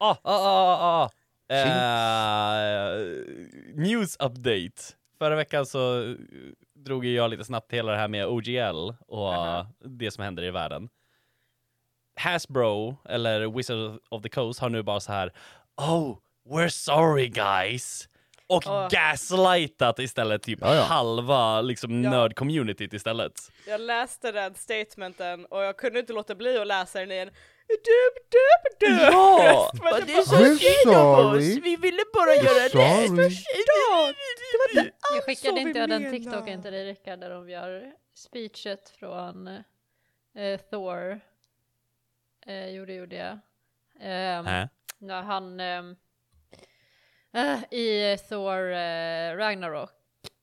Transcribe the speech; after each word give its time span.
Ah, 0.00 0.16
ah, 0.22 0.38
ah, 0.46 1.04
ah. 1.04 1.10
Eh, 1.54 2.90
news 3.74 4.16
update. 4.20 4.82
Förra 5.18 5.36
veckan 5.36 5.66
så 5.66 6.02
eh, 6.02 6.14
drog 6.74 7.04
jag 7.04 7.30
lite 7.30 7.44
snabbt 7.44 7.72
hela 7.72 7.92
det 7.92 7.98
här 7.98 8.08
med 8.08 8.26
OGL 8.26 8.92
och 9.06 9.34
Aha. 9.34 9.66
det 9.84 10.10
som 10.10 10.24
händer 10.24 10.42
i 10.42 10.50
världen. 10.50 10.88
Hasbro, 12.16 12.96
eller 13.04 13.46
Wizard 13.56 13.98
of 14.08 14.22
the 14.22 14.28
Coast, 14.28 14.60
har 14.60 14.68
nu 14.68 14.82
bara 14.82 15.00
så 15.00 15.12
här 15.12 15.32
Oh, 15.76 16.16
we're 16.48 16.68
sorry 16.68 17.28
guys! 17.28 18.08
Och 18.46 18.62
Åh. 18.66 18.88
gaslightat 18.90 19.98
istället 19.98 20.42
typ 20.42 20.58
Ja, 20.62 20.74
ja. 20.74 20.82
halva 20.82 21.60
liksom 21.60 22.04
Ja. 22.04 22.10
nörd-communityt 22.10 22.94
istället. 22.94 23.32
Jag 23.66 23.80
läste 23.80 24.32
den 24.32 24.54
statementen 24.54 25.46
och 25.46 25.62
jag 25.62 25.76
kunde 25.76 25.98
inte 26.00 26.12
låta 26.12 26.34
bli 26.34 26.58
att 26.58 26.66
läsa 26.66 27.00
den 27.00 27.10
i 27.12 27.16
en 27.16 27.30
dub, 27.68 28.14
dub, 28.34 28.88
dub. 28.90 29.00
Ja! 29.12 29.70
jag 29.82 30.06
det 30.06 30.12
är 30.12 30.22
så 30.22 30.36
We're 30.36 30.56
synd 30.56 30.96
om 30.96 31.16
sorry. 31.16 31.52
oss! 31.58 31.64
Vi 31.64 31.76
ville 31.76 32.02
bara 32.14 32.34
göra 32.34 32.64
rätt! 32.64 32.72
Sorry. 32.72 33.30
"Förstå, 33.30 34.12
det 34.50 34.58
var 34.58 34.82
inte 34.82 34.92
Jag 35.10 35.16
alls 35.16 35.24
skickade 35.24 35.56
så 35.60 35.68
inte 35.68 35.80
vi 35.80 35.86
den 35.86 36.02
menade." 36.02 36.10
TikToken 36.18 36.62
till 36.62 36.72
dig 36.72 36.84
Rickard 36.84 37.18
där 37.18 37.30
de 37.30 37.50
gör 37.50 37.92
speechet 38.14 38.88
från 38.98 39.46
eh, 40.34 40.60
Thor. 40.70 41.20
Eh, 42.46 42.68
jo 42.70 42.84
det 42.84 42.94
gjorde 42.94 43.16
jag. 43.16 43.38
Ehm, 44.00 44.46
Äh? 44.46 44.66
när 44.98 45.22
han 45.22 45.60
ehm, 45.60 45.96
eh, 47.32 47.58
i 47.78 48.18
Thor 48.28 48.72
eh, 48.72 49.36
Ragnarok 49.36 49.90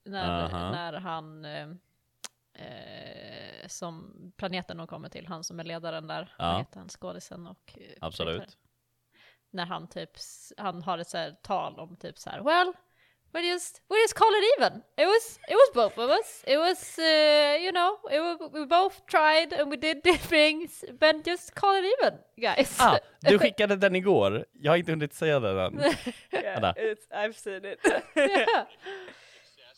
när, 0.04 0.44
Aha. 0.46 0.72
när 0.72 0.94
han 0.94 1.46
ehm, 1.46 1.80
eh, 2.54 3.45
som 3.70 4.14
planeten 4.38 4.78
de 4.78 4.88
kommer 4.88 5.10
till, 5.10 5.28
han 5.28 5.44
som 5.44 5.60
är 5.60 5.64
ledaren 5.64 6.08
där, 6.08 6.34
Ja. 6.38 6.58
heter 6.58 6.80
han, 6.80 6.90
skådisen 6.90 7.48
och 7.48 7.74
eh, 7.78 7.88
Absolut. 8.02 8.58
När 9.52 9.66
han 9.66 9.88
typ, 9.88 10.10
han 10.58 10.82
har 10.84 10.98
ett 10.98 11.08
så 11.10 11.18
här 11.18 11.32
tal 11.44 11.80
om 11.80 11.96
typ 11.98 12.18
så 12.20 12.30
här, 12.30 12.42
well, 12.44 12.74
we 13.32 13.42
just, 13.42 13.82
we 13.90 13.96
just 14.02 14.14
call 14.14 14.28
it 14.36 14.44
even. 14.60 14.78
It 14.78 15.08
was, 15.08 15.40
it 15.50 15.56
was 15.56 15.74
both 15.74 16.00
of 16.00 16.10
us. 16.12 16.44
It 16.48 16.58
was, 16.60 17.00
uh, 17.00 17.64
you 17.64 17.72
know, 17.72 18.00
it 18.12 18.20
wa- 18.42 18.50
we 18.60 18.66
both 18.66 18.96
tried 19.06 19.54
and 19.62 19.70
we 19.72 19.76
did 19.78 20.04
things, 20.30 20.84
but 21.00 21.28
just 21.28 21.56
call 21.56 21.76
it 21.80 21.86
even, 22.00 22.20
guys. 22.36 22.78
Ah, 22.82 22.98
du 23.22 23.40
skickade 23.40 23.76
den 23.76 23.96
igår. 23.96 24.46
Jag 24.52 24.72
har 24.72 24.78
inte 24.78 24.92
hunnit 24.92 25.14
säga 25.14 25.40
den 25.40 25.58
än. 25.60 25.80
Yeah, 26.32 26.74
I've 27.12 27.34
seen 27.34 27.66
it. 27.66 27.80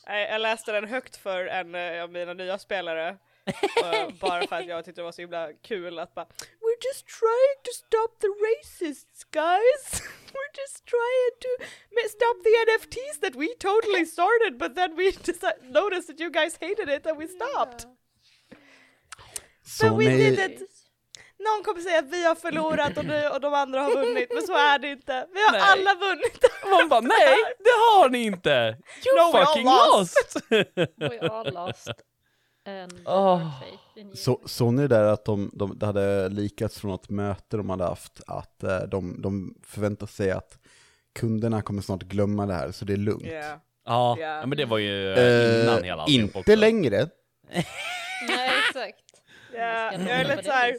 Nej, 0.08 0.30
jag 0.32 0.42
läste 0.42 0.72
den 0.72 0.88
högt 0.88 1.16
för 1.18 1.46
en 1.46 1.76
eh, 1.76 2.04
av 2.04 2.12
mina 2.12 2.34
nya 2.34 2.58
spelare. 2.58 3.18
Eh, 3.84 4.10
bara 4.22 4.48
för 4.48 4.56
att 4.56 4.68
jag 4.68 4.86
tyckte 4.86 5.02
det 5.02 5.06
var 5.06 5.12
så 5.12 5.22
himla 5.22 5.54
kul 5.54 6.00
att 6.00 6.16
bara 6.16 6.26
We're 6.26 6.80
just 6.90 7.06
trying 7.20 7.58
to 7.68 7.72
stop 7.84 8.10
the 8.24 8.28
racists 8.48 9.24
guys! 9.24 9.84
We're 10.36 10.54
just 10.62 10.86
trying 10.86 11.34
to 11.46 12.10
stop 12.10 12.36
the 12.48 12.54
NFTs 12.68 13.20
that 13.22 13.36
we 13.36 13.48
totally 13.60 14.06
started 14.06 14.58
but 14.58 14.76
then 14.76 14.96
we 14.96 15.12
noticed 15.82 16.08
that 16.08 16.20
you 16.20 16.30
guys 16.30 16.58
hated 16.62 16.90
it 16.90 17.08
and 17.08 17.20
we 17.20 17.28
stopped! 17.28 17.86
Så 19.66 19.90
But 19.90 20.00
we 20.00 20.06
ni, 20.10 20.18
did 20.18 20.40
it! 20.40 20.62
Någon 21.40 21.64
kommer 21.64 21.82
säga 21.82 22.00
att 22.00 22.10
vi 22.10 22.24
har 22.26 22.36
förlorat 22.36 22.98
och, 22.98 23.06
ni, 23.06 23.28
och 23.34 23.42
de 23.42 23.54
andra 23.54 23.82
har 23.82 23.92
vunnit, 23.96 24.34
men 24.34 24.44
så 24.48 24.54
är 24.54 24.80
det 24.80 24.88
inte. 24.92 25.28
Vi 25.34 25.42
har 25.46 25.52
Nej. 25.52 25.62
alla 25.62 25.94
vunnit! 25.96 26.44
Man 26.72 26.90
bara 26.90 27.02
nej, 27.18 27.38
det 27.60 27.70
har 27.70 28.10
ni 28.10 28.24
inte! 28.24 28.78
You 29.06 29.16
No, 29.16 29.38
we 29.38 29.46
fucking 29.46 29.66
lost. 29.66 30.34
lost! 30.34 30.46
We 30.98 31.20
all 31.30 31.54
lost. 31.54 31.92
In 32.68 34.08
you. 34.08 34.16
så, 34.16 34.42
såg 34.46 34.74
ni 34.74 34.88
där 34.88 35.04
att 35.04 35.26
de, 35.26 35.52
de, 35.54 35.80
det 35.80 35.86
hade 35.86 36.30
likats 36.30 36.80
från 36.80 36.96
ett 36.96 37.10
möte 37.10 37.58
de 37.58 37.70
hade 37.70 37.84
haft, 37.84 38.22
att 38.28 38.64
eh, 38.64 38.80
de, 38.80 39.22
de 39.22 39.56
förväntar 39.64 40.08
sig 40.08 40.32
att 40.32 40.60
kunderna 41.20 41.62
kommer 41.62 41.82
snart 41.82 42.04
glömma 42.04 42.46
det 42.46 42.54
här, 42.54 42.72
så 42.72 42.86
det 42.86 42.94
är 42.94 42.98
lugnt. 42.98 43.24
Yeah. 43.26 43.60
Ja, 43.86 44.18
Ja. 44.20 44.40
ja, 44.40 44.46
men 44.46 44.58
det 44.58 44.66
var 44.66 44.78
ju 44.78 45.14
eh, 45.14 45.64
innan 45.64 45.84
hela 45.84 46.02
alltihop 46.02 46.36
inte 46.36 46.40
också. 46.40 46.56
längre. 46.56 47.10
Nej, 48.28 48.52
exakt. 48.68 49.04
Ja, 49.54 49.92
Vi 49.98 50.04
jag 50.10 50.20
är 50.22 50.26
lite 50.28 50.44
såhär, 50.44 50.78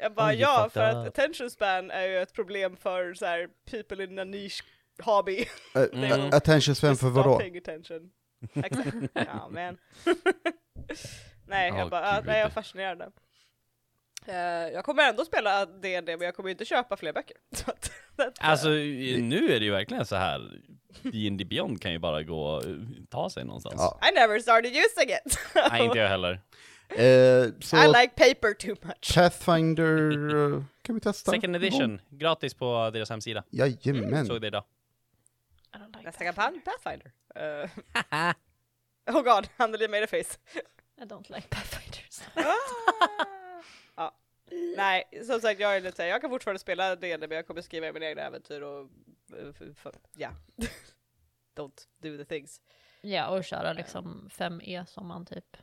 jag 0.00 0.14
bara 0.14 0.32
you 0.32 0.40
ja, 0.42 0.68
för 0.72 0.80
att 0.80 1.06
attention 1.06 1.50
span 1.50 1.90
är 1.90 2.06
ju 2.06 2.18
ett 2.18 2.32
problem 2.32 2.76
för 2.76 3.14
så 3.14 3.26
här 3.26 3.48
people 3.70 4.04
in 4.04 4.18
a 4.18 4.24
niche 4.24 4.64
hobby. 5.02 5.44
Uh, 5.76 5.82
Mm. 5.92 6.30
Attention 6.32 6.74
span 6.74 6.96
för 6.96 7.08
vadå? 7.08 7.40
attention. 7.58 8.10
Exakt. 8.54 8.96
Ja, 9.14 9.48
men. 9.50 9.76
nej, 11.46 11.68
jag 11.68 11.90
bara, 11.90 12.16
ah, 12.16 12.20
nej, 12.24 12.38
jag 12.38 12.46
är 12.46 12.50
fascinerande. 12.50 13.10
Eh, 14.26 14.34
jag 14.74 14.84
kommer 14.84 15.08
ändå 15.08 15.24
spela 15.24 15.66
D&D 15.66 16.16
men 16.16 16.24
jag 16.24 16.36
kommer 16.36 16.50
inte 16.50 16.64
köpa 16.64 16.96
fler 16.96 17.12
böcker. 17.12 17.36
Alltså 18.40 18.68
nu 18.68 19.52
är 19.52 19.60
det 19.60 19.64
ju 19.64 19.70
verkligen 19.70 20.06
så 20.06 20.16
här. 20.16 20.60
D&D 21.02 21.44
Beyond 21.44 21.82
kan 21.82 21.92
ju 21.92 21.98
bara 21.98 22.22
gå 22.22 22.46
och 22.46 22.64
eh, 22.64 22.76
ta 23.10 23.30
sig 23.30 23.44
någonstans. 23.44 23.74
Ja. 23.78 24.00
I 24.08 24.14
never 24.14 24.40
started 24.40 24.72
using 24.72 25.10
it! 25.10 25.38
Nej, 25.70 25.84
inte 25.84 25.98
jag 25.98 26.08
heller. 26.08 26.40
Eh, 26.88 27.52
så 27.60 27.76
I 27.76 27.86
like 27.86 28.08
paper 28.08 28.54
too 28.54 28.76
much. 28.82 29.14
Pathfinder 29.14 30.10
eh, 30.54 30.62
kan 30.82 30.94
vi 30.94 31.00
testa? 31.00 31.32
Second 31.32 31.56
edition, 31.56 32.00
gratis 32.08 32.54
på 32.54 32.90
deras 32.92 33.10
hemsida. 33.10 33.44
Jajamän. 33.50 34.26
Såg 34.26 34.40
det 34.40 34.46
idag. 34.46 34.64
Nästa 36.04 36.24
kampanj, 36.24 36.60
Pathfinder. 36.60 37.12
Uh, 37.36 37.70
oh 39.16 39.22
god, 39.22 39.48
Anneli 39.56 39.88
made 39.88 40.04
a 40.04 40.06
face. 40.06 40.38
I 40.98 41.04
don't 41.04 41.30
like 41.30 41.48
Pathfinders. 41.48 42.20
ja. 43.96 44.14
Nej, 44.76 45.04
som 45.26 45.40
sagt 45.40 45.60
jag 45.60 45.76
är 45.76 45.80
lite 45.80 45.96
såhär, 45.96 46.08
jag 46.08 46.20
kan 46.20 46.30
fortfarande 46.30 46.58
spela 46.58 46.96
D&D 46.96 47.18
men 47.28 47.36
jag 47.36 47.46
kommer 47.46 47.62
skriva 47.62 47.92
mina 47.92 48.06
egna 48.06 48.22
äventyr 48.22 48.60
och 48.60 48.80
eh, 49.38 49.52
ja. 50.16 50.30
Don't 51.56 51.86
do 51.98 52.16
the 52.16 52.24
things. 52.24 52.60
Ja, 53.00 53.28
och 53.28 53.44
köra 53.44 53.72
liksom 53.72 54.28
5E 54.32 54.84
som 54.84 55.06
man 55.06 55.26
typ... 55.26 55.56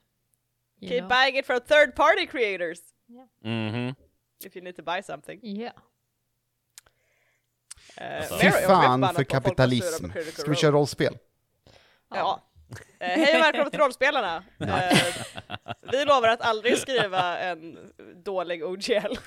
you 0.80 0.90
Keep 0.90 1.00
know. 1.00 1.10
buying 1.10 1.38
it 1.40 1.46
from 1.46 1.60
third 1.60 1.96
party 1.96 2.28
creators 2.28 2.80
Mhm. 3.42 3.96
if 4.46 4.56
you 4.56 4.64
need 4.64 4.76
to 4.76 4.84
buy 4.84 5.04
something. 5.04 5.40
Ja. 5.44 5.72
Uh, 8.02 8.18
Alltså- 8.18 8.36
Fy 8.38 8.52
fan 8.52 9.14
för 9.16 9.24
kapitalism. 9.24 10.06
Ska 10.36 10.50
vi 10.50 10.56
köra 10.56 10.72
rollspel? 10.72 11.18
Ja. 12.10 12.42
Eh, 13.00 13.08
hej 13.08 13.36
och 13.36 13.42
välkomna 13.44 13.70
till 13.70 13.80
rollspelarna! 13.80 14.44
Eh, 14.60 14.98
vi 15.92 16.06
lovar 16.06 16.28
att 16.30 16.42
aldrig 16.42 16.78
skriva 16.78 17.38
en 17.38 17.94
dålig 18.24 18.64
OGL. 18.66 19.18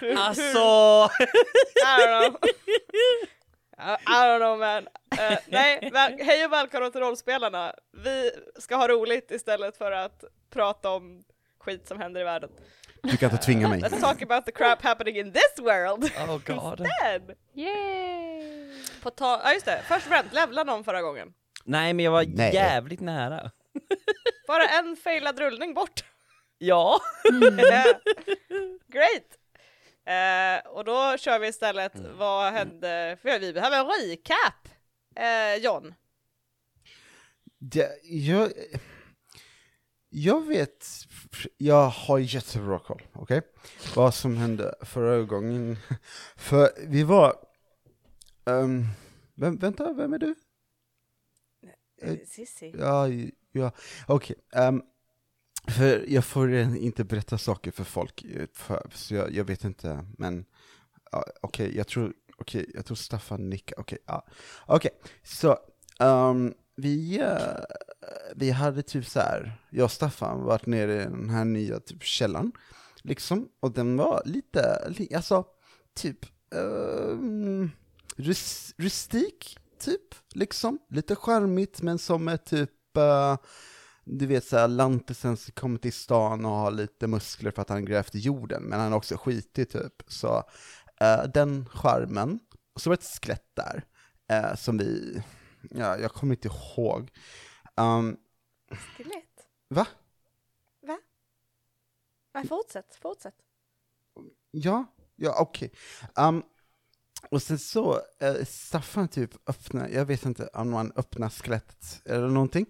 Hur- 0.00 0.18
Alltså! 0.18 0.58
I 1.18 2.00
don't 2.00 2.28
know. 2.28 2.36
I, 3.78 4.12
don't 4.12 4.38
know 4.38 4.58
man. 4.58 4.88
Eh, 5.18 5.38
nej, 5.46 5.90
väl, 5.92 6.18
hej 6.20 6.44
och 6.44 6.52
välkomna 6.52 6.90
till 6.90 7.00
rollspelarna. 7.00 7.74
Vi 7.92 8.30
ska 8.58 8.76
ha 8.76 8.88
roligt 8.88 9.30
istället 9.30 9.76
för 9.76 9.92
att 9.92 10.24
prata 10.50 10.90
om 10.90 11.24
skit 11.60 11.88
som 11.88 12.00
händer 12.00 12.20
i 12.20 12.24
världen. 12.24 12.50
Du 13.02 13.16
kan 13.16 13.30
inte 13.30 13.44
tvinga 13.44 13.68
mig. 13.68 13.80
Let's 13.80 14.00
talk 14.00 14.22
about 14.22 14.46
the 14.46 14.52
crap 14.52 14.82
happening 14.82 15.16
in 15.16 15.32
this 15.32 15.58
world 15.58 16.04
Oh 16.04 16.38
god. 16.46 16.80
instead! 16.80 17.34
Yay! 17.54 18.82
På 19.02 19.10
ta- 19.10 19.40
ja 19.44 19.52
just 19.52 19.66
det, 19.66 19.82
först 19.88 20.06
och 20.06 20.12
främst, 20.12 20.34
levla 20.34 20.64
någon 20.64 20.84
förra 20.84 21.02
gången. 21.02 21.32
Nej, 21.64 21.94
men 21.94 22.04
jag 22.04 22.12
var 22.12 22.24
Nej. 22.28 22.54
jävligt 22.54 23.00
nära. 23.00 23.50
Bara 24.48 24.68
en 24.68 24.96
failad 24.96 25.38
rullning 25.38 25.74
bort. 25.74 26.04
Ja. 26.58 27.00
Great! 28.88 29.36
Eh, 30.06 30.70
och 30.70 30.84
då 30.84 31.16
kör 31.18 31.38
vi 31.38 31.48
istället, 31.48 31.92
vad 32.18 32.52
hände? 32.52 33.18
För 33.22 33.38
vi 33.38 33.52
behöver 33.52 33.78
en 33.80 33.86
recap! 33.86 34.68
Eh, 35.16 35.54
John, 35.64 35.94
Det, 37.58 37.88
jag, 38.02 38.52
jag 40.08 40.46
vet, 40.46 40.86
jag 41.56 41.88
har 41.88 42.18
jättebra 42.18 42.78
koll, 42.78 43.02
okej? 43.12 43.42
Vad 43.96 44.14
som 44.14 44.36
hände 44.36 44.74
förra 44.82 45.22
gången. 45.22 45.76
För 46.36 46.70
vi 46.86 47.02
var, 47.02 47.36
vem, 49.34 49.56
vänta, 49.56 49.92
vem 49.92 50.12
är 50.12 50.18
du? 50.18 50.34
Eh, 52.00 52.16
Sissi. 52.26 52.74
Ja, 52.78 53.08
ja, 53.52 53.72
okej. 54.06 54.36
ehm, 54.52 54.82
för 55.68 56.04
jag 56.08 56.24
får 56.24 56.52
eh, 56.52 56.84
inte 56.84 57.04
berätta 57.04 57.38
saker 57.38 57.70
för 57.70 57.84
folk, 57.84 58.24
eh, 58.24 58.46
för, 58.54 58.90
så 58.94 59.14
jag, 59.14 59.32
jag 59.34 59.44
vet 59.44 59.64
inte, 59.64 60.04
men 60.18 60.44
ja, 61.12 61.24
okej, 61.40 61.76
jag 61.76 61.86
tror, 61.88 62.12
okej, 62.38 62.70
jag 62.74 62.86
tror 62.86 62.96
Staffan 62.96 63.50
nickar, 63.50 63.80
okej, 63.80 63.98
ja. 64.06 64.26
Okej, 64.66 64.90
så 65.22 65.58
ehm, 66.00 66.54
vi, 66.76 67.18
eh, 67.20 67.64
vi 68.36 68.50
hade 68.50 68.82
typ 68.82 69.06
så 69.06 69.20
här, 69.20 69.60
jag 69.70 69.84
och 69.84 69.92
Staffan 69.92 70.42
varit 70.42 70.66
nere 70.66 71.02
i 71.02 71.04
den 71.04 71.30
här 71.30 71.44
nya 71.44 71.80
typ 71.80 72.02
källan, 72.02 72.52
liksom, 73.02 73.48
och 73.60 73.72
den 73.72 73.96
var 73.96 74.22
lite, 74.24 74.88
li, 74.88 75.14
alltså, 75.14 75.44
typ, 75.94 76.26
um, 76.50 77.70
rus, 78.16 78.74
rustik, 78.76 79.58
typ, 79.80 80.14
liksom, 80.34 80.78
lite 80.88 81.16
charmigt, 81.16 81.82
men 81.82 81.98
som 81.98 82.28
är 82.28 82.36
typ, 82.36 82.96
eh, 82.96 83.36
du 84.04 84.26
vet 84.26 84.44
såhär, 84.44 84.68
lantisen 84.68 85.36
som 85.36 85.52
kommer 85.52 85.78
till 85.78 85.92
stan 85.92 86.44
och 86.44 86.50
har 86.50 86.70
lite 86.70 87.06
muskler 87.06 87.50
för 87.50 87.62
att 87.62 87.68
han 87.68 87.84
grävt 87.84 88.14
i 88.14 88.18
jorden, 88.18 88.62
men 88.62 88.80
han 88.80 88.92
är 88.92 88.96
också 88.96 89.16
skitig 89.16 89.70
typ, 89.70 90.02
så 90.06 90.44
eh, 91.00 91.22
den 91.34 91.66
skärmen, 91.66 92.40
och 92.74 92.80
så 92.80 92.90
var 92.90 92.96
det 92.96 93.02
ett 93.02 93.22
skelett 93.22 93.50
där, 93.54 93.84
eh, 94.28 94.54
som 94.56 94.78
vi, 94.78 95.22
ja, 95.70 95.98
jag 95.98 96.12
kommer 96.12 96.34
inte 96.34 96.48
ihåg. 96.48 97.10
Um, 97.76 98.16
Skelett? 98.96 99.46
va? 99.68 99.86
Nej, 102.34 102.46
fortsätt, 102.48 102.94
fortsätt. 102.94 103.34
Ja, 104.50 104.84
ja 105.16 105.34
okej. 105.40 105.72
Um, 106.16 106.42
och 107.28 107.42
sen 107.42 107.58
så, 107.58 108.00
eh, 108.20 108.44
Staffan 108.46 109.08
typ 109.08 109.48
öppnar, 109.48 109.88
jag 109.88 110.04
vet 110.04 110.24
inte 110.24 110.46
om 110.46 110.70
man 110.70 110.92
öppnar 110.96 111.30
skelettet 111.30 112.02
eller 112.04 112.28
någonting, 112.28 112.66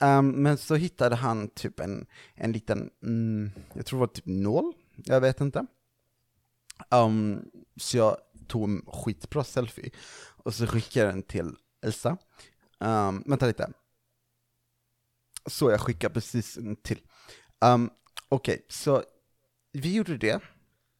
um, 0.00 0.30
men 0.30 0.58
så 0.58 0.74
hittade 0.74 1.16
han 1.16 1.48
typ 1.48 1.80
en, 1.80 2.06
en 2.34 2.52
liten, 2.52 2.90
mm, 3.02 3.50
jag 3.74 3.86
tror 3.86 3.98
det 3.98 4.06
var 4.06 4.14
typ 4.14 4.26
nål, 4.26 4.72
jag 4.96 5.20
vet 5.20 5.40
inte. 5.40 5.66
Um, 6.90 7.50
så 7.76 7.96
jag 7.96 8.16
tog 8.48 8.64
en 8.64 8.82
skitbra 8.86 9.44
selfie, 9.44 9.90
och 10.44 10.54
så 10.54 10.66
skickade 10.66 11.06
jag 11.06 11.14
den 11.14 11.22
till 11.22 11.56
Elsa. 11.82 12.16
Um, 12.78 13.24
vänta 13.26 13.46
lite. 13.46 13.72
Så 15.46 15.70
jag 15.70 15.80
skickar 15.80 16.08
precis 16.08 16.56
en 16.56 16.76
till. 16.76 17.00
Um, 17.60 17.90
Okej, 18.32 18.66
så 18.68 19.02
vi 19.72 19.94
gjorde 19.94 20.16
det, 20.16 20.40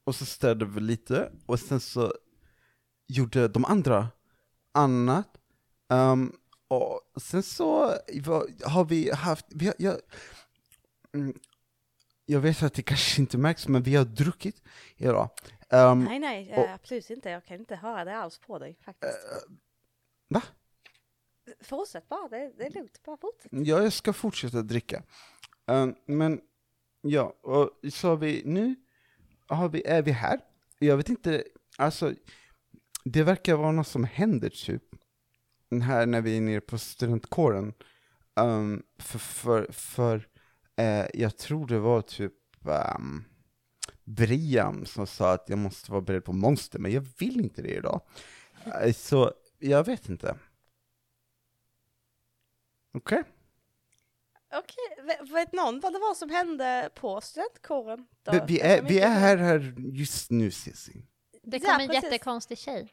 och 0.04 0.14
så 0.14 0.26
städade 0.26 0.64
vi 0.64 0.80
lite, 0.80 1.32
och 1.46 1.60
sen 1.60 1.80
så 1.80 2.14
gjorde 3.12 3.48
de 3.48 3.64
andra 3.64 4.08
annat. 4.72 5.28
Um, 5.88 6.36
och 6.68 7.00
sen 7.22 7.42
så 7.42 7.86
har 8.64 8.84
vi 8.84 9.10
haft, 9.10 9.46
vi 9.48 9.66
har, 9.66 9.74
jag, 9.78 9.96
mm, 11.14 11.38
jag 12.24 12.40
vet 12.40 12.62
att 12.62 12.74
det 12.74 12.82
kanske 12.82 13.20
inte 13.20 13.38
märks, 13.38 13.68
men 13.68 13.82
vi 13.82 13.96
har 13.96 14.04
druckit 14.04 14.62
idag. 14.96 15.30
Um, 15.70 16.04
Nej, 16.04 16.18
nej, 16.18 16.52
och- 16.56 16.64
eh, 16.64 16.74
absolut 16.74 17.10
inte. 17.10 17.30
Jag 17.30 17.44
kan 17.44 17.56
inte 17.60 17.76
höra 17.76 18.04
det 18.04 18.16
alls 18.16 18.38
på 18.38 18.58
dig 18.58 18.76
faktiskt. 18.84 19.14
va? 20.28 20.42
Fortsätt 21.60 22.08
bara, 22.08 22.28
det, 22.28 22.52
det 22.58 22.66
är 22.66 22.70
lugnt. 22.70 23.02
Bara 23.04 23.16
fortsätt. 23.16 23.52
Ja, 23.52 23.82
jag 23.82 23.92
ska 23.92 24.12
fortsätta 24.12 24.62
dricka. 24.62 25.02
Um, 25.66 25.94
men, 26.06 26.40
ja, 27.00 27.34
och 27.42 27.70
så 27.92 28.08
har 28.08 28.16
vi, 28.16 28.42
nu 28.44 28.74
har 29.46 29.68
vi, 29.68 29.82
är 29.86 30.02
vi 30.02 30.10
här. 30.12 30.40
Jag 30.78 30.96
vet 30.96 31.08
inte, 31.08 31.44
alltså, 31.78 32.14
det 33.04 33.22
verkar 33.22 33.54
vara 33.54 33.72
något 33.72 33.86
som 33.86 34.04
händer 34.04 34.48
typ, 34.48 34.82
här 35.82 36.06
när 36.06 36.20
vi 36.20 36.36
är 36.36 36.40
nere 36.40 36.60
på 36.60 36.78
studentkåren. 36.78 37.74
Um, 38.36 38.82
för, 38.98 39.18
för, 39.18 39.72
för 39.72 40.28
eh, 40.76 41.06
jag 41.14 41.36
tror 41.36 41.66
det 41.66 41.78
var 41.78 42.02
typ 42.02 42.34
um, 42.96 43.24
Brian 44.04 44.86
som 44.86 45.06
sa 45.06 45.32
att 45.32 45.48
jag 45.48 45.58
måste 45.58 45.90
vara 45.90 46.00
beredd 46.00 46.24
på 46.24 46.32
monster, 46.32 46.78
men 46.78 46.92
jag 46.92 47.06
vill 47.18 47.40
inte 47.40 47.62
det 47.62 47.74
idag. 47.74 48.00
Eh, 48.64 48.92
så, 48.92 49.32
jag 49.58 49.86
vet 49.86 50.08
inte. 50.08 50.36
Okej? 52.94 53.22
Okej, 54.54 55.04
ve- 55.06 55.34
vet 55.34 55.52
någon 55.52 55.80
vad 55.80 55.92
det 55.92 55.98
var 55.98 56.14
som 56.14 56.30
hände 56.30 56.90
på 56.94 57.20
studentkåren? 57.20 58.06
då? 58.22 58.44
Vi, 58.46 58.60
är, 58.60 58.82
vi 58.82 58.98
är 58.98 59.08
här, 59.08 59.36
här 59.36 59.74
just 59.78 60.30
nu, 60.30 60.50
Cissi. 60.50 61.06
Det 61.42 61.56
Ja, 61.56 61.72
kom 61.72 61.80
en 61.80 61.88
precis. 61.88 62.04
jättekonstig 62.04 62.58
tjej. 62.58 62.88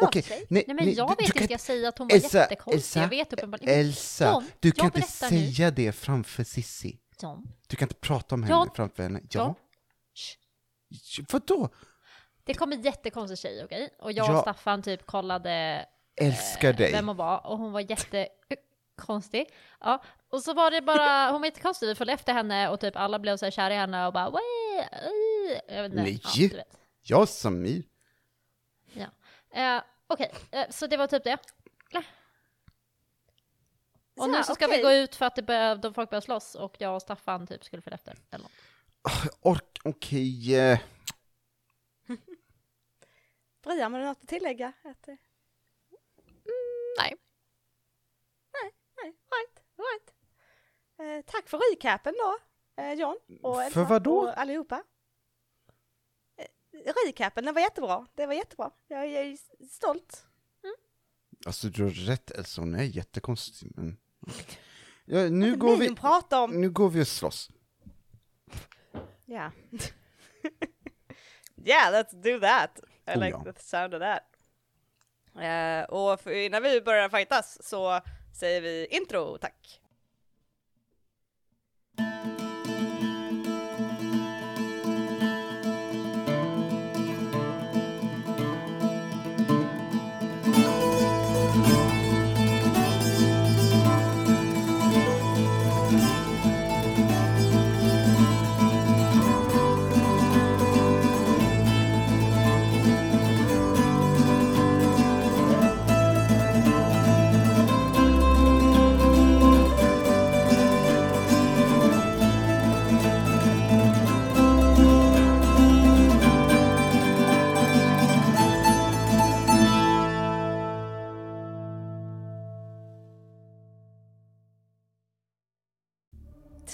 Okej, 0.00 0.22
tjej? 0.22 0.46
nej, 0.50 0.64
men 0.66 0.94
jag 0.94 1.08
vet 1.08 1.20
inte, 1.20 1.38
kan 1.38 1.46
jag 1.50 1.60
säger 1.60 1.88
att 1.88 1.98
hon 1.98 2.08
var 2.08 2.16
Elsa, 2.16 2.38
jättekonstig. 2.38 2.76
Elsa, 2.78 3.00
jag 3.00 3.08
vet 3.08 3.32
uppenbarligen 3.32 3.80
Elsa, 3.80 4.30
John, 4.30 4.44
du 4.60 4.72
kan 4.72 4.84
inte 4.84 4.98
berättar 5.00 5.30
nu. 5.30 5.52
säga 5.52 5.70
det 5.70 5.92
framför 5.92 6.44
Sissi. 6.44 6.98
Du 7.68 7.76
kan 7.76 7.86
inte 7.86 7.94
prata 8.00 8.34
om 8.34 8.42
henne 8.42 8.54
John, 8.54 8.70
framför 8.74 9.02
henne. 9.02 9.20
Ja. 9.30 9.54
Vadå? 11.32 11.68
Det 12.44 12.54
kom 12.54 12.72
en 12.72 12.82
jättekonstig 12.82 13.38
tjej, 13.38 13.64
okej? 13.64 13.90
Och 13.98 14.12
jag 14.12 14.30
och 14.30 14.34
Ja. 14.36 14.42
Staffan 14.42 14.82
typ 14.82 15.06
kollade 15.06 15.86
Älskar 16.20 16.72
dig. 16.72 16.92
vem 16.92 17.08
hon 17.08 17.16
var 17.16 17.46
och 17.46 17.58
hon 17.58 17.72
var 17.72 17.80
jättekonstig. 17.80 19.46
Ja, 19.80 20.02
och 20.28 20.42
så 20.42 20.54
var 20.54 20.70
det 20.70 20.82
bara, 20.82 21.30
hon 21.32 21.40
var 21.40 21.46
jättekonstig, 21.46 21.86
vi 21.86 21.94
följde 21.94 22.12
efter 22.12 22.32
henne 22.32 22.68
och 22.68 22.80
typ 22.80 22.96
alla 22.96 23.18
blev 23.18 23.36
så 23.36 23.46
här 23.46 23.50
kära 23.50 23.74
i 23.74 23.76
henne 23.76 24.06
och 24.06 24.12
bara 24.12 24.32
jag 25.68 25.82
vet 25.82 25.92
inte. 25.92 26.02
Nej. 26.02 26.20
Ja. 26.52 26.62
Jag 27.08 27.28
Samir. 27.28 27.82
Eh, 29.50 29.82
okej, 30.06 30.32
eh, 30.50 30.70
så 30.70 30.86
det 30.86 30.96
var 30.96 31.06
typ 31.06 31.24
det. 31.24 31.38
Och 34.16 34.24
Så, 34.24 34.26
nu 34.26 34.42
så 34.42 34.54
ska 34.54 34.66
okej. 34.66 34.76
vi 34.76 34.82
gå 34.82 34.92
ut 34.92 35.14
för 35.14 35.26
att 35.26 35.34
det 35.36 35.42
börjar, 35.42 35.76
de 35.76 35.94
folk 35.94 36.10
börjar 36.10 36.20
slåss 36.20 36.54
och 36.54 36.76
jag 36.78 36.94
och 36.94 37.02
Staffan 37.02 37.46
typ 37.46 37.64
skulle 37.64 37.82
följa 37.82 37.94
efter. 37.94 38.16
Eller 38.30 38.42
något. 38.42 38.52
Ork, 39.40 39.78
okej. 39.84 40.56
eh, 40.56 40.78
Brian, 43.62 43.92
har 43.92 44.00
du 44.00 44.06
något 44.06 44.22
att 44.22 44.28
tillägga? 44.28 44.72
Att, 44.82 45.08
eh, 45.08 45.14
Nej. 46.98 47.16
nej, 48.52 48.72
right, 49.02 49.62
right. 49.76 50.14
Eh, 50.98 51.32
tack 51.32 51.48
för 51.48 51.58
recapen 51.70 52.14
då, 52.18 52.38
eh, 52.82 52.92
John 52.92 53.16
och 53.42 53.62
Elsa 53.64 53.74
För 53.74 53.84
vad 53.84 54.02
då? 54.02 54.18
och 54.18 54.38
allihopa. 54.38 54.82
Recapen, 57.06 57.44
den 57.44 57.54
var 57.54 57.60
jättebra. 57.60 58.06
Det 58.14 58.26
var 58.26 58.34
jättebra. 58.34 58.70
Jag, 58.88 59.10
jag 59.10 59.22
är 59.22 59.36
stolt. 59.68 60.26
Alltså 61.46 61.68
du 61.68 61.82
har 61.82 61.90
rätt 61.90 62.30
Elsa, 62.30 62.60
hon 62.60 62.74
är 62.74 62.82
jättekonstig. 62.82 63.72
Men... 63.74 63.96
Ja, 65.08 65.28
nu, 65.28 65.56
går 65.56 65.76
vi, 65.76 65.94
prata 65.94 66.40
om... 66.40 66.60
nu 66.60 66.70
går 66.70 66.90
vi 66.90 67.02
och 67.02 67.08
slåss. 67.08 67.50
Yeah. 69.26 69.52
yeah, 71.64 71.92
let's 71.92 72.22
do 72.22 72.40
that. 72.40 72.80
I 73.06 73.10
Oh, 73.10 73.20
like 73.20 73.38
ja. 73.44 73.52
the 73.52 73.60
sound 73.60 73.94
of 73.94 74.00
that. 74.00 74.22
Eh, 75.42 75.84
och 75.84 76.32
innan 76.32 76.62
vi 76.62 76.80
börjar 76.80 77.08
fightas 77.08 77.58
så 77.62 78.00
säger 78.32 78.60
vi 78.60 78.86
intro, 78.86 79.38
tack. 79.38 79.80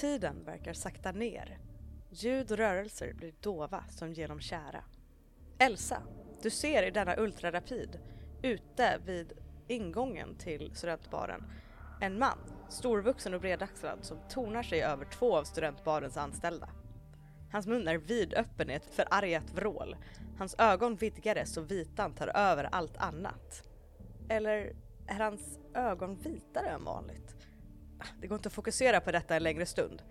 Tiden 0.03 0.43
verkar 0.45 0.73
sakta 0.73 1.11
ner. 1.11 1.57
Ljud 2.09 2.51
och 2.51 2.57
rörelser 2.57 3.13
blir 3.13 3.33
dova 3.41 3.83
som 3.89 4.13
genom 4.13 4.39
kära. 4.39 4.83
Elsa, 5.59 6.01
du 6.41 6.49
ser 6.49 6.83
i 6.83 6.91
denna 6.91 7.15
ultrarapid, 7.17 7.99
ute 8.41 8.99
vid 9.05 9.33
ingången 9.67 10.35
till 10.37 10.71
studentbaren, 10.75 11.43
en 12.01 12.19
man, 12.19 12.37
storvuxen 12.69 13.33
och 13.33 13.41
bredaxlad, 13.41 14.05
som 14.05 14.17
tornar 14.29 14.63
sig 14.63 14.81
över 14.81 15.05
två 15.05 15.37
av 15.37 15.43
studentbarens 15.43 16.17
anställda. 16.17 16.69
Hans 17.51 17.67
mun 17.67 17.87
är 17.87 17.97
vidöppen 17.97 18.69
i 18.69 18.73
ett 18.73 18.95
förargat 18.95 19.53
vrål. 19.53 19.95
Hans 20.37 20.55
ögon 20.57 20.95
vidgades 20.95 21.57
och 21.57 21.71
vitan 21.71 22.15
tar 22.15 22.27
över 22.27 22.63
allt 22.63 22.97
annat. 22.97 23.63
Eller 24.29 24.75
är 25.07 25.19
hans 25.19 25.59
ögon 25.73 26.15
vitare 26.15 26.67
än 26.67 26.83
vanligt? 26.83 27.35
Det 28.21 28.27
går 28.27 28.35
inte 28.35 28.47
att 28.47 28.53
fokusera 28.53 28.99
på 28.99 29.11
detta 29.11 29.35
en 29.35 29.43
längre 29.43 29.65
stund. 29.65 30.01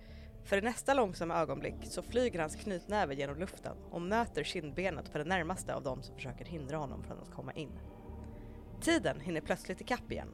För 0.45 0.57
i 0.57 0.61
nästa 0.61 0.95
långsamma 0.95 1.41
ögonblick 1.41 1.75
så 1.83 2.03
flyger 2.03 2.41
hans 2.41 2.57
knytnäve 2.57 3.15
genom 3.15 3.39
luften 3.39 3.77
och 3.91 4.03
möter 4.03 4.45
kindbenet 4.45 5.13
på 5.13 5.19
den 5.19 5.29
närmaste 5.29 5.75
av 5.75 5.83
dem 5.83 6.03
som 6.03 6.15
försöker 6.15 6.45
hindra 6.45 6.77
honom 6.77 7.03
från 7.05 7.19
att 7.19 7.31
komma 7.31 7.53
in. 7.53 7.79
Tiden 8.81 9.21
hinner 9.21 9.41
plötsligt 9.41 9.81
ikapp 9.81 10.13
igen. 10.13 10.29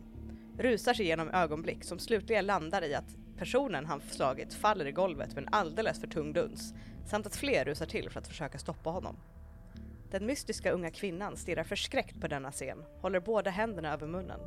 Rusar 0.58 0.94
sig 0.94 1.06
genom 1.06 1.30
ögonblick 1.30 1.84
som 1.84 1.98
slutligen 1.98 2.46
landar 2.46 2.84
i 2.84 2.94
att 2.94 3.16
personen 3.36 3.86
han 3.86 4.00
slagit 4.00 4.54
faller 4.54 4.86
i 4.86 4.92
golvet 4.92 5.34
med 5.34 5.44
en 5.44 5.54
alldeles 5.54 6.00
för 6.00 6.06
tung 6.06 6.32
duns 6.32 6.74
samt 7.06 7.26
att 7.26 7.36
fler 7.36 7.64
rusar 7.64 7.86
till 7.86 8.10
för 8.10 8.20
att 8.20 8.28
försöka 8.28 8.58
stoppa 8.58 8.90
honom. 8.90 9.16
Den 10.10 10.26
mystiska 10.26 10.70
unga 10.70 10.90
kvinnan 10.90 11.36
stirrar 11.36 11.64
förskräckt 11.64 12.20
på 12.20 12.28
denna 12.28 12.52
scen, 12.52 12.84
håller 13.00 13.20
båda 13.20 13.50
händerna 13.50 13.92
över 13.92 14.06
munnen 14.06 14.40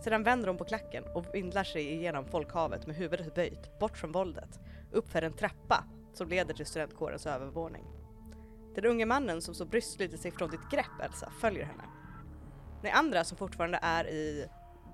sedan 0.00 0.22
vänder 0.22 0.48
hon 0.48 0.56
på 0.56 0.64
klacken 0.64 1.04
och 1.14 1.34
vindlar 1.34 1.64
sig 1.64 1.92
igenom 1.92 2.24
folkhavet 2.24 2.86
med 2.86 2.96
huvudet 2.96 3.34
böjt, 3.34 3.78
bort 3.78 3.98
från 3.98 4.12
våldet, 4.12 4.60
uppför 4.92 5.22
en 5.22 5.32
trappa 5.32 5.84
som 6.12 6.28
leder 6.28 6.54
till 6.54 6.66
studentkårens 6.66 7.26
övervåning. 7.26 7.84
Den 8.74 8.86
unge 8.86 9.06
mannen 9.06 9.42
som 9.42 9.54
så 9.54 9.64
bryskt 9.64 9.92
sliter 9.92 10.16
sig 10.16 10.30
från 10.30 10.50
ditt 10.50 10.70
grepp 10.70 11.00
Elsa 11.02 11.30
följer 11.40 11.64
henne. 11.64 11.84
Ni 12.82 12.90
andra 12.90 13.24
som 13.24 13.38
fortfarande 13.38 13.78
är 13.82 14.08
i 14.08 14.46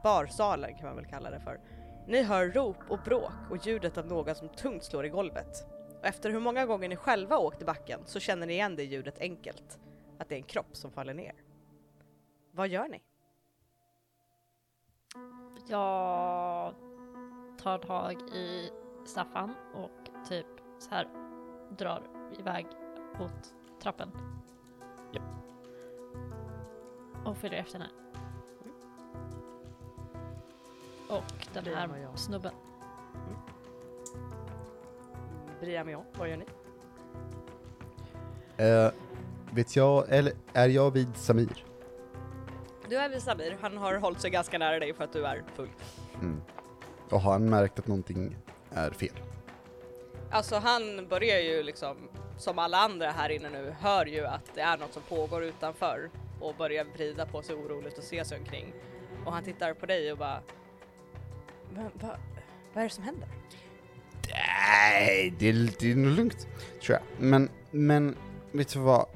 barsalen 0.03 0.75
kan 0.75 0.87
man 0.87 0.97
väl 0.97 1.07
kalla 1.07 1.31
det 1.31 1.41
för. 1.41 1.61
Ni 2.07 2.23
hör 2.23 2.49
rop 2.49 2.77
och 2.89 2.99
bråk 3.05 3.51
och 3.51 3.67
ljudet 3.67 3.99
av 3.99 4.07
någon 4.07 4.35
som 4.35 4.49
tungt 4.49 4.85
slår 4.85 5.07
i 5.07 5.09
golvet. 5.09 5.67
Och 6.01 6.07
efter 6.07 6.31
hur 6.31 6.41
många 6.41 6.67
gånger 6.67 6.89
ni 6.89 6.97
själva 6.97 7.39
åkt 7.39 7.63
i 7.63 7.65
backen 7.65 8.01
så 8.05 8.21
känner 8.21 8.47
ni 8.47 8.53
igen 8.53 8.77
det 8.77 8.85
ljudet 8.85 9.19
enkelt. 9.19 9.79
Att 10.19 10.29
det 10.29 10.35
är 10.35 10.37
en 10.37 10.43
kropp 10.43 10.77
som 10.77 10.91
faller 10.91 11.15
ner. 11.15 11.35
Vad 12.53 12.69
gör 12.69 12.89
ni? 12.89 13.03
Jag 15.67 16.75
tar 17.63 17.79
tag 17.79 18.21
i 18.35 18.71
Staffan 19.05 19.55
och 19.75 20.27
typ 20.29 20.47
så 20.79 20.91
här 20.91 21.09
drar 21.79 22.03
iväg 22.39 22.67
mot 23.19 23.55
trappen. 23.83 24.11
Japp. 25.13 25.23
Och 27.25 27.37
följer 27.37 27.61
efter 27.61 27.79
henne. 27.79 27.91
Och 31.09 31.47
den 31.53 31.65
här 31.65 31.99
jag. 31.99 32.19
snubben. 32.19 32.53
Bryr 35.61 35.85
mig 35.85 35.97
om. 35.97 36.05
Vad 36.19 36.29
gör 36.29 36.37
ni? 36.37 36.47
Eh, 38.57 38.93
vet 39.51 39.77
jag, 39.77 40.05
eller 40.09 40.33
är 40.53 40.69
jag 40.69 40.91
vid 40.91 41.17
Samir? 41.17 41.65
Du 42.89 42.97
är 42.97 43.09
vid 43.09 43.23
Samir. 43.23 43.57
Han 43.61 43.77
har 43.77 43.95
hållit 43.95 44.21
sig 44.21 44.31
ganska 44.31 44.59
nära 44.59 44.79
dig 44.79 44.95
för 44.95 45.05
att 45.05 45.13
du 45.13 45.27
är 45.27 45.43
full. 45.57 45.69
Mm. 46.15 46.43
Och 47.11 47.21
har 47.21 47.33
han 47.33 47.51
märkt 47.51 47.79
att 47.79 47.87
någonting 47.87 48.37
är 48.71 48.91
fel? 48.91 49.21
Alltså 50.31 50.57
han 50.57 51.09
börjar 51.09 51.39
ju 51.39 51.63
liksom, 51.63 51.97
som 52.39 52.59
alla 52.59 52.79
andra 52.79 53.11
här 53.11 53.31
inne 53.31 53.51
nu, 53.51 53.75
hör 53.81 54.07
ju 54.07 54.27
att 54.27 54.55
det 54.55 54.61
är 54.61 54.77
något 54.77 54.93
som 54.93 55.03
pågår 55.03 55.45
utanför 55.45 56.11
och 56.41 56.55
börjar 56.57 56.85
vrida 56.85 57.27
på 57.27 57.43
sig 57.43 57.55
oroligt 57.55 57.99
och 57.99 58.05
se 58.05 58.25
sig 58.25 58.39
omkring. 58.39 58.75
Och 59.25 59.33
han 59.33 59.45
tittar 59.45 59.75
på 59.75 59.87
dig 59.87 60.13
och 60.13 60.19
bara 60.19 60.43
Men 61.75 61.91
vad, 61.95 62.17
vad 62.73 62.85
är 62.85 62.89
det 62.89 62.95
som 62.95 63.05
händer? 63.05 63.29
Nej, 64.33 65.35
det 65.39 65.49
är, 65.49 65.71
det 65.79 65.91
är 65.91 65.97
nog 65.97 66.17
lugnt, 66.17 66.47
tror 66.83 66.99
jag. 66.99 67.03
Men, 67.19 67.49
men, 67.71 68.17
vet 68.53 68.73
du 68.73 68.79
vad? 68.79 69.07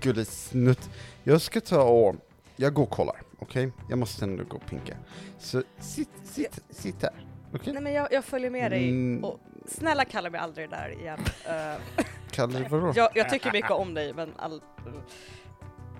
Gullisnutt. 0.00 0.90
Jag 1.24 1.40
ska 1.40 1.60
ta 1.60 1.82
och, 1.82 2.16
jag 2.60 2.74
går 2.74 2.82
och 2.82 2.90
kollar, 2.90 3.22
okej? 3.38 3.72
Jag 3.88 3.98
måste 3.98 4.24
ändå 4.24 4.44
gå 4.44 4.56
och 4.56 4.66
pinka. 4.66 4.96
Så 5.38 5.62
sitt, 5.78 6.08
sitt, 6.24 6.60
sitt 6.70 7.02
här, 7.02 7.26
okej? 7.54 7.72
Nej 7.72 7.82
men 7.82 7.92
jag, 7.92 8.12
jag 8.12 8.24
följer 8.24 8.50
med 8.50 8.70
dig 8.72 8.88
Mm. 8.88 9.24
och 9.24 9.40
snälla 9.66 10.04
kalla 10.04 10.30
mig 10.30 10.40
aldrig 10.40 10.70
det 10.70 10.76
där 10.76 11.00
igen. 11.00 11.18
Eh, 11.48 12.04
Kallar 12.30 12.60
det 12.60 12.68
vadå? 12.68 12.92
jag, 12.96 13.10
jag 13.14 13.28
tycker 13.30 13.52
mycket 13.52 13.70
om 13.70 13.94
dig 13.94 14.12
men 14.14 14.32
all, 14.36 14.62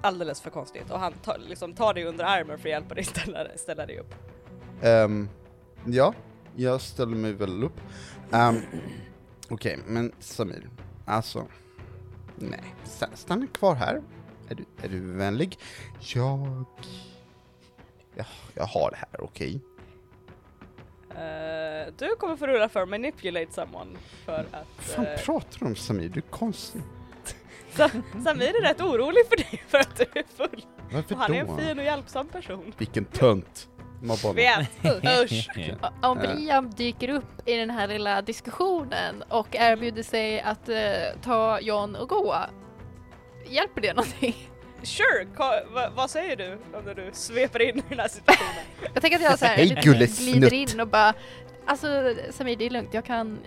alldeles 0.00 0.41
för 0.41 0.50
konstigt. 0.50 0.91
Och 0.91 0.99
han 1.00 1.12
tar, 1.12 1.38
liksom, 1.38 1.75
tar 1.75 1.95
dig 1.95 2.05
under 2.05 2.25
armen 2.25 2.59
för 2.59 2.69
att 2.69 2.73
hjälpa 2.73 2.95
dig 2.95 3.05
ställa, 3.05 3.47
ställa 3.57 3.87
dig 3.87 3.99
upp. 3.99 4.15
Ehm, 4.83 5.29
ja, 5.87 6.15
jag 6.57 6.81
ställer 6.81 7.17
mig 7.17 7.33
väl 7.33 7.65
upp. 7.65 7.81
Um, 8.31 8.61
Okej, 9.50 9.79
men 9.87 10.12
Samir, 10.19 10.69
alltså, 11.05 11.47
nej, 12.37 12.75
sta- 12.85 13.15
stanna 13.15 13.47
kvar 13.47 13.75
här. 13.75 14.03
Är 14.49 14.55
du, 14.55 14.64
är 14.83 14.88
du 14.88 15.00
vänlig? 15.00 15.59
Jag, 16.14 16.64
jag, 18.14 18.26
jag 18.55 18.64
har 18.64 18.90
det 18.90 18.97
här, 18.97 19.25
okej? 19.25 19.61
Eh, 21.11 21.93
du 21.99 22.17
kommer 22.17 22.37
få 22.37 22.47
rulla 22.47 22.69
för 22.69 22.87
manipulate 22.87 23.52
someone 23.52 23.99
för 24.25 24.40
att 24.52 24.67
Vad 24.76 24.87
fan 24.87 25.07
eh, 25.07 25.17
pratar 25.21 25.59
du 25.59 25.64
om 25.67 25.76
Samir? 25.76 26.09
Du 26.09 26.19
är 26.21 26.31
konstig. 26.31 26.83
Sa- 27.73 27.88
Samir 28.25 28.49
är 28.49 28.62
rätt 28.69 28.81
orolig 28.81 29.26
för 29.28 29.37
dig 29.37 29.62
för 29.69 29.78
att 29.78 29.97
du 29.97 30.05
är 30.14 30.25
full. 30.37 30.64
Varför 30.93 31.14
Och 31.14 31.21
han 31.21 31.35
är 31.35 31.45
då? 31.45 31.52
en 31.52 31.59
fin 31.59 31.78
och 31.78 31.85
hjälpsam 31.85 32.28
person. 32.28 32.73
Vilken 32.78 33.05
tönt. 33.05 33.69
Vet! 34.35 34.71
Usch! 35.25 35.49
Om. 36.02 36.19
Brian 36.19 36.71
dyker 36.71 37.09
upp 37.09 37.49
i 37.49 37.57
den 37.57 37.71
här 37.71 37.88
lilla 37.88 38.23
diskussionen 38.23 39.23
och 39.28 39.49
erbjuder 39.57 40.02
sig 40.02 40.40
att 40.40 40.69
eh, 40.69 40.76
ta 41.23 41.61
John 41.61 41.97
och 41.97 42.09
gå, 42.09 42.37
hjälper 43.49 43.81
det 43.81 43.93
någonting? 43.95 44.49
Sure! 44.83 45.25
Ka- 45.37 45.73
va- 45.75 45.90
vad 45.97 46.11
säger 46.11 46.37
du 46.37 46.52
om 46.78 46.85
när 46.85 46.95
du 46.95 47.11
sveper 47.12 47.62
in 47.62 47.78
i 47.78 47.83
den 47.88 47.99
här 47.99 48.09
situationen? 48.09 48.64
Jag 48.95 49.02
tänker 49.02 49.17
att 49.17 49.23
jag 49.25 49.38
så 49.38 49.45
här, 49.45 49.57
lite 49.57 49.81
gullesnutt. 49.81 50.35
glider 50.37 50.55
in 50.55 50.81
och 50.81 50.88
bara 50.88 51.14
Alltså 51.67 52.14
Samir 52.31 52.57
det 52.57 52.67
är 52.67 52.71
lugnt, 52.71 52.95
jag 52.95 53.05
kan 53.05 53.38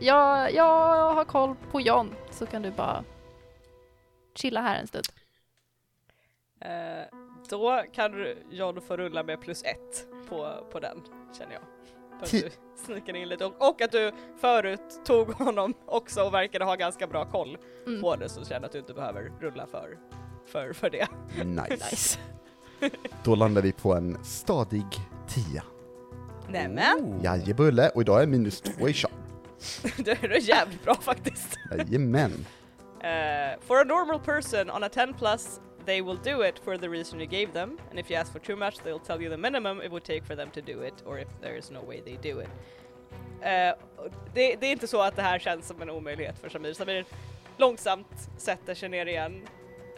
jag, 0.00 0.54
jag 0.54 1.14
har 1.14 1.24
koll 1.24 1.54
på 1.70 1.80
John 1.80 2.14
så 2.30 2.46
kan 2.46 2.62
du 2.62 2.70
bara 2.70 3.04
chilla 4.34 4.60
här 4.60 4.80
en 4.80 4.86
stund. 4.86 5.04
Eh, 6.60 7.18
då 7.50 7.84
kan 7.94 8.26
John 8.50 8.80
få 8.80 8.96
rulla 8.96 9.22
med 9.22 9.40
plus 9.40 9.62
ett 9.62 10.06
på, 10.28 10.66
på 10.72 10.80
den, 10.80 11.02
känner 11.38 11.52
jag. 11.52 11.62
Att 12.22 12.30
du 12.30 12.50
snikar 12.86 13.16
in 13.16 13.28
lite 13.28 13.44
och, 13.44 13.68
och 13.68 13.80
att 13.82 13.92
du 13.92 14.12
förut 14.40 15.00
tog 15.04 15.32
honom 15.32 15.74
också 15.86 16.22
och 16.22 16.34
verkade 16.34 16.64
ha 16.64 16.74
ganska 16.74 17.06
bra 17.06 17.24
koll 17.24 17.58
Mm. 17.86 18.00
på 18.02 18.16
det 18.16 18.28
så 18.28 18.44
känner 18.44 18.54
jag 18.60 18.64
att 18.64 18.72
du 18.72 18.78
inte 18.78 18.94
behöver 18.94 19.32
rulla 19.40 19.66
för, 19.66 19.98
för, 20.46 20.72
för 20.72 20.90
det. 20.90 21.06
Nice. 21.44 21.72
Nice. 21.90 22.18
Då 23.24 23.34
landar 23.34 23.62
vi 23.62 23.72
på 23.72 23.94
en 23.94 24.24
stadig 24.24 24.86
tia. 25.28 25.62
Nämen! 26.48 27.20
Jajebulle, 27.22 27.88
och 27.88 28.00
idag 28.02 28.22
är 28.22 28.26
minus 28.26 28.60
två 28.60 28.88
i 28.88 28.92
charm. 28.92 29.12
det 29.96 30.10
är 30.22 30.48
jävligt 30.48 30.84
bra 30.84 30.94
faktiskt. 30.94 31.58
Jajamän. 31.70 32.30
Uh, 32.32 33.60
for 33.66 33.80
a 33.80 33.84
normal 33.84 34.20
person 34.20 34.70
on 34.70 34.84
a 34.84 34.88
10 34.88 35.12
plus, 35.18 35.60
they 35.88 36.02
will 36.02 36.20
do 36.32 36.42
it 36.42 36.58
for 36.64 36.78
the 36.78 36.88
reason 36.88 37.20
you 37.20 37.26
gave 37.26 37.52
them, 37.52 37.78
and 37.90 37.98
if 37.98 38.10
you 38.10 38.20
ask 38.20 38.32
for 38.32 38.40
too 38.40 38.56
much, 38.56 38.78
they'll 38.84 39.06
tell 39.06 39.22
you 39.22 39.30
the 39.30 39.36
minimum 39.36 39.80
it 39.80 39.90
would 39.90 40.04
take 40.04 40.24
for 40.24 40.36
them 40.36 40.50
to 40.50 40.60
do 40.60 40.82
it, 40.82 41.02
or 41.06 41.18
if 41.18 41.28
there 41.40 41.56
is 41.56 41.70
no 41.70 41.82
way 41.88 42.00
they 42.00 42.16
do 42.32 42.40
it. 42.40 42.48
Och 43.96 44.10
det, 44.34 44.56
det 44.56 44.66
är 44.66 44.72
inte 44.72 44.86
så 44.86 45.02
att 45.02 45.16
det 45.16 45.22
här 45.22 45.38
känns 45.38 45.66
som 45.66 45.82
en 45.82 45.90
omöjlighet 45.90 46.38
för 46.38 46.48
Samir. 46.48 46.72
Samir 46.72 47.04
långsamt 47.56 48.30
sätter 48.36 48.74
sig 48.74 48.88
ner 48.88 49.06
igen. 49.06 49.42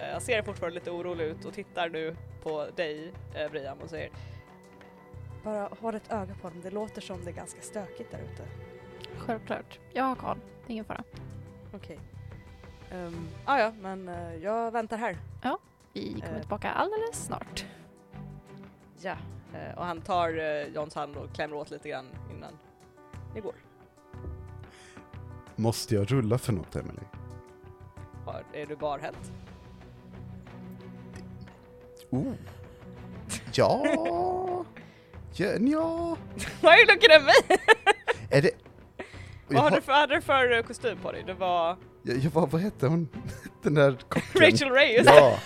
Uh, 0.00 0.18
ser 0.18 0.42
fortfarande 0.42 0.74
lite 0.74 0.90
orolig 0.90 1.24
ut 1.24 1.44
och 1.44 1.54
tittar 1.54 1.88
nu 1.88 2.16
på 2.42 2.66
dig, 2.76 3.12
uh, 3.36 3.50
Brian, 3.50 3.78
och 3.82 3.90
säger 3.90 4.10
Bara 5.44 5.68
håll 5.80 5.94
ett 5.94 6.12
öga 6.12 6.34
på 6.42 6.48
dem, 6.48 6.60
det 6.62 6.70
låter 6.70 7.00
som 7.00 7.24
det 7.24 7.30
är 7.30 7.34
ganska 7.34 7.60
stökigt 7.60 8.10
där 8.10 8.18
ute. 8.18 8.42
Självklart. 9.18 9.78
Jag 9.92 10.04
har 10.04 10.14
koll. 10.14 10.38
Det 10.66 10.70
är 10.70 10.72
ingen 10.72 10.84
fara. 10.84 11.04
Okej. 11.74 11.98
Um, 12.92 13.28
ah, 13.44 13.58
ja, 13.58 13.72
men 13.80 14.08
eh, 14.08 14.34
jag 14.34 14.70
väntar 14.70 14.96
här. 14.96 15.16
Vi 15.92 16.12
kommer 16.20 16.34
Eh. 16.34 16.40
tillbaka 16.40 16.70
alldeles 16.70 17.24
snart. 17.24 17.64
Ja, 19.02 19.16
eh, 19.54 19.78
och 19.78 19.84
han 19.84 20.00
tar 20.00 20.38
eh, 20.38 20.66
Johns 20.74 20.94
hand 20.94 21.16
och 21.16 21.32
klämmer 21.34 21.56
åt 21.56 21.70
lite 21.70 21.88
grann 21.88 22.06
innan 22.30 22.52
ni 23.34 23.40
går. 23.40 23.54
Måste 25.56 25.94
jag 25.94 26.12
rulla 26.12 26.38
för 26.38 26.52
något, 26.52 26.76
Emily? 26.76 27.02
Har- 28.26 28.44
Är 28.52 28.66
du 28.66 28.76
barhänt? 28.76 29.32
Oh. 32.10 32.32
Ja. 33.54 33.82
ja, 35.34 35.46
ja. 35.60 36.16
Why 36.60 36.68
are 36.68 36.78
you 36.78 36.86
looking 36.86 37.12
at 37.16 37.22
me? 37.24 37.56
Är 38.30 38.42
det... 38.42 38.50
Vad 39.46 39.56
Jag 39.56 39.62
hade 39.62 39.74
har, 39.74 39.80
du 39.80 39.82
för, 39.82 39.92
hade 39.92 40.14
du 40.14 40.20
för 40.22 40.62
kostym 40.62 40.98
på 40.98 41.12
dig? 41.12 41.22
Det 41.26 41.34
var 41.34 41.76
jag, 42.02 42.30
vad, 42.30 42.50
vad 42.50 42.60
hette 42.60 42.86
hon? 42.86 43.08
Den 43.62 43.74
där 43.74 43.98
kocken? 44.08 44.42
Rachel 44.42 44.68
det. 44.68 45.02
Ja. 45.04 45.38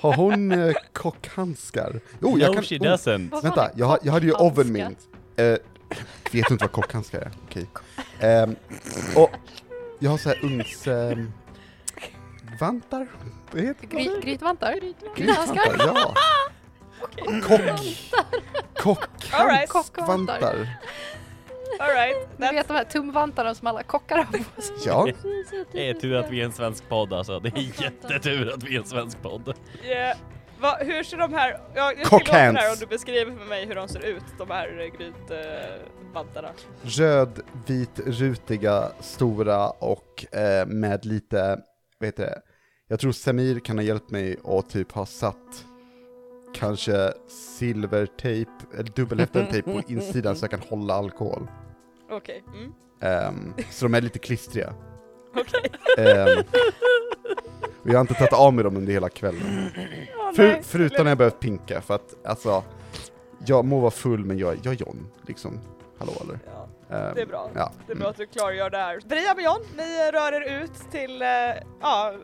Har 0.00 0.12
hon 0.12 0.52
eh, 0.52 0.74
kockhandskar? 0.92 2.00
Jag 2.20 2.38
no, 2.38 2.54
kan... 2.54 2.62
she 2.62 2.78
oh, 2.78 2.82
doesn't. 2.82 3.42
Vänta, 3.42 3.70
jag, 3.76 3.86
har- 3.86 3.98
jag 4.02 4.12
hade 4.12 4.26
ju 4.26 4.32
oven 4.32 4.72
mint. 4.72 4.98
Eh, 5.36 5.56
vet 6.32 6.50
inte 6.50 6.64
vad 6.64 6.72
kockhandskar 6.72 7.20
är? 7.20 7.30
Okej. 7.44 7.66
Ehm, 8.20 8.56
och 9.16 9.30
jag 9.98 10.10
har 10.10 10.18
så 10.18 10.28
här 10.28 10.44
ugns... 10.44 10.86
ehm, 10.86 11.32
vantar? 12.60 13.06
Vad 13.52 13.62
heter 13.62 13.86
det? 13.90 13.96
Gry, 13.96 14.20
grytvantar? 14.22 14.80
Grytvantar, 15.16 15.76
ja. 15.78 16.14
Kock... 18.76 19.00
All 21.78 21.88
right. 21.88 22.16
Alright, 22.16 22.38
Ni 22.38 22.52
vet 22.52 22.68
de 22.68 22.74
här 22.74 22.84
tumvantarna 22.84 23.54
som 23.54 23.66
alla 23.66 23.82
kockar 23.82 24.16
har 24.16 24.24
på 24.24 24.62
sig? 24.62 24.76
Ja. 24.84 25.08
Det 25.72 25.90
är 25.90 25.94
tur 25.94 26.14
att 26.16 26.30
vi 26.30 26.40
är 26.40 26.44
en 26.44 26.52
svensk 26.52 26.88
podd 26.88 27.12
alltså. 27.12 27.40
Det 27.40 27.48
är 27.48 27.82
jättetur 27.82 28.52
att 28.54 28.62
vi 28.62 28.74
är 28.74 28.78
en 28.80 28.86
svensk 28.86 29.22
podd. 29.22 29.54
yeah. 29.84 30.16
Va, 30.60 30.76
hur 30.80 31.02
ser 31.02 31.16
de 31.16 31.34
här, 31.34 31.60
ja, 31.74 31.92
jag 31.96 32.06
Cock 32.06 32.20
låta 32.20 32.32
här 32.32 32.46
hands. 32.46 32.72
om 32.72 32.76
du 32.80 32.86
beskriver 32.86 33.36
för 33.36 33.44
mig 33.44 33.66
hur 33.66 33.74
de 33.74 33.88
ser 33.88 34.04
ut, 34.06 34.22
de 34.38 34.50
här 34.50 34.68
uh, 34.80 34.86
grytvantarna. 34.98 36.48
Röd, 36.82 37.40
vit, 37.66 38.00
rutiga, 38.06 38.88
stora 39.00 39.70
och 39.70 40.34
eh, 40.34 40.66
med 40.66 41.06
lite, 41.06 41.58
vad 41.98 42.06
heter 42.06 42.22
det? 42.22 42.40
Jag 42.88 43.00
tror 43.00 43.12
Samir 43.12 43.60
kan 43.60 43.78
ha 43.78 43.82
hjälpt 43.82 44.10
mig 44.10 44.36
och 44.42 44.68
typ 44.68 44.92
ha 44.92 45.06
satt 45.06 45.64
kanske 46.54 47.12
silvertejp, 47.28 48.50
eller 48.74 48.90
dubbelhäftad 48.90 49.62
på 49.62 49.82
insidan 49.88 50.36
så 50.36 50.44
jag 50.44 50.50
kan 50.50 50.60
hålla 50.68 50.94
alkohol. 50.94 51.46
Okej, 52.10 52.44
mm. 52.54 52.72
Ehm, 53.00 53.54
så 53.70 53.84
de 53.84 53.94
är 53.94 54.00
lite 54.00 54.18
klistriga. 54.18 54.74
Okej. 55.34 55.70
Ehm, 55.98 56.38
och 57.82 57.88
jag 57.88 57.94
har 57.94 58.00
inte 58.00 58.14
tagit 58.14 58.32
av 58.32 58.54
mig 58.54 58.64
dem 58.64 58.76
under 58.76 58.92
hela 58.92 59.08
kvällen. 59.08 59.70
Åh, 60.18 60.32
För, 60.32 60.60
förutom 60.62 61.04
när 61.04 61.10
jag 61.10 61.18
behövt 61.18 61.40
pinka, 61.40 61.80
för 61.80 61.94
att 61.94 62.26
alltså, 62.26 62.62
jag 63.46 63.64
må 63.64 63.80
vara 63.80 63.90
full 63.90 64.24
men 64.24 64.38
jag, 64.38 64.56
jag 64.62 64.74
är 64.74 64.78
John, 64.78 65.06
liksom. 65.26 65.60
Hallå 65.98 66.12
eller? 66.20 66.38
Ja, 66.46 66.66
Ehm, 66.96 67.14
det 67.14 67.22
är 67.22 67.26
bra. 67.26 67.50
Ja. 67.54 67.72
Det 67.86 67.92
är 67.92 67.96
bra 67.96 68.08
att 68.08 68.16
du 68.16 68.26
klargör 68.26 68.70
det 68.70 68.76
här. 68.76 69.00
Brian 69.08 69.36
och 69.36 69.42
John, 69.42 69.60
ni 69.76 70.10
rör 70.12 70.32
er 70.32 70.62
ut 70.62 70.72
till, 70.90 71.22
eh, 71.22 71.28
ja, 71.80 72.14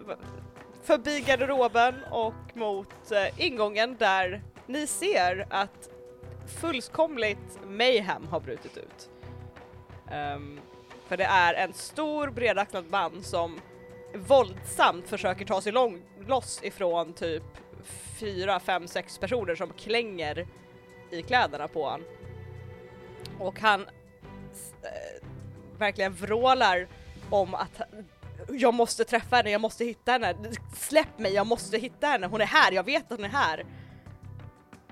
förbi 0.86 1.20
garderoben 1.20 1.94
och 2.10 2.56
mot 2.56 3.12
eh, 3.12 3.46
ingången 3.46 3.96
där 3.98 4.42
ni 4.66 4.86
ser 4.86 5.46
att 5.50 5.90
fullkomligt 6.60 7.58
mayhem 7.66 8.26
har 8.28 8.40
brutit 8.40 8.76
ut. 8.76 9.10
Um, 10.36 10.60
för 11.08 11.16
det 11.16 11.24
är 11.24 11.54
en 11.54 11.72
stor 11.72 12.30
bredaxlad 12.30 12.84
man 12.90 13.22
som 13.22 13.60
våldsamt 14.14 15.08
försöker 15.08 15.44
ta 15.44 15.60
sig 15.60 15.72
lång, 15.72 16.02
loss 16.26 16.60
ifrån 16.62 17.12
typ 17.12 17.42
fyra, 18.20 18.60
fem, 18.60 18.88
sex 18.88 19.18
personer 19.18 19.54
som 19.54 19.72
klänger 19.72 20.46
i 21.10 21.22
kläderna 21.22 21.68
på 21.68 21.84
honom. 21.84 22.06
Och 23.38 23.60
han 23.60 23.80
eh, 24.82 25.28
verkligen 25.78 26.12
vrålar 26.12 26.88
om 27.30 27.54
att 27.54 27.80
jag 28.52 28.74
måste 28.74 29.04
träffa 29.04 29.36
henne, 29.36 29.50
jag 29.50 29.60
måste 29.60 29.84
hitta 29.84 30.12
henne, 30.12 30.34
släpp 30.74 31.18
mig, 31.18 31.32
jag 31.32 31.46
måste 31.46 31.78
hitta 31.78 32.06
henne, 32.06 32.26
hon 32.26 32.40
är 32.40 32.46
här, 32.46 32.72
jag 32.72 32.84
vet 32.84 33.12
att 33.12 33.18
hon 33.18 33.24
är 33.24 33.28
här. 33.28 33.66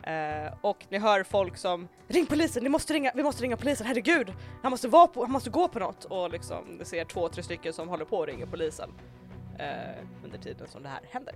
Eh, 0.03 0.55
och 0.61 0.87
ni 0.89 0.99
hör 0.99 1.23
folk 1.23 1.57
som 1.57 1.89
Ring 2.09 2.27
polisen, 2.27 2.63
ni 2.63 2.69
måste 2.69 2.95
ringa, 2.95 3.13
vi 3.15 3.23
måste 3.23 3.43
ringa 3.43 3.57
polisen, 3.57 3.87
herregud! 3.87 4.33
Han 4.63 4.71
måste, 4.71 4.89
vara 4.89 5.07
på, 5.07 5.23
han 5.23 5.33
måste 5.33 5.51
gå 5.51 5.69
på 5.69 5.79
något! 5.79 6.05
Och 6.05 6.31
liksom, 6.31 6.65
ni 6.65 6.85
ser 6.85 7.05
två, 7.05 7.29
tre 7.29 7.43
stycken 7.43 7.73
som 7.73 7.89
håller 7.89 8.05
på 8.05 8.23
att 8.23 8.29
ringa 8.29 8.47
polisen 8.47 8.91
eh, 9.59 10.05
under 10.25 10.39
tiden 10.39 10.69
som 10.69 10.83
det 10.83 10.89
här 10.89 11.01
händer. 11.11 11.35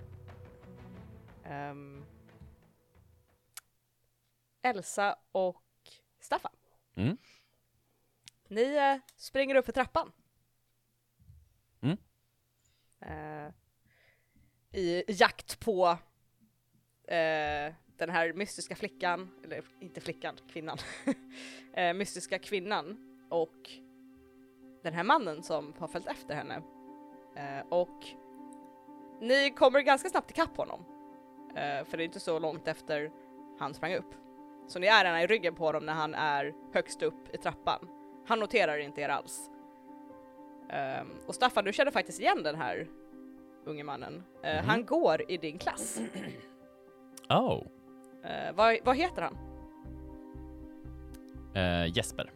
Ehm, 1.44 2.04
Elsa 4.62 5.16
och 5.32 5.62
Staffan. 6.20 6.52
Mm. 6.96 7.16
Ni 8.48 8.76
eh, 8.76 8.96
springer 9.16 9.54
upp 9.54 9.64
för 9.64 9.72
trappan. 9.72 10.12
Eh, 13.00 13.52
I 14.80 15.04
jakt 15.08 15.60
på 15.60 15.98
eh, 17.08 17.74
den 17.96 18.10
här 18.10 18.32
mystiska 18.32 18.76
flickan, 18.76 19.30
eller 19.44 19.62
inte 19.80 20.00
flickan, 20.00 20.36
kvinnan. 20.52 20.78
eh, 21.74 21.94
mystiska 21.94 22.38
kvinnan 22.38 22.96
och 23.30 23.70
den 24.82 24.94
här 24.94 25.04
mannen 25.04 25.42
som 25.42 25.74
har 25.78 25.88
följt 25.88 26.06
efter 26.06 26.34
henne. 26.34 26.62
Eh, 27.36 27.66
och 27.68 28.04
ni 29.20 29.50
kommer 29.50 29.80
ganska 29.80 30.08
snabbt 30.08 30.30
ikapp 30.30 30.56
honom. 30.56 30.84
Eh, 31.50 31.84
för 31.84 31.96
det 31.96 32.02
är 32.02 32.06
inte 32.06 32.20
så 32.20 32.38
långt 32.38 32.68
efter 32.68 33.10
han 33.58 33.74
sprang 33.74 33.94
upp. 33.94 34.14
Så 34.68 34.78
ni 34.78 34.86
är 34.86 35.04
redan 35.04 35.20
i 35.20 35.26
ryggen 35.26 35.54
på 35.54 35.64
honom 35.64 35.86
när 35.86 35.92
han 35.92 36.14
är 36.14 36.54
högst 36.72 37.02
upp 37.02 37.34
i 37.34 37.38
trappan. 37.38 37.88
Han 38.26 38.38
noterar 38.38 38.78
inte 38.78 39.00
er 39.00 39.08
alls. 39.08 39.50
Ehm, 40.70 41.06
och 41.26 41.34
Staffan, 41.34 41.64
du 41.64 41.72
känner 41.72 41.90
faktiskt 41.90 42.20
igen 42.20 42.42
den 42.42 42.56
här 42.56 42.88
unge 43.64 43.84
mannen. 43.84 44.22
Eh, 44.42 44.56
Mhm. 44.58 44.68
Han 44.68 44.84
går 44.86 45.30
i 45.30 45.36
din 45.36 45.58
klass. 45.58 46.00
Oh. 47.30 47.62
Eh, 48.24 48.54
vad, 48.54 48.76
vad 48.84 48.96
heter 48.96 49.22
han? 49.22 49.36
Eh, 51.54 51.96
Jesper. 51.96 52.32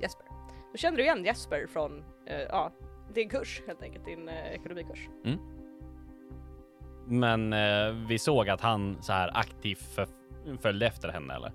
Jesper. 0.00 0.26
Då 0.72 0.76
känner 0.78 0.96
du 0.96 1.02
igen 1.02 1.24
Jesper 1.24 1.66
från 1.66 2.04
ja, 2.48 2.72
din 3.14 3.28
kurs 3.28 3.62
helt 3.66 3.82
enkelt, 3.82 4.04
din 4.04 4.28
ekonomikurs. 4.28 5.08
Men 7.06 7.52
eh, 7.52 8.06
vi 8.08 8.18
såg 8.18 8.48
att 8.48 8.60
han 8.60 9.02
så 9.02 9.12
här 9.12 9.30
aktivt 9.36 9.82
för- 9.94 10.08
följde 10.60 10.86
efter 10.86 11.08
henne 11.08 11.34
eller? 11.34 11.52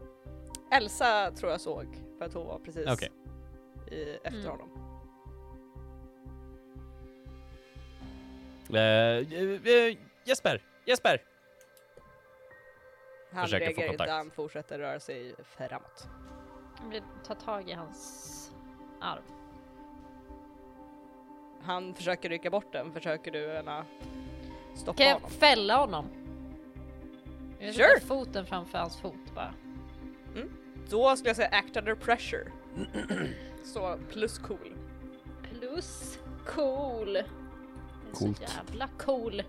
Elsa 0.71 1.31
tror 1.31 1.51
jag 1.51 1.61
såg, 1.61 1.85
för 2.17 2.25
att 2.25 2.33
hon 2.33 2.47
var 2.47 2.59
precis 2.59 2.87
Okej. 2.93 3.09
i, 3.91 4.03
efter 4.23 4.39
Mm. 4.39 4.51
honom. 4.51 4.69
Eh, 8.73 8.79
eh, 8.79 9.97
Jesper! 10.23 10.61
Jesper! 10.85 11.23
Han 13.31 13.43
Försöker 13.43 13.65
få 13.65 13.71
reagerar 13.81 13.91
inte, 13.91 14.11
han 14.11 14.31
fortsätter 14.31 14.79
röra 14.79 14.99
sig 14.99 15.35
framåt. 15.43 16.07
Jag 16.83 16.89
vill 16.91 17.03
ta 17.23 17.35
tag 17.35 17.69
i 17.69 17.73
hans 17.73 18.51
arm. 19.01 19.23
Han 21.61 21.93
försöker 21.95 22.29
rycka 22.29 22.49
bort 22.49 22.71
den, 22.71 22.93
försöker 22.93 23.31
du 23.31 23.43
ena 23.53 23.85
stoppa 24.75 24.97
Kan 24.97 25.07
jag 25.07 25.13
honom? 25.15 25.29
fälla 25.29 25.77
honom? 25.77 26.05
Jag 27.59 27.73
Sure. 27.75 27.87
sätter 27.87 28.07
foten 28.07 28.45
framför 28.45 28.77
hans 28.77 28.97
fot 29.01 29.33
bara. 29.35 29.53
Då 30.89 31.15
skulle 31.15 31.29
jag 31.29 31.35
säga 31.35 31.49
act 31.49 31.77
under 31.77 31.95
pressure. 31.95 32.51
Så 33.63 33.99
plus 34.09 34.37
cool. 34.39 34.75
Plus 35.59 36.19
cool. 36.45 37.17
Coolt. 38.13 38.37
så 38.37 38.43
jävla 38.43 38.87
cool. 38.97 39.43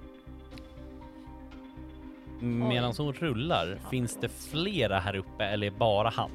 Medan 2.40 2.92
hon 2.98 3.12
rullar, 3.12 3.78
finns 3.90 4.16
det 4.16 4.28
flera 4.28 4.98
här 4.98 5.16
uppe 5.16 5.44
eller 5.44 5.70
bara 5.70 6.08
han? 6.08 6.30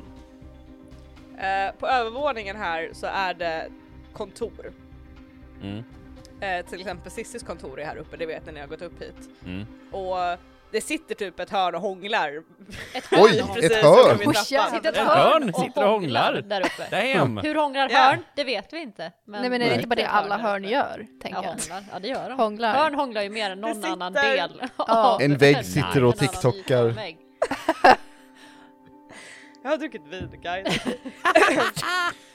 Eh, 1.37 1.75
på 1.79 1.87
övervåningen 1.87 2.55
här 2.55 2.89
så 2.93 3.07
är 3.07 3.33
det 3.33 3.69
kontor. 4.13 4.73
Mm. 5.61 5.83
Eh, 6.39 6.65
till 6.65 6.79
exempel 6.79 7.11
Sissis 7.11 7.43
kontor 7.43 7.79
är 7.79 7.85
här 7.85 7.97
uppe, 7.97 8.17
det 8.17 8.25
vet 8.25 8.45
ni 8.45 8.51
när 8.51 8.59
jag 8.59 8.67
har 8.67 8.77
gått 8.77 8.81
upp 8.81 9.01
hit. 9.01 9.29
Mm. 9.45 9.65
Och 9.91 10.39
det 10.75 10.81
sitter 10.81 11.15
typ 11.15 11.39
ett 11.39 11.49
hörn 11.49 11.75
och 11.75 11.81
hånglar. 11.81 12.43
Ett 12.93 13.03
Oj, 13.11 13.19
hörn. 13.19 13.49
ett 13.49 13.53
Precis 13.53 13.77
hörn! 13.77 14.17
Oj, 14.19 14.23
trappan. 14.25 14.43
jävlar. 14.47 14.75
Sitter 14.77 14.89
ett 14.89 14.95
Ett 14.97 15.03
hörn, 15.07 15.43
hörn 15.43 15.53
sitter 15.53 15.83
och 15.83 15.89
hånglar. 15.89 16.33
där 16.45 16.61
uppe. 16.61 17.13
Damn! 17.15 17.37
Hur 17.37 17.55
hånglar 17.55 17.89
hörn? 17.89 18.23
Det 18.35 18.43
vet 18.43 18.73
vi 18.73 18.79
inte. 18.81 19.11
Men 19.25 19.41
Nej 19.41 19.49
men 19.49 19.61
är 19.61 19.65
det 19.65 19.71
Nej. 19.71 19.75
inte 19.75 19.87
bara 19.87 19.95
det 19.95 20.01
ett 20.01 20.09
alla 20.11 20.37
hörn 20.37 20.63
gör, 20.63 21.05
tänker 21.21 21.41
jag. 21.43 21.49
hånglar. 21.49 21.83
Ja, 21.93 21.99
det 21.99 22.07
gör 22.07 22.29
de. 22.29 22.39
Hånglar. 22.39 22.73
Hörn 22.73 22.95
hånglar 22.95 23.21
ju 23.21 23.29
mer 23.29 23.51
än 23.51 23.61
någon 23.61 23.81
Det 23.81 23.87
annan 23.87 24.13
sitter- 24.13 24.35
del. 24.35 24.61
Ja. 24.77 25.17
En 25.21 25.37
vägg 25.37 25.65
sitter 25.65 26.03
och 26.03 26.17
tiktokar. 26.17 26.93
Jag 29.63 29.69
har 29.69 29.77
druckit 29.77 30.07
vin 30.07 30.29
guys. 30.43 30.77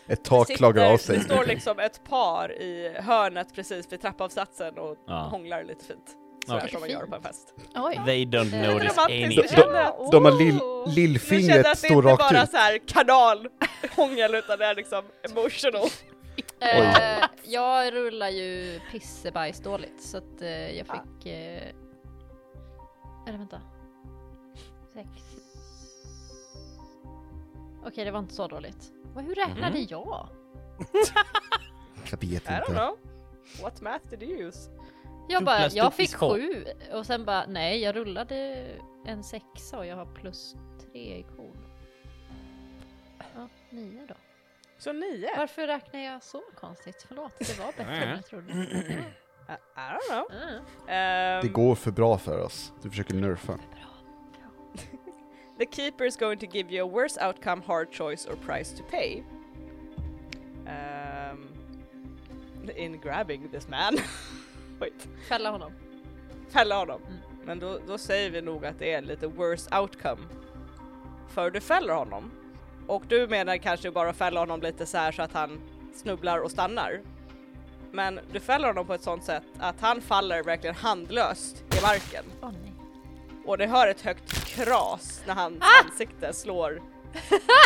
Ett 0.09 0.25
tak 0.25 0.47
Sitter- 0.47 0.59
klagar 0.59 0.93
av 0.93 0.97
sig. 0.99 1.17
Det 1.19 1.25
står 1.25 1.45
liksom 1.45 1.79
ett 1.79 2.05
par 2.05 2.53
i 2.53 2.97
hörnet 3.01 3.55
precis 3.55 3.93
vid 3.93 4.01
trappavsatsen 4.01 4.79
och 4.79 4.97
Ja. 5.07 5.15
hånglar 5.31 5.65
lite 5.65 5.85
fint. 5.85 6.17
Sådär 6.47 6.59
Okej. 6.59 6.71
som 6.71 6.81
man 6.81 6.91
gör 6.91 7.07
på 7.07 7.15
en 7.17 7.23
fest. 7.23 7.55
Oj. 7.75 8.01
They 8.07 8.25
don't 8.25 8.51
Det 8.51 8.73
notice 8.75 8.99
anything. 8.99 9.33
Jag 9.33 9.51
känner 9.51 9.83
att- 9.85 10.13
De 10.13 10.25
har 10.25 10.33
lill, 10.33 10.61
Oh. 10.61 10.85
Du 10.89 10.91
känner 10.95 11.09
lillfingret 11.09 11.67
att 11.67 11.73
det 11.73 11.77
står 11.89 11.97
inte 11.97 12.09
rakt 12.11 12.31
bara 12.33 12.43
ut. 12.43 12.51
så 12.51 12.57
här 12.57 12.79
kanalhångel 12.87 14.35
utan 14.35 14.59
det 14.59 14.65
är 14.67 14.75
liksom 14.75 15.03
emotional. 15.31 15.89
Eh, 16.61 17.25
jag 17.45 17.93
rullar 17.95 18.29
ju 18.29 18.81
pissebajs 18.93 19.61
dåligt 19.61 20.03
så 20.03 20.17
att 20.19 20.43
eh, 20.43 20.49
jag 20.79 20.87
fick... 20.87 21.27
Eh, 21.27 21.63
eller 23.29 23.39
vänta. 23.39 23.61
Sex. 24.95 25.09
Okej, 27.87 28.05
det 28.05 28.11
var 28.11 28.19
inte 28.19 28.35
så 28.35 28.47
dåligt. 28.49 28.93
Vad, 29.15 29.25
hur 29.25 29.35
räknade 29.35 29.71
Mhm. 29.79 29.87
jag? 29.91 30.29
Jag 32.11 32.19
vet 32.21 32.23
I 32.23 32.37
don't 32.47 32.59
inte. 32.59 32.73
know. 32.73 32.97
What 33.63 33.81
math 33.81 34.07
did 34.11 34.23
you 34.23 34.41
use? 34.49 34.71
Jag 35.33 35.45
bara, 35.45 35.69
jag 35.69 35.95
fick 35.95 36.15
sju 36.15 36.65
och 36.93 37.07
sen 37.07 37.25
bara, 37.25 37.47
nej 37.47 37.81
jag 37.83 37.97
rullade 37.97 38.67
en 39.07 39.25
sexa 39.25 39.79
och 39.79 39.87
jag 39.87 39.97
har 39.97 40.07
plus 40.07 40.57
tre 40.81 41.01
i 41.19 41.27
cool. 41.37 41.57
Ja, 43.35 43.49
nio 43.71 44.07
då. 44.09 44.15
Så 44.79 44.93
nio? 44.93 45.31
Varför 45.37 45.67
räknar 45.67 46.01
jag 46.01 46.23
så 46.23 46.43
konstigt? 46.57 47.05
Förlåt, 47.09 47.33
det 47.39 47.59
var 47.59 47.67
bättre 47.67 47.97
än 47.97 48.11
jag 48.11 48.27
trodde. 48.27 48.53
I, 49.49 49.53
I 49.53 49.81
don't 49.81 50.09
know. 50.09 50.43
Mm. 50.43 50.63
Ehm, 50.89 51.43
Det 51.43 51.49
går 51.49 51.75
för 51.75 51.91
bra 51.91 52.19
för 52.19 52.39
oss. 52.39 52.73
Du 52.83 52.91
försöker 52.91 53.15
nerfa. 53.15 53.59
The 55.59 55.67
keeper 55.71 56.05
is 56.05 56.17
going 56.17 56.39
to 56.39 56.47
give 56.47 56.75
you 56.75 56.89
a 56.89 56.91
worse 56.93 57.27
outcome, 57.27 57.63
hard 57.67 57.95
choice 57.95 58.27
or 58.27 58.37
price 58.37 58.77
to 58.77 58.83
pay. 58.91 59.23
Um, 60.67 61.49
in 62.77 63.01
grabbing 63.01 63.51
this 63.51 63.69
man. 63.69 63.99
Wait. 64.81 65.09
Fälla 65.29 65.51
honom. 65.51 65.73
Fälla 66.51 66.77
honom. 66.79 67.01
Mm. 67.07 67.19
Men 67.45 67.59
då, 67.59 67.79
då 67.87 67.99
säger 67.99 68.31
vi 68.31 68.43
nog 68.43 68.67
att 68.67 68.79
det 68.79 68.93
är 68.93 69.03
lite 69.03 69.27
worse 69.27 69.79
outcome. 69.81 70.23
För 71.29 71.51
du 71.51 71.61
fäller 71.61 71.95
honom. 71.95 72.31
Och 72.87 73.03
du 73.09 73.27
menar 73.27 73.57
kanske 73.57 73.91
bara 73.91 74.11
att 74.11 74.17
fälla 74.17 74.41
honom 74.41 74.61
lite 74.61 74.87
så 74.87 74.99
här 74.99 75.13
så 75.13 75.23
att 75.23 75.33
han 75.33 75.61
snubblar 75.95 76.39
och 76.39 76.51
stannar. 76.51 77.01
Men 77.93 78.21
du 78.33 78.41
fäller 78.41 78.69
honom 78.69 78.87
på 78.87 78.95
ett 78.95 79.03
sånt 79.03 79.25
sätt 79.25 79.43
att 79.59 79.81
han 79.81 80.01
faller 80.01 80.43
verkligen 80.43 80.77
handlöst 80.77 81.65
i 81.79 81.83
marken. 81.83 82.25
Nej. 82.43 82.73
Och 83.47 83.59
det 83.59 83.67
hör 83.67 83.89
ett 83.89 84.01
högt 84.01 84.45
kras 84.47 85.23
när 85.27 85.35
hans 85.35 85.63
Ah! 85.63 85.85
ansikte 85.85 86.33
slår 86.33 86.83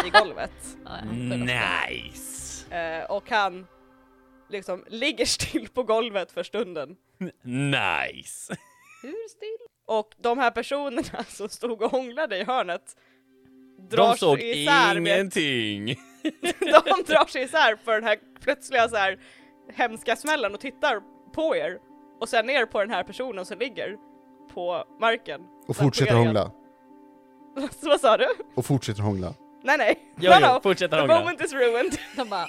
i 0.07 0.11
golvet. 0.11 0.53
Nice! 1.11 2.75
Eh, 2.77 3.05
och 3.11 3.31
han 3.31 3.67
liksom 4.49 4.85
ligger 4.89 5.27
still 5.27 5.69
på 5.69 5.83
golvet 5.83 6.33
för 6.33 6.43
stunden. 6.43 6.97
Nice! 7.43 8.57
Hur 9.03 9.29
still? 9.29 9.57
Och 9.87 10.15
de 10.19 10.39
här 10.39 10.51
personerna 10.51 11.25
som 11.29 11.49
stod 11.49 11.83
och 11.83 11.91
hånglade 11.91 12.39
i 12.39 12.45
hörnet 12.45 12.97
drar 13.91 14.09
De 14.09 14.17
såg 14.19 14.39
sig 14.39 14.63
isär 14.63 15.01
med, 15.01 15.13
ingenting. 15.13 15.87
de 16.61 17.03
drar 17.07 17.27
sig 17.31 17.43
isär 17.43 17.77
för 17.85 17.93
den 17.93 18.05
här 18.05 18.19
plötsliga 18.41 18.89
så 18.89 18.97
här 18.97 19.19
hemska 19.73 20.17
smällen 20.17 20.55
och 20.55 20.61
tittar 20.61 21.01
på 21.35 21.57
er 21.57 21.79
och 22.21 22.29
sen 22.29 22.47
ner 22.47 22.67
på 22.67 22.81
den 22.81 22.91
här 22.91 23.03
personen 23.03 23.47
som 23.47 23.59
ligger 23.59 23.97
på 24.55 24.85
marken. 25.01 25.41
Och 25.69 25.77
fortsätter 25.77 26.15
hångla. 26.15 26.51
Så 27.81 27.89
vad 27.89 28.01
sa 28.01 28.17
du? 28.17 28.27
Och 28.55 28.67
fortsätter 28.67 29.03
hångla. 29.03 29.35
Nej 29.63 29.79
nej. 29.79 29.99
Jo, 30.17 30.33
jo, 30.41 30.47
no. 30.55 30.61
fortsätter 30.63 30.97
The 30.97 31.01
hångla. 31.01 31.19
moment 31.19 31.41
is 31.41 31.53
ruined. 31.53 31.99
De 32.17 32.29
bara. 32.29 32.47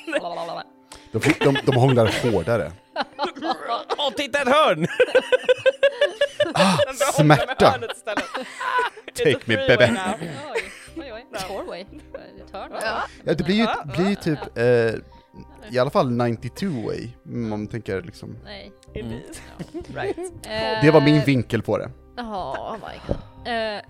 De, 1.16 1.34
de, 1.40 1.58
de 1.66 1.76
hånglar 1.76 2.32
hårdare. 2.32 2.72
Åh, 3.98 4.12
titta 4.18 4.42
ett 4.42 4.48
hörn! 4.48 4.88
Ah, 6.54 6.78
smärta! 7.14 7.72
Take 9.16 9.40
me, 9.46 9.56
baby. 9.56 9.86
Ja, 13.24 13.34
det 13.34 13.44
blir 13.44 13.56
ju, 13.56 13.68
blir 13.86 14.10
ju 14.10 14.16
typ, 14.16 14.58
eh, 14.58 14.66
i 15.72 15.80
alla 15.80 15.90
fall 15.90 16.12
92 16.12 16.66
way, 16.86 17.10
om 17.26 17.50
man 17.50 17.68
tänker 17.68 18.02
liksom. 18.02 18.38
Nej. 18.44 18.72
Indeed. 18.94 19.38
Right. 19.96 20.18
Eh, 20.18 20.82
Det 20.82 20.92
var 20.92 21.02
min 21.02 21.22
vinkel 21.22 21.62
på 21.62 21.78
det. 21.78 21.92
Jaha, 22.16 22.74
oh 22.74 22.78
my 22.78 23.00
god. 23.08 23.18
Eh, 23.48 23.82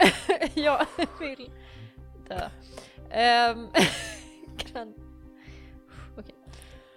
jag 0.54 0.86
vill 1.20 1.52
dö. 2.28 2.50
Um, 3.52 3.70
kan... 4.74 4.94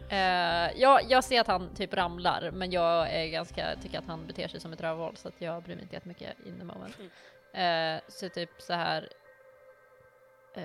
Okej. 0.08 0.18
Eh, 0.18 0.80
jag, 0.80 1.00
jag 1.08 1.24
ser 1.24 1.40
att 1.40 1.46
han 1.46 1.74
typ 1.74 1.94
ramlar, 1.94 2.50
men 2.50 2.70
jag 2.70 3.12
är 3.12 3.26
ganska, 3.26 3.76
tycker 3.82 3.98
att 3.98 4.06
han 4.06 4.26
beter 4.26 4.48
sig 4.48 4.60
som 4.60 4.72
ett 4.72 4.80
rövhål 4.80 5.16
så 5.16 5.28
att 5.28 5.34
jag 5.38 5.62
bryr 5.62 5.74
mig 5.74 5.82
inte 5.82 5.94
jättemycket 5.96 6.36
in 6.46 6.58
the 6.58 6.64
moment. 6.64 6.96
Eh, 7.52 8.10
så 8.12 8.28
typ 8.28 8.50
så 8.58 8.72
här. 8.72 9.08
eh, 10.56 10.62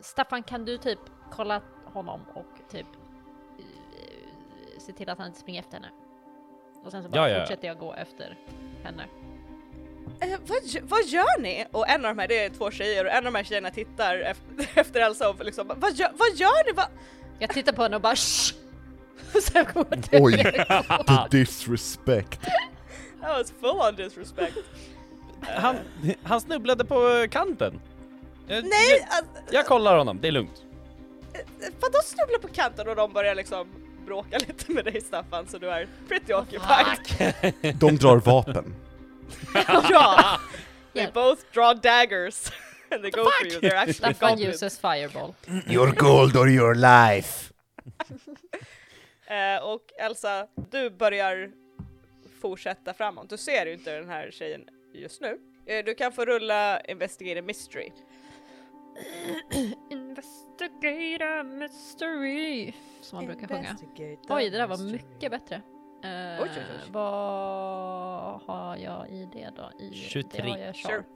Staffan, 0.00 0.42
kan 0.42 0.64
du 0.64 0.78
typ 0.78 0.98
kolla 1.32 1.62
honom 1.84 2.20
och 2.34 2.70
typ 2.70 2.86
se 4.78 4.92
till 4.92 5.10
att 5.10 5.18
han 5.18 5.26
inte 5.26 5.40
springer 5.40 5.60
efter 5.60 5.72
henne? 5.74 5.90
Och 6.84 6.90
sen 6.90 7.02
så 7.02 7.08
bara 7.08 7.16
Ja, 7.20 7.28
ja, 7.28 7.34
ja. 7.34 7.40
fortsätter 7.40 7.68
jag 7.68 7.78
gå 7.78 7.94
efter 7.94 8.36
henne. 8.84 9.04
Eh, 10.20 10.38
vad, 10.46 10.62
vad 10.82 11.04
gör 11.06 11.40
ni? 11.40 11.66
Och 11.72 11.88
en 11.88 12.04
av 12.04 12.14
de 12.16 12.20
här, 12.20 12.28
det 12.28 12.44
är 12.44 12.50
två 12.50 12.70
tjejer 12.70 13.04
och 13.04 13.10
en 13.10 13.26
av 13.26 13.32
de 13.32 13.34
här 13.34 13.44
tjejerna 13.44 13.70
tittar 13.70 14.16
efter, 14.18 14.68
efter 14.80 15.00
Elsa 15.00 15.30
och 15.30 15.44
liksom 15.44 15.72
vad 15.76 15.92
gör, 15.94 16.10
vad 16.14 16.28
gör 16.36 16.66
ni? 16.66 16.72
Va? 16.72 16.88
Jag 17.38 17.50
tittar 17.50 17.72
på 17.72 17.82
henne 17.82 17.96
och 17.96 18.02
bara 18.02 18.16
Shh! 18.16 18.54
Sen 19.42 19.66
går 19.74 19.86
jag 19.90 20.02
till 20.02 20.18
Oj, 20.22 20.36
the 21.06 21.26
disrespect. 21.38 22.40
That 23.20 23.38
was 23.38 23.52
full 23.60 23.80
on 23.88 23.96
disrespect. 23.96 24.56
Han, 25.56 25.76
han 26.22 26.40
snubblade 26.40 26.84
på 26.84 27.26
kanten. 27.30 27.80
Eh, 28.48 28.62
Nej! 28.62 28.90
Jag, 28.90 29.18
Alltså, 29.18 29.54
jag 29.54 29.66
kollar 29.66 29.98
honom, 29.98 30.18
det 30.20 30.28
är 30.28 30.32
lugnt. 30.32 30.62
vadå 31.80 31.98
snubbla 32.04 32.38
på 32.42 32.48
kanten 32.48 32.88
och 32.88 32.96
de 32.96 33.12
börjar 33.12 33.34
liksom 33.34 33.68
bråka 34.06 34.38
lite 34.48 34.72
med 34.72 34.84
dig 34.84 35.00
Staffan 35.00 35.46
så 35.48 35.58
du 35.58 35.70
är 35.70 35.88
pretty 36.08 36.32
occupied. 36.34 37.74
De 37.78 37.96
drar 37.96 38.16
vapen. 38.16 38.74
ja! 39.90 40.40
They 40.92 41.06
both 41.14 41.40
draw 41.54 41.74
daggers 41.74 42.50
and 42.90 43.02
they 43.02 43.10
go 43.10 43.24
for 43.40 43.46
you. 43.46 43.60
They're 43.60 43.76
actually 43.76 44.14
Staffan 44.14 44.38
uses 44.48 44.78
fireball. 44.78 45.34
Your 45.66 45.92
gold 45.92 46.36
or 46.36 46.48
your 46.50 46.74
life. 46.74 47.52
Eh, 49.30 49.62
och 49.72 49.92
Elsa, 49.98 50.46
du 50.70 50.90
börjar 50.90 51.52
fortsätta 52.40 52.94
framåt. 52.94 53.28
Du 53.30 53.36
ser 53.36 53.66
ju 53.66 53.72
inte 53.72 53.96
den 53.96 54.08
här 54.08 54.30
tjejen 54.30 54.68
just 54.92 55.20
nu. 55.20 55.38
Eh, 55.66 55.84
du 55.84 55.94
kan 55.94 56.12
få 56.12 56.24
rulla 56.24 56.80
Investigate 56.80 57.42
Mystery. 57.42 57.92
Investigate 59.90 61.24
a 61.40 61.42
mystery. 61.42 62.72
Som 63.00 63.16
man 63.16 63.26
brukar 63.26 63.46
sjunga. 63.48 63.76
Oj, 64.28 64.50
det 64.50 64.58
där 64.58 64.66
var 64.66 64.92
mycket 64.92 65.30
bättre. 65.30 65.54
Eh, 66.04 66.42
Oj, 66.42 66.50
oj, 66.56 66.62
oj. 66.84 66.90
Vad 66.92 68.40
har 68.42 68.76
jag 68.76 69.08
i 69.08 69.28
det 69.32 69.50
då? 69.56 69.70
I, 69.84 69.92
23. 69.94 70.42
Det 70.42 70.50
har 70.50 70.58
jag 70.58 70.76
Sure. 70.76 70.92
sharp. 70.94 71.06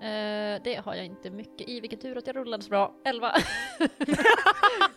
Eh, 0.00 0.62
det 0.64 0.82
har 0.84 0.94
jag 0.94 1.04
inte 1.04 1.30
mycket 1.30 1.68
i, 1.68 1.80
vilken 1.80 1.98
tur 1.98 2.18
att 2.18 2.26
jag 2.26 2.36
rullade 2.36 2.62
så 2.62 2.70
bra. 2.70 2.94
11. 3.04 3.34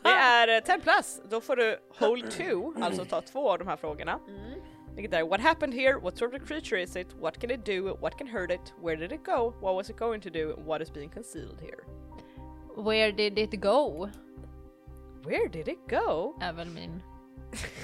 Det 0.03 0.09
är 0.09 0.57
eh, 0.57 0.63
10 0.63 0.79
plus, 0.79 1.21
då 1.29 1.41
får 1.41 1.55
du 1.55 1.79
hold 1.99 2.31
two, 2.31 2.83
alltså 2.83 3.05
ta 3.05 3.21
två 3.21 3.51
av 3.51 3.59
de 3.59 3.67
här 3.67 3.75
frågorna. 3.75 4.19
Mm. 4.27 4.61
Vilket 4.95 5.13
är 5.13 5.23
What 5.23 5.41
happened 5.41 5.73
here? 5.73 5.99
What 5.99 6.17
sort 6.17 6.33
of 6.33 6.47
creature 6.47 6.81
is 6.81 6.95
it? 6.95 7.07
What 7.19 7.39
can 7.41 7.51
it 7.51 7.65
do? 7.65 7.97
What 8.01 8.17
can 8.17 8.27
hurt 8.27 8.51
it? 8.51 8.73
Where 8.81 8.95
did 8.95 9.11
it 9.11 9.23
go? 9.23 9.53
What 9.61 9.75
was 9.75 9.89
it 9.89 9.97
going 9.97 10.21
to 10.21 10.29
do? 10.29 10.55
What 10.65 10.81
is 10.81 10.93
being 10.93 11.09
concealed 11.09 11.61
here? 11.61 11.83
Where 12.75 13.11
did 13.11 13.37
it 13.37 13.61
go? 13.61 14.09
Where 15.23 15.47
did 15.47 15.67
it 15.67 15.87
go? 15.89 16.35
Är 16.41 16.53
väl 16.53 16.67
min 16.69 17.03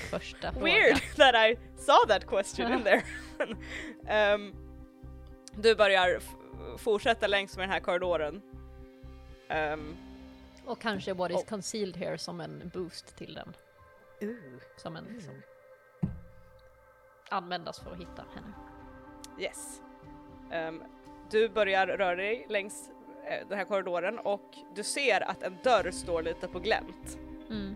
första 0.10 0.52
fråga. 0.54 0.66
Weird 0.66 0.98
that 1.18 1.36
I 1.36 1.58
saw 1.78 2.08
that 2.08 2.26
question 2.26 2.74
in 2.74 2.84
there. 2.84 3.04
Ehm, 4.08 4.54
du 5.56 5.76
börjar 5.76 6.20
fortsätta 6.78 7.28
längs 7.28 7.58
med 7.58 7.64
den 7.64 7.72
här 7.74 7.80
korridoren. 7.80 8.42
Ehm, 9.48 9.96
Och 10.66 10.80
kanske 10.82 11.14
what 11.14 11.32
is 11.32 11.38
Oh. 11.38 11.46
concealed 11.46 11.98
here 11.98 12.18
som 12.18 12.42
en 12.42 12.72
boost 12.74 13.16
till 13.16 13.34
den. 13.34 13.54
Som 14.78 14.96
en 14.96 15.04
liksom, 15.04 15.42
användas 17.30 17.80
för 17.80 17.92
att 17.92 17.98
hitta 18.00 18.26
henne. 18.36 18.54
yes. 19.40 19.82
Ehm, 20.52 20.84
du 21.32 21.50
börjar 21.50 21.88
röra 21.88 22.16
dig 22.16 22.46
längs 22.50 22.90
eh, 23.26 23.48
den 23.48 23.58
här 23.58 23.66
korridoren 23.66 24.20
och 24.20 24.56
du 24.76 24.84
ser 24.84 25.22
att 25.30 25.44
en 25.44 25.58
dörr 25.64 25.92
står 25.92 26.22
lite 26.24 26.48
på 26.48 26.60
glänt. 26.60 27.18
Mm. 27.50 27.76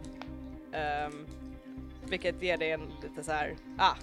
Ehm, 0.74 1.28
vilket 2.04 2.42
ger 2.42 2.58
dig 2.58 2.72
en 2.72 2.92
lite 3.02 3.24
så 3.24 3.32
här, 3.32 3.56
ah, 3.78 3.96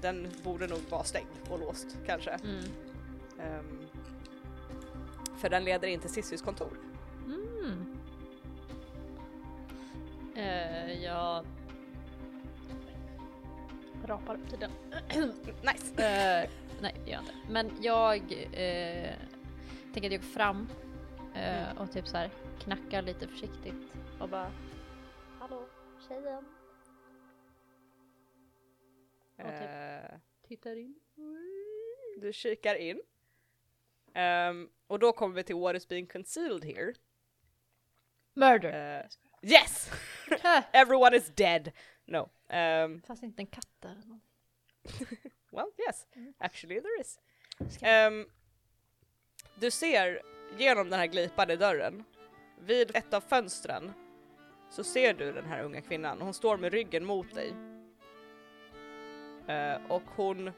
den 0.00 0.28
borde 0.44 0.66
nog 0.66 0.80
vara 0.90 1.04
stängd 1.04 1.28
och 1.50 1.58
låst 1.58 1.96
kanske. 2.06 2.30
Mm. 2.30 2.64
Ehm, 3.44 3.86
för 5.36 5.48
den 5.48 5.64
leder 5.64 5.88
in 5.88 6.00
till 6.00 6.10
Sissys 6.10 6.42
kontor. 6.42 6.78
Mm. 7.26 7.96
Eh, 10.36 11.04
jag 11.04 11.44
rapar 14.04 14.34
upp 14.34 14.50
till 14.50 14.58
den. 14.58 14.70
Nice! 15.62 16.02
Eh, 16.02 16.50
nej, 16.80 16.94
det 17.04 17.10
gör 17.10 17.16
jag 17.16 17.22
inte. 17.22 17.34
Men 17.50 17.70
jag 17.82 18.16
eh, 18.52 19.14
tänker 19.92 20.08
att 20.08 20.12
jag 20.12 20.20
går 20.20 20.28
fram 20.28 20.68
eh, 21.34 21.82
och 21.82 21.92
typ 21.92 22.06
så 22.06 22.16
här 22.16 22.30
knackar 22.58 23.02
lite 23.02 23.28
försiktigt 23.28 23.74
och 24.20 24.28
bara 24.28 24.52
Hallå, 25.40 25.66
tjejen? 26.08 26.44
Och 29.36 29.44
typ 29.44 30.20
tittar 30.48 30.76
in. 30.76 31.00
du 32.16 32.32
kikar 32.32 32.74
in. 32.74 33.02
Ehm, 34.14 34.68
och 34.86 34.98
då 34.98 35.12
kommer 35.12 35.34
vi 35.34 35.42
till 35.42 35.56
what 35.56 35.76
is 35.76 35.88
being 35.88 36.06
concealed 36.06 36.64
here. 36.64 36.94
Murder! 38.34 39.00
Eh, 39.00 39.50
yes! 39.50 39.90
Everyone 40.72 41.16
is 41.16 41.28
dead! 41.34 41.72
No. 42.04 42.30
Ehm, 42.48 43.02
Fanns 43.02 43.22
inte 43.22 43.42
en 43.42 43.46
katt 43.46 43.68
där? 43.80 44.02
well, 45.50 45.70
yes. 45.86 46.06
Actually 46.38 46.80
there 46.80 47.00
is. 47.00 47.18
Ehm, 47.82 48.26
du 49.60 49.70
ser 49.70 50.22
genom 50.58 50.90
den 50.90 50.98
här 50.98 51.06
glipade 51.06 51.56
dörren, 51.56 52.04
vid 52.60 52.96
ett 52.96 53.14
av 53.14 53.20
fönstren, 53.20 53.92
så 54.70 54.84
ser 54.84 55.14
du 55.14 55.32
den 55.32 55.44
här 55.44 55.62
unga 55.62 55.80
kvinnan. 55.80 56.20
Hon 56.20 56.34
står 56.34 56.56
med 56.56 56.72
ryggen 56.72 57.04
mot 57.04 57.34
dig. 57.34 57.52
Eh, 59.48 59.90
och 59.90 60.02
hon 60.16 60.50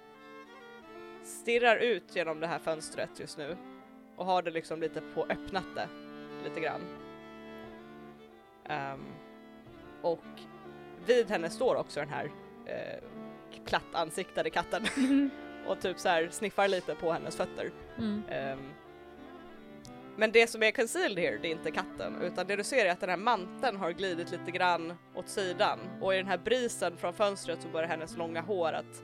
stirrar 1.27 1.77
ut 1.77 2.17
genom 2.17 2.41
det 2.41 2.47
här 2.47 2.59
fönstret 2.59 3.21
just 3.21 3.39
nu 3.39 3.57
och 4.17 4.27
har 4.27 4.43
det 4.43 4.51
liksom 4.51 4.81
lite 4.81 5.03
på 5.15 5.25
öppnat 5.25 5.67
det, 5.75 5.89
lite 6.45 6.61
grann. 6.61 6.81
Ehm, 8.65 9.05
och 10.03 10.25
vid 11.07 11.31
henne 11.31 11.51
står 11.51 11.75
också 11.75 12.01
den 12.01 12.09
här 12.09 12.31
eh, 12.67 13.03
plattansiktade 13.65 14.51
katten 14.51 14.87
och 15.67 15.81
typ 15.81 15.99
så 15.99 16.09
här 16.09 16.29
sniffar 16.31 16.69
lite 16.69 16.95
på 16.95 17.13
hennes 17.13 17.37
fötter. 17.37 17.71
Mm. 17.99 18.23
Ehm, 18.31 18.73
men 20.19 20.33
det 20.33 20.47
som 20.47 20.63
är 20.63 20.71
concealed 20.71 21.19
here, 21.19 21.39
det 21.43 21.49
är 21.49 21.53
inte 21.53 21.71
katten, 21.71 22.23
utan 22.23 22.47
det 22.47 22.57
du 22.57 22.65
ser 22.65 22.87
är 22.87 22.91
att 22.91 23.01
den 23.01 23.11
här 23.11 23.17
manteln 23.17 23.77
har 23.77 23.91
glidit 23.91 24.31
lite 24.31 24.51
grann 24.51 24.95
åt 25.15 25.29
sidan 25.29 25.79
och 26.01 26.15
i 26.15 26.17
den 26.17 26.27
här 26.27 26.39
brisen 26.39 26.97
från 26.97 27.15
fönstret 27.15 27.63
så 27.63 27.69
börjar 27.69 27.89
hennes 27.89 28.17
långa 28.17 28.41
hår 28.41 28.73
att 28.73 29.03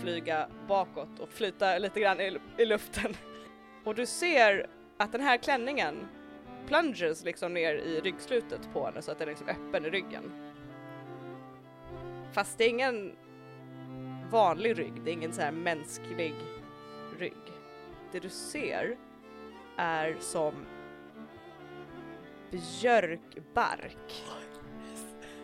flyga 0.00 0.48
bakåt 0.68 1.18
och 1.18 1.28
flyta 1.28 1.78
lite 1.78 2.00
grann 2.00 2.20
i, 2.20 2.38
i 2.58 2.64
luften. 2.64 3.14
Och 3.84 3.94
du 3.94 4.06
ser 4.06 4.66
att 4.96 5.12
den 5.12 5.20
här 5.20 5.36
klänningen 5.36 6.08
plunges 6.66 7.24
liksom 7.24 7.54
ner 7.54 7.74
i 7.74 8.00
ryggslutet 8.00 8.68
på 8.72 8.86
henne 8.86 9.02
så 9.02 9.12
att 9.12 9.18
den 9.18 9.28
är 9.28 9.32
liksom 9.32 9.48
öppen 9.48 9.84
i 9.84 9.90
ryggen. 9.90 10.32
Fast 12.32 12.58
det 12.58 12.64
är 12.64 12.68
ingen 12.68 13.16
vanlig 14.30 14.78
rygg, 14.78 14.92
det 15.04 15.10
är 15.10 15.12
ingen 15.12 15.32
så 15.32 15.40
här 15.42 15.52
mänsklig 15.52 16.34
rygg. 17.18 17.52
Det 18.12 18.20
du 18.20 18.28
ser 18.28 18.96
är 19.76 20.16
som 20.20 20.54
björkbark 22.50 24.24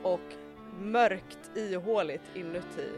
och 0.02 0.34
mörkt 0.80 1.56
ihåligt 1.56 2.22
inuti. 2.34 2.88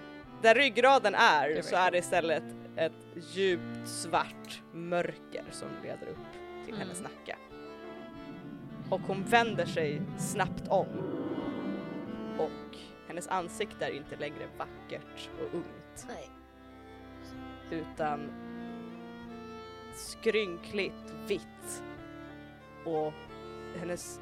Där 0.45 0.55
ryggraden 0.55 1.15
är 1.15 1.63
så 1.63 1.77
är 1.77 1.91
det 1.91 1.99
istället 1.99 2.43
ett 2.77 2.93
djupt 3.33 3.89
svart 3.89 4.63
mörker 4.73 5.45
som 5.51 5.69
leder 5.83 6.07
upp 6.07 6.33
till 6.65 6.75
Mm. 6.75 6.81
hennes 6.81 7.03
nacke. 7.03 7.37
Och 8.91 9.01
hon 9.01 9.25
vänder 9.25 9.67
sig 9.67 10.03
snabbt 10.19 10.69
om 10.69 10.87
och 12.39 12.77
hennes 13.09 13.29
ansikte 13.29 13.85
är 13.85 13.91
inte 13.91 14.17
längre 14.17 14.47
vackert 14.59 15.31
och 15.41 15.55
ungt 15.55 16.07
Nej. 16.09 16.31
utan 17.71 18.33
skrynkligt 19.95 21.15
vitt 21.27 21.83
och 22.85 23.13
hennes 23.81 24.21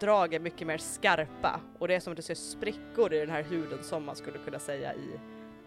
drag 0.00 0.34
är 0.34 0.40
mycket 0.40 0.66
mer 0.66 0.78
skarpa 0.78 1.60
och 1.78 1.88
det 1.88 1.94
är 1.94 2.00
som 2.00 2.10
att 2.12 2.16
du 2.16 2.22
ser 2.22 2.34
sprickor 2.34 3.12
i 3.12 3.18
den 3.18 3.30
här 3.30 3.42
huden 3.42 3.82
som 3.82 4.04
man 4.04 4.16
skulle 4.16 4.38
kunna 4.38 4.58
säga 4.58 4.94
i 4.94 5.20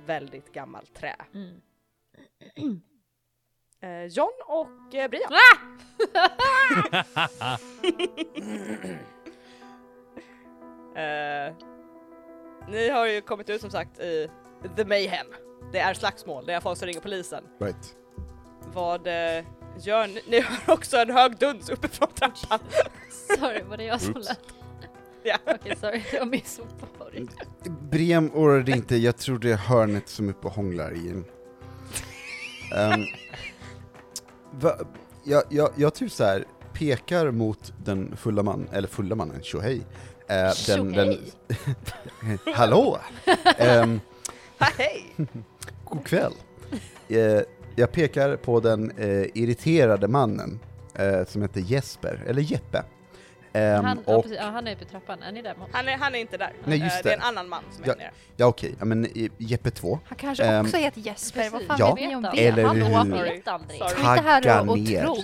väldigt 0.07 0.53
gammalt 0.53 0.93
trä. 0.93 1.15
Mm. 1.33 1.61
Eh, 3.81 4.05
John 4.05 4.31
och 4.45 4.95
eh, 4.95 5.09
Brian. 5.09 5.31
Eh, 10.95 11.53
ni 12.67 12.89
har 12.89 13.05
ju 13.05 13.21
kommit 13.21 13.49
ut 13.49 13.61
som 13.61 13.69
sagt 13.69 13.99
i 13.99 14.29
The 14.75 14.85
Mayhem. 14.85 15.27
Det 15.71 15.79
är 15.79 15.93
slagsmål, 15.93 16.45
det 16.45 16.53
är 16.53 16.59
folk 16.59 16.77
som 16.79 16.85
ringer 16.85 16.99
polisen. 16.99 17.43
Right. 17.59 17.95
Vad 18.73 19.07
eh, 19.07 19.45
gör 19.79 20.07
ni? 20.07 20.21
Ni 20.27 20.39
hör 20.41 20.73
också 20.73 20.97
en 20.97 21.09
hög 21.09 21.37
duns 21.37 21.69
uppifrån 21.69 22.07
trappan. 22.15 22.59
Sorry, 23.39 23.61
var 23.63 23.77
det 23.77 23.83
jag 23.83 24.01
som 24.01 24.13
lät? 24.13 24.56
Ja. 25.27 25.37
Okej, 25.45 25.75
sorry. 25.81 26.01
Det 26.11 26.19
var 26.19 26.25
min 26.25 26.41
sopfavorit. 26.45 27.29
Brem 27.91 28.31
orrade 28.33 28.71
inte, 28.71 28.95
jag 28.95 29.17
tror 29.17 29.39
det 29.39 29.51
är 29.51 29.57
hörnet 29.57 30.09
som 30.09 30.27
är 30.27 30.33
uppe 30.33 30.47
och 30.47 30.53
hånglar 30.53 30.93
igen. 30.95 31.25
Um, 32.75 33.05
va, 34.51 34.77
jag, 35.23 35.43
jag, 35.49 35.69
jag 35.75 35.93
typ 35.93 36.11
så 36.11 36.23
här 36.23 36.45
pekar 36.73 37.31
mot 37.31 37.73
den 37.85 38.17
fulla 38.17 38.43
mannen, 38.43 38.69
eller 38.71 38.87
fulla 38.87 39.15
mannen, 39.15 39.43
tjohej. 39.43 39.81
Eh, 40.27 40.53
den, 40.67 40.91
den, 40.91 41.17
hallå! 42.53 42.99
um, 43.59 43.99
Hej! 44.57 45.15
god 45.85 46.05
kväll. 46.05 46.33
Eh, 47.07 47.41
jag 47.75 47.91
pekar 47.91 48.35
på 48.35 48.59
den 48.59 48.91
eh, 48.91 49.25
irriterade 49.33 50.07
mannen 50.07 50.59
eh, 50.95 51.25
som 51.25 51.41
heter 51.41 51.61
Jesper, 51.61 52.23
eller 52.27 52.41
Jeppe. 52.41 52.83
Ehm, 53.53 53.85
Han, 53.85 53.99
ja, 54.05 54.15
och, 54.15 54.23
precis, 54.23 54.37
ja, 54.41 54.49
han 54.49 54.67
är 54.67 54.75
uppe 54.75 54.83
i 54.83 54.87
trappan. 54.87 55.23
Är 55.23 55.31
ni 55.31 55.41
där? 55.41 55.55
Han 55.71 55.87
är, 55.87 55.97
han 55.97 56.15
är 56.15 56.19
inte 56.19 56.37
där. 56.37 56.53
Nej, 56.65 56.77
just 56.79 56.95
Eh, 56.97 57.03
det 57.03 57.09
är 57.13 57.17
det. 57.17 57.23
en 57.23 57.27
annan 57.29 57.49
man 57.49 57.63
som 57.71 57.83
är 57.83 57.87
Ja. 57.87 57.93
här 57.93 57.99
nere. 57.99 58.11
ja 58.35 58.45
okej, 58.45 58.75
ja, 58.79 58.85
men 58.85 59.05
eh, 59.05 59.29
Jeppe 59.37 59.71
2. 59.71 59.99
Han 60.05 60.17
kanske 60.17 60.43
Ehm, 60.45 60.65
också 60.65 60.77
heter 60.77 61.01
Jesper, 61.01 61.49
vad 61.49 61.61
fan 61.63 61.75
Ja, 61.79 61.95
vet 61.95 62.09
ni 62.09 62.15
om 62.15 62.21
det? 62.21 62.47
eller 62.47 62.73
hur? 62.73 63.23
Vet 63.23 63.47
aldrig. 63.47 63.79
Sorry. 63.79 63.93
Kom 63.93 63.99
inte 63.99 64.23
här 64.23 64.41
Tagga 64.41 64.61
och, 64.61 64.69
och 64.69 64.79
ner. 64.79 65.01
tro. 65.03 65.15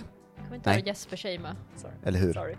Kommer 0.43 0.55
inte 0.55 0.69
ha 0.69 0.77
Jesper 0.77 1.17
shama. 1.17 1.55
Sorry. 1.75 1.93
Eller 2.05 2.19
hur? 2.19 2.33
Sorry. 2.33 2.55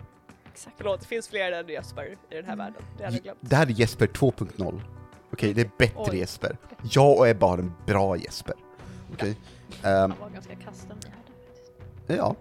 Exakt. 0.53 0.75
Förlåt, 0.77 1.01
det 1.01 1.07
finns 1.07 1.27
fler 1.27 1.51
än 1.51 1.67
Jesper 1.67 2.03
i 2.29 2.35
den 2.35 2.45
här 2.45 2.55
världen. 2.55 2.81
Det 2.97 3.03
hade 3.03 3.15
jag 3.15 3.23
glömt. 3.23 3.37
Det 3.41 3.55
här 3.55 3.65
är 3.65 3.69
Jesper 3.71 4.07
2.0. 4.07 4.81
Okej, 5.33 5.53
det 5.53 5.61
är 5.61 5.69
bättre 5.77 5.93
Oj. 6.11 6.17
Jesper. 6.17 6.57
Jag 6.91 7.17
och 7.17 7.27
Ebba 7.27 7.47
har 7.47 7.57
en 7.57 7.73
bra 7.85 8.17
Jesper. 8.17 8.55
Okej? 9.13 9.29
Ehm, 9.83 9.93
Han 10.11 10.13
var 10.19 10.29
ganska 10.29 10.55
kass 10.55 10.85
den 10.87 10.97
vi 11.03 11.09
hade 11.09 12.17
ja, 12.21 12.35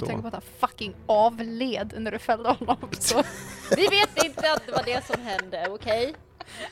Du 0.00 0.06
tänka 0.06 0.22
på 0.22 0.30
så. 0.30 0.36
att 0.36 0.44
han 0.60 0.68
fucking 0.68 0.94
avled 1.06 1.94
när 1.98 2.10
du 2.10 2.18
fällde 2.18 2.48
honom? 2.48 2.76
Så. 2.98 3.22
Vi 3.76 3.86
vet 3.86 4.24
inte 4.24 4.52
att 4.52 4.66
det 4.66 4.72
var 4.72 4.82
det 4.84 5.06
som 5.06 5.20
hände, 5.22 5.66
okej? 5.70 6.14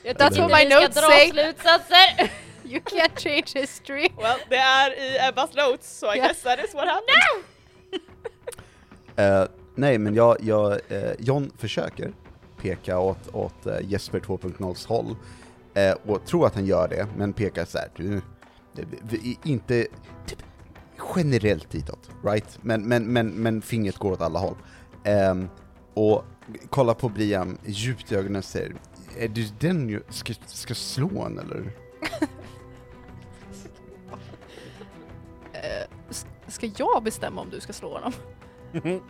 Jag 0.02 0.16
That's 0.16 0.28
tycker 0.28 0.42
what 0.48 0.62
inte 0.62 0.64
my 0.64 0.64
vi 0.64 0.70
ska 0.70 0.80
notes 0.80 0.94
dra 0.96 1.08
say. 1.10 1.30
slutsatser! 1.30 2.30
You 2.66 2.80
can't 2.80 3.18
change 3.20 3.46
history. 3.54 4.08
Well, 4.16 4.38
det 4.48 4.56
är 4.56 4.90
i 5.02 5.28
Ebbas 5.28 5.54
notes, 5.54 5.98
so 5.98 6.06
I 6.06 6.16
Yeah. 6.16 6.26
guess 6.28 6.42
that 6.42 6.58
is 6.64 6.74
what 6.74 6.84
happened. 6.88 7.44
Eh, 9.16 9.44
nej, 9.74 9.98
men 9.98 10.14
jag, 10.14 10.36
jag 10.40 10.72
eh, 10.72 11.12
John 11.18 11.52
försöker 11.58 12.12
peka 12.60 12.98
åt, 12.98 13.28
åt 13.34 13.66
eh, 13.66 13.76
Jesper 13.82 14.20
2.0s 14.20 14.88
håll, 14.88 15.16
och 16.06 16.26
tror 16.26 16.46
att 16.46 16.54
han 16.54 16.66
gör 16.66 16.88
det, 16.88 17.06
men 17.16 17.32
pekar 17.32 17.64
så 17.64 17.78
här, 17.78 17.88
du, 17.96 18.20
inte 19.44 19.86
typ, 20.26 20.38
generellt 21.16 21.70
ditåt, 21.70 22.10
right? 22.22 22.58
Men, 22.62 22.82
men, 22.88 23.12
men, 23.12 23.28
men 23.28 23.62
fingret 23.62 23.96
går 23.96 24.12
åt 24.12 24.20
alla 24.20 24.38
håll. 24.38 24.56
Ehm, 25.04 25.48
och 25.94 26.24
kollar 26.70 26.94
på 26.94 27.08
Brian 27.08 27.58
djupt 27.64 28.12
i 28.12 28.14
ögonen 28.16 28.36
och 28.36 28.44
säger, 28.44 28.74
är 29.18 29.28
du 29.28 29.48
den 29.60 29.88
ju 29.88 30.00
ska, 30.08 30.34
ska 30.46 30.74
slå 30.74 31.22
en 31.22 31.38
eller? 31.38 31.72
S- 36.10 36.26
ska 36.48 36.66
jag 36.76 37.02
bestämma 37.02 37.40
om 37.40 37.50
du 37.50 37.60
ska 37.60 37.72
slå 37.72 37.92
honom? 37.92 38.12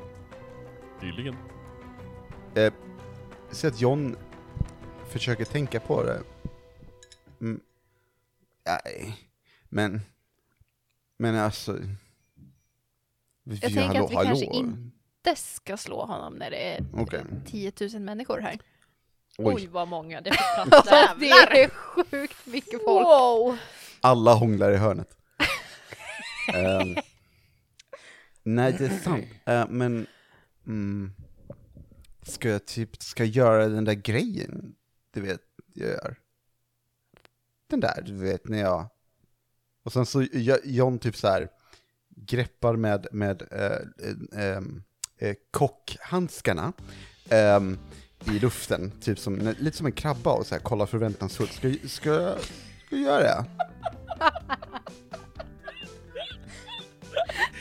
Tydligen. 1.01 1.37
Eh, 2.55 2.73
så 3.51 3.67
att 3.67 3.81
John 3.81 4.17
försöker 5.09 5.45
tänka 5.45 5.81
på 5.81 6.03
det. 6.03 6.23
Mm. 7.41 7.61
Nej, 8.67 9.17
men... 9.69 10.01
Men 11.17 11.35
alltså... 11.35 11.79
Jag 13.45 13.61
tänker 13.61 14.05
att 14.05 14.11
vi 14.11 14.15
kanske 14.15 14.45
in... 14.45 14.93
Det 15.23 15.39
ska 15.39 15.77
slå 15.77 16.05
honom 16.05 16.35
när 16.35 16.51
det 16.51 16.75
är 16.75 16.85
Okej. 16.93 17.25
10 17.47 17.73
000 17.81 18.01
människor 18.01 18.41
här. 18.41 18.59
Oj, 19.39 19.55
Oj, 19.55 19.67
vad 19.67 19.89
många, 19.89 20.21
det 20.21 20.31
fick 20.31 20.41
plats. 20.55 20.89
Alltså, 20.93 21.19
det 21.21 21.31
är 21.31 21.69
sjukt 21.69 22.47
mycket 22.47 22.85
folk. 22.85 23.07
Wow! 23.07 23.59
alla 24.01 24.35
hånglar 24.35 24.73
i 24.73 24.77
hörnet. 24.77 25.17
Ehm, 26.55 26.97
nej, 28.43 28.73
det 28.79 28.85
är 28.85 28.99
sant. 28.99 29.27
Eh, 29.47 29.67
men... 29.69 30.07
Mm, 30.67 31.13
ska 32.23 32.49
jag 32.49 32.67
typ, 32.67 33.03
ska 33.03 33.25
göra 33.25 33.69
den 33.69 33.85
där 33.85 33.95
grejen 33.95 34.75
du 35.15 35.21
vet 35.21 35.41
jag 35.75 35.89
gör? 35.89 36.17
Den 37.67 37.81
där, 37.81 38.03
du 38.07 38.15
vet, 38.15 38.49
när 38.49 38.59
jag... 38.59 38.89
Och 39.85 39.93
sen 39.93 40.07
så 40.07 40.23
gör 40.23 40.59
John 40.65 40.99
typ 40.99 41.17
så 41.17 41.29
här 41.29 41.49
greppar 42.17 42.77
med, 42.77 43.07
med 43.13 43.43
eh, 43.51 43.79
eh, 44.41 44.63
eh, 45.19 45.35
kockhandskarna 45.51 46.73
ehm, 47.29 47.79
i 48.27 48.31
luften, 48.39 48.93
typ 49.01 49.19
som, 49.19 49.55
lite 49.59 49.77
som 49.77 49.87
en 49.87 49.93
krabba 49.93 50.33
och 50.33 50.47
så 50.47 50.55
här 50.55 50.63
kollar 50.63 50.87
förväntansfullt. 50.87 51.53
Ska, 51.53 51.69
ska, 51.69 51.89
ska 51.89 52.97
jag 52.97 53.01
göra 53.01 53.23
det? 53.23 53.45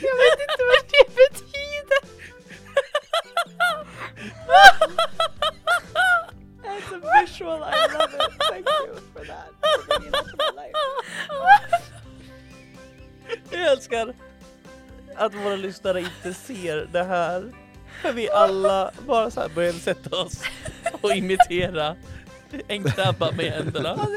Jag 0.01 0.15
vet 0.17 0.39
inte 0.41 0.63
vad 0.69 0.83
det 0.89 1.05
betyder. 1.15 2.01
That's 6.63 6.91
a 6.91 6.97
visual, 7.21 7.59
I 7.63 7.71
love 7.93 8.13
it. 8.13 8.19
Thank 8.49 8.67
you 8.87 8.95
for 9.13 9.25
that. 9.25 9.49
For 11.27 12.02
Jag 13.51 13.71
älskar 13.71 14.13
att 15.15 15.35
våra 15.35 15.55
lyssnare 15.55 15.99
inte 15.99 16.33
ser 16.33 16.87
det 16.91 17.03
här. 17.03 17.51
För 18.01 18.13
vi 18.13 18.29
alla 18.29 18.91
bara 19.07 19.31
så 19.31 19.41
här 19.41 19.49
började 19.49 19.79
sätta 19.79 20.15
oss 20.15 20.41
och 21.01 21.15
imitera 21.15 21.95
en 22.67 22.83
krabba 22.83 23.31
med 23.31 23.51
händerna 23.51 24.07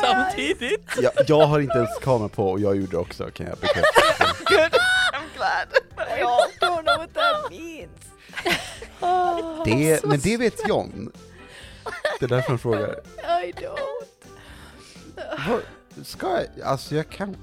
samtidigt. 0.00 0.90
Jag, 1.02 1.12
jag 1.26 1.46
har 1.46 1.60
inte 1.60 1.78
ens 1.78 1.98
kamera 1.98 2.28
på 2.28 2.50
och 2.50 2.60
jag 2.60 2.76
gjorde 2.76 2.90
det 2.90 2.96
också 2.96 3.30
kan 3.30 3.46
jag 3.46 3.58
bekräfta. 3.58 4.00
Good, 4.44 4.72
I'm 5.12 5.26
glad. 5.36 5.68
I 6.18 6.22
don't 6.60 6.82
know 6.82 6.96
what 6.96 7.14
that 7.14 7.50
means. 7.50 7.90
Det, 9.64 10.04
men 10.04 10.20
det 10.20 10.36
vet 10.36 10.68
John. 10.68 11.12
Det 12.20 12.26
är 12.26 12.28
därför 12.28 12.48
han 12.48 12.58
frågar. 12.58 13.00
I 13.44 13.52
don't. 13.52 14.06
Ska 16.04 16.26
jag? 16.26 16.46
Alltså 16.64 16.94
jag 16.94 17.08
kan. 17.08 17.36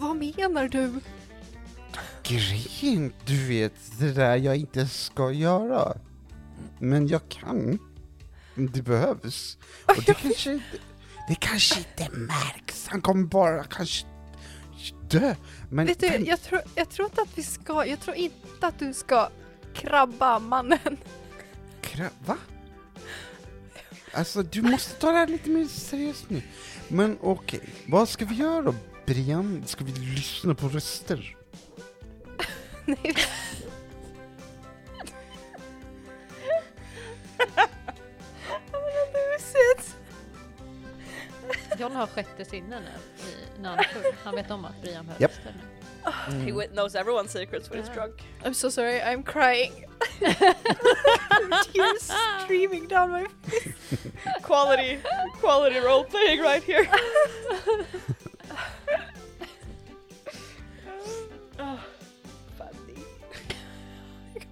Vad 0.00 0.16
menar 0.16 0.68
du? 0.68 1.00
Grejen, 2.22 3.12
du 3.26 3.46
vet, 3.48 3.72
det 3.98 4.12
där 4.12 4.36
jag 4.36 4.56
inte 4.56 4.86
ska 4.88 5.32
göra. 5.32 5.96
Men 6.78 7.08
jag 7.08 7.28
kan. 7.28 7.78
Det 8.54 8.82
behövs. 8.82 9.58
Och 9.86 10.02
det 10.06 10.14
kanske 10.14 10.52
inte, 10.52 10.64
det 11.28 11.34
kanske 11.34 11.78
inte 11.78 12.08
märks. 12.18 12.86
Han 12.88 13.00
kommer 13.00 13.26
bara 13.26 13.64
kanske 13.64 14.06
dö. 15.10 15.34
Men 15.70 15.86
Vet 15.86 16.00
du, 16.00 16.08
tänk- 16.08 16.28
jag 16.28 16.42
tror, 16.42 16.60
jag 16.74 16.90
tror 16.90 17.08
inte 17.08 17.22
att 17.22 17.38
vi 17.38 17.42
ska, 17.42 17.86
jag 17.86 18.00
tror 18.00 18.16
inte 18.16 18.66
att 18.66 18.78
du 18.78 18.92
ska 18.94 19.28
krabba 19.74 20.38
mannen. 20.38 20.96
Kra- 21.82 22.08
va? 22.26 22.36
Alltså 24.12 24.42
du 24.42 24.62
måste 24.62 24.94
ta 24.94 25.12
det 25.12 25.18
här 25.18 25.26
lite 25.26 25.50
mer 25.50 25.64
seriöst 25.66 26.24
nu. 26.30 26.42
Men 26.88 27.18
okej, 27.20 27.60
vad 27.88 28.08
ska 28.08 28.24
vi 28.24 28.34
göra 28.34 28.62
då? 28.62 28.74
Brian, 29.14 29.62
ska 29.66 29.84
vi 29.84 29.92
lyssna 29.92 30.54
på 30.54 30.68
röster? 30.68 31.36
Nej. 32.86 33.14
John 41.78 41.96
har 41.96 42.06
sjätte 42.06 42.44
sinne 42.44 42.80
nu 42.80 42.86
i, 43.30 43.60
när 43.60 43.86
han 44.24 44.34
vet 44.34 44.50
om 44.50 44.64
att 44.64 44.82
Brian 44.82 45.06
hör 45.08 45.16
Japp. 45.20 45.30
röster 45.30 45.54
nu. 45.56 46.34
He 46.44 46.50
wi- 46.52 46.68
knows 46.72 46.94
everyone's 46.94 47.28
secrets 47.28 47.70
when 47.70 47.82
he's 47.82 47.94
drunk. 47.94 48.14
I'm 48.44 48.54
so 48.54 48.70
sorry, 48.70 49.00
I'm 49.00 49.22
crying. 49.22 49.72
Tears 51.72 52.10
streaming 52.44 52.88
down 52.88 53.10
my 53.10 53.26
Quality, 54.42 54.98
quality 55.40 55.80
role 55.80 56.04
playing 56.04 56.40
right 56.42 56.64
here. 56.64 56.88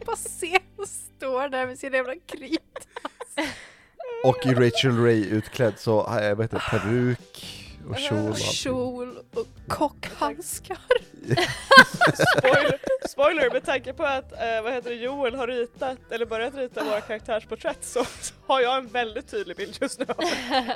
bara 0.09 0.17
se 0.17 0.59
hon 0.77 0.87
står 0.87 1.49
där 1.49 1.67
med 1.67 1.79
sin 1.79 1.93
jävla 1.93 2.15
krit. 2.27 2.89
Och 4.25 4.47
i 4.47 4.55
Rachel 4.55 5.05
Ray 5.05 5.25
utklädd 5.25 5.75
så 5.79 6.03
har 6.03 6.23
jag 6.23 6.37
vet 6.37 6.53
inte, 6.53 6.65
peruk 6.71 7.55
och 7.91 7.99
kjol 7.99 8.31
och. 8.31 8.39
Kjol 8.39 9.19
och 9.35 9.47
kockhandskar. 9.69 10.79
Spoiler, 12.39 12.79
spoiler 13.09 13.53
med 13.53 13.65
tanke 13.65 13.93
på 13.93 14.05
att 14.05 14.33
eh, 14.33 14.63
vad 14.63 14.73
heter 14.73 14.91
det, 14.91 14.97
Joel 14.97 15.35
har 15.35 15.47
ritat, 15.47 15.99
eller 16.11 16.27
börjat 16.27 16.55
rita 16.55 16.85
våra 16.85 17.01
karaktärsporträtt 17.01 17.85
så, 17.85 18.05
så 18.21 18.35
har 18.47 18.61
jag 18.61 18.77
en 18.79 18.87
väldigt 18.87 19.31
tydlig 19.31 19.57
bild 19.57 19.79
just 19.81 19.99
nu. 19.99 20.07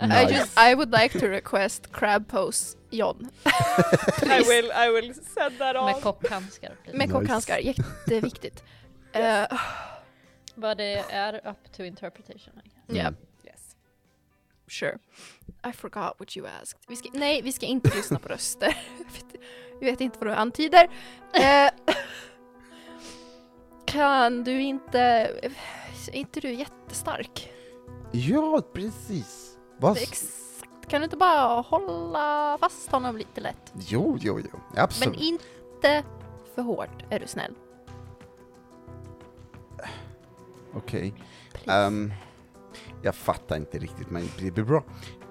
I, 0.02 0.06
Nice. 0.06 0.34
just, 0.38 0.58
I 0.60 0.74
would 0.74 0.90
like 1.02 1.18
to 1.20 1.26
request 1.26 1.92
crab 1.92 2.28
pose 2.28 2.76
John. 2.90 3.28
I 4.22 4.42
will, 4.48 4.70
I 4.86 4.88
will 5.00 5.14
send 5.14 5.58
that 5.58 5.74
Med 5.74 5.94
on. 5.94 6.00
kockhandskar. 6.00 6.72
Med 6.92 6.98
Nice. 6.98 7.12
kockhandskar, 7.12 7.58
jätteviktigt. 7.58 8.62
Eh, 9.12 9.46
Vad 10.54 10.76
det 10.76 10.94
är 11.10 11.48
up 11.48 11.72
to 11.72 11.82
interpretation. 11.82 12.60
I 12.64 12.68
guess. 12.68 12.96
yeah, 12.96 13.06
Mm. 13.08 13.16
Yes. 13.44 13.76
sure. 14.68 14.98
I 15.68 15.72
forgot 15.72 16.14
what 16.18 16.36
you 16.36 16.46
asked. 16.62 16.78
Vi 16.88 16.96
ska, 16.96 17.08
nej, 17.12 17.42
vi 17.42 17.52
ska 17.52 17.66
inte 17.66 17.96
lyssna 17.96 18.18
på 18.18 18.28
röster. 18.28 18.76
Jag 19.80 19.90
vet, 19.90 20.00
inte 20.00 20.18
vad 20.18 20.28
du 20.28 20.34
antyder. 20.34 20.88
Eh, 21.32 21.70
kan 23.84 24.44
du 24.44 24.62
inte... 24.62 25.00
Är 25.00 26.14
inte 26.16 26.40
du 26.40 26.52
jättestark? 26.54 27.52
Ja, 28.12 28.62
precis. 28.72 29.58
Vad? 29.78 29.96
Exakt. 29.96 30.88
Kan 30.88 31.00
du 31.00 31.04
inte 31.04 31.16
bara 31.16 31.60
hålla 31.60 32.58
fast 32.60 32.90
honom 32.90 33.16
lite 33.16 33.40
lätt? 33.40 33.72
Jo, 33.88 34.18
jo, 34.20 34.40
jo. 34.40 34.60
Men 34.74 34.84
Absolut. 34.84 35.20
inte 35.20 36.04
för 36.54 36.62
hårt, 36.62 37.04
är 37.10 37.20
du 37.20 37.26
snäll. 37.26 37.54
Okej. 40.74 41.14
Please. 41.52 41.86
Ehm, 41.86 42.12
jag 43.02 43.14
fattar 43.14 43.56
inte 43.56 43.78
riktigt, 43.78 44.10
men 44.10 44.28
det 44.38 44.50
blir 44.50 44.64
bra. 44.64 44.84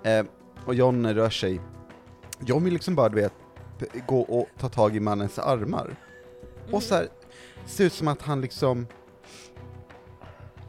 Ehm, 0.03 0.27
och 0.65 0.75
John 0.75 1.07
rör 1.07 1.29
sig. 1.29 1.61
John 2.39 2.63
vill 2.63 2.73
liksom 2.73 2.95
bara, 2.95 3.09
du 3.09 3.15
vet, 3.15 3.33
gå 4.07 4.21
och 4.21 4.47
ta 4.57 4.69
tag 4.69 4.95
i 4.95 4.99
mannens 4.99 5.39
armar. 5.39 5.95
Och 6.71 6.83
så 6.83 6.95
här, 6.95 7.07
ser 7.65 7.85
ut 7.85 7.93
som 7.93 8.07
att 8.07 8.21
han 8.21 8.41
liksom... 8.41 8.87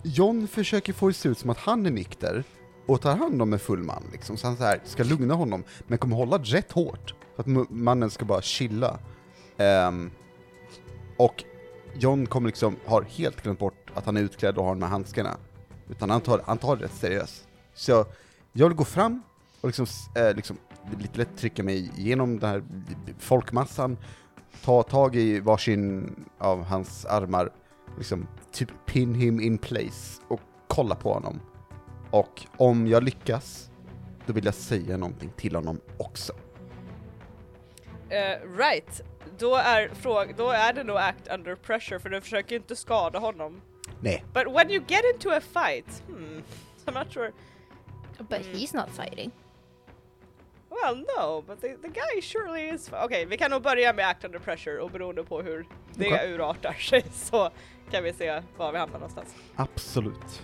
John 0.03 0.49
försöker 0.49 0.93
få 0.93 1.09
det 1.09 1.15
se 1.15 1.29
ut 1.29 1.39
som 1.39 1.51
att 1.51 1.59
han 1.59 1.87
är 1.87 1.91
nykter 1.91 2.45
och 2.87 3.01
tar 3.01 3.17
hand 3.17 3.43
om 3.43 3.53
en 3.53 3.59
full 3.59 3.83
man, 3.83 4.03
liksom. 4.13 4.37
så 4.37 4.47
han 4.47 4.57
så 4.57 4.65
här 4.65 4.81
ska 4.85 5.05
lugna 5.05 5.35
honom, 5.35 5.65
men 5.87 5.99
kommer 5.99 6.17
hålla 6.17 6.39
rätt 6.39 6.73
hårt, 6.73 7.15
för 7.37 7.43
att 7.43 7.71
mannen 7.71 8.11
ska 8.11 8.25
bara 8.25 8.43
chilla. 8.43 8.99
Ehm, 9.57 10.11
och 11.17 11.45
John 11.95 12.27
kommer 12.27 12.49
liksom, 12.49 12.77
har 12.87 13.03
helt 13.03 13.43
glömt 13.43 13.59
bort 13.59 13.82
att 13.95 14.07
han 14.07 14.17
är 14.17 14.21
utklädd 14.21 14.59
och 14.59 14.65
har 14.65 14.75
de 14.75 14.83
här 14.83 14.91
handskarna, 14.91 15.37
utan 15.91 16.11
han 16.11 16.21
tar, 16.21 16.43
han 16.47 16.59
tar 16.59 16.77
det 16.77 16.85
rätt 16.85 16.95
seriöst. 16.95 17.49
Så 17.75 18.07
jag 18.53 18.69
vill 18.69 18.77
gå 18.77 18.85
fram 18.85 19.23
och 19.61 19.69
liksom, 19.69 19.87
eh, 20.15 20.35
liksom 20.35 20.59
lite 20.99 21.19
lätt 21.19 21.37
trycka 21.37 21.63
mig 21.63 21.91
igenom 21.99 22.39
den 22.39 22.51
här 22.51 22.63
folkmassan, 23.19 23.97
ta 24.65 24.83
tag 24.83 25.17
i 25.17 25.41
varsin 25.41 26.15
av 26.39 26.65
hans 26.65 27.07
armar, 27.07 27.51
liksom 27.99 28.27
typ 28.53 28.69
pin 28.87 29.15
him 29.15 29.41
in 29.41 29.59
place 29.59 30.23
och 30.29 30.41
kolla 30.69 30.95
på 30.95 31.13
honom. 31.13 31.41
Och 32.11 32.47
om 32.57 32.87
jag 32.87 33.03
lyckas, 33.03 33.71
då 34.27 34.33
vill 34.33 34.45
jag 34.45 34.55
säga 34.55 34.97
någonting 34.97 35.33
till 35.37 35.55
honom 35.55 35.81
också. 35.99 36.33
Uh, 38.13 38.57
right, 38.57 39.03
då 39.39 39.57
är, 39.57 39.91
då 40.37 40.51
är 40.51 40.73
det 40.73 40.85
nog 40.85 40.97
act 40.97 41.29
under 41.35 41.55
pressure 41.55 42.01
för 42.01 42.09
du 42.09 42.21
försöker 42.21 42.57
inte 42.57 42.77
skada 42.77 43.19
honom. 43.19 43.61
Nej. 44.03 44.25
But 44.33 44.47
when 44.47 44.71
you 44.71 44.81
get 44.81 45.05
into 45.15 45.31
a 45.31 45.41
fight, 45.41 46.03
hmm, 46.07 46.41
I'm 46.87 46.95
not 46.95 47.13
sure. 47.13 47.33
But 48.19 48.41
he's 48.41 48.75
not 48.75 48.91
fighting. 48.91 49.33
Well 50.71 50.97
no, 51.17 51.43
but 51.47 51.61
the, 51.61 51.77
the 51.83 51.89
guy 51.89 52.21
surely 52.23 52.69
is... 52.75 52.91
Okej, 52.93 53.25
vi 53.27 53.37
kan 53.37 53.51
nog 53.51 53.63
börja 53.63 53.93
med 53.93 54.09
act 54.09 54.25
under 54.25 54.39
pressure 54.39 54.79
och 54.79 54.91
beroende 54.91 55.25
på 55.25 55.43
hur 55.43 55.67
det 55.95 56.07
Okej. 56.07 56.33
urartar 56.33 56.73
sig 56.81 57.05
så 57.13 57.51
kan 57.91 58.05
vi 58.05 58.13
se 58.13 58.43
var 58.57 58.73
vi 58.73 58.79
hamnar 58.79 58.99
någonstans. 58.99 59.35
Absolut. 59.57 60.43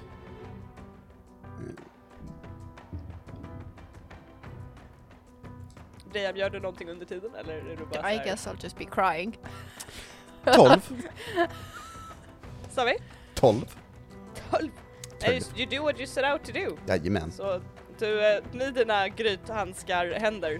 Brian, 6.13 6.37
gör 6.37 6.51
du 6.51 6.61
någonting 6.61 6.89
under 6.91 7.07
tiden 7.07 7.35
eller 7.35 7.55
är 7.55 7.77
du 7.77 7.85
bara 7.85 8.13
I 8.13 8.17
guess 8.19 8.47
I'll 8.47 8.63
just 8.63 8.79
be 8.79 8.85
crying. 8.85 9.39
12. 10.45 10.81
Sa 12.71 12.85
vi? 12.85 12.97
12. 13.41 13.65
12? 14.51 14.71
Nej, 15.23 15.35
just- 15.35 15.59
you 15.59 15.67
do 15.71 15.83
what 15.83 15.99
you 15.99 16.07
set 16.07 16.25
out 16.33 16.45
to 16.45 16.53
do. 16.53 16.77
Jajamän. 16.87 17.33
Så 17.33 17.61
du, 17.99 18.27
eh, 18.37 18.45
med 18.53 18.75
dina 18.75 19.09
grythandskar 19.09 20.07
händer 20.07 20.55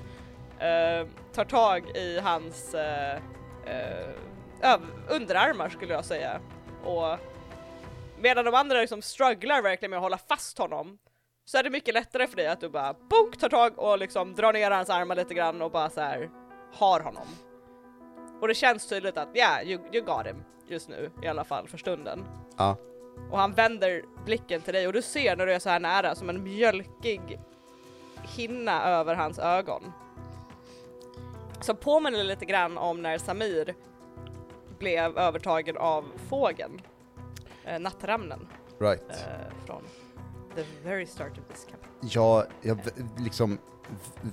eh, 0.59 1.07
tar 1.33 1.45
tag 1.45 1.97
i 1.97 2.19
hans 2.21 2.75
eh, 2.75 3.15
eh, 3.67 4.09
öv- 4.63 5.09
underarmar 5.11 5.69
skulle 5.69 5.93
jag 5.95 6.05
säga. 6.05 6.41
Och 6.85 7.19
medan 8.19 8.45
de 8.45 8.55
andra 8.55 8.81
liksom 8.81 9.03
strugglar 9.03 9.63
verkligen 9.63 9.91
med 9.91 9.97
att 9.97 10.03
hålla 10.03 10.19
fast 10.19 10.59
honom 10.59 10.99
så 11.45 11.59
är 11.59 11.63
det 11.63 11.71
mycket 11.71 11.95
lättare 11.95 12.27
för 12.27 12.37
dig 12.37 12.47
att 12.49 12.61
du 12.61 12.69
bara 12.69 12.93
bonk 12.93 13.37
tar 13.39 13.49
tag 13.49 13.79
och 13.79 13.99
liksom 13.99 14.35
drar 14.35 14.53
ner 14.53 14.71
hans 14.71 14.91
armar 14.91 15.17
lite 15.17 15.35
grann 15.35 15.63
och 15.63 15.71
bara 15.71 15.91
så 15.91 16.01
här 16.01 16.31
har 16.75 17.01
honom. 17.01 17.27
Och 18.41 18.49
det 18.49 18.55
känns 18.55 18.89
tydligt 18.89 19.17
att 19.19 19.37
yeah, 19.37 19.63
you, 19.69 19.81
you 19.93 20.05
got 20.05 20.27
him 20.27 20.45
just 20.69 20.89
nu 20.89 21.11
i 21.23 21.27
alla 21.27 21.45
fall 21.45 21.69
för 21.69 21.79
stunden. 21.79 22.25
Ja. 22.59 22.77
Och 23.31 23.39
han 23.39 23.53
vänder 23.53 24.03
blicken 24.25 24.61
till 24.61 24.75
dig 24.75 24.87
och 24.87 24.93
du 24.93 25.03
ser 25.03 25.37
när 25.37 25.47
du 25.47 25.53
är 25.53 25.59
så 25.59 25.69
här 25.69 25.81
nära 25.81 26.15
som 26.15 26.29
en 26.29 26.43
mjölkig 26.43 27.41
hinna 28.23 28.85
över 28.85 29.15
hans 29.15 29.39
ögon. 29.39 29.93
Som 31.61 31.77
påminner 31.77 32.25
lite 32.25 32.45
grann 32.45 32.79
om 32.79 33.03
när 33.03 33.19
Samir 33.19 33.75
blev 34.79 35.19
övertagen 35.19 35.77
av 35.77 36.05
fågeln. 36.29 36.81
Eh, 37.65 37.81
nattramnen 37.81 38.49
Right. 38.81 39.11
eh, 39.11 39.67
från 39.67 39.83
the 40.55 40.65
very 40.85 41.07
start 41.07 41.33
of 41.39 41.45
this 41.55 41.65
campaign. 41.71 42.11
Jag, 42.13 42.45
jag 42.63 42.79
liksom 43.19 43.59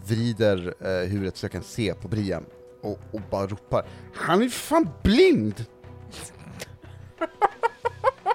vrider 0.06 0.74
eh, 0.80 1.10
huvudet 1.10 1.38
så 1.38 1.46
jag 1.46 1.52
kan 1.52 1.64
se 1.64 1.94
på 1.94 2.08
Brian 2.08 2.46
och, 2.82 3.00
och 3.12 3.22
bara 3.32 3.48
ropar 3.48 3.86
Han 4.14 4.42
är 4.44 4.50
fan 4.50 4.90
blind! 5.04 5.66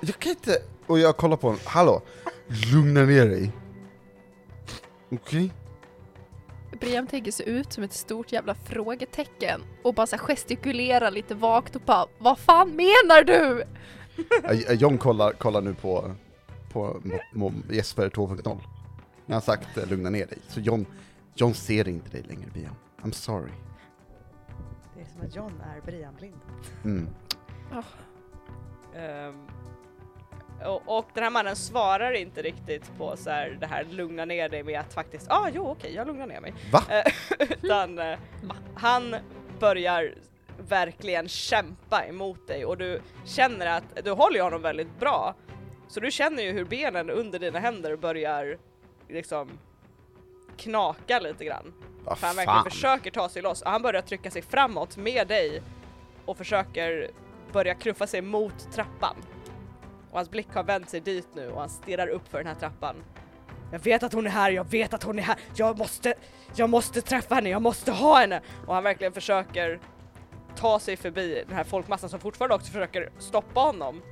jag 0.00 0.18
kan 0.18 0.30
inte... 0.30 0.62
Och 0.86 0.98
jag 0.98 1.16
kollar 1.16 1.36
på 1.36 1.46
honom, 1.46 1.60
hallå, 1.64 2.02
lugna 2.72 3.02
ner 3.02 3.26
dig. 3.26 3.52
Okej? 5.12 5.52
Brian 6.80 7.06
tänker 7.06 7.32
sig 7.32 7.48
ut 7.48 7.72
som 7.72 7.84
ett 7.84 7.92
stort 7.92 8.32
jävla 8.32 8.54
frågetecken 8.54 9.60
och 9.84 9.94
bara 9.94 10.06
så 10.06 10.18
gestikulerar 10.18 11.10
lite 11.10 11.34
vagt 11.34 11.76
och 11.76 11.82
bara 11.82 12.06
Vad 12.18 12.38
fan 12.38 12.68
menar 12.68 13.24
du? 13.24 13.64
Okay. 14.38 14.76
John 14.76 14.98
kollar, 14.98 15.32
kollar 15.32 15.60
nu 15.60 15.74
på, 15.74 16.14
på, 16.72 17.02
på 17.34 17.52
Jesper 17.70 18.08
2.0. 18.08 18.58
Jag 19.26 19.36
har 19.36 19.40
sagt 19.40 19.78
eh, 19.78 19.88
lugna 19.88 20.10
ner 20.10 20.26
dig, 20.26 20.38
så 20.48 20.60
John, 20.60 20.86
John 21.34 21.54
ser 21.54 21.88
inte 21.88 22.10
dig 22.10 22.22
längre 22.22 22.50
Brian. 22.52 22.74
I'm 23.02 23.12
sorry. 23.12 23.52
Det 24.94 25.00
är 25.00 25.06
som 25.06 25.20
att 25.26 25.36
John 25.36 25.62
är 25.76 25.80
Brian 25.80 26.14
blind. 26.14 26.40
Mm. 26.84 27.08
Ehm, 28.96 29.46
och, 30.66 30.98
och 30.98 31.06
den 31.14 31.22
här 31.22 31.30
mannen 31.30 31.56
svarar 31.56 32.12
inte 32.12 32.42
riktigt 32.42 32.98
på 32.98 33.16
så 33.16 33.30
här, 33.30 33.56
det 33.60 33.66
här 33.66 33.84
lugna 33.90 34.24
ner 34.24 34.48
dig 34.48 34.62
med 34.62 34.80
att 34.80 34.94
faktiskt, 34.94 35.26
ah 35.30 35.48
jo 35.54 35.66
okej 35.70 35.94
jag 35.94 36.06
lugnar 36.06 36.26
ner 36.26 36.40
mig. 36.40 36.54
Va? 36.72 36.82
Eh, 36.90 37.12
Utan 37.62 37.98
eh, 37.98 38.18
han 38.74 39.16
börjar 39.60 40.14
verkligen 40.68 41.28
kämpa 41.28 42.04
emot 42.04 42.46
dig 42.46 42.64
och 42.64 42.76
du 42.78 43.00
känner 43.24 43.66
att 43.66 44.04
du 44.04 44.10
håller 44.10 44.36
ju 44.36 44.42
honom 44.42 44.62
väldigt 44.62 44.98
bra. 45.00 45.34
Så 45.88 46.00
du 46.00 46.10
känner 46.10 46.42
ju 46.42 46.52
hur 46.52 46.64
benen 46.64 47.10
under 47.10 47.38
dina 47.38 47.58
händer 47.58 47.96
börjar 47.96 48.58
liksom 49.08 49.58
knaka 50.56 51.18
lite 51.18 51.44
grann. 51.44 51.72
Vad 52.04 52.18
För 52.18 52.26
han 52.26 52.36
verkligen 52.36 52.62
fan. 52.62 52.70
försöker 52.70 53.10
ta 53.10 53.28
sig 53.28 53.42
loss 53.42 53.62
och 53.62 53.70
han 53.70 53.82
börjar 53.82 54.02
trycka 54.02 54.30
sig 54.30 54.42
framåt 54.42 54.96
med 54.96 55.28
dig 55.28 55.62
och 56.24 56.36
försöker 56.36 57.10
börja 57.52 57.74
knuffa 57.74 58.06
sig 58.06 58.22
mot 58.22 58.72
trappan. 58.72 59.16
Och 60.10 60.16
hans 60.16 60.30
blick 60.30 60.48
har 60.54 60.64
vänt 60.64 60.90
sig 60.90 61.00
dit 61.00 61.28
nu 61.34 61.50
och 61.50 61.60
han 61.60 61.68
stirrar 61.68 62.08
upp 62.08 62.28
för 62.28 62.38
den 62.38 62.46
här 62.46 62.54
trappan. 62.54 62.96
Jag 63.72 63.78
vet 63.78 64.02
att 64.02 64.12
hon 64.12 64.26
är 64.26 64.30
här, 64.30 64.50
jag 64.50 64.70
vet 64.70 64.94
att 64.94 65.02
hon 65.02 65.18
är 65.18 65.22
här, 65.22 65.36
jag 65.54 65.78
måste, 65.78 66.14
jag 66.54 66.70
måste 66.70 67.00
träffa 67.00 67.34
henne, 67.34 67.48
jag 67.50 67.62
måste 67.62 67.92
ha 67.92 68.18
henne! 68.18 68.40
Och 68.66 68.74
han 68.74 68.84
verkligen 68.84 69.12
försöker 69.12 69.80
ta 70.56 70.78
sig 70.78 70.96
förbi 70.96 71.44
den 71.48 71.56
här 71.56 71.64
folkmassan 71.64 72.10
som 72.10 72.20
fortfarande 72.20 72.54
också 72.54 72.72
försöker 72.72 73.10
stoppa 73.18 73.60
honom. 73.60 74.02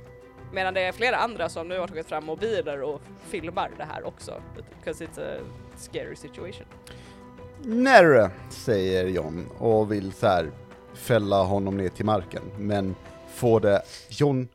Medan 0.53 0.73
det 0.73 0.81
är 0.81 0.91
flera 0.91 1.15
andra 1.17 1.49
som 1.49 1.67
nu 1.67 1.79
har 1.79 1.87
tagit 1.87 2.07
fram 2.07 2.25
mobiler 2.25 2.81
och 2.81 3.01
filmar 3.27 3.71
det 3.77 3.83
här 3.83 4.07
också. 4.07 4.41
Because 4.55 5.05
it's 5.05 5.37
a 5.37 5.41
scary 5.77 6.15
situation. 6.15 6.65
Nere, 7.61 8.31
säger 8.49 9.07
John 9.07 9.49
och 9.57 9.91
vill 9.91 10.13
så 10.13 10.27
här 10.27 10.51
fälla 10.93 11.43
honom 11.43 11.77
ner 11.77 11.89
till 11.89 12.05
marken, 12.05 12.41
men 12.57 12.95
får 13.33 13.59
det, 13.59 13.81
John 14.09 14.47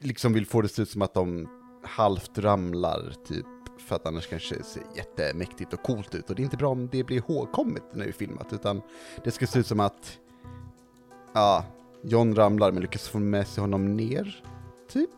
liksom 0.00 0.32
vill 0.32 0.46
få 0.46 0.60
det 0.60 0.64
att 0.66 0.72
se 0.72 0.82
ut 0.82 0.90
som 0.90 1.02
att 1.02 1.14
de 1.14 1.48
halvt 1.84 2.38
ramlar 2.38 3.12
typ, 3.28 3.46
för 3.78 3.96
att 3.96 4.06
annars 4.06 4.26
kanske 4.26 4.56
det 4.56 4.64
ser 4.64 4.82
jättemäktigt 4.96 5.72
och 5.72 5.82
coolt 5.82 6.14
ut 6.14 6.30
och 6.30 6.36
det 6.36 6.42
är 6.42 6.44
inte 6.44 6.56
bra 6.56 6.68
om 6.70 6.88
det 6.92 7.04
blir 7.04 7.16
ihågkommet 7.16 7.82
när 7.92 8.04
det 8.04 8.10
är 8.10 8.12
filmat, 8.12 8.52
utan 8.52 8.82
det 9.24 9.30
ska 9.30 9.46
se 9.46 9.58
ut 9.58 9.66
som 9.66 9.80
att, 9.80 10.18
ja, 11.34 11.64
John 12.02 12.34
ramlar 12.34 12.72
men 12.72 12.82
lyckas 12.82 13.08
få 13.08 13.18
med 13.18 13.46
sig 13.48 13.60
honom 13.60 13.96
ner, 13.96 14.44
typ. 14.88 15.10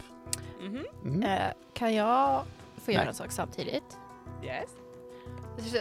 Mhm, 0.63 0.85
Mm. 1.05 1.23
Eh, 1.23 1.53
kan 1.75 1.95
jag 1.95 2.45
få 2.85 2.93
göra 2.93 3.03
Nej. 3.03 3.09
en 3.09 3.15
sak 3.15 3.33
samtidigt? 3.33 3.99
yes. 4.45 4.71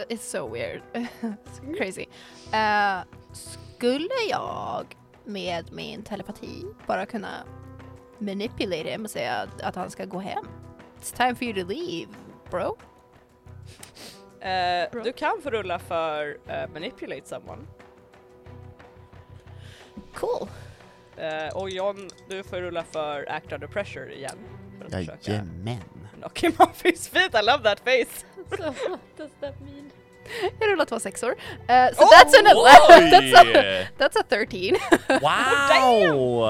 It's 0.08 0.16
so 0.16 0.48
weird. 0.52 0.82
It's 1.20 1.76
crazy. 1.76 2.06
Eh, 2.52 2.98
skulle 3.32 4.14
jag 4.30 4.84
med 5.24 5.72
min 5.72 6.02
telepati 6.02 6.64
bara 6.86 7.06
kunna 7.06 7.28
manipulate 8.18 8.90
him 8.90 9.04
och 9.04 9.10
säga 9.10 9.34
att, 9.34 9.60
att 9.62 9.76
han 9.76 9.90
ska 9.90 10.04
gå 10.04 10.18
hem? 10.18 10.44
It's 11.00 11.16
time 11.16 11.34
for 11.34 11.44
you 11.44 11.54
to 11.64 11.68
leave, 11.72 12.12
bro. 12.50 12.76
Eh, 14.40 14.90
Bra. 14.92 15.02
du 15.04 15.12
kan 15.12 15.40
få 15.42 15.50
rulla 15.50 15.78
för 15.78 16.38
eh, 16.46 16.68
manipulate 16.72 17.28
someone. 17.28 17.62
Cool. 20.14 20.48
Eh, 21.16 21.56
och 21.56 21.70
John, 21.70 22.10
du 22.28 22.42
får 22.42 22.56
rulla 22.56 22.84
för 22.84 23.30
act 23.30 23.52
under 23.52 23.66
pressure 23.66 24.14
igen. 24.14 24.38
Jajamän. 24.90 25.78
knock 26.20 26.42
him 26.42 26.52
off 26.58 26.82
his 26.84 27.08
feet, 27.08 27.34
I 27.34 27.42
love 27.42 27.62
that 27.62 27.80
face! 27.80 28.24
So 28.56 28.64
what 28.90 29.00
does 29.16 29.30
that 29.40 29.60
mean? 29.60 29.90
Jag 30.60 30.68
rullar 30.70 30.84
två 30.84 30.98
sexor. 30.98 31.30
Uh, 31.32 31.94
so 31.94 32.04
Oh, 32.04 32.08
that's 32.10 32.34
an 32.38 32.46
11. 32.46 33.10
that's, 33.10 33.34
a, 33.34 33.44
Oj! 33.44 33.86
that's 33.98 34.16
a 34.16 34.22
13. 34.22 34.76
Wow! 35.08 36.46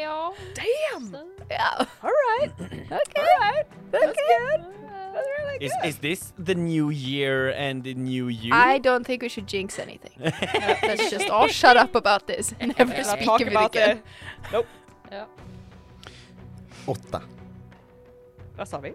Ja. 0.00 0.34
Damn! 0.54 1.10
så- 1.10 1.26
yeah. 1.50 1.86
Alright, 2.02 2.52
Okay. 2.60 3.22
alright, 3.22 3.66
that's 3.92 4.16
good! 4.16 4.64
That's 5.14 5.28
really 5.38 5.64
Is, 5.66 5.72
good! 5.82 5.88
is 5.88 5.98
this 5.98 6.32
the 6.44 6.54
new 6.54 6.90
year 6.90 7.48
and 7.56 7.82
the 7.84 7.94
new 7.94 8.28
you? 8.28 8.52
I 8.54 8.78
don't 8.78 9.06
think 9.06 9.22
we 9.22 9.28
should 9.28 9.46
jinx 9.48 9.78
anything. 9.78 10.12
Uh, 10.22 10.74
let's 10.82 11.10
just 11.10 11.30
all 11.30 11.48
shut 11.48 11.76
up 11.76 11.94
about 11.94 12.26
this. 12.26 12.54
Never 12.60 12.84
Let's 12.84 13.08
not 13.08 13.16
speak 13.16 13.26
talk 13.28 13.40
of 13.40 13.46
it 13.46 13.52
about 13.52 13.74
again. 13.76 14.02
it. 14.52 14.66
Ja. 15.10 15.26
Åtta. 16.86 17.20
Vad 18.56 18.68
sa 18.68 18.78
vi? 18.80 18.94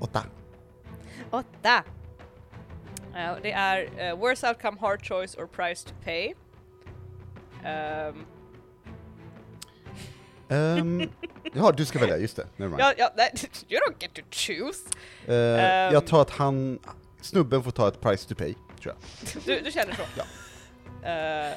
Åtta. 0.00 0.24
Åtta! 1.30 1.82
Ja, 3.14 3.36
det 3.42 3.52
är 3.52 4.12
uh, 4.12 4.18
worst 4.20 4.44
outcome, 4.44 4.76
hard 4.80 5.06
choice 5.06 5.34
or 5.38 5.46
price 5.46 5.86
to 5.88 5.94
pay. 6.04 6.34
Ehm, 7.64 8.26
Um, 10.48 11.10
ja, 11.52 11.72
du 11.72 11.84
ska 11.84 11.98
välja, 11.98 12.16
just 12.18 12.36
det. 12.36 12.46
Nevermind. 12.56 12.80
ja, 12.80 12.92
ja, 12.98 13.10
nej, 13.16 13.30
you 13.68 13.80
don't 13.88 13.94
get 13.98 14.14
to 14.14 14.22
choose! 14.30 14.78
Eh, 15.26 15.34
Ehm. 15.64 15.92
jag 15.94 16.06
tar 16.06 16.22
att 16.22 16.30
han, 16.30 16.78
snubben 17.20 17.62
får 17.62 17.70
ta 17.70 17.88
ett 17.88 18.00
price 18.00 18.28
to 18.28 18.34
pay, 18.34 18.54
tror 18.82 18.94
jag. 18.94 19.42
Du, 19.44 19.60
du 19.60 19.70
känner 19.70 19.94
så? 19.94 20.02
Ja. 20.16 20.24
Eh, 21.10 21.52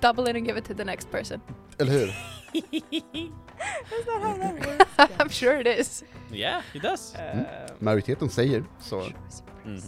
Double 0.00 0.30
it 0.30 0.36
and 0.36 0.46
give 0.46 0.58
it 0.58 0.64
to 0.64 0.74
the 0.74 0.84
next 0.84 1.10
person. 1.10 1.40
Eller 1.78 1.92
hur? 1.92 2.06
that's 2.52 4.06
not 4.06 4.22
how 4.22 4.36
that 4.38 4.66
works. 4.66 5.20
I'm 5.20 5.28
sure 5.30 5.60
it 5.60 5.80
is. 5.80 6.04
Yeah, 6.32 6.62
he 6.72 6.78
does. 6.78 7.14
Ehm, 7.14 7.44
Majoriteten 7.78 8.30
säger 8.30 8.64
så. 8.80 9.02
Mhm. 9.64 9.80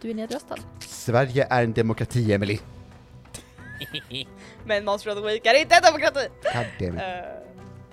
Du 0.00 0.10
är 0.10 0.14
nedröstad. 0.14 0.56
Sverige 0.80 1.46
är 1.50 1.64
en 1.64 1.72
demokrati, 1.72 2.32
Emily. 2.32 2.58
men 4.64 4.84
Monster 4.84 5.10
of 5.10 5.16
the 5.16 5.24
Week 5.24 5.46
är 5.46 5.54
inte 5.54 5.74
en 5.74 5.82
demokrati! 5.82 6.28
God. 6.78 6.88
Eh, 6.88 7.02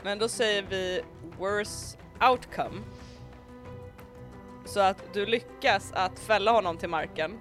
men 0.04 0.20
då 0.20 0.28
säger 0.28 0.66
vi 0.70 1.02
worst 1.40 1.98
outcome. 2.30 2.82
Så 4.66 4.80
att 4.80 5.14
du 5.14 5.26
lyckas 5.26 5.92
att 5.94 6.20
fälla 6.20 6.52
honom 6.52 6.78
till 6.78 6.90
marken. 6.90 7.40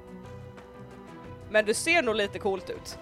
Men 1.50 1.64
du 1.64 1.74
ser 1.74 2.02
nog 2.02 2.14
lite 2.14 2.38
coolt 2.38 2.70
ut. 2.70 2.98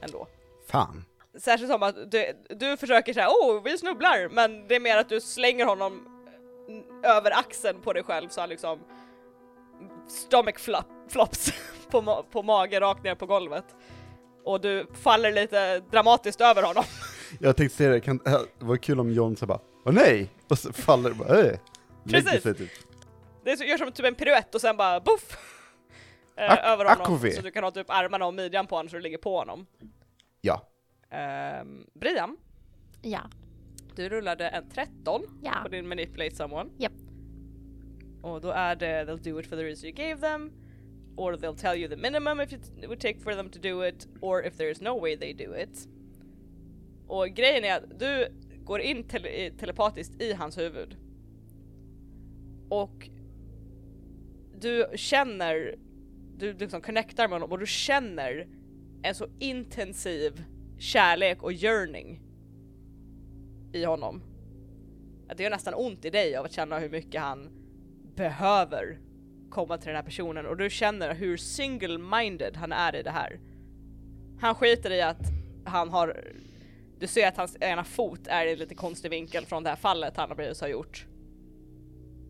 Ändå. 0.00 0.26
Fan. 0.66 1.04
Särskilt 1.38 1.70
som 1.70 1.82
att 1.82 2.10
du, 2.10 2.32
du 2.48 2.76
försöker 2.76 3.14
säga 3.14 3.28
oh 3.28 3.62
vi 3.64 3.78
snubblar 3.78 4.28
men 4.28 4.68
det 4.68 4.74
är 4.74 4.80
mer 4.80 4.96
att 4.96 5.08
du 5.08 5.20
slänger 5.20 5.66
honom 5.66 6.08
över 7.02 7.38
axeln 7.38 7.80
på 7.80 7.92
dig 7.92 8.02
själv 8.02 8.28
så 8.28 8.40
han 8.40 8.48
liksom 8.48 8.78
stomach 10.08 10.58
flop, 10.58 10.86
flops 11.08 11.52
på, 11.90 12.00
ma- 12.00 12.22
på 12.22 12.42
magen 12.42 12.80
rakt 12.80 13.04
ner 13.04 13.14
på 13.14 13.26
golvet. 13.26 13.64
Och 14.44 14.60
du 14.60 14.86
faller 14.92 15.32
lite 15.32 15.80
dramatiskt 15.80 16.40
över 16.40 16.62
honom. 16.62 16.84
Jag 17.40 17.56
tänkte 17.56 17.76
säga 17.76 17.90
det, 17.90 18.00
kan, 18.00 18.20
äh, 18.26 18.32
det 18.58 18.64
var 18.64 18.76
kul 18.76 19.00
om 19.00 19.10
John 19.10 19.36
sa 19.36 19.46
bara 19.46 19.60
Åh 19.86 19.92
nej! 19.92 20.30
Och 20.48 20.58
så 20.58 20.72
faller 20.72 21.08
det 21.10 21.14
bara 21.16 21.40
äh, 21.40 21.58
Precis. 22.08 22.42
sig 22.42 22.54
typ. 22.54 22.70
Det 23.44 23.50
är 23.52 23.56
så, 23.56 23.64
gör 23.64 23.78
som 23.78 23.92
typ 23.92 24.06
en 24.06 24.14
piruett 24.14 24.54
och 24.54 24.60
sen 24.60 24.76
bara 24.76 25.00
boff! 25.00 25.38
Eh, 26.36 26.50
Ak- 26.52 26.58
över 26.64 26.84
honom 26.84 27.00
akove. 27.02 27.30
så 27.32 27.42
du 27.42 27.50
kan 27.50 27.64
ha 27.64 27.70
typ 27.70 27.90
armarna 27.90 28.26
och 28.26 28.34
midjan 28.34 28.66
på 28.66 28.76
honom 28.76 28.90
så 28.90 28.96
du 28.96 29.02
ligger 29.02 29.18
på 29.18 29.38
honom. 29.38 29.66
Ja. 30.40 30.62
Ehm, 31.10 31.84
Brian, 31.94 32.36
Ja. 33.02 33.20
du 33.94 34.08
rullade 34.08 34.48
en 34.48 34.70
13 34.70 35.22
Ja. 35.42 35.52
på 35.62 35.68
din 35.68 35.88
manipulate 35.88 36.36
someone. 36.36 36.70
Japp. 36.78 36.92
Och 38.24 38.40
då 38.40 38.50
är 38.50 38.76
det 38.76 39.04
they'll 39.04 39.32
do 39.32 39.40
it 39.40 39.46
for 39.46 39.56
the 39.56 39.64
reason 39.64 39.86
you 39.86 39.92
gave 39.92 40.20
them, 40.20 40.52
or 41.16 41.36
they'll 41.36 41.60
tell 41.60 41.76
you 41.76 41.88
the 41.88 41.96
minimum 41.96 42.40
if 42.40 42.52
it 42.52 42.60
would 42.86 43.00
take 43.00 43.20
for 43.20 43.34
them 43.34 43.50
to 43.50 43.58
do 43.58 43.86
it, 43.86 44.08
or 44.20 44.46
if 44.46 44.56
there 44.56 44.70
is 44.70 44.80
no 44.80 45.00
way 45.00 45.16
they 45.16 45.32
do 45.32 45.54
it. 45.54 45.88
Och 47.06 47.28
grejen 47.28 47.64
är 47.64 47.76
att 47.76 47.98
du 47.98 48.28
går 48.64 48.80
in 48.80 49.04
tele 49.04 49.28
eh, 49.28 49.52
telepatiskt 49.52 50.22
i 50.22 50.32
hans 50.32 50.58
huvud. 50.58 50.96
Och 52.68 53.08
du 54.60 54.86
känner, 54.94 55.74
du 56.36 56.52
liksom 56.52 56.80
connectar 56.80 57.28
med 57.28 57.32
honom 57.32 57.52
och 57.52 57.58
du 57.58 57.66
känner 57.66 58.48
en 59.02 59.14
så 59.14 59.26
intensiv 59.38 60.44
kärlek 60.78 61.42
och 61.42 61.52
yearning 61.52 62.20
i 63.72 63.84
honom. 63.84 64.22
Att 65.28 65.36
det 65.36 65.42
gör 65.42 65.50
nästan 65.50 65.74
ont 65.74 66.04
i 66.04 66.10
dig 66.10 66.36
av 66.36 66.44
att 66.44 66.52
känna 66.52 66.78
hur 66.78 66.90
mycket 66.90 67.20
han 67.20 67.63
behöver 68.16 68.98
komma 69.50 69.78
till 69.78 69.86
den 69.86 69.96
här 69.96 70.02
personen 70.02 70.46
och 70.46 70.56
du 70.56 70.70
känner 70.70 71.14
hur 71.14 71.36
single-minded 71.36 72.56
han 72.56 72.72
är 72.72 72.96
i 72.96 73.02
det 73.02 73.10
här. 73.10 73.40
Han 74.40 74.54
skiter 74.54 74.90
i 74.90 75.02
att 75.02 75.22
han 75.64 75.88
har, 75.90 76.32
du 76.98 77.06
ser 77.06 77.28
att 77.28 77.36
hans 77.36 77.56
ena 77.60 77.84
fot 77.84 78.26
är 78.26 78.46
i 78.46 78.52
en 78.52 78.58
lite 78.58 78.74
konstig 78.74 79.10
vinkel 79.10 79.46
från 79.46 79.62
det 79.62 79.68
här 79.68 79.76
fallet 79.76 80.16
han 80.16 80.36
precis 80.36 80.60
har 80.60 80.68
gjort. 80.68 81.06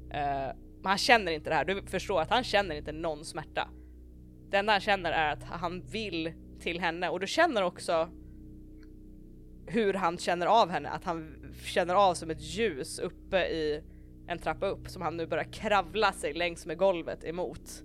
Uh, 0.04 0.54
men 0.82 0.90
han 0.90 0.98
känner 0.98 1.32
inte 1.32 1.50
det 1.50 1.56
här, 1.56 1.64
du 1.64 1.82
förstår 1.82 2.20
att 2.20 2.30
han 2.30 2.44
känner 2.44 2.74
inte 2.74 2.92
någon 2.92 3.24
smärta. 3.24 3.68
Det 4.50 4.56
enda 4.56 4.72
han 4.72 4.80
känner 4.80 5.12
är 5.12 5.32
att 5.32 5.42
han 5.44 5.80
vill 5.80 6.32
till 6.60 6.80
henne 6.80 7.08
och 7.08 7.20
du 7.20 7.26
känner 7.26 7.62
också 7.62 8.08
hur 9.66 9.94
han 9.94 10.18
känner 10.18 10.46
av 10.46 10.70
henne, 10.70 10.88
att 10.88 11.04
han 11.04 11.36
känner 11.64 11.94
av 11.94 12.14
som 12.14 12.30
ett 12.30 12.40
ljus 12.40 12.98
uppe 12.98 13.46
i 13.46 13.82
en 14.26 14.38
trappa 14.38 14.66
upp 14.66 14.88
som 14.88 15.02
han 15.02 15.16
nu 15.16 15.26
börjar 15.26 15.44
kravla 15.44 16.12
sig 16.12 16.32
längs 16.32 16.66
med 16.66 16.78
golvet 16.78 17.24
emot. 17.24 17.84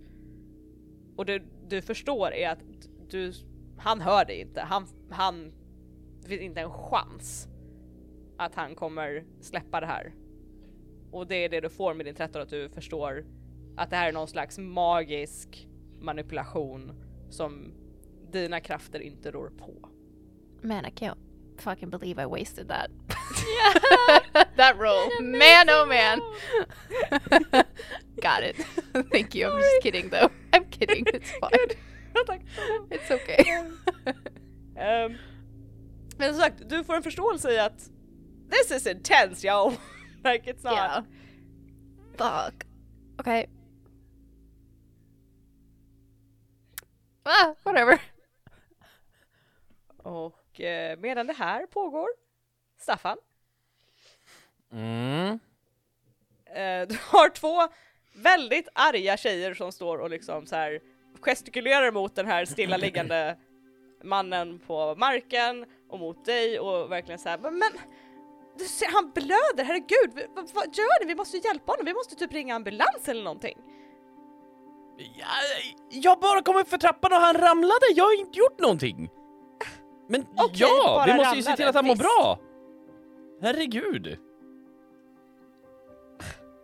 Och 1.16 1.26
det 1.26 1.42
du 1.68 1.82
förstår 1.82 2.34
är 2.34 2.50
att 2.50 2.60
du, 3.10 3.34
han 3.78 4.02
hör 4.02 4.26
dig 4.26 4.42
inte, 4.42 4.62
han, 4.62 4.88
han, 5.10 5.52
det 6.22 6.28
finns 6.28 6.42
inte 6.42 6.62
en 6.62 6.72
chans 6.72 7.48
att 8.38 8.56
han 8.56 8.76
kommer 8.76 9.26
släppa 9.42 9.80
det 9.80 9.86
här. 9.86 10.14
Och 11.12 11.28
det 11.28 11.36
är 11.36 11.50
det 11.50 11.60
du 11.60 11.70
får 11.70 11.94
med 11.94 12.06
din 12.06 12.16
13, 12.16 12.42
att 12.42 12.50
du 12.50 12.70
förstår 12.70 13.26
att 13.78 13.90
det 13.90 13.96
här 13.96 14.08
är 14.08 14.14
någon 14.14 14.28
slags 14.28 14.58
magisk 14.58 15.68
manipulation 16.00 16.92
som 17.30 17.74
dina 18.32 18.60
krafter 18.60 19.00
inte 19.00 19.32
rår 19.32 19.50
på. 19.50 19.90
Menar 20.62 20.92
jag. 21.00 21.16
Fucking 21.62 21.90
believe 21.90 22.20
I 22.20 22.26
wasted 22.26 22.68
that. 22.70 22.92
Yeah. 23.48 24.44
that 24.56 24.78
roll. 24.78 25.10
Man 25.20 25.70
oh 25.70 25.86
man. 25.86 26.22
Got 28.22 28.44
it. 28.44 28.56
Thank 29.12 29.36
you. 29.36 29.50
I'm 29.50 29.60
just 29.60 29.82
kidding 29.82 30.10
though. 30.10 30.32
I'm 30.54 30.66
kidding. 30.66 31.06
It's 31.08 31.32
fine. 31.40 32.88
It's 32.92 33.12
okay. 33.12 33.64
Ehm, 34.76 35.18
men 36.18 36.34
som 36.34 36.42
sagt, 36.42 36.70
du 36.70 36.84
får 36.84 36.96
en 36.96 37.04
förståelse 37.04 37.52
i 37.52 37.60
att 37.60 37.90
this 38.50 38.72
is 38.72 38.88
intense 38.88 39.48
yo. 39.48 39.74
like 40.24 40.48
it's 40.48 40.64
not. 40.64 40.74
Yeah. 40.74 41.04
Fuck. 42.18 42.66
Okay. 43.20 43.48
Ah, 47.26 47.54
whatever. 47.64 48.02
Och 50.60 50.66
eh, 50.66 50.98
medan 51.00 51.28
det 51.28 51.34
här 51.34 51.66
pågår, 51.66 52.10
Staffan, 52.80 53.18
Mm. 54.74 55.40
eh, 56.46 56.88
du 56.88 56.98
har 57.08 57.30
två 57.30 57.68
väldigt 58.14 58.68
arga 58.74 59.18
tjejer 59.18 59.54
som 59.54 59.72
står 59.72 59.98
och 59.98 60.10
liksom 60.10 60.46
så 60.46 60.56
här 60.56 60.80
gestikulerar 61.22 61.92
mot 61.92 62.16
den 62.16 62.26
här 62.26 62.46
stillaliggande 62.46 63.38
mannen 64.04 64.60
på 64.60 64.96
marken 64.96 65.66
och 65.90 66.00
mot 66.00 66.26
dig 66.26 66.60
och 66.60 66.92
verkligen 66.92 67.20
så 67.20 67.30
här, 67.30 67.38
men, 67.38 67.58
men 67.58 67.72
du 68.58 68.64
ser, 68.66 68.88
han 68.94 69.12
blöder, 69.12 69.64
herregud, 69.64 70.12
v- 70.16 70.26
vad, 70.36 70.50
vad 70.54 70.76
gör 70.76 71.00
ni? 71.02 71.08
Vi 71.08 71.16
måste 71.16 71.38
hjälpa 71.38 71.72
honom, 71.72 71.86
vi 71.86 71.94
måste 71.94 72.16
typ 72.16 72.34
ringa 72.34 72.56
ambulans 72.56 73.08
eller 73.08 73.24
någonting. 73.24 73.58
Ja, 74.98 75.28
jag 75.90 76.20
bara 76.20 76.42
kom 76.42 76.56
upp 76.58 76.70
för 76.70 76.78
trappan 76.78 77.12
och 77.14 77.20
han 77.20 77.36
ramlade, 77.38 77.86
jag 77.96 78.04
har 78.04 78.20
inte 78.20 78.40
gjort 78.40 78.60
någonting! 78.60 79.10
Men 80.10 80.26
Okej, 80.38 80.52
ja, 80.54 80.84
bara 80.86 81.06
vi 81.06 81.14
måste 81.14 81.36
ju 81.36 81.42
se 81.42 81.50
ramlade, 81.50 81.58
till 81.58 81.68
att 81.68 81.76
han 81.76 81.86
mår 81.86 81.94
visst. 81.94 82.04
bra! 82.04 82.40
Herregud! 83.42 84.18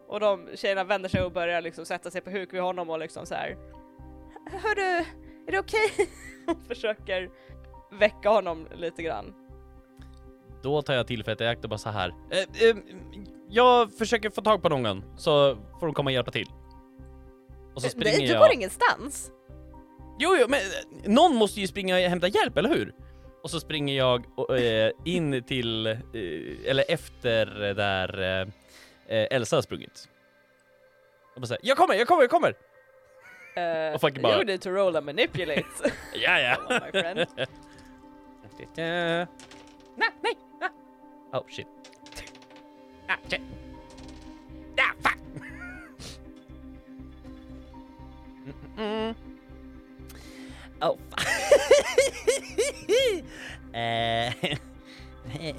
Och 0.07 0.19
de 0.19 0.49
tjejerna 0.55 0.83
vänder 0.83 1.09
sig 1.09 1.21
och 1.21 1.31
börjar 1.31 1.61
liksom 1.61 1.85
sätta 1.85 2.11
sig 2.11 2.21
på 2.21 2.29
huk 2.29 2.53
vid 2.53 2.61
honom 2.61 2.89
och 2.89 2.99
liksom 2.99 3.25
så 3.25 3.35
här. 3.35 3.57
Hörru, 4.51 5.05
är 5.47 5.51
det 5.51 5.59
okej? 5.59 5.91
och 6.47 6.57
försöker 6.67 7.29
väcka 7.99 8.29
honom 8.29 8.67
lite 8.75 9.03
grann. 9.03 9.33
Då 10.63 10.81
tar 10.81 10.93
jag 10.93 11.07
tillfället 11.07 11.41
i 11.41 11.45
akt 11.45 11.63
och 11.63 11.69
bara 11.69 11.77
så 11.77 11.89
här. 11.89 12.13
Eh, 12.31 12.69
eh, 12.69 12.75
jag 13.49 13.93
försöker 13.93 14.29
få 14.29 14.41
tag 14.41 14.61
på 14.61 14.69
någon 14.69 15.03
så 15.17 15.55
får 15.79 15.85
de 15.87 15.93
komma 15.93 16.07
och 16.07 16.13
hjälpa 16.13 16.31
till. 16.31 16.47
Och 17.75 17.81
så 17.81 17.89
springer 17.89 18.17
Nej, 18.17 18.27
du 18.27 18.33
jag... 18.33 18.41
går 18.41 18.53
ingenstans. 18.53 19.31
Jo, 20.19 20.35
jo, 20.39 20.45
men 20.49 20.59
eh, 20.59 21.11
någon 21.11 21.35
måste 21.35 21.61
ju 21.61 21.67
springa 21.67 21.95
och 21.95 22.01
hämta 22.01 22.27
hjälp, 22.27 22.57
eller 22.57 22.69
hur? 22.69 22.93
Och 23.45 23.51
så 23.51 23.59
springer 23.59 23.97
jag 23.97 24.25
eh, 24.59 24.91
in 25.03 25.43
till, 25.43 25.85
eh, 25.87 25.97
eller 26.65 26.85
efter 26.91 27.45
där 27.73 28.41
eh, 29.07 29.27
Elsa 29.31 29.55
har 29.57 29.61
sprungit. 29.61 30.09
Och 31.35 31.41
bara 31.41 31.47
säger 31.47 31.61
jag 31.63 31.77
kommer, 31.77 31.93
jag 31.95 32.07
kommer, 32.07 32.21
jag 32.23 32.29
kommer! 32.29 32.49
Uh, 32.49 33.95
Och 33.95 34.01
fucking 34.01 34.21
bara- 34.21 34.35
You 34.35 34.43
need 34.45 34.61
to 34.61 34.69
roll 34.69 34.95
and 34.95 35.05
manipulate. 35.05 35.65
Ja, 36.13 36.39
ja! 36.39 36.57
My 36.69 37.01
friend. 37.01 37.17
Nej, 38.75 40.09
nej! 40.21 40.37
ah. 41.31 41.37
Oh 41.39 41.45
shit. 41.49 41.67
Ah, 43.07 43.15
shit. 43.29 43.41
Ah, 44.77 44.93
fuck! 45.03 45.17
Mm, 48.77 48.87
mm. 48.87 49.15
Oh. 50.81 50.97
Eh, 53.73 54.33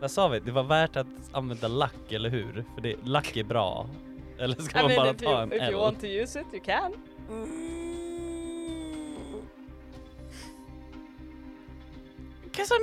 Vad 0.00 0.10
sa 0.10 0.28
vi? 0.28 0.40
Det 0.40 0.52
var 0.52 0.62
värt 0.62 0.96
att 0.96 1.06
använda 1.32 1.68
lack, 1.68 2.12
eller 2.12 2.30
hur? 2.30 2.64
För 2.74 2.80
det, 2.80 2.96
lack 3.04 3.36
är 3.36 3.44
bra. 3.44 3.88
Eller 4.38 4.56
ska 4.56 4.78
I 4.78 4.82
man 4.82 4.90
mean, 4.90 5.02
bara 5.04 5.10
if 5.14 5.16
ta 5.20 5.30
you, 5.30 5.42
en 5.42 5.52
if 5.52 5.62
L? 5.62 5.72
you 5.72 5.80
want 5.80 6.00
to 6.00 6.06
use 6.06 6.40
it, 6.40 6.46
you 6.52 6.62
can. 6.64 6.92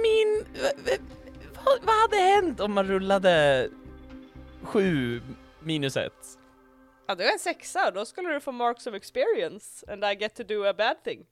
Mean, 0.03 0.45
v- 0.53 0.81
v- 0.85 0.97
vad, 1.65 1.79
vad 1.83 1.95
hade 2.01 2.15
hänt 2.17 2.59
om 2.59 2.73
man 2.73 2.87
rullade 2.87 3.69
sju 4.63 5.21
minus 5.59 5.97
ett? 5.97 6.37
Ja, 7.11 7.15
du 7.15 7.23
är 7.23 7.31
en 7.31 7.39
sexa, 7.39 7.91
då 7.91 8.05
skulle 8.05 8.29
du 8.29 8.39
få 8.39 8.51
marks 8.51 8.87
of 8.87 8.93
experience 8.93 9.93
and 9.93 10.05
I 10.05 10.15
get 10.15 10.35
to 10.35 10.43
do 10.43 10.65
a 10.65 10.73
bad 10.73 11.03
thing. 11.03 11.25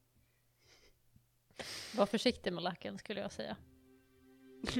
Var 1.96 2.06
försiktig 2.06 2.54
med 2.54 2.64
lacken 2.64 2.98
skulle 2.98 3.22
jag 3.22 3.32
säga. 3.32 3.56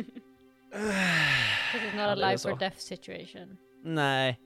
This 1.72 1.84
is 1.88 1.94
not 1.94 2.02
a 2.02 2.16
life 2.16 2.50
or 2.50 2.56
death 2.56 2.78
situation. 2.78 3.58
Nej. 3.84 4.40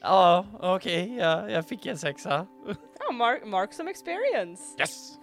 Ja, 0.00 0.46
okej, 0.60 1.16
ja, 1.16 1.50
jag 1.50 1.68
fick 1.68 1.86
en 1.86 1.98
sexa. 1.98 2.46
Ja, 2.98 3.12
mark, 3.12 3.46
marks 3.46 3.80
of 3.80 3.88
experience. 3.88 4.62
Yes! 4.78 5.18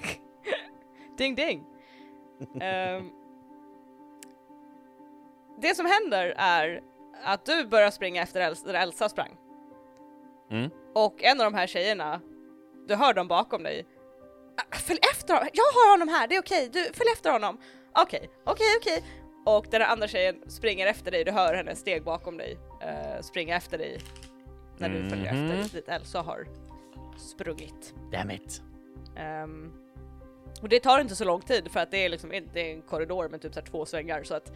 Ding 1.18 1.34
ding. 1.34 1.66
Ehm, 2.60 3.10
det 5.60 5.74
som 5.74 5.86
händer 5.86 6.34
är 6.36 6.82
att 7.24 7.44
du 7.44 7.66
börjar 7.66 7.90
springa 7.90 8.22
efter 8.22 8.40
Elsa, 8.40 8.66
där 8.66 8.74
Elsa 8.74 9.08
sprang. 9.08 9.43
Mm. 10.54 10.70
Och 10.94 11.22
en 11.22 11.40
av 11.40 11.44
de 11.52 11.54
här 11.58 11.66
tjejerna, 11.66 12.20
du 12.88 12.94
hör 12.94 13.14
dem 13.14 13.28
bakom 13.28 13.62
dig. 13.62 13.86
"Ah, 14.56 14.76
Följ 14.76 14.98
efter 15.12 15.34
honom! 15.34 15.48
Jag 15.52 15.64
har 15.64 15.90
honom 15.90 16.08
här, 16.08 16.28
det 16.28 16.36
är 16.36 16.40
okej, 16.40 16.68
du 16.72 16.84
följ 16.84 17.10
efter 17.12 17.30
honom! 17.32 17.58
Okej, 17.94 18.30
okej, 18.44 18.66
okej. 18.80 19.04
Och 19.46 19.66
den 19.70 19.82
andra 19.82 20.08
tjejen 20.08 20.50
springer 20.50 20.86
efter 20.86 21.10
dig, 21.10 21.24
du 21.24 21.30
hör 21.32 21.54
hennes 21.54 21.78
steg 21.78 22.04
bakom 22.04 22.36
dig 22.36 22.58
eh, 22.82 23.20
springa 23.22 23.56
efter 23.56 23.78
dig 23.78 24.00
när 24.78 24.88
du 24.88 25.08
följer 25.10 25.32
Mhm. 25.34 25.50
efter 25.50 25.76
dit 25.76 25.88
Elsa 25.88 26.20
har 26.22 26.46
sprungit. 27.18 27.94
Damn 28.12 28.30
it. 28.30 28.62
Ehm, 29.16 29.72
och 30.62 30.68
det 30.68 30.80
tar 30.80 30.98
inte 31.00 31.16
så 31.16 31.24
lång 31.24 31.40
tid 31.40 31.70
för 31.72 31.80
att 31.80 31.90
det 31.90 32.04
är 32.04 32.08
liksom 32.08 32.30
det 32.30 32.60
är 32.70 32.74
en 32.74 32.82
korridor 32.82 33.28
med 33.28 33.42
typ 33.42 33.54
så 33.54 33.60
två 33.60 33.86
svängar 33.86 34.22
så 34.22 34.34
att 34.34 34.52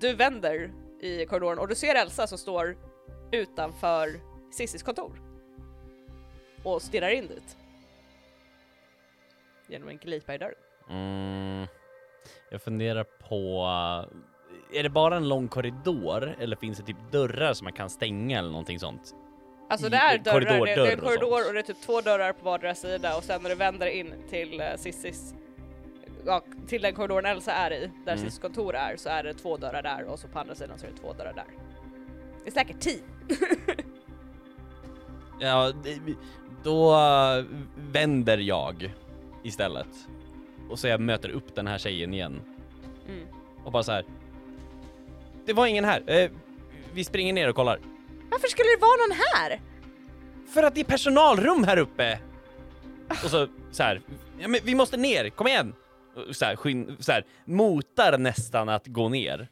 du 0.00 0.14
vänder 0.14 0.72
i 1.00 1.26
korridoren 1.26 1.58
och 1.58 1.68
du 1.68 1.74
ser 1.74 1.94
Elsa 1.94 2.26
som 2.26 2.38
står 2.38 2.76
utanför 3.32 4.20
Cissis 4.56 4.82
kontor 4.82 5.20
och 6.62 6.82
stirrar 6.82 7.10
in 7.10 7.26
dit 7.26 7.56
genom 9.68 9.88
en 9.88 9.96
glipa 9.96 10.34
i 10.34 10.38
dörren. 10.38 10.54
Mm. 10.90 11.66
Jag 12.50 12.62
funderar 12.62 13.04
på... 13.04 13.66
Är 14.72 14.82
det 14.82 14.90
bara 14.90 15.16
en 15.16 15.28
lång 15.28 15.48
korridor 15.48 16.36
eller 16.40 16.56
finns 16.56 16.78
det 16.78 16.84
typ 16.84 17.12
dörrar 17.12 17.52
som 17.52 17.64
man 17.64 17.72
kan 17.72 17.90
stänga 17.90 18.38
eller 18.38 18.50
någonting 18.50 18.78
sånt? 18.78 19.14
Alltså 19.70 19.88
det 19.88 19.96
är 19.96 20.18
dörrar, 20.18 20.40
det, 20.40 20.46
det 20.46 20.72
är 20.72 20.92
en 20.92 20.98
och 20.98 21.04
korridor 21.04 21.36
sånt. 21.36 21.46
och 21.46 21.54
det 21.54 21.58
är 21.58 21.62
typ 21.62 21.82
två 21.82 22.00
dörrar 22.00 22.32
på 22.32 22.44
vardera 22.44 22.74
sida 22.74 23.16
och 23.16 23.24
sen 23.24 23.42
när 23.42 23.50
du 23.50 23.56
vänder 23.56 23.86
in 23.86 24.14
till 24.30 24.60
uh, 24.60 24.76
Cissis 24.76 25.34
ja, 26.26 26.42
till 26.66 26.82
den 26.82 26.94
korridoren 26.94 27.26
Elsa 27.26 27.52
är 27.52 27.70
i, 27.70 27.90
där 28.04 28.16
Mm. 28.16 28.30
Kontor 28.30 28.74
är, 28.74 28.96
så 28.96 29.08
är 29.08 29.22
det 29.22 29.34
två 29.34 29.56
dörrar 29.56 29.82
där 29.82 30.04
och 30.04 30.18
så 30.18 30.28
på 30.28 30.38
andra 30.38 30.54
sidan 30.54 30.78
så 30.78 30.86
är 30.86 30.90
det 30.90 30.96
två 30.96 31.12
dörrar 31.12 31.32
där. 31.32 31.46
Det 32.44 32.50
är 32.50 32.52
säkert 32.52 32.80
tio. 32.80 33.02
Ja, 35.38 35.72
då 36.62 36.96
vänder 37.76 38.38
jag 38.38 38.90
istället. 39.42 39.88
Och 40.70 40.78
så 40.78 40.88
jag 40.88 41.00
möter 41.00 41.28
upp 41.28 41.54
den 41.54 41.66
här 41.66 41.78
tjejen 41.78 42.14
igen. 42.14 42.40
Mm. 43.08 43.26
Och 43.64 43.72
bara 43.72 43.82
så 43.82 43.92
här. 43.92 44.04
Det 45.46 45.52
var 45.52 45.66
ingen 45.66 45.84
här. 45.84 46.02
Eh, 46.06 46.30
vi 46.94 47.04
springer 47.04 47.32
ner 47.32 47.48
och 47.48 47.56
kollar. 47.56 47.78
Varför 48.30 48.48
skulle 48.48 48.68
det 48.68 48.80
vara 48.80 48.96
någon 48.96 49.16
här? 49.34 49.60
För 50.54 50.62
att 50.62 50.74
det 50.74 50.80
är 50.80 50.84
personalrum 50.84 51.64
här 51.64 51.76
uppe! 51.76 52.18
Och 53.08 53.30
så, 53.30 53.48
så 53.70 53.82
här, 53.82 54.00
ja, 54.38 54.48
men 54.48 54.60
vi 54.64 54.74
måste 54.74 54.96
ner, 54.96 55.30
kom 55.30 55.46
igen! 55.46 55.74
Och 56.28 56.36
Så 56.36 56.44
här, 56.44 56.56
skyn, 56.56 56.96
så 57.00 57.12
här, 57.12 57.24
motar 57.44 58.18
nästan 58.18 58.68
att 58.68 58.86
gå 58.86 59.08
ner. 59.08 59.48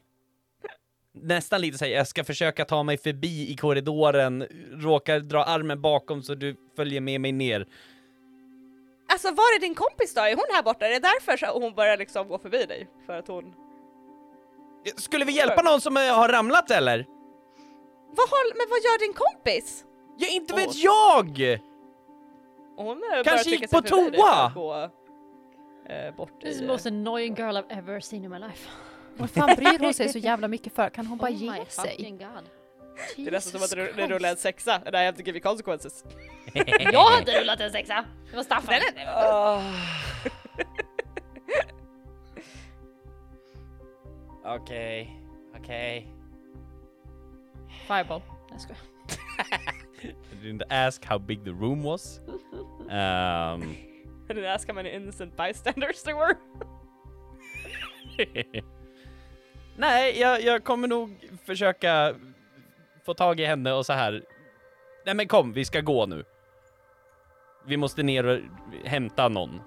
Nästan 1.21 1.61
lite 1.61 1.77
såhär, 1.77 1.91
jag 1.91 2.07
ska 2.07 2.23
försöka 2.23 2.65
ta 2.65 2.83
mig 2.83 2.97
förbi 2.97 3.51
i 3.51 3.55
korridoren, 3.55 4.47
råkar 4.71 5.19
dra 5.19 5.43
armen 5.43 5.81
bakom 5.81 6.23
så 6.23 6.35
du 6.35 6.55
följer 6.75 7.01
med 7.01 7.21
mig 7.21 7.31
ner. 7.31 7.67
Alltså 9.07 9.27
var 9.27 9.55
är 9.55 9.59
din 9.59 9.75
kompis 9.75 10.13
då? 10.13 10.21
Är 10.21 10.35
hon 10.35 10.45
här 10.53 10.63
borta? 10.63 10.85
Är 10.85 10.89
det 10.89 10.99
därför 10.99 11.37
så 11.37 11.59
hon 11.59 11.73
börjar 11.73 11.97
liksom 11.97 12.27
gå 12.27 12.37
förbi 12.39 12.65
dig? 12.65 12.87
För 13.05 13.13
att 13.13 13.27
hon... 13.27 13.53
Skulle 14.95 15.25
vi 15.25 15.31
hjälpa 15.31 15.61
någon 15.61 15.81
som 15.81 15.97
eh, 15.97 16.03
har 16.03 16.29
ramlat 16.29 16.71
eller? 16.71 17.05
Vad 18.07 18.29
håll... 18.29 18.51
Men 18.55 18.67
vad 18.69 18.79
gör 18.79 18.99
din 18.99 19.13
kompis? 19.13 19.85
Ja, 20.17 20.27
inte 20.27 20.55
vet 20.55 20.75
jag! 20.75 21.59
Och 22.77 22.85
Hon 22.85 22.97
eh, 22.97 23.23
Kanske 23.23 23.49
gick 23.49 23.71
på 23.71 23.81
toa. 23.81 24.51
Gå, 24.55 24.89
eh, 25.89 26.15
bort 26.15 26.41
This 26.41 26.53
is 26.53 26.59
the 26.59 26.67
most 26.67 26.85
annoying 26.85 27.35
girl 27.35 27.57
I've 27.57 27.77
ever 27.77 27.99
seen 27.99 28.23
in 28.23 28.29
my 28.29 28.39
life. 28.39 28.69
Vad 29.17 29.29
fan 29.29 29.55
bryr 29.55 29.79
hon 29.79 29.93
sig 29.93 30.09
så 30.09 30.17
jävla 30.29 30.47
mycket 30.47 30.75
för? 30.75 30.89
Kan 30.89 31.05
hon 31.05 31.17
bara 31.17 31.31
oh 31.31 31.39
my 31.39 31.57
ge 31.59 31.65
sig? 31.65 32.17
Det 33.15 33.27
är 33.27 33.31
nästan 33.31 33.61
som 33.61 33.63
att 33.63 33.97
du 33.97 34.07
rullar 34.07 34.29
en 34.29 34.37
sexa, 34.37 34.73
and 34.85 34.95
I 34.95 34.97
have 34.97 35.17
to 35.17 35.23
give 35.23 35.37
you 35.37 35.43
consequences. 35.43 36.03
Jag 36.53 36.99
har 36.99 37.19
inte 37.19 37.41
rullat 37.41 37.59
en 37.59 37.71
sexa! 37.71 38.05
Det 38.29 38.35
var 38.35 38.43
Staffan. 38.43 38.75
Nej. 38.95 39.07
Okej, 44.45 45.19
okej. 45.59 46.07
Fireball. 47.87 48.21
Jag 48.51 48.61
skojar. 48.61 48.81
I 50.31 50.35
didn't 50.35 50.63
ask 50.69 51.05
how 51.05 51.17
big 51.17 51.43
the 51.43 51.51
room 51.51 51.83
was. 51.83 52.19
Um, 52.89 53.75
I 54.29 54.33
didn't 54.33 54.53
ask 54.55 54.67
how 54.67 54.75
many 54.75 54.89
innocent 54.89 55.35
bystanders 55.37 56.03
there 56.03 56.15
were. 56.15 56.37
Nej, 59.77 60.19
jag, 60.19 60.41
jag 60.41 60.63
kommer 60.63 60.87
nog 60.87 61.29
försöka 61.45 62.15
få 63.05 63.13
tag 63.13 63.39
i 63.39 63.45
henne 63.45 63.73
och 63.73 63.85
så 63.85 63.93
här. 63.93 64.23
Nej 65.05 65.15
men 65.15 65.27
kom, 65.27 65.53
vi 65.53 65.65
ska 65.65 65.81
gå 65.81 66.05
nu. 66.05 66.23
Vi 67.67 67.77
måste 67.77 68.03
ner 68.03 68.25
och 68.25 68.39
hämta 68.83 69.27
någon. 69.29 69.61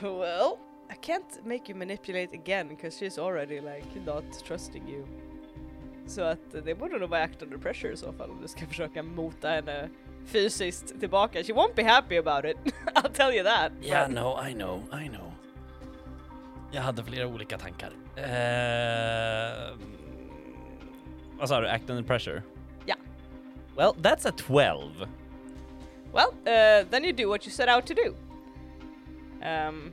Well, 0.00 0.58
I 0.90 0.94
can't 1.06 1.44
make 1.44 1.72
you 1.72 1.78
manipulate 1.78 2.34
again 2.36 2.68
because 2.68 3.04
she's 3.04 3.18
already 3.18 3.60
like 3.60 3.86
not 4.06 4.24
trusting 4.46 4.88
you. 4.88 5.06
Så 6.06 6.22
att 6.22 6.64
det 6.64 6.74
borde 6.74 6.98
nog 6.98 7.10
vara 7.10 7.22
act 7.22 7.42
under 7.42 7.58
pressure 7.58 7.92
i 7.92 7.96
så 7.96 8.12
fall 8.12 8.30
om 8.30 8.42
du 8.42 8.48
ska 8.48 8.66
försöka 8.66 9.02
mota 9.02 9.48
henne 9.48 9.88
fysiskt 10.26 11.00
tillbaka. 11.00 11.42
She 11.42 11.52
won't 11.52 11.74
be 11.74 11.84
happy 11.84 12.16
about 12.16 12.44
it, 12.44 12.56
I'll 12.94 13.12
tell 13.12 13.34
you 13.34 13.44
that. 13.44 13.72
Yeah, 13.82 14.10
no, 14.10 14.48
I 14.48 14.54
know, 14.54 14.82
I 15.04 15.08
know. 15.08 15.32
Jag 16.72 16.82
hade 16.82 17.04
flera 17.04 17.26
olika 17.26 17.58
tankar. 17.58 17.90
Uh, 18.16 19.78
vad 21.38 21.48
sa 21.48 21.60
du, 21.60 21.68
act 21.68 21.90
under 21.90 22.02
pressure? 22.02 22.42
Ja. 22.86 22.94
Well, 23.76 23.92
that's 24.02 24.28
a 24.28 24.32
12. 24.36 25.06
Well, 26.12 26.28
uh, 26.28 26.90
then 26.90 27.04
you 27.04 27.12
do 27.12 27.28
what 27.28 27.46
you 27.46 27.50
set 27.50 27.68
out 27.68 27.86
to 27.86 27.94
do. 27.94 28.14
Um, 29.46 29.92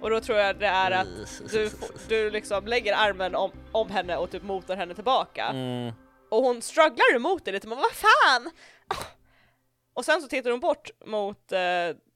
och 0.00 0.10
då 0.10 0.20
tror 0.20 0.38
jag 0.38 0.58
det 0.58 0.66
är 0.66 0.90
att 0.90 1.42
du, 1.52 1.70
du 2.08 2.30
liksom 2.30 2.66
lägger 2.66 2.94
armen 2.94 3.34
om, 3.34 3.50
om 3.72 3.90
henne 3.90 4.16
och 4.16 4.30
typ 4.30 4.42
motar 4.42 4.76
henne 4.76 4.94
tillbaka. 4.94 5.44
Mm. 5.44 5.92
Och 6.30 6.42
hon 6.42 6.62
strugglar 6.62 7.14
emot 7.16 7.44
det 7.44 7.52
lite, 7.52 7.68
men 7.68 7.78
vad 7.78 7.92
fan! 7.92 8.50
Och 9.94 10.04
sen 10.04 10.22
så 10.22 10.28
tittar 10.28 10.50
hon 10.50 10.60
bort 10.60 10.90
mot, 11.06 11.52
eh, 11.52 11.58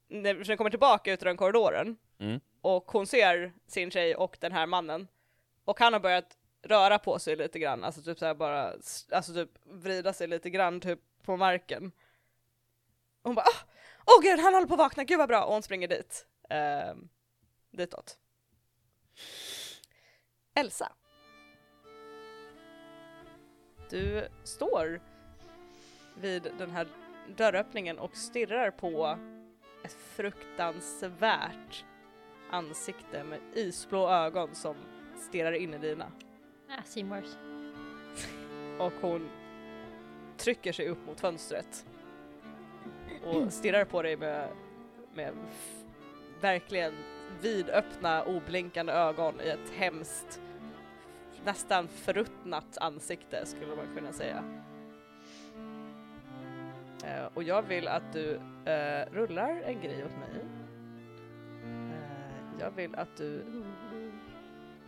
när 0.09 0.45
den 0.45 0.57
kommer 0.57 0.71
tillbaka 0.71 1.13
ut 1.13 1.23
ur 1.23 1.27
den 1.27 1.37
korridoren. 1.37 1.97
Mm. 2.21 2.41
Och 2.61 2.85
hon 2.91 3.07
ser 3.07 3.53
sin 3.67 3.91
tjej 3.91 4.17
och 4.17 4.37
den 4.41 4.53
här 4.53 4.67
mannen. 4.67 5.09
Och 5.65 5.81
han 5.81 5.93
har 5.93 6.01
börjat 6.01 6.37
röra 6.63 6.99
på 6.99 7.19
sig 7.19 7.37
lite 7.37 7.59
grann, 7.59 7.85
alltså 7.85 8.03
typ 8.03 8.19
såhär 8.19 8.35
bara, 8.35 8.73
alltså 9.13 9.35
typ 9.35 9.51
vrida 9.65 10.13
sig 10.13 10.27
lite 10.27 10.51
grann 10.51 10.81
typ 10.81 11.01
på 11.23 11.37
marken. 11.37 11.93
Och 13.23 13.29
hon 13.29 13.35
bara 13.35 13.47
ah! 13.47 13.65
åh 14.07 14.19
oh, 14.19 14.23
gud 14.23 14.41
han 14.41 14.55
håller 14.55 14.67
på 14.67 14.75
att 14.75 14.79
vakna, 14.79 15.05
gud 15.05 15.19
vad 15.19 15.29
bra! 15.29 15.45
Och 15.45 15.53
hon 15.53 15.63
springer 15.63 15.89
dit. 15.89 16.27
Eh, 16.51 16.95
ditåt. 17.71 18.19
Elsa. 20.55 20.93
Du 23.91 24.29
står 24.45 25.01
vid 26.15 26.43
den 26.59 26.71
här 26.71 26.89
dörröppningen 27.37 27.99
och 27.99 28.17
stirrar 28.17 28.71
på 28.71 29.19
ett 29.85 29.93
fruktansvärt 29.93 31.85
ansikte 32.51 33.25
med 33.25 33.39
isblå 33.55 34.09
ögon 34.09 34.55
som 34.55 34.77
stirrar 35.17 35.53
in 35.53 35.75
i 35.75 35.79
dina. 35.79 36.13
Ah, 36.69 37.03
worse. 37.05 37.39
Och 38.79 38.93
hon 39.01 39.29
trycker 40.37 40.73
sig 40.73 40.89
upp 40.89 41.07
mot 41.07 41.21
fönstret 41.21 41.87
och 43.25 43.53
stirrar 43.53 43.85
på 43.85 44.03
dig 44.03 44.17
med, 44.17 44.49
med 45.15 45.35
verkligen 46.41 46.93
vidöppna 47.41 48.25
oblinkande 48.25 48.93
ögon 48.93 49.41
i 49.41 49.49
ett 49.49 49.71
hemskt 49.75 50.41
nästan 51.45 51.89
förruttnat 51.89 52.79
ansikte 52.79 53.47
skulle 53.47 53.77
man 53.77 53.97
kunna 53.97 54.13
säga. 54.13 54.45
Eh, 57.05 57.25
och 57.35 57.43
jag 57.43 57.63
vill 57.63 57.89
att 57.89 58.13
du 58.13 58.35
eh, 58.65 59.13
rullar 59.13 59.63
en 59.65 59.81
grej 59.81 60.05
åt 60.05 60.19
mig. 60.19 60.45
Jag 62.61 62.71
vill 62.71 62.95
att 62.95 63.17
du... 63.17 63.45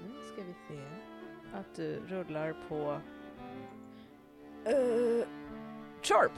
Nu 0.07 0.15
ska 0.33 0.43
vi 0.43 0.55
se. 0.69 0.81
Att 1.55 1.75
du 1.77 2.01
rullar 2.07 2.55
på... 2.69 3.01
Uh, 4.71 5.25
charm. 6.03 6.33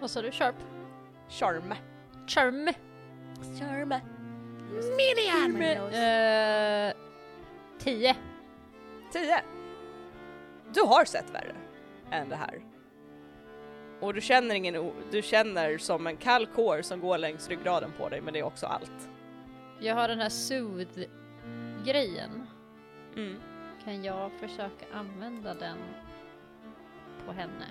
Vad 0.00 0.10
sa 0.10 0.22
du? 0.22 0.30
Sharp? 0.30 0.54
Charm. 1.28 1.74
Charm. 2.26 2.68
Charm. 3.58 3.92
Eh, 5.92 6.92
tio. 7.78 8.16
10. 9.12 9.42
Du 10.74 10.80
har 10.80 11.04
sett 11.04 11.30
värre 11.34 11.54
än 12.10 12.28
det 12.28 12.36
här. 12.36 12.60
Och 14.00 14.14
du 14.14 14.20
känner 14.20 14.54
ingen 14.54 14.92
du 15.10 15.22
känner 15.22 15.78
som 15.78 16.06
en 16.06 16.16
kall 16.16 16.46
kår 16.46 16.82
som 16.82 17.00
går 17.00 17.18
längs 17.18 17.48
ryggraden 17.48 17.92
på 17.98 18.08
dig 18.08 18.20
men 18.20 18.32
det 18.32 18.38
är 18.38 18.44
också 18.44 18.66
allt. 18.66 19.08
Jag 19.80 19.94
har 19.94 20.08
den 20.08 20.20
här 20.20 20.28
sooth-grejen. 20.28 22.46
Mm. 23.16 23.36
Kan 23.84 24.04
jag 24.04 24.32
försöka 24.32 24.86
använda 24.94 25.54
den 25.54 25.78
på 27.26 27.32
henne? 27.32 27.64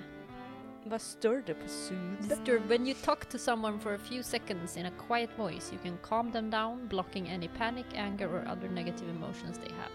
Vad 0.83 1.01
stör 1.01 1.43
det 1.45 1.53
på? 1.53 1.67
Sister, 1.67 2.59
when 2.67 2.87
you 2.87 2.95
talk 3.05 3.25
to 3.29 3.37
someone 3.37 3.79
for 3.79 3.93
a 3.95 3.97
few 3.97 4.23
seconds 4.23 4.77
in 4.77 4.85
a 4.85 4.91
quiet 5.07 5.29
voice, 5.39 5.73
you 5.73 5.81
can 5.83 5.97
calm 6.09 6.31
them 6.31 6.49
down, 6.49 6.87
blocking 6.87 7.29
any 7.29 7.47
panic, 7.57 7.85
anger, 7.95 8.27
or 8.27 8.39
other 8.51 8.69
negative 8.69 9.09
emotions 9.09 9.57
they 9.59 9.69
have. 9.71 9.91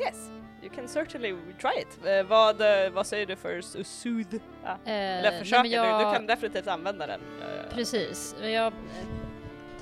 Yes, 0.00 0.30
you 0.62 0.70
can 0.74 0.88
certainly 0.88 1.36
try 1.60 1.70
it. 1.80 1.98
Eh, 2.06 2.22
vad, 2.26 2.60
eh, 2.60 2.90
vad 2.92 3.06
säger 3.06 3.26
du 3.26 3.36
för 3.36 3.58
s- 3.58 3.76
soothe? 4.02 4.38
Ja. 4.64 4.70
Eh, 4.70 4.78
Eller 5.18 5.38
försöker 5.38 5.62
men 5.62 5.70
du? 5.70 5.76
jag- 5.76 6.12
Du 6.12 6.16
kan 6.16 6.26
definitivt 6.26 6.66
använda 6.66 7.06
den. 7.06 7.20
Precis, 7.70 8.36
jag 8.42 8.72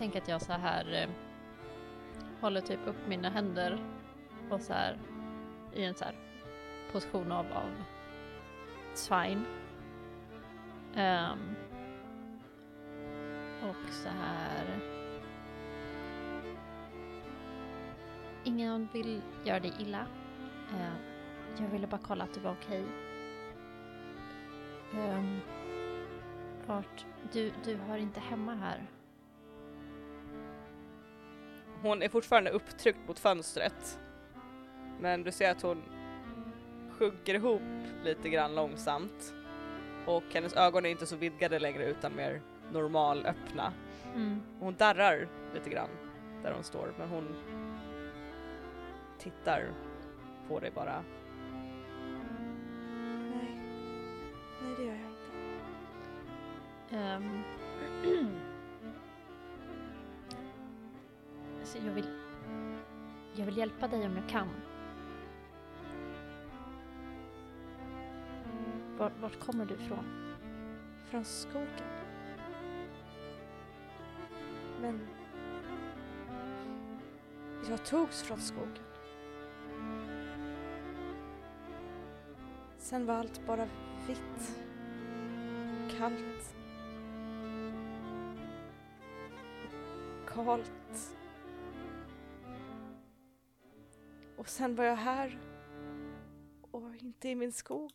tänker 0.02 0.20
att 0.20 0.28
jag 0.28 0.42
så 0.42 0.52
här 0.52 0.92
eh, 0.92 1.08
håller 2.40 2.60
typ 2.60 2.78
upp 2.86 3.08
mina 3.08 3.30
händer 3.30 3.78
och 4.50 4.60
så 4.60 4.72
här 4.72 4.98
i 5.74 5.84
en 5.84 5.94
så 5.94 6.04
här 6.04 6.14
position 6.92 7.32
av, 7.32 7.46
av 7.52 7.70
it's 8.92 9.12
Um, 9.12 9.46
ehm, 10.94 11.56
och 13.62 13.92
så 13.92 14.08
här. 14.08 14.80
Ingen 18.44 18.88
vill 18.92 19.22
göra 19.44 19.60
dig 19.60 19.72
illa. 19.78 20.06
Uh, 20.72 20.94
jag 21.58 21.68
ville 21.68 21.86
bara 21.86 22.00
kolla 22.04 22.24
att 22.24 22.34
du 22.34 22.40
var 22.40 22.52
okej. 22.52 22.84
Ehm, 24.94 25.40
vart, 26.66 27.06
du, 27.32 27.52
du 27.64 27.76
hör 27.76 27.96
inte 27.96 28.20
hemma 28.20 28.54
här. 28.54 28.86
Hon 31.82 32.02
är 32.02 32.08
fortfarande 32.08 32.50
upptryckt 32.50 32.98
mot 33.06 33.18
fönstret. 33.18 33.98
Men 35.00 35.22
du 35.22 35.32
ser 35.32 35.50
att 35.50 35.62
hon 35.62 35.82
sjunker 36.90 37.34
ihop 37.34 37.62
lite 38.04 38.28
grann 38.28 38.54
långsamt. 38.54 39.34
Och 40.06 40.24
hennes 40.32 40.54
ögon 40.54 40.86
är 40.86 40.90
inte 40.90 41.06
så 41.06 41.16
vidgade 41.16 41.58
längre 41.58 41.84
utan 41.84 42.16
mer 42.16 42.42
normal 42.72 43.26
öppna. 43.26 43.72
Mm. 44.14 44.42
Hon 44.60 44.74
darrar 44.74 45.28
lite 45.54 45.70
grann 45.70 45.90
där 46.42 46.52
hon 46.52 46.64
står 46.64 46.94
men 46.98 47.08
hon 47.08 47.34
tittar 49.18 49.72
på 50.48 50.60
dig 50.60 50.70
bara. 50.70 51.04
Nej, 53.30 53.60
nej 54.62 54.74
det 54.78 54.84
gör 54.84 54.94
jag 54.94 55.10
inte. 55.10 56.96
Ehm. 56.96 57.42
Så 61.64 61.78
jag 61.86 61.92
vill... 61.92 62.08
Jag 63.34 63.46
vill 63.46 63.56
hjälpa 63.56 63.88
dig 63.88 64.06
om 64.06 64.16
jag 64.16 64.28
kan. 64.28 64.48
Var, 68.98 69.12
vart 69.20 69.40
kommer 69.40 69.66
du 69.66 69.74
ifrån? 69.74 70.34
Från 71.10 71.24
skogen. 71.24 71.68
Men 74.80 75.00
jag 77.68 77.84
togs 77.84 78.22
från 78.22 78.40
skogen. 78.40 78.78
Sen 82.78 83.06
var 83.06 83.14
allt 83.14 83.46
bara 83.46 83.68
vitt. 84.06 84.56
Kallt. 85.98 86.54
Kalt. 90.26 90.81
Och 94.42 94.48
sen 94.48 94.74
var 94.74 94.84
jag 94.84 94.96
här. 94.96 95.38
Och 96.70 96.96
inte 96.96 97.28
i 97.28 97.34
min 97.34 97.52
skog. 97.52 97.92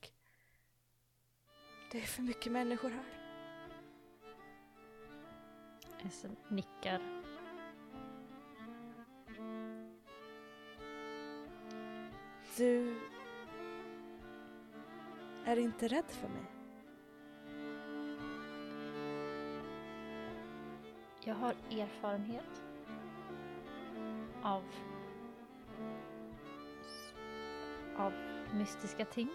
Det 1.91 1.97
är 1.97 2.05
för 2.05 2.21
mycket 2.21 2.51
människor 2.51 2.89
här. 2.89 3.05
Essen 6.07 6.35
nickar. 6.49 7.01
Du 12.57 12.95
är 15.45 15.59
inte 15.59 15.87
rädd 15.87 16.11
för 16.11 16.29
mig? 16.29 16.45
Jag 21.23 21.35
har 21.35 21.55
erfarenhet 21.71 22.63
av 24.43 24.63
av 27.97 28.13
mystiska 28.53 29.05
ting. 29.05 29.29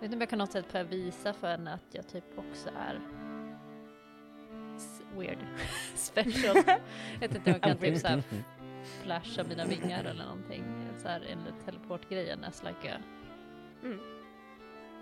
vet 0.00 0.02
inte 0.04 0.14
om 0.16 0.20
jag 0.20 0.30
kan 0.30 0.38
något 0.38 0.52
sätt 0.52 0.72
börja 0.72 0.84
visa 0.84 1.32
för 1.32 1.46
henne 1.50 1.72
att 1.74 1.86
jag 1.94 2.08
typ 2.08 2.24
också 2.38 2.68
är 2.76 3.00
weird 5.16 5.38
special. 5.94 6.56
jag 7.12 7.20
vet 7.20 7.34
inte 7.34 7.50
om 7.50 7.52
jag 7.52 7.62
kan 7.62 7.76
typ 7.76 7.98
såhär 7.98 8.22
flasha 9.02 9.44
mina 9.48 9.64
vingar 9.64 10.04
eller 10.04 10.24
någonting. 10.24 10.64
Såhär 10.96 11.20
enligt 11.30 11.64
teleportgrejen 11.64 12.44
as 12.44 12.62
like 12.62 12.94
a, 12.94 12.98
Mm. 13.82 13.98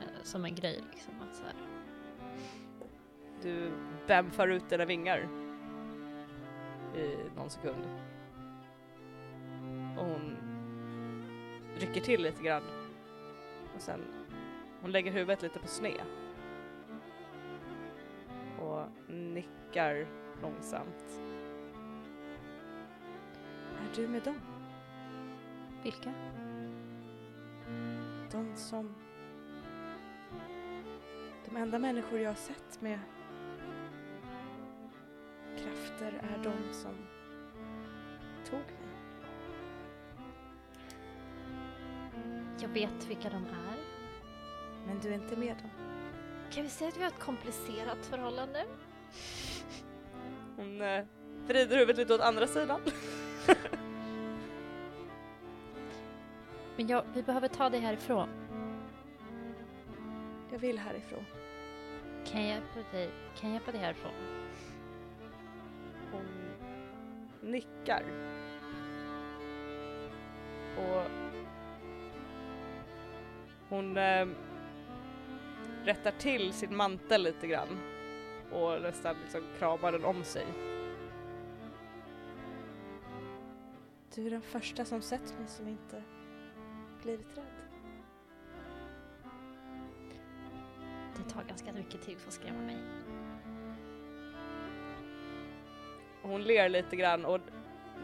eh, 0.00 0.22
som 0.22 0.44
en 0.44 0.54
grej 0.54 0.82
liksom. 0.92 1.14
Att 1.28 1.34
så 1.34 1.44
här. 1.44 1.54
Du 3.42 3.70
bämfar 4.06 4.48
ut 4.48 4.68
dina 4.70 4.84
vingar 4.84 5.28
i 6.96 7.16
någon 7.36 7.50
sekund. 7.50 7.84
Och 9.98 10.04
hon 10.04 10.36
rycker 11.78 12.00
till 12.00 12.22
lite 12.22 12.42
grann. 12.42 12.62
Och 13.74 13.80
sen, 13.80 14.00
hon 14.80 14.92
lägger 14.92 15.12
huvudet 15.12 15.42
lite 15.42 15.58
på 15.58 15.66
sned. 15.66 16.04
Och 18.60 18.86
nickar 19.08 20.06
långsamt. 20.42 21.20
Är 23.76 23.96
du 23.96 24.08
med 24.08 24.22
dem? 24.22 24.40
Vilka? 25.82 26.12
De 28.30 28.56
som... 28.56 28.94
De 31.44 31.56
enda 31.56 31.78
människor 31.78 32.20
jag 32.20 32.30
har 32.30 32.34
sett 32.34 32.80
med 32.80 32.98
krafter 35.56 36.20
är 36.22 36.42
de 36.42 36.74
som 36.74 36.94
tog 38.50 38.75
Jag 42.66 42.72
vet 42.72 43.06
vilka 43.08 43.28
de 43.28 43.36
är. 43.36 43.76
Men 44.86 45.00
du 45.00 45.08
är 45.08 45.14
inte 45.14 45.36
med 45.36 45.56
dem. 45.56 45.70
Kan 46.50 46.62
vi 46.62 46.68
säga 46.68 46.88
att 46.88 46.96
vi 46.96 47.00
har 47.02 47.08
ett 47.08 47.18
komplicerat 47.18 48.06
förhållande? 48.06 48.64
Hon 50.56 50.80
eh, 50.80 51.04
vrider 51.46 51.76
huvudet 51.76 51.96
lite 51.96 52.14
åt 52.14 52.20
andra 52.20 52.46
sidan. 52.46 52.80
Men 56.76 56.86
jag, 56.86 57.04
vi 57.14 57.22
behöver 57.22 57.48
ta 57.48 57.70
dig 57.70 57.80
härifrån. 57.80 58.28
Jag 60.52 60.58
vill 60.58 60.78
härifrån. 60.78 61.24
Kan 62.24 62.40
jag 62.40 62.48
hjälpa 62.48 62.90
dig, 62.92 63.10
kan 63.40 63.50
jag 63.50 63.54
hjälpa 63.54 63.72
dig 63.72 63.80
härifrån? 63.80 64.12
Hon 66.12 66.26
nickar. 67.50 68.02
Och 70.78 71.25
hon 73.68 73.96
eh, 73.96 74.26
rättar 75.84 76.10
till 76.10 76.52
sin 76.52 76.76
mantel 76.76 77.22
lite 77.22 77.46
grann 77.46 77.80
och 78.52 78.82
nästan 78.82 79.16
liksom 79.22 79.42
kramar 79.58 79.92
den 79.92 80.04
om 80.04 80.24
sig. 80.24 80.46
Du 84.14 84.26
är 84.26 84.30
den 84.30 84.42
första 84.42 84.84
som 84.84 85.02
sett 85.02 85.38
mig 85.38 85.48
som 85.48 85.68
inte 85.68 86.02
blivit 87.02 87.38
rädd. 87.38 87.44
Det 91.16 91.30
tar 91.30 91.42
ganska 91.42 91.72
mycket 91.72 92.02
tid 92.02 92.18
för 92.18 92.28
att 92.28 92.34
skrämma 92.34 92.62
mig. 92.62 92.78
Hon 96.22 96.42
ler 96.42 96.68
lite 96.68 96.96
grann 96.96 97.24
och 97.24 97.40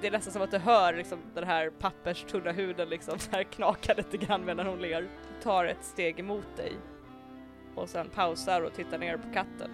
det 0.01 0.07
är 0.07 0.11
nästan 0.11 0.32
som 0.32 0.43
att 0.43 0.51
du 0.51 0.59
hör 0.59 0.95
liksom 0.95 1.18
den 1.34 1.45
här 1.45 1.70
papperstunna 1.70 2.53
huden 2.53 2.88
liksom 2.88 3.18
så 3.18 3.30
här 3.30 3.43
knaka 3.43 3.95
lite 3.95 4.16
grann 4.16 4.45
medan 4.45 4.66
hon 4.66 4.78
ler. 4.78 5.09
Tar 5.43 5.64
ett 5.64 5.84
steg 5.84 6.20
emot 6.20 6.57
dig 6.57 6.72
och 7.74 7.88
sen 7.88 8.09
pausar 8.09 8.61
och 8.61 8.74
tittar 8.74 8.99
ner 8.99 9.16
på 9.16 9.32
katten. 9.32 9.70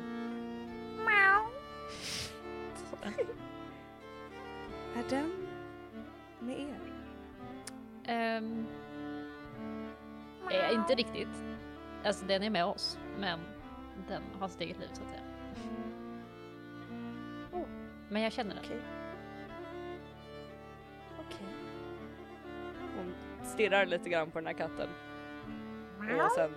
Är 4.97 5.11
den 5.11 5.49
med 6.39 6.61
er? 6.61 6.79
Um, 8.39 8.66
eh, 10.51 10.73
inte 10.73 10.95
riktigt. 10.95 11.45
Alltså 12.05 12.27
den 12.27 12.43
är 12.43 12.51
med 12.51 12.64
oss, 12.64 12.99
men 13.19 13.41
den 14.09 14.23
har 14.41 14.49
sitt 14.49 14.61
eget 14.61 14.79
liv 14.79 14.89
så 14.93 15.03
att 15.03 15.09
säga. 15.09 15.23
Oh. 17.53 17.66
Men 18.09 18.23
jag 18.23 18.33
känner 18.33 18.55
den. 18.55 18.64
Okej. 18.64 18.98
Stirrar 23.49 23.87
lite 23.87 24.09
grann 24.09 24.31
på 24.31 24.39
den 24.39 24.47
här 24.47 24.55
katten. 24.55 24.89
Och 26.25 26.33
sen, 26.33 26.55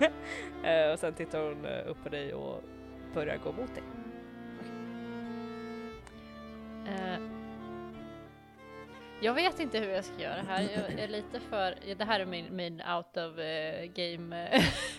Eh, 0.64 0.92
och 0.92 0.98
sen 0.98 1.14
tittar 1.14 1.40
hon 1.42 1.64
eh, 1.64 1.90
upp 1.90 2.02
på 2.02 2.08
dig 2.08 2.34
och 2.34 2.62
börjar 3.14 3.36
gå 3.36 3.52
mot 3.52 3.74
dig. 3.74 3.82
Eh, 6.86 7.20
jag 9.20 9.34
vet 9.34 9.60
inte 9.60 9.78
hur 9.78 9.88
jag 9.88 10.04
ska 10.04 10.22
göra 10.22 10.42
här. 10.48 10.62
Jag 10.62 10.98
är 11.00 11.08
lite 11.08 11.40
för... 11.40 11.94
Det 11.96 12.04
här 12.04 12.20
är 12.20 12.26
min, 12.26 12.56
min 12.56 12.82
out 12.96 13.16
of 13.16 13.38
eh, 13.38 13.84
game 13.86 14.48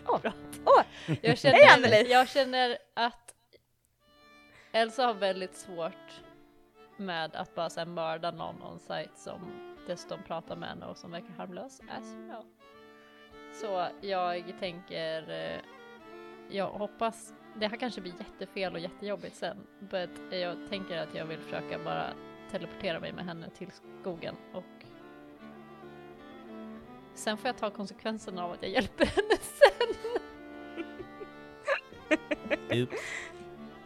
prat. 0.22 0.36
Åh, 0.66 0.84
Jag 1.22 1.38
känner, 1.38 2.12
jag 2.12 2.30
känner 2.30 2.78
att 2.93 3.34
Elsa 4.72 5.06
har 5.06 5.14
väldigt 5.14 5.56
svårt 5.56 6.22
med 6.98 7.36
att 7.36 7.56
bara 7.56 7.70
här, 7.78 7.86
mörda 7.86 8.32
någon 8.32 8.62
on 8.64 8.80
site 8.80 9.12
som 9.16 9.39
dessutom 9.88 10.24
pratar 10.24 10.56
med 10.56 10.70
henne 10.70 10.86
och 10.86 10.98
som 10.98 11.12
verkar 11.12 11.34
harmlös, 11.38 11.82
as 11.89 12.14
you 12.14 12.30
know. 12.30 12.46
Så 13.54 13.88
jag 14.02 14.54
tänker, 14.60 15.30
eh, 15.30 15.60
jag 16.50 16.70
hoppas, 16.70 17.34
det 17.56 17.68
här 17.68 17.78
kanske 17.78 18.02
blir 18.02 18.14
jättefel 18.20 18.74
och 18.74 18.80
jättejobbigt 18.80 19.36
sen, 19.36 19.58
but 19.80 20.10
jag 20.32 20.70
tänker 20.70 20.98
att 20.98 21.16
jag 21.16 21.26
vill 21.26 21.39
försöka 21.39 21.80
bara 21.80 22.14
teleportera 22.52 23.00
mig 23.00 23.14
med 23.14 23.26
henne 23.26 23.50
till 23.50 23.72
skogen 24.02 24.36
och 24.54 24.86
sen 27.14 27.38
får 27.38 27.48
jag 27.48 27.58
ta 27.58 27.70
konsekvenserna 27.70 28.43
av 28.43 28.52
att 28.52 28.62
jag 28.62 28.72
hjälper 28.72 29.06
henne 29.06 29.36
sen. 29.41 29.96
Oops. 32.82 33.02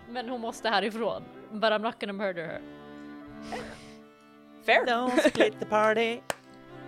Men 0.09 0.29
hon 0.29 0.41
måste 0.41 0.69
härifrån. 0.69 1.23
But 1.51 1.63
I'm 1.63 1.79
not 1.79 1.99
gonna 1.99 2.13
murder 2.13 2.47
her. 2.47 2.78
Fair! 4.65 4.85
Don't 4.85 5.19
split 5.21 5.59
the 5.59 5.65
party. 5.65 6.21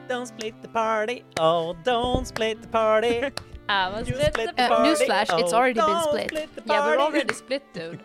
Don't 0.07 0.25
split 0.27 0.53
the 0.61 0.67
party. 0.67 1.23
Oh, 1.39 1.75
don't 1.83 2.27
split 2.27 2.61
the 2.61 2.67
party. 2.67 3.21
I'm 3.69 3.93
a 3.93 3.99
You 3.99 4.05
split 4.05 4.33
split 4.33 4.55
the 4.57 4.63
Uh, 4.63 4.67
party. 4.67 4.89
newsflash, 4.89 5.39
it's 5.39 5.53
Oh, 5.53 5.57
already 5.57 5.73
been 5.79 6.01
split. 6.01 6.27
split 6.29 6.49
Yeah, 6.65 6.85
we're 6.85 6.97
already 6.99 7.33
split 7.33 7.63
dude. 7.73 7.99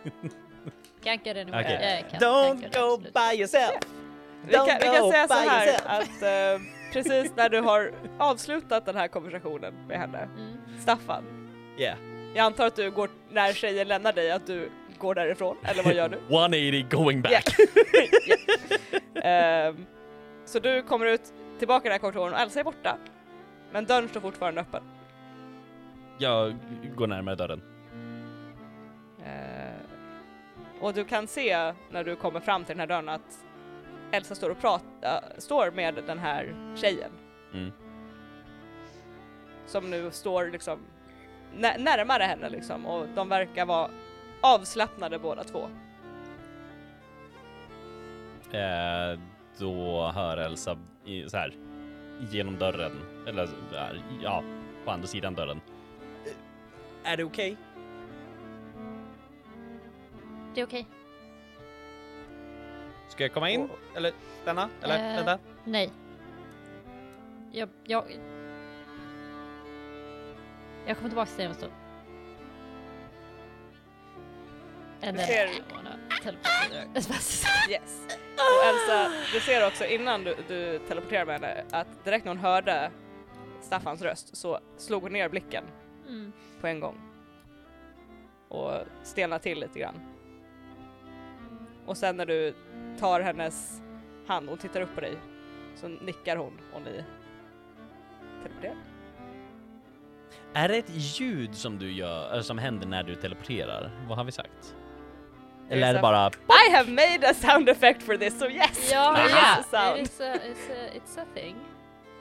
Can't 1.03 1.24
get 1.24 1.36
anywhere. 1.36 1.61
Okay. 1.61 1.78
Yeah, 1.80 1.99
I 2.01 2.11
can. 2.11 2.20
Don't 2.20 2.61
Can't 2.61 2.72
go 2.74 2.94
absolutely. 2.94 3.11
by 3.12 3.32
yourself. 3.40 3.74
Vi 4.44 4.53
kan, 4.53 4.66
Don't 4.66 4.78
vi 4.80 4.86
kan 4.86 5.01
go 5.03 5.11
säga 5.12 5.28
så 5.28 5.34
by 5.34 5.49
här 5.49 5.66
yourself. 5.66 5.86
att 5.86 6.22
eh, 6.22 6.61
precis 6.92 7.32
när 7.36 7.49
du 7.49 7.61
har 7.61 7.92
avslutat 8.18 8.86
den 8.86 8.97
här 8.97 9.09
konversationen 9.09 9.74
med 9.88 9.99
henne, 9.99 10.18
Mm. 10.36 10.57
Staffan, 10.80 11.24
Yeah. 11.78 11.99
jag 12.34 12.44
antar 12.44 12.66
att 12.66 12.76
du 12.76 12.90
går, 12.90 13.11
när 13.30 13.53
tjejen 13.53 13.88
lämnar 13.88 14.12
dig, 14.12 14.30
att 14.30 14.47
du 14.47 14.70
går 14.99 15.14
därifrån, 15.14 15.57
eller 15.64 15.82
vad 15.82 15.94
gör 15.94 16.09
du? 16.09 16.16
180 16.30 16.86
going 16.90 17.22
back. 17.22 17.44
Ehm, 19.22 19.86
så 20.44 20.59
du 20.59 20.82
kommer 20.82 21.07
ut 21.07 21.32
tillbaka 21.59 21.84
i 21.84 21.88
den 21.88 21.92
här 21.92 21.99
konversationen 21.99 22.34
och 22.34 22.40
Elsa 22.40 22.61
är 22.61 22.64
borta, 22.64 22.97
men 23.72 23.84
dörren 23.84 24.09
står 24.09 24.20
fortfarande 24.20 24.61
öppen. 24.61 24.82
Jag 26.18 26.57
går 26.97 27.07
närmare 27.07 27.34
dörren. 27.34 27.62
Eh, 29.24 29.80
och 30.80 30.94
du 30.94 31.05
kan 31.05 31.26
se 31.26 31.72
när 31.90 32.05
du 32.05 32.16
kommer 32.16 32.40
fram 32.40 32.64
till 32.64 32.72
den 32.76 32.80
här 32.80 32.86
dörren 32.86 33.09
att 33.09 33.44
Elsa 34.12 34.34
står 34.34 34.51
och 34.51 34.59
pratar, 34.61 35.20
står 35.38 35.70
med 35.70 35.94
den 36.07 36.18
här 36.18 36.55
tjejen 36.76 37.11
Mm. 37.55 37.72
som 39.66 39.90
nu 39.90 40.11
står 40.11 40.47
liksom 40.47 40.78
nä- 41.57 41.78
närmare 41.78 42.22
henne 42.22 42.49
liksom 42.49 42.86
och 42.86 43.07
de 43.14 43.28
verkar 43.28 43.66
vara 43.66 43.90
avslappnade 44.41 45.18
båda 45.18 45.45
två. 45.45 45.68
Eh, 48.53 49.18
då 49.59 50.11
hör 50.14 50.37
Elsa 50.37 50.78
i, 51.05 51.28
så 51.28 51.37
här 51.37 51.55
genom 52.30 52.59
dörren, 52.59 52.93
eller 53.26 53.49
där, 53.72 54.03
ja, 54.22 54.43
på 54.84 54.91
andra 54.91 55.07
sidan 55.07 55.34
dörren. 55.34 55.61
Eh, 57.05 57.12
Är 57.12 57.16
det 57.16 57.24
okej? 57.24 57.57
Det 60.55 60.61
är 60.61 60.66
okej. 60.66 60.87
Ska 63.09 63.24
jag 63.24 63.32
komma 63.34 63.51
in? 63.51 63.68
Eller 63.97 64.12
stanna? 64.43 64.68
Eller 64.82 65.11
Eh. 65.11 65.16
vänta? 65.16 65.39
Nej. 65.64 65.91
jag, 67.53 67.68
jag... 67.84 68.05
Jag 70.87 70.97
kommer 70.97 71.09
tillbaka 71.11 71.26
till 71.30 71.37
dig 71.39 71.47
om 71.47 71.51
en 71.53 71.57
stund. 71.59 71.72
As 76.97 77.44
I 77.68 77.72
Yes. 77.72 78.07
Och 78.36 78.66
Elsa, 78.68 79.12
du 79.32 79.40
ser 79.40 79.66
också 79.66 79.84
innan 79.84 80.24
du, 80.24 80.36
du 80.49 80.78
teleporterar 80.88 81.24
med 81.26 81.34
henne 81.40 81.64
att 81.70 82.05
direkt 82.05 82.24
när 82.24 82.30
hon 82.32 82.38
hörde 82.38 82.90
Staffans 83.62 84.03
röst 84.03 84.36
så 84.36 84.59
slog 84.76 85.03
hon 85.03 85.12
ner 85.12 85.28
blicken 85.28 85.64
Mm. 86.09 86.32
på 86.61 86.66
en 86.66 86.80
gång. 86.80 87.01
Och 88.49 88.72
stelnade 89.03 89.42
till 89.42 89.61
lite 89.61 89.78
grann. 89.78 90.01
Och 91.86 91.97
sen 91.97 92.16
när 92.16 92.26
du 92.26 92.55
tar 92.99 93.20
hennes 93.20 93.82
hand 94.26 94.49
och 94.49 94.61
tittar 94.61 94.80
upp 94.80 94.94
på 94.94 95.01
dig 95.01 95.16
så 95.74 95.88
nickar 95.88 96.36
hon 96.36 96.61
och 96.74 96.82
ni 96.82 97.05
teleporterar. 98.42 98.76
Är 100.53 100.68
det 100.68 100.76
ett 100.76 100.90
ljud 100.90 101.55
som 101.55 101.78
du 101.78 101.92
gör, 101.92 102.40
som 102.40 102.59
händer 102.59 102.86
när 102.86 103.03
du 103.03 103.14
teleporterar? 103.14 103.90
Vad 104.09 104.18
har 104.18 104.24
vi 104.24 104.32
sagt? 104.32 104.74
Eller 105.71 105.89
är 105.89 105.95
det 105.95 106.01
bara... 106.01 106.31
I 106.69 106.73
have 106.73 106.91
made 106.91 107.31
a 107.31 107.35
sound 107.35 107.69
effect 107.69 108.03
for 108.03 108.17
this 108.17 108.39
so 108.39 108.47
yes! 108.49 108.91
Ja, 108.93 109.17
this 109.25 109.33
ja, 109.73 109.97
is 109.97 110.21
a 110.21 110.35
it's, 110.35 110.35
a, 110.35 110.39
it's 110.95 111.21
a 111.21 111.25
thing. 111.35 111.57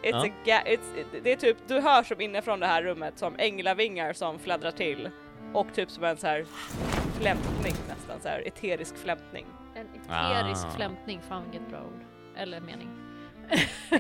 It's 0.03 0.09
Ja. 0.11 0.25
a 0.25 0.29
ga- 0.45 0.63
it's, 0.65 0.99
it- 0.99 1.23
det 1.23 1.31
är 1.31 1.35
typ, 1.35 1.57
du 1.67 1.79
hör 1.79 2.03
som 2.03 2.21
inifrån 2.21 2.59
det 2.59 2.67
här 2.67 2.83
rummet 2.83 3.17
som 3.19 3.35
änglavingar 3.37 4.13
som 4.13 4.39
fladdrar 4.39 4.71
till 4.71 5.09
och 5.53 5.67
typ 5.73 5.91
som 5.91 6.03
en 6.03 6.17
så 6.17 6.27
här 6.27 6.45
flämtning 7.19 7.73
nästan, 7.87 8.19
så 8.21 8.27
här 8.29 8.47
eterisk 8.47 8.97
flämtning. 8.97 9.45
En 9.75 9.87
eterisk 9.87 10.65
Ah. 10.65 10.71
flämtning, 10.75 11.21
fan 11.29 11.43
vilket 11.51 11.69
bra 11.69 11.79
ord. 11.79 12.01
Eller 12.37 12.59
mening. 12.59 12.89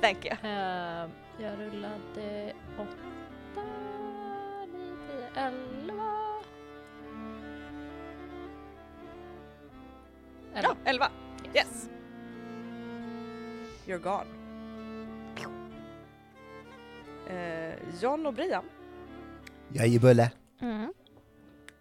Thank 0.00 0.24
you. 0.24 0.34
Ehm, 0.42 1.10
jag 1.38 1.52
rullade 1.58 2.52
åtta, 2.78 3.62
nio, 4.72 4.96
tio, 5.06 5.42
elva. 5.42 5.85
Ja, 10.62 10.76
Elva. 10.84 11.10
11. 11.44 11.58
Yes. 11.58 11.88
You're 13.86 13.98
gone. 13.98 14.26
Eh, 17.28 17.74
John 18.02 18.26
och 18.26 18.34
Brian, 18.34 18.64
Jajebulle. 19.72 20.30
Mm. 20.60 20.94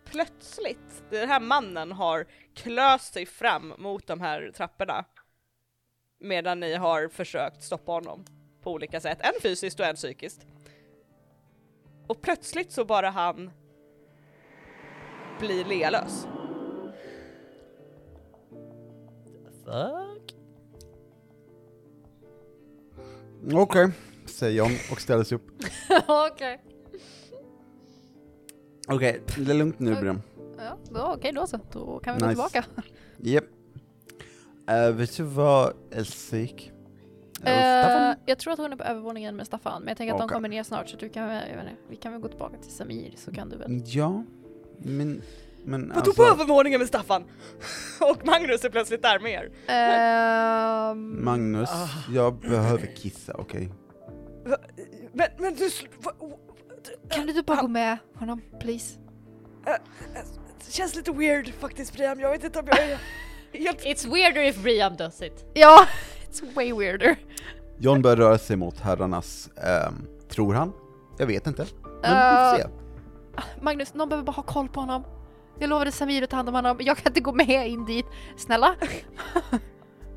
plötsligt, 0.05 1.03
den 1.09 1.29
här 1.29 1.39
mannen 1.39 1.91
har 1.91 2.25
klöst 2.53 3.13
sig 3.13 3.25
fram 3.25 3.73
mot 3.77 4.07
de 4.07 4.21
här 4.21 4.51
trapporna 4.55 5.05
medan 6.19 6.59
ni 6.59 6.75
har 6.75 7.07
försökt 7.07 7.63
stoppa 7.63 7.91
honom 7.91 8.25
på 8.61 8.71
olika 8.71 8.99
sätt, 8.99 9.19
en 9.21 9.41
fysiskt 9.41 9.79
och 9.79 9.85
en 9.85 9.95
psykiskt. 9.95 10.47
Och 12.07 12.21
plötsligt 12.21 12.71
så 12.71 12.85
bara 12.85 13.09
han 13.09 13.51
blir 15.39 15.65
lealös. 15.65 16.27
Fuck? 19.65 20.35
Okej, 23.53 23.91
säger 24.25 24.57
John 24.57 24.71
och 24.91 25.01
ställer 25.01 25.23
sig 25.23 25.35
upp. 25.35 25.47
Okej. 26.07 26.63
Okej, 28.87 29.21
det 29.37 29.51
är 29.51 29.55
lugnt 29.55 29.79
nu 29.79 29.95
Brian. 29.95 30.21
Ja, 30.57 31.13
okej 31.13 31.31
då 31.31 31.47
så. 31.47 31.59
Då 31.71 31.99
kan 31.99 32.15
vi 32.15 32.21
gå 32.21 32.27
Nice. 32.27 32.49
tillbaka. 32.49 32.65
Japp. 33.17 33.43
Uh, 34.71 34.95
vet 34.95 35.17
du 35.17 35.23
vad 35.23 35.73
Elsa 35.91 36.37
gick? 36.37 36.71
Eh, 37.43 37.83
Staffan? 37.83 38.15
jag 38.25 38.39
tror 38.39 38.53
att 38.53 38.59
hon 38.59 38.73
är 38.73 38.77
på 38.77 38.83
övervåningen 38.83 39.35
med 39.35 39.47
Staffan, 39.47 39.81
men 39.81 39.87
jag 39.87 39.97
tänker 39.97 40.13
att 40.13 40.19
de 40.19 40.29
kommer 40.29 40.49
ner 40.49 40.63
snart 40.63 40.89
så 40.89 40.97
du 40.97 41.09
kan, 41.09 41.23
jag 41.23 41.41
vet 41.41 41.49
inte, 41.51 41.75
vi 41.89 41.95
kan 41.95 42.11
väl 42.11 42.21
gå 42.21 42.27
tillbaka 42.27 42.57
till 42.57 42.71
Samir 42.71 43.13
så 43.17 43.31
kan 43.31 43.49
du 43.49 43.57
väl. 43.57 43.81
Ja, 43.85 44.23
men... 44.77 45.21
Men 45.65 45.87
Vadå 45.87 45.99
alltså... 45.99 46.13
på 46.13 46.23
övervåningen 46.23 46.79
med 46.79 46.87
Staffan? 46.87 47.23
och 48.01 48.25
Magnus 48.25 48.65
är 48.65 48.69
plötsligt 48.69 49.01
där 49.01 49.19
med 49.19 49.31
er. 49.31 49.51
Ehm, 49.67 51.25
Magnus, 51.25 51.69
jag 52.13 52.39
behöver 52.39 52.95
kissa, 52.95 53.33
okej? 53.37 53.71
Men, 55.13 55.27
men 55.37 55.55
du... 55.55 55.69
kan 57.09 57.23
du 57.23 57.29
inte 57.29 57.43
bara 57.43 57.61
gå 57.61 57.67
med 57.67 57.97
honom, 58.15 58.41
please? 58.59 58.99
Det 60.65 60.71
känns 60.71 60.95
lite 60.95 61.11
weird 61.11 61.53
faktiskt 61.59 61.93
Brian, 61.97 62.19
jag 62.19 62.31
vet 62.31 62.43
inte 62.43 62.59
om 62.59 62.65
jag 62.67 62.79
är 62.79 62.97
helt... 63.53 63.81
It's 63.85 64.13
weirder 64.13 64.43
if 64.43 64.63
Briam 64.63 64.95
does 64.95 65.21
it. 65.21 65.45
Ja, 65.53 65.85
it's 66.31 66.55
way 66.55 66.73
weirder. 66.73 67.15
John 67.77 68.01
börjar 68.01 68.17
röra 68.17 68.37
sig 68.37 68.55
mot 68.55 68.79
herrarnas, 68.79 69.49
ehm, 69.57 70.07
tror 70.29 70.53
han? 70.53 70.71
Jag 71.17 71.27
vet 71.27 71.47
inte. 71.47 71.65
Men 71.83 71.91
vi 72.01 72.07
Eh, 72.07 72.51
får 72.51 72.57
se. 72.57 72.67
Magnus, 73.61 73.93
någon 73.93 74.09
behöver 74.09 74.25
bara 74.25 74.31
ha 74.31 74.43
koll 74.43 74.69
på 74.69 74.79
honom. 74.79 75.03
Jag 75.59 75.69
lovade 75.69 75.91
Samir 75.91 76.23
att 76.23 76.29
ta 76.29 76.35
hand 76.35 76.49
om 76.49 76.55
honom, 76.55 76.77
jag 76.79 76.97
kan 76.97 77.09
inte 77.11 77.19
gå 77.19 77.31
med 77.31 77.67
in 77.69 77.85
dit. 77.85 78.05
Snälla, 78.37 78.75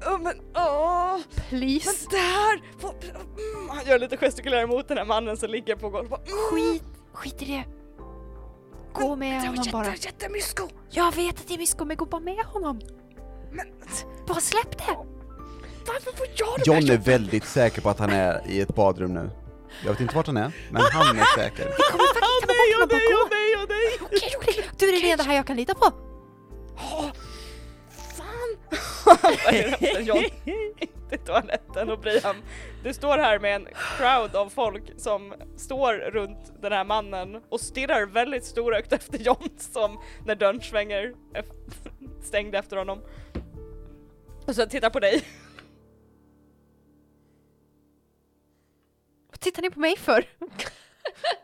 Åh, 0.06 0.18
men 0.20 0.34
åh! 0.56 1.12
Men 1.12 1.22
please. 1.48 2.06
det 2.10 2.16
här! 2.16 2.62
vad- 2.82 3.04
mm, 3.04 3.68
Han 3.70 3.84
gör 3.86 3.98
lite 3.98 4.16
gestikulärer 4.16 4.66
mot 4.66 4.88
den 4.88 4.98
här 4.98 5.04
mannen 5.04 5.36
som 5.36 5.50
ligger 5.50 5.76
på 5.76 5.88
golvet. 5.90 6.10
Bara, 6.10 6.20
mm, 6.20 6.36
Skit, 6.50 6.82
skit 7.12 7.42
i 7.42 7.44
det. 7.44 7.64
Gå 8.92 9.16
med 9.16 9.42
det 9.42 9.48
honom 9.48 9.64
bara. 9.72 9.86
jätte, 9.86 10.06
jättemysko! 10.06 10.68
Jag 10.90 11.14
vet 11.14 11.40
att 11.40 11.48
det 11.48 11.54
är 11.54 11.58
Misko, 11.58 11.84
men 11.84 11.96
gå 11.96 12.04
bara 12.04 12.20
med 12.20 12.44
honom. 12.44 12.80
Men 13.52 13.66
Bara 14.26 14.40
släpp 14.40 14.78
det! 14.78 14.96
varför 15.86 16.16
får 16.16 16.26
jag 16.36 16.48
de 16.64 16.70
här 16.72 16.80
John 16.80 16.90
är 16.90 16.96
väldigt 16.98 17.44
säker 17.44 17.82
på 17.82 17.88
att 17.90 17.98
han 17.98 18.10
är 18.10 18.42
i 18.48 18.60
ett 18.60 18.74
badrum 18.74 19.14
nu. 19.14 19.30
Jag 19.84 19.90
vet 19.90 20.00
inte 20.00 20.16
vart 20.16 20.26
han 20.26 20.36
är, 20.36 20.52
men 20.70 20.82
han 20.82 21.18
är 21.18 21.24
säker. 21.24 21.64
Vi 21.64 21.82
kommer 21.92 22.04
faktiskt 22.14 22.20
ta 22.20 22.46
Nej, 22.46 22.74
bort 22.74 22.74
och 22.74 22.74
honom, 22.74 22.88
bara 22.88 23.22
och 23.22 23.28
gå! 23.28 23.28
nej, 23.30 23.62
och 23.62 23.68
nej! 23.68 23.98
Okej, 24.00 24.34
okej, 24.36 24.64
du 24.78 24.88
är 24.88 25.00
den 25.02 25.10
enda 25.10 25.24
här 25.24 25.34
jag 25.36 25.46
kan 25.46 25.56
lita 25.56 25.74
på. 25.74 25.92
Åh, 26.76 27.10
fan! 28.16 28.56
Hämta 29.46 30.00
John 30.00 30.24
till 31.10 31.18
toaletten 31.18 31.90
och 31.90 31.98
Brian, 32.00 32.36
du 32.84 32.94
står 32.94 33.18
här 33.18 33.38
med 33.38 33.54
en 33.56 33.68
crowd 33.96 34.36
av 34.36 34.48
folk 34.50 34.82
som 34.96 35.34
står 35.56 35.94
runt 35.94 36.52
den 36.62 36.72
här 36.72 36.84
mannen 36.84 37.42
och 37.48 37.60
stirrar 37.60 38.06
väldigt 38.06 38.44
storögt 38.44 38.92
efter 38.92 39.18
John 39.18 39.48
som 39.58 40.00
när 40.26 40.34
dörren 40.34 40.60
svänger 40.62 41.12
ef- 41.34 42.22
stängd 42.22 42.54
efter 42.54 42.76
honom. 42.76 43.00
Och 44.46 44.54
så 44.54 44.66
tittar 44.66 44.90
på 44.90 45.00
dig. 45.00 45.22
Vad 49.30 49.40
tittar 49.40 49.62
ni 49.62 49.70
på 49.70 49.80
mig 49.80 49.96
för? 49.96 50.24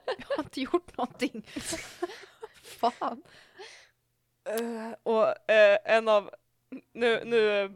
jag 0.07 0.37
har 0.37 0.45
inte 0.45 0.61
gjort 0.61 0.97
någonting. 0.97 1.47
Fan. 2.63 3.23
Uh, 4.61 4.93
och 5.03 5.27
uh, 5.27 5.79
en 5.85 6.09
av, 6.09 6.31
nu, 6.93 7.25
nu, 7.25 7.73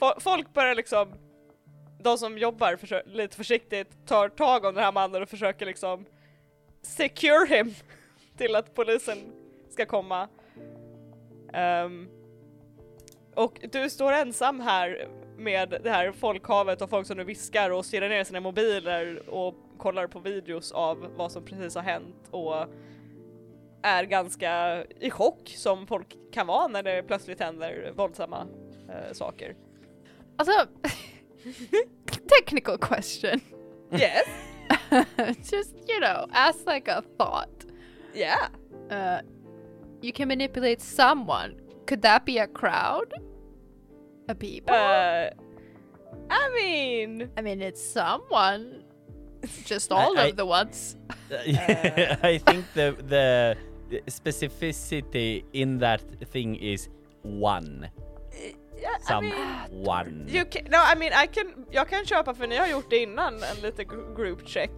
fo- 0.00 0.20
folk 0.20 0.54
börjar 0.54 0.74
liksom, 0.74 1.14
de 2.00 2.18
som 2.18 2.38
jobbar 2.38 2.76
försö- 2.76 3.06
lite 3.06 3.36
försiktigt 3.36 4.06
tar 4.06 4.28
tag 4.28 4.64
om 4.64 4.74
den 4.74 4.84
här 4.84 4.92
mannen 4.92 5.22
och 5.22 5.28
försöker 5.28 5.66
liksom 5.66 6.06
secure 6.82 7.46
him 7.56 7.74
till 8.36 8.56
att 8.56 8.74
polisen 8.74 9.32
ska 9.70 9.86
komma. 9.86 10.28
Um, 11.84 12.08
och 13.34 13.58
du 13.72 13.90
står 13.90 14.12
ensam 14.12 14.60
här 14.60 15.08
med 15.42 15.80
det 15.82 15.90
här 15.90 16.12
folkhavet 16.12 16.82
och 16.82 16.90
folk 16.90 17.06
som 17.06 17.16
nu 17.16 17.24
viskar 17.24 17.70
och 17.70 17.84
stirrar 17.84 18.08
ner 18.08 18.24
sina 18.24 18.40
mobiler 18.40 19.30
och 19.30 19.54
kollar 19.78 20.06
på 20.06 20.18
videos 20.18 20.72
av 20.72 21.06
vad 21.16 21.32
som 21.32 21.44
precis 21.44 21.74
har 21.74 21.82
hänt 21.82 22.28
och 22.30 22.66
är 23.82 24.04
ganska 24.04 24.84
i 24.84 25.10
chock 25.10 25.52
som 25.56 25.86
folk 25.86 26.16
kan 26.32 26.46
vara 26.46 26.68
när 26.68 26.82
det 26.82 27.02
plötsligt 27.02 27.40
händer 27.40 27.92
våldsamma 27.96 28.46
eh, 28.88 29.12
saker. 29.12 29.56
Alltså, 30.36 30.52
technical 32.40 32.78
question. 32.78 33.40
Yes, 33.92 34.28
Just, 35.52 35.74
you 35.88 36.00
know, 36.00 36.26
as 36.32 36.66
like 36.66 36.88
a 36.88 37.02
thought. 37.18 37.64
yeah. 38.14 38.48
Uh, 38.90 39.20
you 40.02 40.12
can 40.12 40.28
manipulate 40.28 40.80
someone. 40.80 41.60
Could 41.86 42.02
that 42.02 42.24
be 42.24 42.38
a 42.38 42.46
crowd? 42.46 43.12
A 44.32 44.34
people? 44.34 44.74
Uh, 44.74 45.30
I 46.30 46.48
mean, 46.54 47.30
I 47.36 47.42
mean, 47.42 47.60
it's 47.62 47.82
someone. 47.92 48.82
Just 49.66 49.92
all 49.92 50.16
I- 50.18 50.30
of 50.30 50.36
the 50.36 50.44
ones. 50.46 50.96
I 52.22 52.38
think 52.46 52.64
the 52.74 52.94
the 53.08 53.56
specificity 54.06 55.44
in 55.52 55.78
that 55.78 56.00
thing 56.32 56.56
is 56.56 56.88
one. 57.22 57.90
yeah, 58.80 58.96
I 58.98 59.08
Some 59.08 59.24
mean, 59.24 59.86
one. 59.86 60.26
you 60.28 60.44
can, 60.44 60.64
no, 60.70 60.78
I 60.78 60.94
mean, 60.94 61.12
I 61.12 61.26
can, 61.26 61.66
jag 61.70 61.88
kan 61.88 62.04
köpa 62.04 62.34
för 62.34 62.46
ni 62.46 62.56
har 62.56 62.66
gjort 62.66 62.90
det 62.90 62.98
innan, 63.02 63.34
en 63.34 63.56
liten 63.62 63.86
gr- 63.86 64.16
group 64.16 64.48
check. 64.48 64.70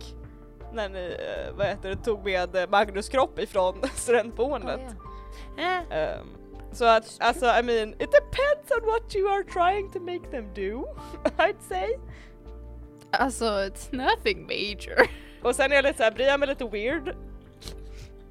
När 0.72 0.88
ni, 0.88 1.16
eh, 1.18 1.52
vad 1.57 1.66
heter 1.66 1.88
det, 1.90 1.96
tog 1.96 2.24
med 2.24 2.57
eh, 2.57 2.68
Magnus 2.70 3.09
kropp 3.09 3.38
ifrån 3.38 3.82
studentboendet. 3.94 4.80
Ehm, 5.59 6.26
så 6.75 6.85
att, 6.85 7.16
alltså 7.20 7.47
I 7.47 7.62
mean, 7.62 7.89
it 7.89 8.11
depends 8.12 8.70
on 8.70 8.87
what 8.87 9.16
you 9.16 9.29
are 9.29 9.45
trying 9.45 9.91
to 9.93 10.01
make 10.01 10.31
them 10.31 10.49
do, 10.55 10.85
I'd 11.39 11.61
say. 11.68 11.99
Alltså, 13.11 13.45
it's 13.45 13.89
nothing 13.93 14.43
major. 14.47 15.09
Och 15.43 15.55
sen 15.57 15.72
är 15.72 15.77
jag 15.77 15.83
lite 15.85 15.97
såhär, 15.99 16.11
Brian 16.11 16.43
är 16.43 16.47
lite 16.47 16.64
weird. 16.64 17.16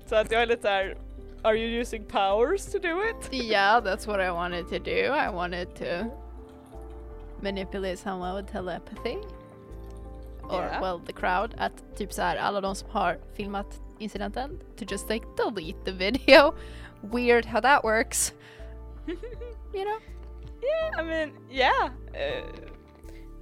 Så 0.05 0.15
att 0.15 0.31
jag 0.31 0.41
är 0.41 0.45
lite 0.45 0.61
såhär, 0.61 0.97
are 1.41 1.55
you 1.57 1.81
using 1.81 2.05
powers 2.05 2.65
to 2.71 2.79
do 2.79 3.01
it? 3.09 3.33
yeah, 3.33 3.81
that's 3.83 4.07
what 4.07 4.19
I 4.19 4.29
wanted 4.29 4.69
to 4.69 4.79
do. 4.79 5.15
I 5.15 5.29
wanted 5.33 5.75
to 5.75 6.09
manipulate 7.41 7.97
someone 7.97 8.35
with 8.35 8.51
telepathy. 8.51 9.17
Or 10.49 10.61
Yeah. 10.61 10.81
well, 10.81 10.99
the 11.05 11.13
crowd. 11.13 11.55
Att 11.57 11.97
typ 11.97 12.13
så 12.13 12.21
här, 12.21 12.35
alla 12.37 12.61
de 12.61 12.75
som 12.75 12.89
har 12.89 13.17
filmat 13.33 13.79
incidenten 13.99 14.59
to 14.77 14.85
just 14.87 15.09
like 15.09 15.25
delete 15.37 15.85
the 15.85 15.91
video. 15.91 16.53
Weird 17.11 17.45
how 17.45 17.61
that 17.61 17.83
works. 17.83 18.33
you 19.07 19.85
know? 19.85 19.99
Yeah, 20.63 21.01
I 21.01 21.03
mean, 21.03 21.31
yeah. 21.51 21.89
Eh, 22.13 22.43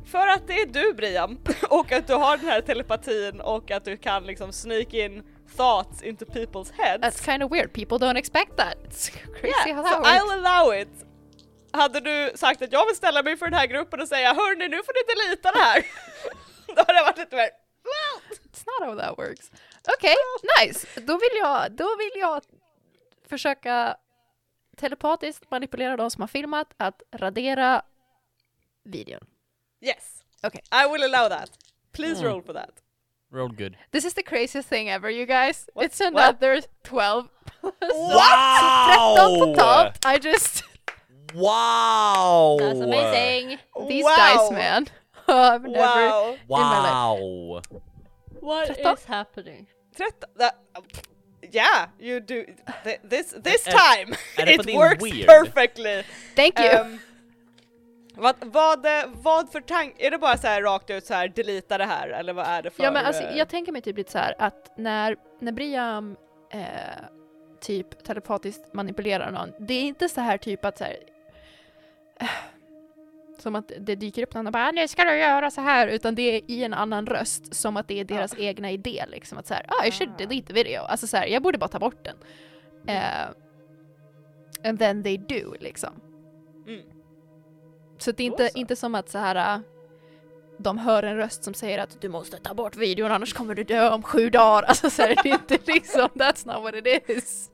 för 0.05 0.27
att 0.27 0.47
det 0.47 0.61
är 0.61 0.65
du 0.65 0.93
Brian 0.93 1.39
och 1.69 1.91
att 1.91 2.07
du 2.07 2.13
har 2.13 2.37
den 2.37 2.45
här 2.45 2.61
telepatin 2.61 3.41
och 3.41 3.71
att 3.71 3.85
du 3.85 3.97
kan 3.97 4.23
liksom 4.23 4.53
sneak 4.53 4.93
in 4.93 5.23
thoughts 5.57 6.01
into 6.01 6.25
people's 6.25 6.71
heads. 6.77 7.03
That's 7.03 7.25
kind 7.25 7.43
of 7.43 7.51
weird. 7.51 7.73
People 7.73 7.97
don't 7.97 8.17
expect 8.17 8.57
that. 8.57 8.75
It's 8.83 9.09
crazy 9.09 9.69
yeah, 9.69 9.75
how 9.75 9.83
so 9.83 9.89
that 9.89 9.99
works. 9.99 10.23
I'll 10.23 10.31
allow 10.31 10.81
it. 10.81 11.05
Hade 11.73 11.99
du 11.99 12.31
sagt 12.35 12.61
att 12.61 12.71
jag 12.71 12.85
vill 12.85 12.95
ställa 12.95 13.23
mig 13.23 13.37
för 13.37 13.45
den 13.45 13.53
här 13.53 13.67
gruppen 13.67 14.01
och 14.01 14.07
säga 14.07 14.33
hörni 14.33 14.67
nu 14.67 14.77
får 14.77 14.93
ni 14.93 15.13
delita 15.13 15.51
det 15.51 15.59
här. 15.59 15.85
Då 16.75 16.83
hade 16.87 16.93
jag 16.93 17.05
varit 17.05 17.17
lite 17.17 17.35
mer 17.35 17.49
well. 17.83 18.37
It's 18.51 18.63
not 18.65 18.89
how 18.89 18.95
that 19.01 19.17
works. 19.17 19.51
Okej, 19.97 20.15
nice. 20.59 20.87
Då 20.95 21.13
vill 21.13 21.37
jag, 21.39 21.71
då 21.71 21.95
vill 21.97 22.21
jag 22.21 22.43
försöka 23.31 23.97
telepatiskt 24.77 25.51
manipulera 25.51 25.97
de 25.97 26.11
som 26.11 26.21
har 26.21 26.27
filmat 26.27 26.73
att 26.77 27.01
radera 27.11 27.81
videon. 28.83 29.21
Yes. 29.81 30.23
Okay. 30.43 30.61
I 30.71 30.87
will 30.91 31.03
allow 31.03 31.29
that. 31.29 31.49
Please 31.91 32.21
Mm. 32.21 32.31
roll 32.31 32.41
for 32.43 32.53
that. 32.53 32.69
Roll 33.33 33.51
good. 33.55 33.77
This 33.91 34.05
is 34.05 34.13
the 34.13 34.23
craziest 34.23 34.69
thing 34.69 34.89
ever 34.89 35.09
you 35.09 35.25
guys. 35.25 35.69
What? 35.73 35.85
It's 35.85 36.01
another 36.07 36.61
12 36.83 37.27
Wow! 37.61 39.15
13 39.17 39.39
totalt. 39.55 40.05
I 40.05 40.17
just, 40.19 40.63
Wow! 41.33 42.57
That's 42.59 42.79
amazing. 42.81 43.59
these 43.87 44.03
wow. 44.03 44.15
dice 44.17 44.51
man. 44.51 44.87
I've 45.27 45.63
never, 45.63 45.79
Wow. 45.79 46.35
Wow! 46.47 47.61
What 48.41 48.67
Tretton. 48.69 48.93
is 48.97 49.05
happening? 49.05 49.67
13, 49.93 50.29
that, 50.37 50.55
yeah, 51.51 51.89
you 51.99 52.19
do 52.19 52.35
th- 52.83 53.09
this 53.09 53.35
this 53.43 53.67
Är- 53.67 53.71
time. 54.05 54.15
är 54.37 54.45
det 54.45 54.63
på 54.63 54.69
It 54.69 54.75
works 54.75 55.03
weird? 55.03 55.27
perfectly. 55.27 56.03
thank 56.35 56.59
you. 56.59 56.69
Ehm, 56.69 56.99
vad, 58.15 58.35
vad, 58.39 58.85
vad 59.07 59.51
för 59.51 59.61
tank, 59.61 59.95
är 59.97 60.11
det 60.11 60.17
bara 60.17 60.37
så 60.37 60.47
här 60.47 60.61
rakt 60.61 60.89
ut 60.89 61.05
så 61.05 61.13
här 61.13 61.27
delita 61.27 61.77
det 61.77 61.85
här 61.85 62.09
eller 62.09 62.33
vad 62.33 62.45
är 62.47 62.61
det 62.61 62.69
för? 62.69 62.83
Ja 62.83 62.91
men 62.91 63.05
alltså 63.05 63.23
eh, 63.23 63.37
jag 63.37 63.49
tänker 63.49 63.71
mig 63.71 63.81
typ 63.81 63.97
lite 63.97 64.11
så 64.11 64.17
här 64.17 64.35
att 64.37 64.71
när, 64.77 65.15
när 65.39 65.51
Brian 65.51 66.15
eh, 66.53 66.59
typ 67.61 68.03
telepatiskt 68.03 68.73
manipulerar 68.73 69.31
någon, 69.31 69.51
det 69.59 69.73
är 69.73 69.81
inte 69.81 70.09
så 70.09 70.21
här 70.21 70.37
typ 70.37 70.65
att 70.65 70.77
så 70.77 70.83
här, 70.83 70.97
eh, 72.19 72.27
som 73.41 73.55
att 73.55 73.71
det 73.79 73.95
dyker 73.95 74.23
upp 74.23 74.33
någon 74.33 74.47
och 74.47 74.53
bara 74.53 74.67
"Ah, 74.67 74.71
nu 74.71 74.87
ska 74.87 75.03
du 75.03 75.17
göra 75.17 75.51
så 75.51 75.61
här 75.61 75.87
utan 75.87 76.15
det 76.15 76.21
är 76.21 76.41
i 76.47 76.63
en 76.63 76.73
annan 76.73 77.05
röst 77.07 77.55
som 77.55 77.77
att 77.77 77.87
det 77.87 77.99
är 77.99 78.03
deras 78.05 78.35
egna 78.37 78.71
idé 78.71 79.05
liksom 79.07 79.37
att 79.37 79.47
så 79.47 79.53
här, 79.53 79.65
ah, 79.67 79.85
I 79.85 79.91
should 79.91 80.09
Ah. 80.13 80.17
delete 80.17 80.47
the 80.47 80.53
video, 80.53 80.81
alltså 80.81 81.07
så 81.07 81.17
här, 81.17 81.27
jag 81.27 81.43
borde 81.43 81.57
bara 81.57 81.67
ta 81.67 81.79
bort 81.79 82.05
den. 82.05 82.17
Eh, 82.87 83.27
and 84.69 84.79
then 84.79 85.03
they 85.03 85.17
do 85.17 85.55
liksom. 85.59 86.01
Mm. 86.67 86.81
Så 87.97 88.11
det 88.11 88.23
är 88.23 88.27
inte, 88.27 88.49
inte 88.55 88.75
som 88.75 88.95
att 88.95 89.09
så 89.09 89.17
här 89.17 89.55
äh, 89.55 89.59
de 90.57 90.77
hör 90.77 91.03
en 91.03 91.17
röst 91.17 91.43
som 91.43 91.53
säger 91.53 91.79
att 91.79 92.01
du 92.01 92.09
måste 92.09 92.37
ta 92.37 92.53
bort 92.53 92.75
videon 92.75 93.11
annars 93.11 93.33
kommer 93.33 93.55
du 93.55 93.63
dö 93.63 93.89
om 93.89 94.03
sju 94.03 94.29
dagar. 94.29 94.63
Alltså 94.63 94.89
så 94.89 95.01
här, 95.01 95.15
det 95.23 95.29
är 95.29 95.33
inte 95.33 95.57
liksom, 95.73 96.01
that's 96.13 96.47
not 96.47 96.63
what 96.63 96.75
it 96.75 97.09
is. 97.09 97.51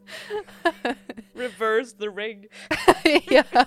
Reverse 1.35 1.97
the 1.97 2.05
ring. 2.05 2.47
ja. 3.53 3.65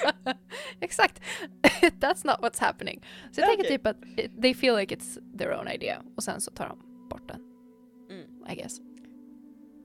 Exakt. 0.80 1.20
That's 2.00 2.24
not 2.26 2.36
what's 2.40 2.60
happening. 2.60 3.04
Så 3.32 3.40
jag 3.40 3.48
tänker 3.48 3.64
Okej. 3.64 3.78
typ 3.78 3.86
att 3.86 3.96
it- 4.16 4.42
they 4.42 4.54
feel 4.54 4.76
like 4.76 4.96
it's 4.96 5.38
their 5.38 5.52
own 5.58 5.68
idea 5.68 6.02
och 6.16 6.22
sen 6.24 6.40
så 6.40 6.50
tar 6.50 6.68
de 6.68 7.08
bort 7.08 7.28
den. 7.28 7.40
Mm. 8.10 8.46
I 8.52 8.54
guess. 8.56 8.80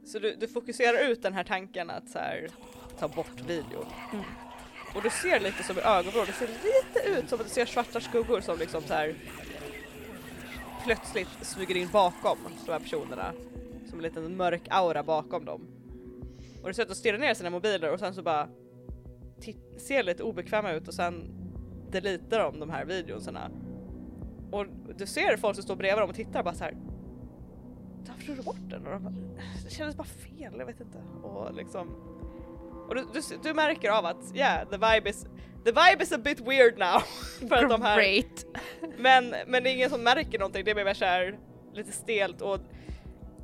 Så 0.06 0.20
du, 0.20 0.36
du 0.36 0.48
fokuserar 0.48 1.10
ut 1.12 1.22
den 1.22 1.34
här 1.34 1.44
tanken 1.44 1.90
att 1.90 2.10
så 2.10 2.20
här, 2.20 2.50
ta 3.00 3.08
bort 3.08 3.42
videon. 3.48 3.86
Mm. 4.14 4.26
Och 4.96 5.04
du 5.04 5.10
ser 5.10 5.40
lite 5.40 5.64
som 5.64 5.78
i 5.78 5.82
ögonvrå, 5.82 6.26
det 6.26 6.32
ser 6.34 6.48
lite 6.48 7.20
ut 7.20 7.30
som 7.30 7.40
att 7.40 7.46
du 7.48 7.54
ser 7.54 7.66
svarta 7.66 8.02
skuggor 8.02 8.42
som 8.42 8.60
liksom 8.60 8.82
så 8.84 8.94
här 8.94 9.16
plötsligt 10.84 11.28
smyger 11.42 11.76
in 11.76 11.90
bakom 11.92 12.38
de 12.66 12.72
här 12.72 12.80
personerna. 12.80 13.34
Som 13.90 14.00
en 14.00 14.04
liten 14.04 14.38
mörk 14.38 14.62
aura 14.70 15.04
bakom 15.04 15.46
dem. 15.46 15.62
Och 16.62 16.68
du 16.68 16.74
ser 16.74 16.84
att 16.84 16.90
de 16.90 16.96
stirrar 16.96 17.18
ner 17.18 17.34
sina 17.34 17.50
mobiler 17.50 17.92
och 17.94 18.00
sen 18.00 18.14
så 18.14 18.22
bara 18.22 18.50
ser 19.78 20.04
lite 20.04 20.24
obekväma 20.24 20.72
ut 20.72 20.88
och 20.88 20.94
sen 20.94 21.32
deletar 21.92 22.40
de 22.40 22.60
de 22.60 22.70
här 22.70 22.86
videorna. 22.86 23.52
Och 24.52 24.66
du 24.98 25.06
ser 25.06 25.38
folk 25.38 25.56
som 25.56 25.64
står 25.64 25.76
bredvid 25.76 26.02
dem 26.02 26.10
och 26.10 26.16
tittar 26.16 26.44
bara 26.44 26.54
så 26.54 26.64
här. 26.64 26.78
Varför 28.08 28.26
tog 28.26 28.36
du 28.36 28.42
bort 28.42 28.70
den? 28.70 28.86
Och 28.86 28.92
de 28.92 29.04
bara, 29.04 29.14
det 29.64 29.70
kändes 29.70 29.96
bara 29.96 30.08
fel, 30.08 30.54
jag 30.58 30.66
vet 30.66 30.82
inte. 30.82 30.98
Och 31.24 31.54
liksom 31.54 31.88
och 32.88 32.96
du, 32.96 33.08
du, 33.14 33.22
du 33.44 33.54
märker 33.54 33.90
av 33.90 34.06
att 34.06 34.36
yeah, 34.36 34.70
the 34.70 34.78
vibe 34.78 35.10
is 35.10 35.26
the 35.66 35.72
vibe 35.72 36.04
is 36.04 36.12
a 36.12 36.18
bit 36.18 36.40
weird 36.40 36.78
now. 36.78 37.02
för 37.50 37.56
att 37.56 37.70
de 37.70 37.82
här, 37.82 37.98
Great. 37.98 38.46
men, 38.98 39.36
men 39.48 39.64
det 39.64 39.70
är 39.70 39.74
ingen 39.74 39.90
som 39.90 40.04
märker 40.04 40.40
någonting, 40.40 40.66
det 40.66 40.72
är 40.72 40.86
mer 40.86 40.94
såhär 40.94 41.40
lite 41.74 41.92
stelt 41.92 42.42
och 42.42 42.60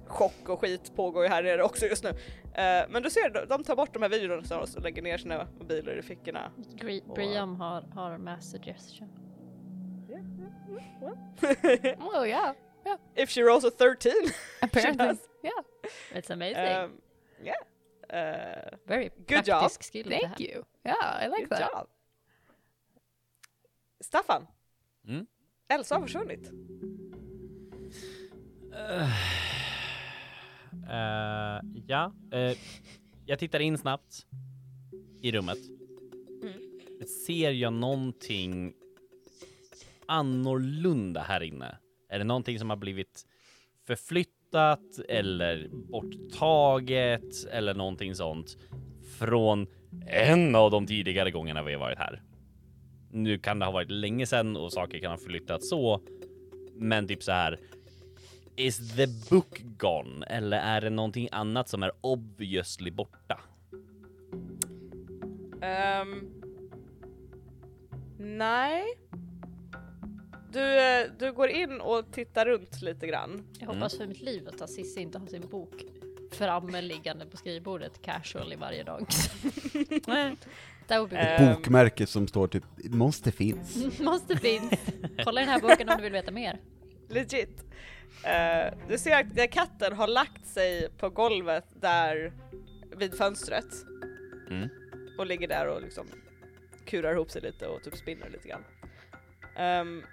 chock 0.07 0.49
och 0.49 0.61
skit 0.61 0.95
pågår 0.95 1.23
ju 1.23 1.29
här 1.29 1.43
nere 1.43 1.63
också 1.63 1.85
just 1.85 2.03
nu. 2.03 2.13
Eh, 2.55 2.85
men 2.89 3.03
du 3.03 3.09
ser, 3.09 3.29
de- 3.29 3.45
de 3.45 3.63
tar 3.63 3.75
bort 3.75 3.93
de 3.93 4.01
här 4.01 4.09
videorna 4.09 4.59
och 4.59 4.81
lägger 4.83 5.01
ner 5.01 5.17
sina 5.17 5.47
mobiler 5.59 5.95
i 5.97 6.01
fickorna. 6.01 6.51
Gre- 6.75 7.07
Och- 7.09 7.15
Briam 7.15 7.55
har, 7.55 7.81
har 7.81 8.17
mass 8.17 8.51
suggestion. 8.51 9.09
Oh 11.99 12.27
yeah. 12.27 12.55
If 13.15 13.29
she 13.29 13.41
rolls 13.41 13.63
a 13.65 13.69
13. 13.77 14.11
Apparently. 14.61 15.07
does. 15.07 15.29
Yeah. 15.43 15.63
It's 16.19 16.29
amazing. 16.33 16.83
um, 16.83 17.01
yeah. 17.43 17.55
Uh, 18.09 18.77
Very 18.85 19.09
good 19.27 19.45
job. 19.45 19.71
skill 19.71 20.03
Thank 20.09 20.39
you. 20.39 20.63
Yeah, 20.85 21.23
I 21.25 21.27
like 21.27 21.45
good 21.45 21.49
that. 21.49 21.71
job. 21.71 21.87
Staffan. 24.01 24.47
Mm? 25.07 25.25
Elsa 25.69 25.95
har 25.95 26.01
försvunnit. 26.01 26.51
Eh, 30.89 31.61
ja, 31.87 32.13
eh, 32.31 32.57
jag 33.25 33.39
tittar 33.39 33.59
in 33.59 33.77
snabbt 33.77 34.25
i 35.21 35.31
rummet. 35.31 35.57
Mm. 36.41 36.53
Ser 37.25 37.51
jag 37.51 37.73
någonting 37.73 38.73
annorlunda 40.07 41.21
här 41.21 41.43
inne? 41.43 41.77
Är 42.09 42.17
det 42.17 42.23
någonting 42.23 42.59
som 42.59 42.69
har 42.69 42.77
blivit 42.77 43.25
förflyttat 43.87 44.99
eller 45.09 45.69
borttaget 45.71 47.45
eller 47.51 47.73
någonting 47.73 48.15
sånt 48.15 48.57
från 49.17 49.67
en 50.07 50.55
av 50.55 50.71
de 50.71 50.85
tidigare 50.85 51.31
gångerna 51.31 51.63
vi 51.63 51.73
har 51.73 51.79
varit 51.79 51.97
här? 51.97 52.21
Nu 53.11 53.37
kan 53.37 53.59
det 53.59 53.65
ha 53.65 53.71
varit 53.71 53.91
länge 53.91 54.25
sedan 54.25 54.57
och 54.57 54.73
saker 54.73 54.99
kan 54.99 55.11
ha 55.11 55.17
flyttats 55.17 55.69
så, 55.69 56.01
men 56.75 57.07
typ 57.07 57.23
så 57.23 57.31
här. 57.31 57.59
Is 58.55 58.95
the 58.95 59.07
book 59.29 59.61
gone? 59.77 60.25
Eller 60.25 60.57
är 60.57 60.81
det 60.81 60.89
någonting 60.89 61.29
annat 61.31 61.69
som 61.69 61.83
är 61.83 61.91
obviously 62.01 62.91
borta? 62.91 63.39
Ehm, 65.61 66.29
nej. 68.17 68.83
Du, 70.51 70.79
eh, 70.81 71.07
du 71.19 71.33
går 71.33 71.49
in 71.49 71.81
och 71.81 72.11
tittar 72.11 72.45
runt 72.45 72.81
lite 72.81 73.07
grann. 73.07 73.47
Jag 73.59 73.67
hoppas 73.67 73.97
för 73.97 74.07
mitt 74.07 74.21
liv 74.21 74.47
att 74.47 74.69
Cissi 74.69 75.01
inte 75.01 75.19
har 75.19 75.27
sin 75.27 75.47
bok 75.49 75.83
framme 76.31 76.81
liggande 76.81 77.25
på 77.25 77.37
skrivbordet 77.37 78.01
casually 78.01 78.55
varje 78.55 78.83
dag. 78.83 79.07
Be 80.05 80.35
Ehm, 81.17 81.55
Bokmärket 81.55 82.09
som 82.09 82.27
står 82.27 82.47
typ, 82.47 82.63
måste 82.83 83.31
finns. 83.31 83.99
Måste 83.99 84.37
finnas. 84.37 84.79
Kolla 85.23 85.41
den 85.41 85.49
här 85.49 85.61
boken 85.61 85.89
om 85.89 85.97
du 85.97 86.03
vill 86.03 86.11
veta 86.11 86.31
mer. 86.31 86.59
legit. 87.09 87.65
Eh, 88.23 88.73
du 88.87 88.97
ser 88.97 89.19
att 89.19 89.51
katten 89.51 89.93
har 89.93 90.07
lagt 90.07 90.45
sig 90.45 90.89
på 90.97 91.09
golvet 91.09 91.65
där 91.81 92.33
vid 92.97 93.17
fönstret 93.17 93.73
Mm. 94.49 94.69
och 95.17 95.25
ligger 95.25 95.47
där 95.47 95.67
och 95.67 95.81
liksom 95.81 96.07
kurar 96.85 97.13
ihop 97.13 97.31
sig 97.31 97.41
lite 97.41 97.67
och 97.67 97.83
typ 97.83 97.95
spinner 97.95 98.29
lite 98.29 98.47
grann. 98.47 98.63
Ehm, 99.55 100.03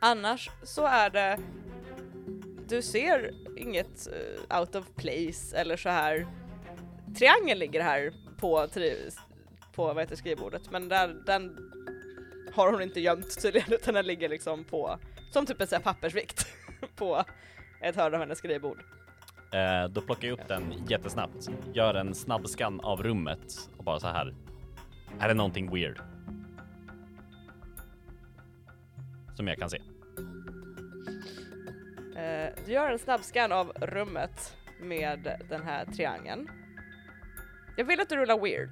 annars 0.00 0.50
så 0.62 0.86
är 0.86 1.10
det 1.10 1.38
du 2.68 2.82
ser 2.82 3.34
inget 3.56 4.06
eh, 4.06 4.58
out 4.60 4.74
of 4.74 4.86
place 4.96 5.56
eller 5.56 5.76
så 5.76 5.88
här. 5.88 6.26
Triangeln 7.18 7.58
ligger 7.58 7.80
här 7.82 8.12
på, 8.40 8.66
tri- 8.66 9.18
på 9.74 9.86
vad 9.86 9.98
heter 10.00 10.16
skrivbordet 10.16 10.70
men 10.70 10.88
där, 10.88 11.08
den 11.26 11.58
har 12.54 12.72
hon 12.72 12.82
inte 12.82 13.00
gömt 13.00 13.42
tydligen 13.42 13.72
utan 13.72 13.94
den 13.94 14.06
ligger 14.06 14.28
liksom 14.28 14.64
på, 14.64 14.98
som 15.32 15.46
typ 15.46 15.72
en 15.72 15.82
pappersvikt 15.82 16.46
på 16.96 17.24
ett 17.80 17.96
hörn 17.96 18.14
av 18.14 18.20
hennes 18.20 18.38
skrivbord. 18.38 18.82
Eh, 19.52 19.88
då 19.90 20.00
plockar 20.00 20.28
jag 20.28 20.40
upp 20.40 20.48
den 20.48 20.72
jättesnabbt, 20.88 21.48
gör 21.72 21.94
en 21.94 22.14
snabb 22.14 22.46
scan 22.46 22.80
av 22.80 23.02
rummet 23.02 23.70
och 23.76 23.84
bara 23.84 24.00
så 24.00 24.06
här. 24.06 24.34
Är 25.20 25.28
det 25.28 25.34
någonting 25.34 25.74
weird? 25.74 26.00
Som 29.36 29.48
jag 29.48 29.58
kan 29.58 29.70
se. 29.70 29.80
Eh, 32.16 32.50
du 32.66 32.72
gör 32.72 32.90
en 32.90 32.98
snabbscan 32.98 33.52
av 33.52 33.72
rummet 33.80 34.56
med 34.80 35.44
den 35.48 35.62
här 35.62 35.84
triangeln. 35.84 36.50
Jag 37.76 37.84
vill 37.84 38.00
att 38.00 38.08
du 38.08 38.16
rullar 38.16 38.38
weird. 38.38 38.70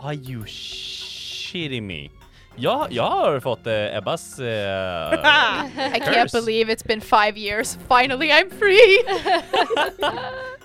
Are 0.00 0.14
you 0.14 0.46
shitting 0.46 1.86
me? 1.86 2.08
Ja, 2.56 2.86
jag 2.90 3.10
har 3.10 3.40
fått 3.40 3.66
eh, 3.66 3.96
Ebbas... 3.96 4.38
Eh, 4.38 4.44
I 5.96 6.00
can't 6.00 6.32
believe 6.32 6.72
it's 6.72 6.86
been 6.86 7.00
five 7.00 7.38
years. 7.38 7.78
Finally 7.88 8.28
I'm 8.28 8.50
free! 8.50 8.98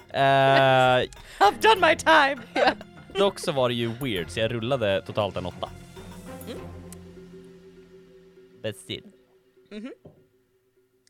eh, 0.09 1.07
I've 1.39 1.59
done 1.61 1.79
my 1.81 1.95
time! 1.95 2.41
dock 3.13 3.39
så 3.39 3.51
var 3.51 3.69
det 3.69 3.75
ju 3.75 3.87
weird, 3.87 4.29
så 4.29 4.39
jag 4.39 4.53
rullade 4.53 5.01
totalt 5.01 5.37
en 5.37 5.45
åtta. 5.45 5.69
But 8.63 8.77
still. 8.77 9.03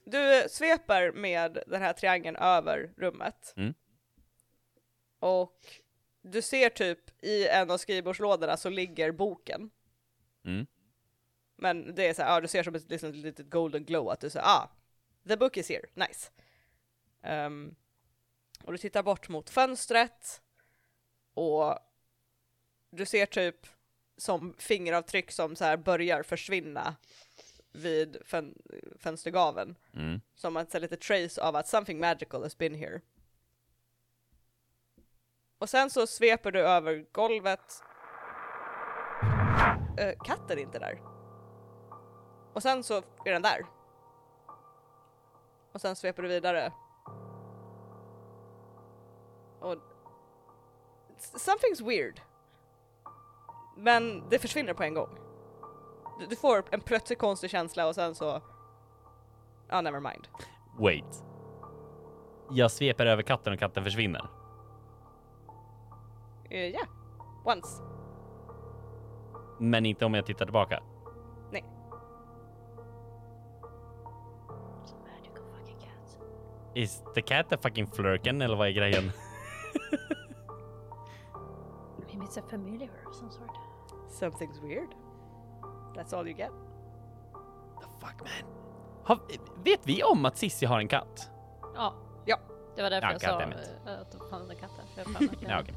Du 0.05 0.47
sveper 0.49 1.11
med 1.11 1.57
den 1.67 1.81
här 1.81 1.93
triangeln 1.93 2.35
över 2.35 2.89
rummet. 2.97 3.53
Mm. 3.57 3.73
Och 5.19 5.57
du 6.21 6.41
ser 6.41 6.69
typ 6.69 7.23
i 7.23 7.47
en 7.47 7.71
av 7.71 7.77
skrivbordslådorna 7.77 8.57
så 8.57 8.69
ligger 8.69 9.11
boken. 9.11 9.69
Mm. 10.47 10.67
Men 11.55 11.95
det 11.95 12.07
är 12.07 12.13
så 12.13 12.21
här, 12.21 12.33
ja, 12.33 12.41
du 12.41 12.47
ser 12.47 12.63
som 12.63 12.75
ett 12.75 12.89
liksom, 12.89 13.11
litet 13.11 13.49
golden 13.49 13.85
glow 13.85 14.09
att 14.09 14.19
du 14.19 14.29
säger 14.29 14.45
ah, 14.45 14.69
the 15.27 15.37
book 15.37 15.57
is 15.57 15.69
here, 15.69 15.85
nice. 15.93 16.29
Ehm, 17.21 17.75
och 18.63 18.71
du 18.71 18.77
tittar 18.77 19.03
bort 19.03 19.29
mot 19.29 19.49
fönstret 19.49 20.41
och 21.33 21.79
du 22.89 23.05
ser 23.05 23.25
typ 23.25 23.67
som 24.17 24.55
fingeravtryck 24.57 25.31
som 25.31 25.55
så 25.55 25.65
här 25.65 25.77
börjar 25.77 26.23
försvinna 26.23 26.95
vid 27.71 28.17
fen- 28.25 28.61
fönstergaveln. 28.99 29.75
Mm. 29.93 30.21
Som 30.35 30.57
att 30.57 30.71
så 30.71 30.79
lite 30.79 30.97
trace 30.97 31.41
av 31.41 31.55
att 31.55 31.67
something 31.67 31.99
magical 31.99 32.43
has 32.43 32.57
been 32.57 32.75
here. 32.75 33.01
Och 35.57 35.69
sen 35.69 35.89
så 35.89 36.07
sveper 36.07 36.51
du 36.51 36.59
över 36.59 37.05
golvet. 37.11 37.83
Eh, 39.97 40.13
katten 40.23 40.57
är 40.57 40.61
inte 40.61 40.79
där. 40.79 41.01
Och 42.53 42.63
sen 42.63 42.83
så 42.83 42.97
är 43.25 43.33
den 43.33 43.41
där. 43.41 43.65
Och 45.71 45.81
sen 45.81 45.95
sveper 45.95 46.23
du 46.23 46.29
vidare. 46.29 46.73
Och... 49.59 49.75
Something's 51.17 51.85
weird. 51.87 52.21
Men 53.77 54.29
det 54.29 54.39
försvinner 54.39 54.73
på 54.73 54.83
en 54.83 54.93
gång. 54.93 55.17
Du, 56.19 56.25
du 56.25 56.35
får 56.35 56.63
en 56.71 56.81
plötslig 56.81 57.19
konstig 57.19 57.49
känsla 57.49 57.87
och 57.87 57.95
sen 57.95 58.15
så... 58.15 58.41
Ja, 59.69 59.81
never 59.81 59.99
mind. 59.99 60.27
Wait. 60.79 61.23
Jag 62.51 62.71
sveper 62.71 63.05
över 63.05 63.23
katten 63.23 63.53
och 63.53 63.59
katten 63.59 63.83
försvinner. 63.83 64.29
Ja, 66.49 66.57
yeah. 66.57 66.87
once. 67.45 67.86
Men 69.57 69.85
inte 69.85 70.05
om 70.05 70.13
jag 70.13 70.25
tittar 70.25 70.45
tillbaka. 70.45 70.83
Cat. 75.79 76.19
Is 76.73 77.03
the 77.15 77.21
cat 77.21 77.53
a 77.53 77.57
fucking 77.61 77.87
flirken 77.87 78.41
eller 78.41 78.55
vad 78.55 78.67
är 78.67 78.71
grejen? 78.71 79.03
Maybe 81.97 82.25
it's 82.25 82.37
a 82.39 82.43
familiar 82.49 82.89
of 83.07 83.15
some 83.15 83.31
sort. 83.31 83.57
Something's 84.09 84.61
weird. 84.61 84.89
That's 85.95 86.13
all 86.13 86.27
you 86.27 86.37
get. 86.37 86.51
The 87.81 87.87
fuck 88.05 88.19
man. 88.19 88.53
Har, 89.03 89.19
vet 89.63 89.79
vi 89.83 90.03
om 90.03 90.25
att 90.25 90.37
Sissi 90.37 90.65
har 90.65 90.79
en 90.79 90.87
katt? 90.87 91.31
Ja. 91.75 91.93
Ja. 92.25 92.39
Det 92.75 92.81
var 92.81 92.89
därför 92.89 93.07
Ja, 93.07 93.13
jag 93.13 93.21
sa 93.21 93.41
eh, 93.41 94.01
att 94.01 94.11
det 94.11 94.17
fanns 94.29 94.49
en 94.49 94.55
katt 94.55 94.71
Ja, 95.47 95.59
okej. 95.61 95.75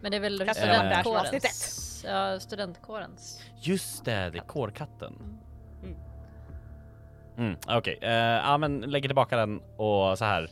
Men 0.00 0.10
det 0.10 0.16
är 0.16 0.20
väl 0.20 0.46
Katten 0.46 0.68
var 0.68 0.84
där 0.84 1.85
studentkårens. 2.06 2.34
Ja, 2.34 2.40
studentkårens. 2.40 3.42
Just 3.60 4.04
det, 4.04 4.30
det 4.30 4.38
är 4.38 4.42
kårkatten. 4.42 5.40
Mm. 5.82 5.96
Mm, 7.38 7.56
Okej, 7.68 7.98
eh, 8.02 8.10
ja 8.12 8.58
men 8.58 8.80
lägger 8.80 9.08
tillbaka 9.08 9.36
den 9.36 9.60
och 9.76 10.18
så 10.18 10.24
här. 10.24 10.50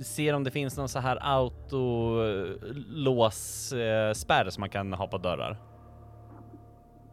Ser 0.00 0.34
om 0.34 0.44
det 0.44 0.50
finns 0.50 0.76
någon 0.76 0.88
så 0.88 0.98
här 0.98 1.18
autolås 1.20 2.12
eh, 3.72 4.12
spärr 4.12 4.50
som 4.50 4.60
man 4.60 4.70
kan 4.70 4.92
ha 4.92 5.06
på 5.06 5.18
dörrar. 5.18 5.56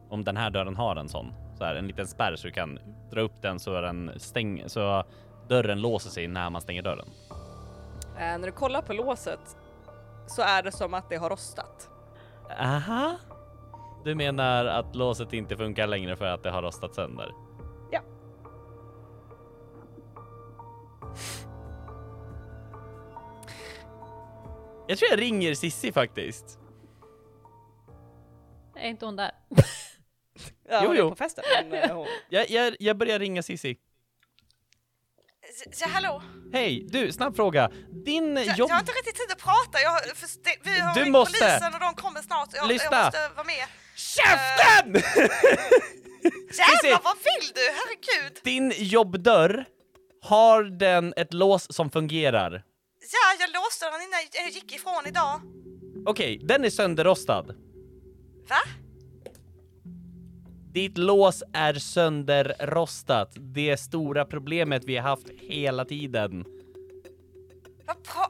Om 0.09 0.23
den 0.23 0.37
här 0.37 0.49
dörren 0.49 0.75
har 0.75 0.95
en 0.95 1.09
sån, 1.09 1.33
så 1.57 1.63
här 1.63 1.75
en 1.75 1.87
liten 1.87 2.07
spärr 2.07 2.35
så 2.35 2.47
du 2.47 2.53
kan 2.53 2.79
dra 3.11 3.21
upp 3.21 3.41
den 3.41 3.59
så 3.59 3.81
den 3.81 4.11
stäng 4.17 4.63
så 4.67 5.03
dörren 5.47 5.81
låser 5.81 6.09
sig 6.09 6.27
när 6.27 6.49
man 6.49 6.61
stänger 6.61 6.81
dörren. 6.81 7.07
Eh, 8.17 8.37
när 8.37 8.45
du 8.45 8.51
kollar 8.51 8.81
på 8.81 8.93
låset 8.93 9.57
så 10.27 10.41
är 10.41 10.63
det 10.63 10.71
som 10.71 10.93
att 10.93 11.09
det 11.09 11.15
har 11.15 11.29
rostat. 11.29 11.89
Aha. 12.59 13.17
Du 14.03 14.15
menar 14.15 14.65
att 14.65 14.95
låset 14.95 15.33
inte 15.33 15.57
funkar 15.57 15.87
längre 15.87 16.15
för 16.15 16.25
att 16.25 16.43
det 16.43 16.51
har 16.51 16.61
rostat 16.61 16.95
sönder? 16.95 17.31
Ja. 17.91 18.01
Jag 24.87 24.97
tror 24.97 25.09
jag 25.11 25.19
ringer 25.21 25.53
Sissi 25.53 25.91
faktiskt. 25.91 26.59
Är 28.75 28.89
inte 28.89 29.05
hon 29.05 29.15
där? 29.15 29.31
Ja, 30.69 30.81
Jo, 30.83 30.93
jo. 30.95 31.09
på 31.09 31.15
festen. 31.15 31.43
Men, 31.69 31.83
eh, 31.83 31.95
hon... 31.95 32.07
Jag, 32.29 32.49
jag, 32.49 32.75
jag 32.79 32.97
börjar 32.97 33.19
ringa 33.19 33.43
Sissi. 33.43 33.77
Ja, 35.81 35.87
hallå? 35.87 36.21
Hej, 36.53 36.87
du, 36.89 37.11
snabb 37.11 37.35
fråga. 37.35 37.69
Din 38.05 38.37
Jag, 38.37 38.57
jobb... 38.57 38.69
jag 38.69 38.75
har 38.75 38.79
inte 38.79 38.91
riktigt 38.91 39.15
tid 39.15 39.31
att 39.31 39.37
prata. 39.43 39.79
Jag, 39.83 40.17
för 40.17 40.27
det, 40.43 40.55
vi 40.71 40.79
har 40.79 40.93
Du 40.93 40.99
ringt 41.01 41.11
måste. 41.11 41.39
polisen 41.39 41.73
och 41.73 41.79
de 41.79 41.93
kommer 41.93 42.21
snart. 42.21 42.49
Jag, 42.53 42.67
Lyssna. 42.67 42.97
jag 42.97 43.05
måste 43.05 43.29
vara 43.35 43.45
med. 43.45 43.65
Käften! 43.99 44.93
Jävlar, 46.57 47.03
vad 47.03 47.17
vill 47.17 47.49
du? 47.53 47.61
Herregud. 47.79 48.39
Din 48.43 48.73
jobbdörr, 48.77 49.65
har 50.21 50.63
den 50.63 51.13
ett 51.17 51.33
lås 51.33 51.73
som 51.73 51.91
fungerar? 51.91 52.51
Ja, 53.11 53.35
jag 53.39 53.49
låste 53.53 53.85
den 53.85 54.01
innan 54.01 54.19
jag 54.33 54.49
gick 54.49 54.75
ifrån 54.75 55.07
idag. 55.07 55.41
Okej, 56.05 56.39
den 56.43 56.65
är 56.65 56.69
sönderrostad. 56.69 57.55
Va? 58.49 58.61
Ditt 60.73 60.97
lås 60.97 61.43
är 61.53 61.73
sönderrostat. 61.73 63.33
Det 63.39 63.77
stora 63.77 64.25
problemet 64.25 64.83
vi 64.85 64.97
har 64.97 65.09
haft 65.09 65.29
hela 65.29 65.85
tiden. 65.85 66.45
Vad? 67.85 68.29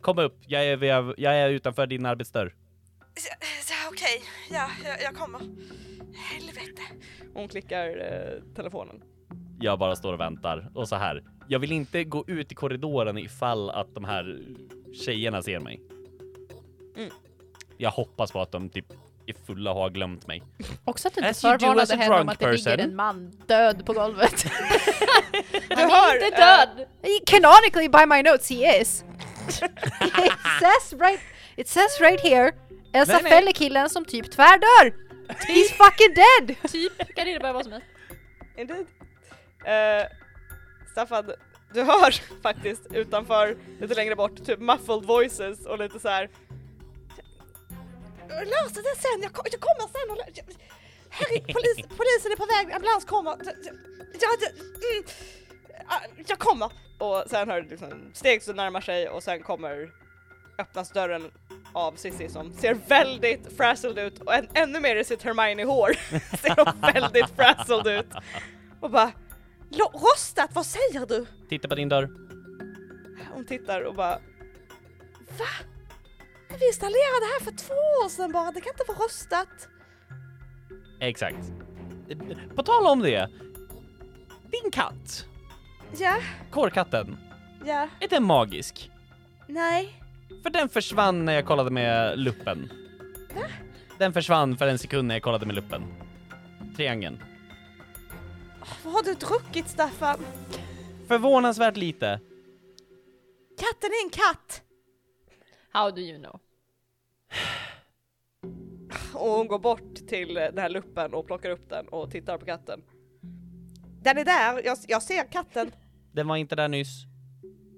Kom 0.00 0.18
upp, 0.18 0.38
jag 0.46 0.64
är, 0.66 0.84
jag, 0.84 1.14
jag 1.18 1.34
är 1.34 1.50
utanför 1.50 1.86
din 1.86 2.06
arbetsdörr. 2.06 2.54
Ja, 3.14 3.43
ja, 4.54 4.68
jag, 4.84 5.02
jag 5.02 5.14
kommer. 5.14 5.40
Helvete. 6.14 6.82
hon 7.34 7.48
klickar 7.48 7.86
eh, 7.86 8.54
telefonen. 8.54 9.02
Jag 9.60 9.78
bara 9.78 9.96
står 9.96 10.12
och 10.12 10.20
väntar 10.20 10.70
och 10.74 10.88
så 10.88 10.96
här. 10.96 11.24
Jag 11.48 11.58
vill 11.58 11.72
inte 11.72 12.04
gå 12.04 12.24
ut 12.26 12.52
i 12.52 12.54
korridoren 12.54 13.18
ifall 13.18 13.70
att 13.70 13.94
de 13.94 14.04
här 14.04 14.40
tjejerna 15.04 15.42
ser 15.42 15.60
mig. 15.60 15.80
Mm. 16.96 17.10
Jag 17.76 17.90
hoppas 17.90 18.32
på 18.32 18.40
att 18.40 18.52
de 18.52 18.68
typ 18.68 18.86
är 19.26 19.34
fulla 19.46 19.70
och 19.70 19.76
har 19.76 19.90
glömt 19.90 20.26
mig. 20.26 20.42
Också 20.84 21.08
att 21.08 21.14
du 21.14 21.18
inte 21.20 21.30
As 21.30 21.44
you 21.44 21.58
do 21.58 21.80
as 21.80 21.88
förvarnade 21.88 21.94
a 21.94 21.96
henne 21.96 22.14
om 22.14 22.26
drunk 22.26 22.30
att 22.32 22.38
det 22.38 22.52
ligger 22.52 22.76
person. 22.76 22.90
en 22.90 22.96
man 22.96 23.30
död 23.46 23.86
på 23.86 23.92
golvet. 23.92 24.46
Du 25.68 25.76
hör, 25.76 26.14
Inte 26.14 26.26
eh, 26.26 26.46
död! 26.46 26.86
Canonically 27.26 27.88
by 27.88 28.06
my 28.06 28.22
notes 28.22 28.48
he 28.50 28.80
is. 28.80 29.04
it 29.48 30.32
says 30.60 31.00
right, 31.00 31.20
it 31.56 31.68
says 31.68 32.00
right 32.00 32.20
here. 32.20 32.52
Elsa 32.94 33.12
Nej, 33.12 33.22
nej. 33.22 33.32
fäller 33.32 33.52
killen 33.52 33.90
som 33.90 34.04
typ 34.04 34.30
tvärdör. 34.30 34.94
He's 35.28 35.72
fucking 35.72 36.14
dead! 36.14 36.56
Typ 36.72 37.14
kan 37.16 37.28
innebära 37.28 37.52
vad 37.52 37.62
som 37.64 37.72
helst. 37.72 37.86
Indeed. 38.56 38.86
Eh, 39.64 40.06
Staffan, 40.92 41.32
du 41.74 41.82
hör 41.82 42.14
faktiskt 42.42 42.86
utanför, 42.92 43.56
lite 43.80 43.94
längre 43.94 44.16
bort, 44.16 44.46
typ 44.46 44.58
muffled 44.58 45.02
voices 45.04 45.66
och 45.66 45.78
lite 45.78 46.00
så 46.00 46.08
här. 46.08 46.30
Jag 48.28 48.48
löser 48.48 48.82
det 48.82 49.00
sen. 49.00 49.22
Jag, 49.22 49.32
ko- 49.32 49.46
jag 49.52 49.60
kommer 49.60 49.88
sen. 49.92 50.10
Och 50.10 50.16
lö- 50.16 50.32
jag, 50.34 50.44
här 51.10 51.32
är 51.32 51.40
polis, 51.52 51.76
polisen 51.98 52.32
är 52.32 52.36
på 52.36 52.46
väg. 52.46 52.72
Ambulans 52.74 53.04
kommer. 53.04 53.30
Ja, 54.20 54.28
det, 54.40 54.46
mm. 54.46 55.04
"Ah, 55.86 56.00
Jag 56.26 56.38
kommer! 56.38 56.70
Och 56.98 57.24
sen 57.30 57.50
hör 57.50 57.60
du 57.60 57.68
liksom 57.68 58.10
steg 58.14 58.42
som 58.42 58.56
närmar 58.56 58.80
sig 58.80 59.08
och 59.08 59.22
sen 59.22 59.42
kommer 59.42 59.90
öppnas 60.58 60.90
dörren 60.90 61.30
av 61.74 61.92
Cissi 61.96 62.28
som 62.28 62.52
ser 62.52 62.74
väldigt 62.74 63.56
frazzled 63.56 63.98
ut 63.98 64.18
och 64.18 64.34
än, 64.34 64.48
ännu 64.54 64.80
mer 64.80 64.96
i 64.96 65.04
sitt 65.04 65.22
Hermione-hår 65.22 65.92
ser 66.36 66.64
hon 66.64 66.92
väldigt 66.92 67.30
frazzled 67.36 67.86
ut. 67.98 68.12
Och 68.80 68.90
bara 68.90 69.12
rostat, 69.92 70.50
vad 70.54 70.66
säger 70.66 71.06
du? 71.06 71.26
Titta 71.48 71.68
på 71.68 71.74
din 71.74 71.88
dörr. 71.88 72.10
hon 73.34 73.46
tittar 73.46 73.80
och 73.80 73.94
bara 73.94 74.18
Va? 75.38 75.46
Vi 76.60 76.66
installerade 76.66 77.20
det 77.20 77.32
här 77.38 77.44
för 77.44 77.52
två 77.56 77.74
år 78.04 78.08
sedan 78.08 78.32
bara, 78.32 78.50
det 78.52 78.60
kan 78.60 78.72
inte 78.72 78.84
vara 78.88 78.98
rostat. 78.98 79.68
Exakt. 81.00 81.52
På 82.56 82.62
tal 82.62 82.86
om 82.86 83.00
det. 83.00 83.30
Din 84.62 84.70
katt, 84.70 85.26
Ja, 85.98 86.16
kårkatten, 86.50 87.18
ja, 87.64 87.88
är 88.00 88.08
den 88.08 88.24
magisk? 88.24 88.90
nej. 89.48 90.00
För 90.44 90.50
den 90.50 90.68
försvann 90.68 91.24
när 91.24 91.32
jag 91.32 91.46
kollade 91.46 91.70
med 91.70 92.18
luppen. 92.18 92.72
Den 93.98 94.12
försvann 94.12 94.56
för 94.56 94.68
en 94.68 94.78
sekund 94.78 95.08
när 95.08 95.14
jag 95.14 95.22
kollade 95.22 95.46
med 95.46 95.54
luppen. 95.54 95.82
Triangeln. 96.76 97.22
Vad 98.84 98.94
har 98.94 99.02
du 99.02 99.14
druckit 99.14 99.68
Staffan? 99.68 100.18
Förvånansvärt 101.08 101.76
lite. 101.76 102.20
Katten 103.58 103.90
är 103.90 104.04
en 104.04 104.10
katt. 104.10 104.62
How 105.72 105.90
do 105.90 106.00
you 106.00 106.18
know? 106.18 106.40
och 109.14 109.30
hon 109.30 109.48
går 109.48 109.58
bort 109.58 109.94
till 110.08 110.34
den 110.34 110.58
här 110.58 110.68
luppen 110.68 111.14
och 111.14 111.26
plockar 111.26 111.50
upp 111.50 111.70
den 111.70 111.88
och 111.88 112.10
tittar 112.10 112.38
på 112.38 112.46
katten. 112.46 112.82
Den 114.02 114.18
är 114.18 114.24
där, 114.24 114.62
jag, 114.64 114.78
jag 114.88 115.02
ser 115.02 115.32
katten. 115.32 115.70
Den 116.12 116.28
var 116.28 116.36
inte 116.36 116.56
där 116.56 116.68
nyss. 116.68 117.04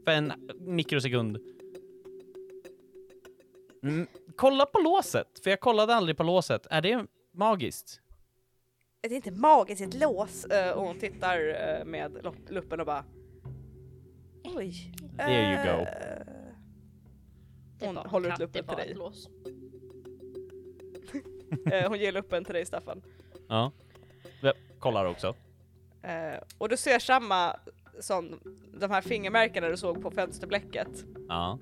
För 0.04 0.12
en 0.12 0.32
mikrosekund. 0.60 1.38
Mm, 3.82 4.06
kolla 4.36 4.66
på 4.66 4.78
låset, 4.78 5.38
för 5.42 5.50
jag 5.50 5.60
kollade 5.60 5.94
aldrig 5.94 6.16
på 6.16 6.22
låset. 6.22 6.66
Är 6.70 6.80
det 6.82 7.06
magiskt? 7.32 8.00
Det 9.00 9.08
är 9.08 9.16
inte 9.16 9.30
magiskt, 9.30 9.80
ett 9.82 9.94
lås. 9.94 10.44
Eh, 10.44 10.72
och 10.72 10.86
hon 10.86 10.98
tittar 10.98 11.38
eh, 11.38 11.84
med 11.84 12.34
luppen 12.48 12.80
och 12.80 12.86
bara 12.86 13.04
Oj. 14.44 14.92
There 15.18 15.54
you 15.54 15.64
go. 15.64 15.82
Eh, 15.82 15.86
Det 17.78 17.86
Hon 17.86 17.96
håller 17.96 18.32
ut 18.32 18.38
luppen 18.38 18.66
det 18.66 18.76
till 18.76 18.98
dig. 21.64 21.84
hon 21.88 21.98
ger 21.98 22.12
luppen 22.12 22.44
till 22.44 22.54
dig 22.54 22.66
Staffan. 22.66 23.02
Ja. 23.48 23.72
Jag 24.40 24.54
kollar 24.78 25.04
också. 25.04 25.34
Och 26.58 26.68
du 26.68 26.76
ser 26.76 26.98
samma 26.98 27.56
som 28.00 28.40
de 28.80 28.90
här 28.90 29.00
fingermärkena 29.02 29.68
du 29.68 29.76
såg 29.76 30.02
på 30.02 30.10
fönsterblecket. 30.10 31.04
Ja. 31.28 31.58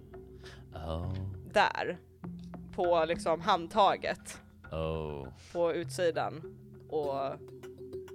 Oh. 0.74 1.33
Där. 1.54 1.98
På 2.74 3.04
liksom 3.04 3.40
handtaget. 3.40 4.40
Oh. 4.72 5.28
på 5.52 5.72
utsidan 5.72 6.42
och 6.88 7.38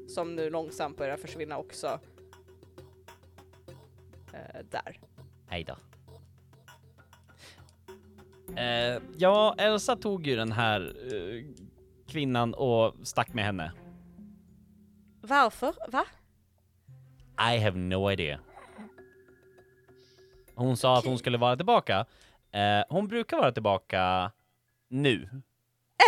som 0.08 0.36
nu 0.36 0.50
långsamt 0.50 0.98
börjar 0.98 1.18
försvinna 1.18 1.58
också. 1.58 2.00
Eh, 4.34 4.66
där. 4.70 5.00
Hej 5.48 5.64
då. 5.64 5.76
Eh, 8.56 9.02
ja, 9.18 9.56
Elsa 9.58 9.96
tog 9.96 10.28
ju 10.28 10.36
den 10.36 10.52
här 10.52 10.96
eh, 11.14 11.46
kvinnan 12.08 12.54
och 12.54 12.96
stack 13.04 13.34
med 13.34 13.46
henne. 13.46 13.72
Varför? 15.22 15.74
Va? 15.92 16.06
I 17.54 17.58
have 17.58 17.78
no 17.78 18.12
idea. 18.12 18.40
Hon 20.56 20.78
sa 20.78 20.98
att 20.98 21.06
hon 21.06 21.18
skulle 21.18 21.38
vara 21.38 21.56
tillbaka. 21.56 22.06
Eh, 22.52 22.84
hon 22.90 23.08
brukar 23.08 23.38
vara 23.38 23.52
tillbaka 23.52 24.32
nu. 24.88 25.30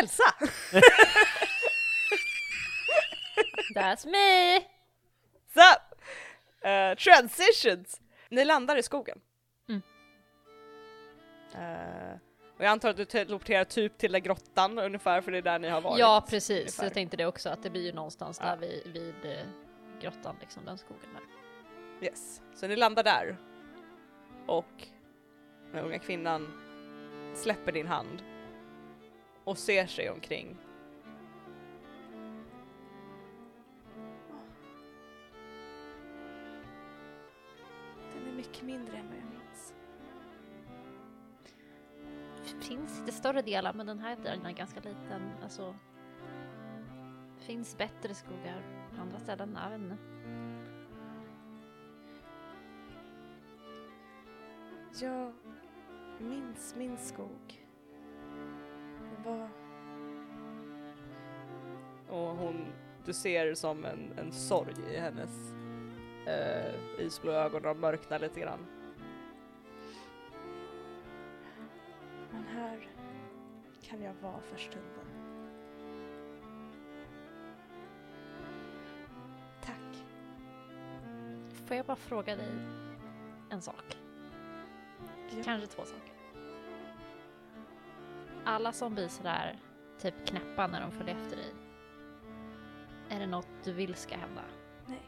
Elsa! 0.02 0.24
That's 3.76 4.06
me! 4.08 4.60
Så! 5.54 5.62
eh, 6.68 6.96
transitions! 6.96 8.02
Ni 8.30 8.46
landar 8.46 8.76
i 8.78 8.84
skogen. 8.84 9.20
Mm. 9.70 9.82
Eh, 11.56 12.16
och 12.58 12.64
jag 12.66 12.72
antar 12.72 12.90
att 12.90 12.98
du 12.98 13.06
teleporterar 13.06 13.64
typ 13.64 13.98
till 13.98 14.12
den 14.12 14.24
grottan 14.24 14.80
ungefär 14.80 15.22
för 15.22 15.32
det 15.32 15.38
är 15.38 15.42
där 15.42 15.60
ni 15.60 15.70
har 15.70 15.82
varit. 15.82 16.00
Ja 16.00 16.26
precis, 16.30 16.60
ungefär. 16.60 16.84
jag 16.84 16.94
tänkte 16.94 17.18
det 17.18 17.26
också 17.26 17.50
att 17.50 17.64
det 17.64 17.70
blir 17.70 17.82
ju 17.86 17.92
någonstans 17.94 18.40
Ja. 18.44 18.48
där 18.50 18.58
vid, 18.58 18.88
vid 18.94 19.32
eh, 19.38 19.46
grottan 20.02 20.36
liksom, 20.42 20.66
den 20.66 20.78
skogen 20.78 21.10
där. 21.14 21.22
Yes. 22.08 22.42
Så 22.56 22.68
ni 22.68 22.76
landar 22.76 23.04
där. 23.04 23.38
Och 24.48 24.88
den 25.72 25.86
unga 25.86 26.00
kvinnan 26.00 26.48
släpper 27.34 27.72
din 27.72 27.88
hand 27.88 28.24
och 29.44 29.58
ser 29.58 29.86
sig 29.86 30.10
omkring. 30.10 30.58
Den 38.14 38.28
är 38.28 38.36
mycket 38.36 38.64
mindre 38.64 38.98
än 38.98 39.08
vad 39.08 39.18
jag 39.18 39.26
minns. 39.26 39.74
Det 42.44 42.66
finns 42.66 43.00
lite 43.00 43.12
större 43.12 43.42
delar 43.42 43.74
men 43.74 43.88
den 43.88 44.00
här 44.00 44.16
delen 44.16 44.46
är 44.46 44.52
ganska 44.52 44.80
liten. 44.80 45.32
Alltså, 45.44 45.76
det 47.40 47.46
finns 47.46 47.78
bättre 47.78 48.14
skogar 48.14 48.64
på 48.96 49.02
andra 49.02 49.20
ställen, 49.20 49.58
jag 49.64 49.70
vet 49.70 49.82
inte. 49.82 49.98
Jag 55.02 55.34
minns 56.22 56.76
min 56.78 56.98
skog. 56.98 57.68
Var... 59.26 59.50
Och 62.10 62.36
hon, 62.36 62.66
du 63.06 63.14
ser 63.14 63.54
som 63.54 63.86
en, 63.86 64.14
en 64.18 64.32
sorg 64.32 64.76
i 64.94 64.98
hennes 64.98 65.54
eh, 66.28 67.06
isblå 67.06 67.32
ögon, 67.32 67.62
de 67.62 67.80
mörknar 67.80 68.20
lite 68.20 68.40
grann. 68.40 68.66
Men 72.32 72.44
här 72.44 72.90
kan 73.82 74.02
jag 74.02 74.14
vara 74.22 74.42
för 74.42 74.58
stunden. 74.58 75.06
Tack. 79.62 80.06
Får 81.68 81.78
jag 81.78 81.86
bara 81.86 81.96
fråga 81.96 82.36
dig 82.36 82.52
en 83.50 83.62
sak? 83.62 84.01
Ja. 85.38 85.44
Kanske 85.44 85.68
två 85.68 85.86
saker. 85.86 86.14
Alla 88.46 88.72
som 88.72 88.94
blir 88.94 89.08
sådär 89.08 89.60
typ 90.00 90.26
knäppa 90.26 90.68
när 90.68 90.82
de 90.82 90.92
följer 90.92 91.16
efter 91.16 91.38
dig. 91.38 91.54
Är 93.10 93.20
det 93.20 93.28
något 93.28 93.48
du 93.64 93.74
vill 93.74 93.96
ska 93.96 94.16
hända? 94.16 94.42
Nej. 94.86 95.02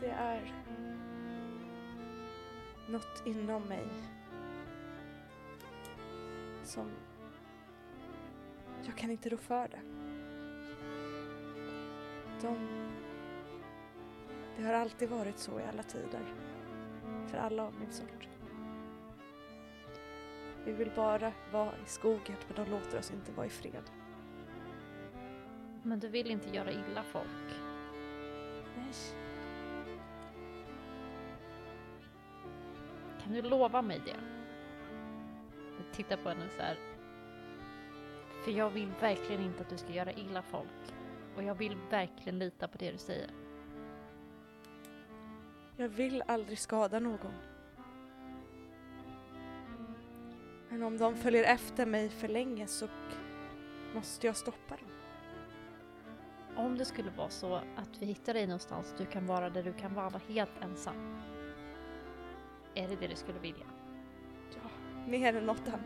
Det 0.00 0.10
är 0.10 0.52
något 2.88 3.22
inom 3.26 3.62
mig 3.62 3.86
som 6.64 6.90
jag 8.84 8.96
kan 8.96 9.10
inte 9.10 9.28
rå 9.28 9.36
för 9.36 9.68
det. 9.68 9.80
De... 12.40 12.56
Det 14.56 14.64
har 14.64 14.72
alltid 14.72 15.08
varit 15.08 15.38
så 15.38 15.60
i 15.60 15.62
alla 15.72 15.82
tider. 15.82 16.34
För 17.26 17.38
alla 17.38 17.62
av 17.62 17.74
min 17.80 17.92
sort. 17.92 18.28
Vi 20.66 20.72
vill 20.72 20.90
bara 20.96 21.32
vara 21.52 21.72
i 21.84 21.88
skogen 21.88 22.36
men 22.46 22.64
de 22.64 22.70
låter 22.70 22.98
oss 22.98 23.10
inte 23.10 23.32
vara 23.32 23.46
i 23.46 23.50
fred. 23.50 23.90
Men 25.82 25.98
du 25.98 26.08
vill 26.08 26.30
inte 26.30 26.56
göra 26.56 26.70
illa 26.70 27.02
folk? 27.02 27.60
Nej. 28.76 28.92
Kan 33.22 33.32
du 33.32 33.42
lova 33.42 33.82
mig 33.82 34.02
det? 34.04 34.16
Jag 35.76 35.92
tittar 35.92 36.16
på 36.16 36.28
henne 36.28 36.48
så 36.56 36.62
här. 36.62 36.76
För 38.44 38.50
jag 38.50 38.70
vill 38.70 38.92
verkligen 39.00 39.42
inte 39.42 39.62
att 39.62 39.70
du 39.70 39.78
ska 39.78 39.92
göra 39.92 40.12
illa 40.12 40.42
folk. 40.42 40.94
Och 41.36 41.42
jag 41.42 41.54
vill 41.54 41.76
verkligen 41.90 42.38
lita 42.38 42.68
på 42.68 42.78
det 42.78 42.90
du 42.90 42.98
säger. 42.98 43.30
Jag 45.76 45.88
vill 45.88 46.22
aldrig 46.26 46.58
skada 46.58 47.00
någon. 47.00 47.32
Men 50.76 50.86
om 50.86 50.98
de 50.98 51.16
följer 51.16 51.44
efter 51.44 51.86
mig 51.86 52.08
för 52.08 52.28
länge 52.28 52.66
så 52.66 52.88
måste 53.94 54.26
jag 54.26 54.36
stoppa 54.36 54.76
dem. 54.76 54.90
Om 56.56 56.78
det 56.78 56.84
skulle 56.84 57.10
vara 57.10 57.30
så 57.30 57.54
att 57.54 57.98
vi 57.98 58.06
hittar 58.06 58.34
dig 58.34 58.46
någonstans 58.46 58.94
du 58.98 59.06
kan 59.06 59.26
vara 59.26 59.50
där 59.50 59.62
du 59.62 59.72
kan 59.72 59.94
vara 59.94 60.20
helt 60.28 60.50
ensam. 60.60 61.22
Är 62.74 62.88
det 62.88 62.96
det 62.96 63.06
du 63.06 63.16
skulle 63.16 63.38
vilja? 63.38 63.66
Ja, 64.54 64.70
mer 65.06 65.36
än 65.36 65.46
något 65.46 65.68
annat. 65.68 65.80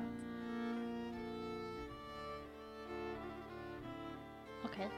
Okej. 4.65 4.91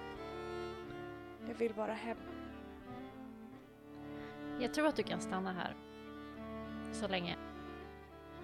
Jag 1.48 1.54
vill 1.54 1.72
vara 1.72 1.92
hem. 1.92 2.18
Jag 4.60 4.74
tror 4.74 4.86
att 4.86 4.96
du 4.96 5.02
kan 5.02 5.20
stanna 5.20 5.52
här. 5.52 5.76
Så 6.92 7.08
länge. 7.08 7.36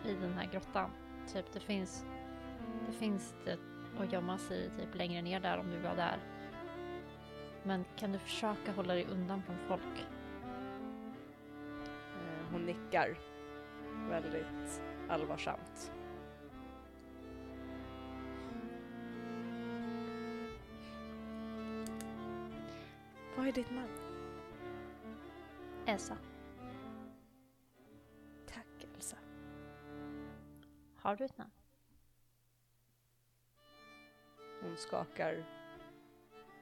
I 0.04 0.14
den 0.14 0.32
här 0.32 0.48
grottan. 0.52 0.90
Typ 1.32 1.52
det 1.52 1.60
finns 1.60 2.04
Det 2.86 2.92
finns 2.92 3.34
det 3.44 3.58
att 3.98 4.12
gömma 4.12 4.38
sig 4.38 4.66
i 4.66 4.70
typ 4.70 4.94
längre 4.94 5.22
ner 5.22 5.40
där 5.40 5.58
om 5.58 5.70
du 5.70 5.78
var 5.78 5.96
där. 5.96 6.18
Men 7.62 7.84
kan 7.96 8.12
du 8.12 8.18
försöka 8.18 8.72
hålla 8.76 8.94
dig 8.94 9.06
undan 9.10 9.42
från 9.42 9.56
folk? 9.68 10.06
Eh, 12.14 12.52
Hon 12.52 12.62
nickar 12.66 13.18
väldigt 14.10 14.82
allvarsamt. 15.08 15.92
Vad 23.36 23.48
är 23.48 23.52
ditt 23.52 23.70
namn? 23.70 23.88
Elsa, 25.86 26.16
har 31.08 31.16
du 31.16 31.24
ett 31.24 31.38
namn? 31.38 31.50
Hon 34.62 34.76
skakar 34.76 35.44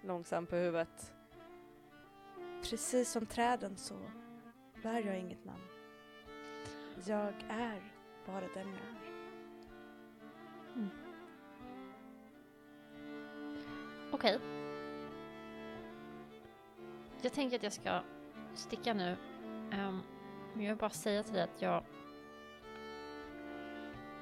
långsamt 0.03 0.51
på 0.51 0.57
huvudet. 0.57 1.15
Precis 2.63 3.11
som 3.11 3.27
träden 3.27 3.77
så 3.77 3.95
bär 4.83 5.07
jag 5.07 5.19
inget 5.19 5.45
namn. 5.45 5.63
Jag 7.07 7.35
är 7.49 7.93
bara 8.27 8.41
den 8.41 8.69
jag 8.69 8.87
är. 8.87 9.07
Okej. 14.13 14.41
Jag 17.23 17.33
tänker 17.33 17.57
att 17.57 17.63
jag 17.63 17.73
ska 17.73 18.01
sticka 18.55 18.95
nu. 18.95 19.17
Ehm, 19.73 20.01
men 20.55 20.65
jag 20.65 20.71
vill 20.71 20.81
bara 20.81 20.91
säga 20.91 21.23
till 21.23 21.35
dig 21.35 21.43
att 21.43 21.63
jag... 21.63 21.85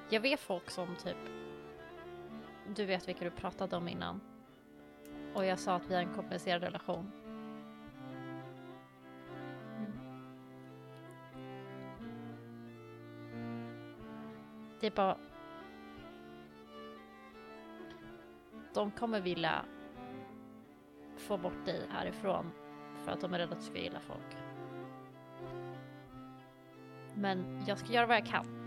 Jag 0.08 0.20
vet 0.20 0.40
folk 0.40 0.70
som 0.70 0.96
typ... 0.96 1.16
Du 2.76 2.84
vet 2.84 3.08
vilka 3.08 3.24
du 3.24 3.30
pratade 3.30 3.76
om 3.76 3.88
innan. 3.88 4.20
Och 5.34 5.44
jag 5.44 5.58
sa 5.58 5.74
att 5.74 5.90
vi 5.90 5.94
har 5.94 6.02
en 6.02 6.14
komplicerad 6.14 6.62
relation. 6.62 7.12
Mm. 9.76 9.92
Det 14.80 14.86
är 14.86 14.90
bara... 14.90 15.18
De 18.74 18.90
kommer 18.90 19.20
vilja 19.20 19.64
få 21.16 21.36
bort 21.36 21.64
dig 21.64 21.86
härifrån 21.90 22.50
för 23.04 23.12
att 23.12 23.20
de 23.20 23.34
är 23.34 23.38
rädda 23.38 23.52
att 23.52 23.60
du 23.60 23.66
ska 23.66 23.78
gilla 23.78 24.00
folk. 24.00 24.36
Men 27.14 27.64
jag 27.66 27.78
ska 27.78 27.92
göra 27.92 28.06
vad 28.06 28.16
jag 28.16 28.26
kan 28.26 28.63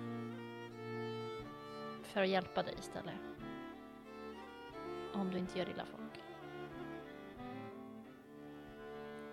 för 2.18 2.23
att 2.23 2.30
hjälpa 2.30 2.64
dig 2.64 2.76
istället. 2.80 3.15
Om 5.14 5.31
du 5.31 5.38
inte 5.38 5.60
gör 5.60 5.69
illa 5.69 5.85
folk. 5.85 6.23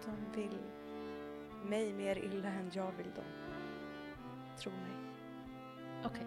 De 0.04 0.40
vill 0.40 0.58
mig 1.64 1.92
mer 1.92 2.18
illa 2.18 2.48
än 2.48 2.70
jag 2.74 2.92
vill 2.92 3.10
dem. 3.14 3.24
Tro 4.58 4.72
mig. 4.72 5.14
Okej. 6.04 6.26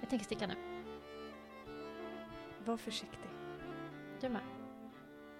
Jag 0.00 0.10
tänker 0.10 0.24
sticka 0.24 0.46
nu. 0.46 0.54
Var 2.64 2.76
försiktig. 2.76 3.30
Du 4.20 4.28
med. 4.28 4.42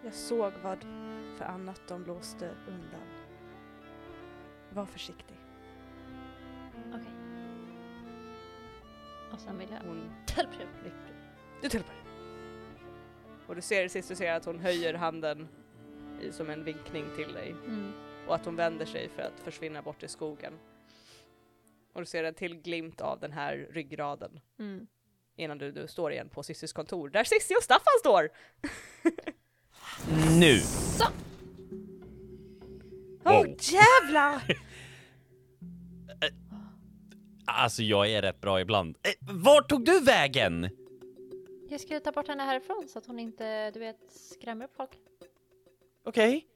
Jag 0.05 0.15
såg 0.15 0.53
vad 0.63 0.79
för 1.37 1.45
annat 1.45 1.83
de 1.89 2.05
blåste 2.05 2.55
undan. 2.67 3.09
Var 4.71 4.87
försiktig. 4.87 5.38
Och 9.39 9.43
sen 9.45 9.59
vill 9.59 9.69
jag 9.71 9.79
Hon 9.89 10.11
teleportera. 10.27 10.69
Du 11.63 11.69
teleporterar. 11.69 12.05
Och 13.47 13.55
du 13.55 13.61
ser 13.63 13.89
sist 13.89 14.09
du 14.09 14.15
ser 14.17 14.33
att 14.33 14.45
hon 14.45 14.59
höjer 14.59 14.95
handen 14.95 15.49
i, 16.23 16.33
som 16.33 16.51
en 16.51 16.65
vinkning 16.65 17.05
till 17.17 17.33
dig 17.33 17.51
Mm. 17.67 17.93
och 18.29 18.35
att 18.35 18.45
hon 18.45 18.57
vänder 18.57 18.87
sig 18.87 19.09
för 19.09 19.23
att 19.23 19.41
försvinna 19.45 19.83
bort 19.83 20.03
i 20.03 20.09
skogen. 20.09 20.53
Och 21.93 22.01
du 22.01 22.07
ser 22.07 22.25
en 22.25 22.35
till 22.35 22.55
glimt 22.55 23.01
av 23.01 23.21
den 23.21 23.33
här 23.33 23.69
ryggraden 23.73 24.41
Mm. 24.59 24.87
innan 25.37 25.59
du, 25.59 25.73
du 25.73 25.89
står 25.89 26.13
igen 26.13 26.29
på 26.29 26.43
Cissis 26.43 26.73
kontor 26.73 27.09
där 27.09 27.25
Cissi 27.25 27.55
och 27.55 27.63
Staffan 27.63 27.99
står! 28.01 28.29
Nu! 30.41 30.61
Åh 33.25 33.43
Wow. 33.43 33.57
jävlar! 33.61 34.43
Alltså 37.51 37.83
jag 37.83 38.11
är 38.11 38.23
rätt 38.23 38.41
bra 38.41 38.61
ibland. 38.61 38.97
Eh, 39.03 39.35
var 39.35 39.63
tog 39.63 39.85
du 39.85 40.01
vägen? 40.01 40.69
Jag 41.69 41.81
skulle 41.81 42.01
ta 42.01 42.13
bort 42.13 42.29
henne 42.29 42.43
härifrån 42.43 42.89
så 42.89 42.99
att 42.99 43.07
hon 43.07 43.19
inte, 43.19 43.71
du 43.71 43.81
vet, 43.81 43.97
skrämmer 44.11 44.65
upp 44.65 44.77
folk. 44.77 44.91
Okej. 46.05 46.47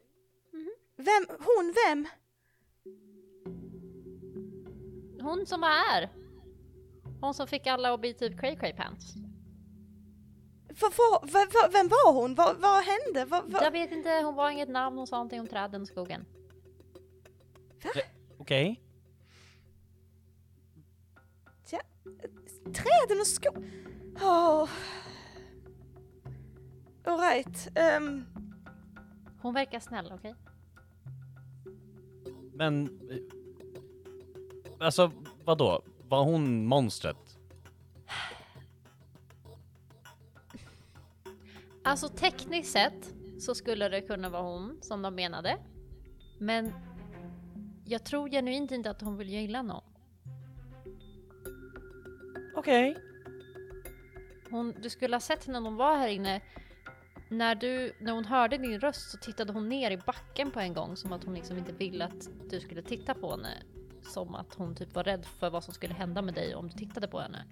Vem, 0.97 1.27
hon 1.29 1.75
vem? 1.87 2.09
Hon 5.21 5.47
som 5.47 5.61
var 5.61 5.69
här. 5.69 6.09
Hon 7.21 7.35
som 7.35 7.47
fick 7.47 7.67
alla 7.67 7.95
att 7.95 8.01
bli 8.01 8.15
typ 8.15 8.41
cray 8.41 8.57
cray 8.57 8.73
pants. 8.73 9.15
Va, 10.81 10.89
va, 10.99 11.21
va, 11.23 11.47
va, 11.53 11.69
vem 11.73 11.89
var 11.89 12.13
hon? 12.13 12.35
Va, 12.35 12.55
vad 12.59 12.85
hände? 12.85 13.25
Va, 13.25 13.43
va? 13.47 13.59
Jag 13.63 13.71
vet 13.71 13.93
inte, 13.93 14.11
hon 14.25 14.35
var 14.35 14.51
inget 14.51 14.69
namn, 14.69 14.99
hon 14.99 15.07
sa 15.07 15.17
någonting 15.17 15.41
om 15.41 15.47
träden 15.47 15.83
och 15.83 15.89
skogen. 15.89 16.27
Okej. 18.39 18.81
Träden 22.65 23.21
och 23.21 23.27
sko... 23.27 23.49
Oh. 24.15 24.69
Alright. 27.05 27.69
Um, 28.01 28.25
Hon 29.43 29.55
verkar 29.55 29.81
snäll, 29.81 30.13
okej? 30.15 30.35
Men... 32.55 32.85
eh, 33.11 33.17
Alltså, 34.79 35.13
vad 35.45 35.59
då? 35.59 35.83
Var 36.09 36.25
hon 36.25 36.67
monstret? 36.67 37.39
Alltså 41.85 42.09
tekniskt 42.09 42.73
sett 42.73 43.15
så 43.39 43.55
skulle 43.55 43.89
det 43.89 44.01
kunna 44.01 44.29
vara 44.29 44.43
hon 44.43 44.79
som 44.83 45.03
de 45.03 45.15
menade. 45.15 45.59
Men 46.39 46.73
jag 47.85 48.05
tror 48.05 48.29
genuint 48.29 48.71
inte 48.71 48.91
att 48.91 49.01
hon 49.01 49.17
vill 49.17 49.29
gilla 49.29 49.63
någon. 49.63 49.85
Okej. 52.55 52.97
Hon, 54.51 54.75
du 54.83 54.91
skulle 54.91 55.17
ha 55.17 55.21
sett 55.21 55.45
henne 55.45 55.61
när 55.61 55.69
hon 55.69 55.77
var 55.77 55.97
här 55.97 56.09
inne. 56.09 56.41
När, 57.29 57.55
du, 57.55 57.93
när 57.99 58.13
hon 58.13 58.25
hörde 58.25 58.59
din 58.59 58.81
röst 58.81 59.11
så 59.11 59.19
tittade 59.19 59.53
hon 59.53 59.69
ner 59.69 59.91
i 59.91 59.97
backen 59.97 60.51
på 60.51 60.61
en 60.61 60.75
gång 60.75 60.97
som 60.97 61.13
att 61.13 61.25
hon 61.25 61.35
liksom 61.35 61.59
inte 61.59 61.73
ville 61.73 62.05
att 62.05 62.29
du 62.51 62.61
skulle 62.61 62.83
titta 62.83 63.15
på 63.15 63.31
henne. 63.31 63.63
Som 64.03 64.35
att 64.35 64.55
hon 64.55 64.75
typ 64.75 64.95
var 64.95 65.05
rädd 65.05 65.27
för 65.27 65.51
vad 65.51 65.65
som 65.65 65.75
skulle 65.75 65.95
hända 65.95 66.23
med 66.23 66.35
dig 66.35 66.55
om 66.55 66.69
du 66.69 66.79
tittade 66.79 67.09
på 67.09 67.21
henne. 67.21 67.45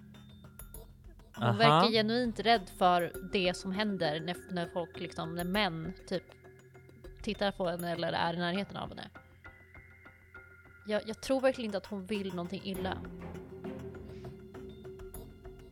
Hon 1.35 1.43
Aha. 1.43 1.57
verkar 1.57 1.91
genuint 1.91 2.39
rädd 2.39 2.69
för 2.77 3.13
det 3.31 3.53
som 3.53 3.71
händer 3.71 4.19
när, 4.19 4.37
när 4.49 4.67
folk 4.67 4.99
liksom, 4.99 5.35
när 5.35 5.43
män 5.43 5.93
typ 6.07 6.23
tittar 7.21 7.51
på 7.51 7.67
henne 7.69 7.91
eller 7.91 8.13
är 8.13 8.33
i 8.33 8.37
närheten 8.37 8.77
av 8.77 8.89
henne. 8.89 9.09
Jag, 10.87 11.01
jag 11.05 11.21
tror 11.21 11.41
verkligen 11.41 11.65
inte 11.65 11.77
att 11.77 11.85
hon 11.85 12.05
vill 12.05 12.29
någonting 12.29 12.61
illa. 12.63 12.97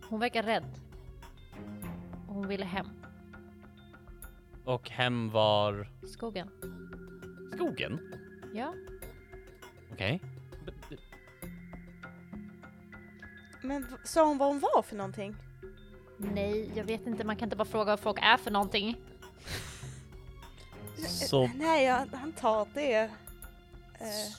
Hon 0.10 0.20
verkar 0.20 0.44
rädd. 0.44 0.80
Och 2.28 2.34
hon 2.36 2.48
ville 2.48 2.66
hem. 2.66 2.88
Och 4.66 4.90
hem 4.90 5.30
var... 5.30 5.88
Skogen. 6.08 6.50
Skogen? 7.56 8.14
Ja. 8.54 8.74
Okej. 9.92 10.22
men 13.62 13.82
v- 13.82 13.98
sa 14.04 14.26
hon 14.26 14.38
vad 14.38 14.48
hon 14.48 14.60
var 14.60 14.82
för 14.82 14.96
någonting? 14.96 15.36
Nej, 16.18 16.72
jag 16.76 16.84
vet 16.84 17.08
inte. 17.08 17.24
Man 17.24 17.36
kan 17.36 17.46
inte 17.46 17.56
bara 17.56 17.66
fråga 17.66 17.86
vad 17.86 18.00
folk 18.00 18.18
är 18.22 18.38
för 18.38 18.52
någonting. 18.52 18.98
Så, 21.08 21.50
Nej, 21.56 21.86
jag 21.86 22.08
antar 22.14 22.62
att 22.62 22.74
det. 22.74 22.94
Eh, 23.94 24.34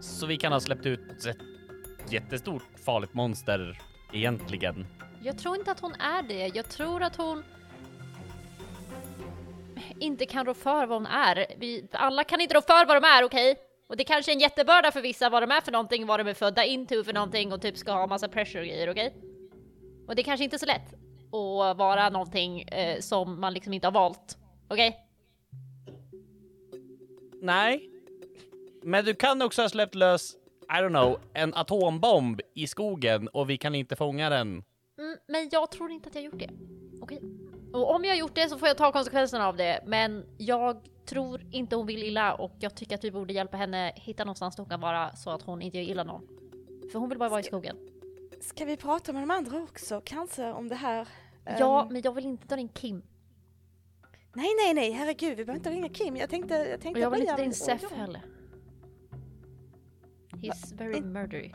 så 0.00 0.26
vi 0.26 0.36
kan 0.36 0.52
ha 0.52 0.60
släppt 0.60 0.86
ut 0.86 1.26
ett 1.26 1.38
jättestort 2.12 2.62
farligt 2.84 3.14
monster 3.14 3.78
egentligen. 4.12 4.86
Jag 5.22 5.38
tror 5.38 5.56
inte 5.56 5.70
att 5.70 5.80
hon 5.80 5.92
är 5.92 6.22
det. 6.22 6.50
Jag 6.54 6.68
tror 6.68 7.02
att 7.02 7.16
hon 7.16 7.44
inte 10.00 10.26
kan 10.26 10.46
rå 10.46 10.54
för 10.54 10.86
vad 10.86 10.98
hon 10.98 11.06
är. 11.06 11.46
Vi, 11.58 11.88
alla 11.92 12.24
kan 12.24 12.40
inte 12.40 12.54
rå 12.54 12.60
för 12.60 12.86
vad 12.86 13.02
de 13.02 13.06
är, 13.06 13.24
okej? 13.24 13.56
Och 13.88 13.96
det 13.96 14.04
kanske 14.04 14.32
är 14.32 14.34
en 14.34 14.40
jättebörda 14.40 14.92
för 14.92 15.00
vissa 15.00 15.30
vad 15.30 15.42
de 15.42 15.50
är 15.50 15.60
för 15.60 15.72
någonting, 15.72 16.06
vad 16.06 16.20
de 16.20 16.28
är 16.28 16.34
födda 16.34 16.64
into 16.64 17.04
för 17.04 17.12
någonting 17.12 17.52
och 17.52 17.62
typ 17.62 17.76
ska 17.76 17.92
ha 17.92 18.06
massa 18.06 18.28
pressure 18.28 18.60
och 18.60 18.66
grejer, 18.66 18.90
okej? 18.90 19.14
Och 20.08 20.16
det 20.16 20.22
är 20.22 20.24
kanske 20.24 20.44
inte 20.44 20.56
är 20.56 20.58
så 20.58 20.66
lätt 20.66 20.94
att 21.26 21.76
vara 21.76 22.08
någonting 22.08 22.62
eh, 22.62 23.00
som 23.00 23.40
man 23.40 23.54
liksom 23.54 23.72
inte 23.72 23.86
har 23.86 23.92
valt, 23.92 24.38
okej? 24.68 24.96
Nej. 27.42 27.90
Men 28.82 29.04
du 29.04 29.14
kan 29.14 29.42
också 29.42 29.62
ha 29.62 29.68
släppt 29.68 29.94
lös 29.94 30.36
I 30.68 30.82
don't 30.82 30.88
know, 30.88 31.20
en 31.34 31.54
atombomb 31.54 32.40
i 32.54 32.66
skogen 32.66 33.28
och 33.28 33.50
vi 33.50 33.56
kan 33.56 33.74
inte 33.74 33.96
fånga 33.96 34.30
den. 34.30 34.48
Mm, 34.98 35.16
men 35.28 35.48
jag 35.52 35.70
tror 35.70 35.90
inte 35.90 36.08
att 36.08 36.14
jag 36.14 36.24
gjort 36.24 36.38
det. 36.38 36.50
Okej. 37.02 37.20
Och 37.72 37.94
om 37.94 38.04
jag 38.04 38.10
har 38.12 38.18
gjort 38.18 38.34
det 38.34 38.48
så 38.48 38.58
får 38.58 38.68
jag 38.68 38.76
ta 38.76 38.92
konsekvenserna 38.92 39.48
av 39.48 39.56
det. 39.56 39.80
Men 39.86 40.24
jag 40.38 40.88
tror 41.06 41.42
inte 41.52 41.76
hon 41.76 41.86
vill 41.86 42.02
illa 42.02 42.34
och 42.34 42.52
jag 42.58 42.74
tycker 42.74 42.94
att 42.94 43.04
vi 43.04 43.10
borde 43.10 43.32
hjälpa 43.32 43.56
henne 43.56 43.92
hitta 43.96 44.24
någonstans 44.24 44.56
där 44.56 44.62
hon 44.62 44.70
kan 44.70 44.80
vara 44.80 45.16
så 45.16 45.30
att 45.30 45.42
hon 45.42 45.62
inte 45.62 45.78
gör 45.78 45.84
illa 45.84 46.04
någon. 46.04 46.26
För 46.92 46.98
hon 46.98 47.08
vill 47.08 47.18
bara 47.18 47.28
vara 47.28 47.40
i 47.40 47.44
skogen. 47.44 47.76
Ska 48.40 48.64
vi 48.64 48.76
prata 48.76 49.12
med 49.12 49.22
de 49.22 49.30
andra 49.30 49.62
också? 49.62 50.02
Kanske 50.04 50.52
om 50.52 50.68
det 50.68 50.74
här? 50.74 51.08
Ja, 51.58 51.82
Ehm, 51.82 51.92
men 51.92 52.02
jag 52.02 52.12
vill 52.12 52.24
inte 52.24 52.46
dra 52.46 52.60
in 52.60 52.68
Kim. 52.68 53.02
Nej, 54.34 54.48
nej, 54.64 54.74
nej, 54.74 54.90
herregud, 54.90 55.36
vi 55.36 55.44
behöver 55.44 55.58
inte 55.58 55.70
ringa 55.70 55.88
Kim. 55.88 56.16
Jag 56.16 56.30
tänkte, 56.30 56.54
jag 56.54 56.80
tänkte 56.80 56.90
Och 56.90 56.98
jag 56.98 57.10
vill 57.10 57.20
inte 57.20 57.34
dra 57.34 57.42
in 57.42 57.48
och 57.48 57.54
Sef 57.56 57.82
John. 57.82 57.92
heller. 57.92 58.22
He's 60.42 60.74
very 60.76 61.00
murdery. 61.00 61.52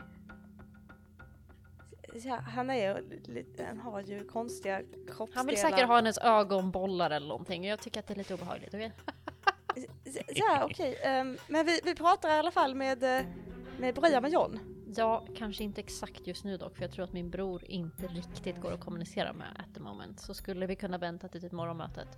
Ja, 2.14 2.36
han 2.36 2.70
är 2.70 2.94
ju 2.94 3.20
lite, 3.24 3.64
han 3.64 3.80
har 3.80 4.00
ju 4.00 4.24
konstiga 4.24 4.82
kroppsdelar. 5.06 5.36
Han 5.36 5.46
vill 5.46 5.56
säkert 5.56 5.86
ha 5.86 5.96
hennes 5.96 6.18
ögonbollar 6.18 7.10
eller 7.10 7.28
någonting. 7.28 7.66
Jag 7.66 7.80
tycker 7.80 8.00
att 8.00 8.06
det 8.06 8.14
är 8.14 8.18
lite 8.18 8.34
obehagligt, 8.34 8.74
okej? 8.74 8.92
Ja, 10.34 10.64
okej. 10.64 10.98
ehm, 11.02 11.38
men 11.48 11.66
vi, 11.66 11.80
vi 11.84 11.94
pratar 11.94 12.28
i 12.28 12.32
alla 12.32 12.50
fall 12.50 12.74
med, 12.74 13.02
eh, 13.02 13.26
med 13.78 13.94
Brian 13.94 14.24
och 14.24 14.30
John. 14.30 14.58
Ja, 14.96 15.26
kanske 15.36 15.64
inte 15.64 15.80
exakt 15.80 16.26
just 16.26 16.44
nu 16.44 16.56
dock, 16.56 16.76
för 16.76 16.82
jag 16.82 16.92
tror 16.92 17.04
att 17.04 17.12
min 17.12 17.30
bror 17.30 17.64
inte 17.64 18.06
riktigt 18.06 18.60
går 18.60 18.72
att 18.72 18.80
kommunicera 18.80 19.32
med 19.32 19.48
at 19.56 19.74
the 19.74 19.80
moment. 19.80 20.20
Så 20.20 20.34
skulle 20.34 20.66
vi 20.66 20.76
kunna 20.76 20.98
vänta 20.98 21.28
till 21.28 21.40
typ 21.40 21.52
morgonmötet. 21.52 22.08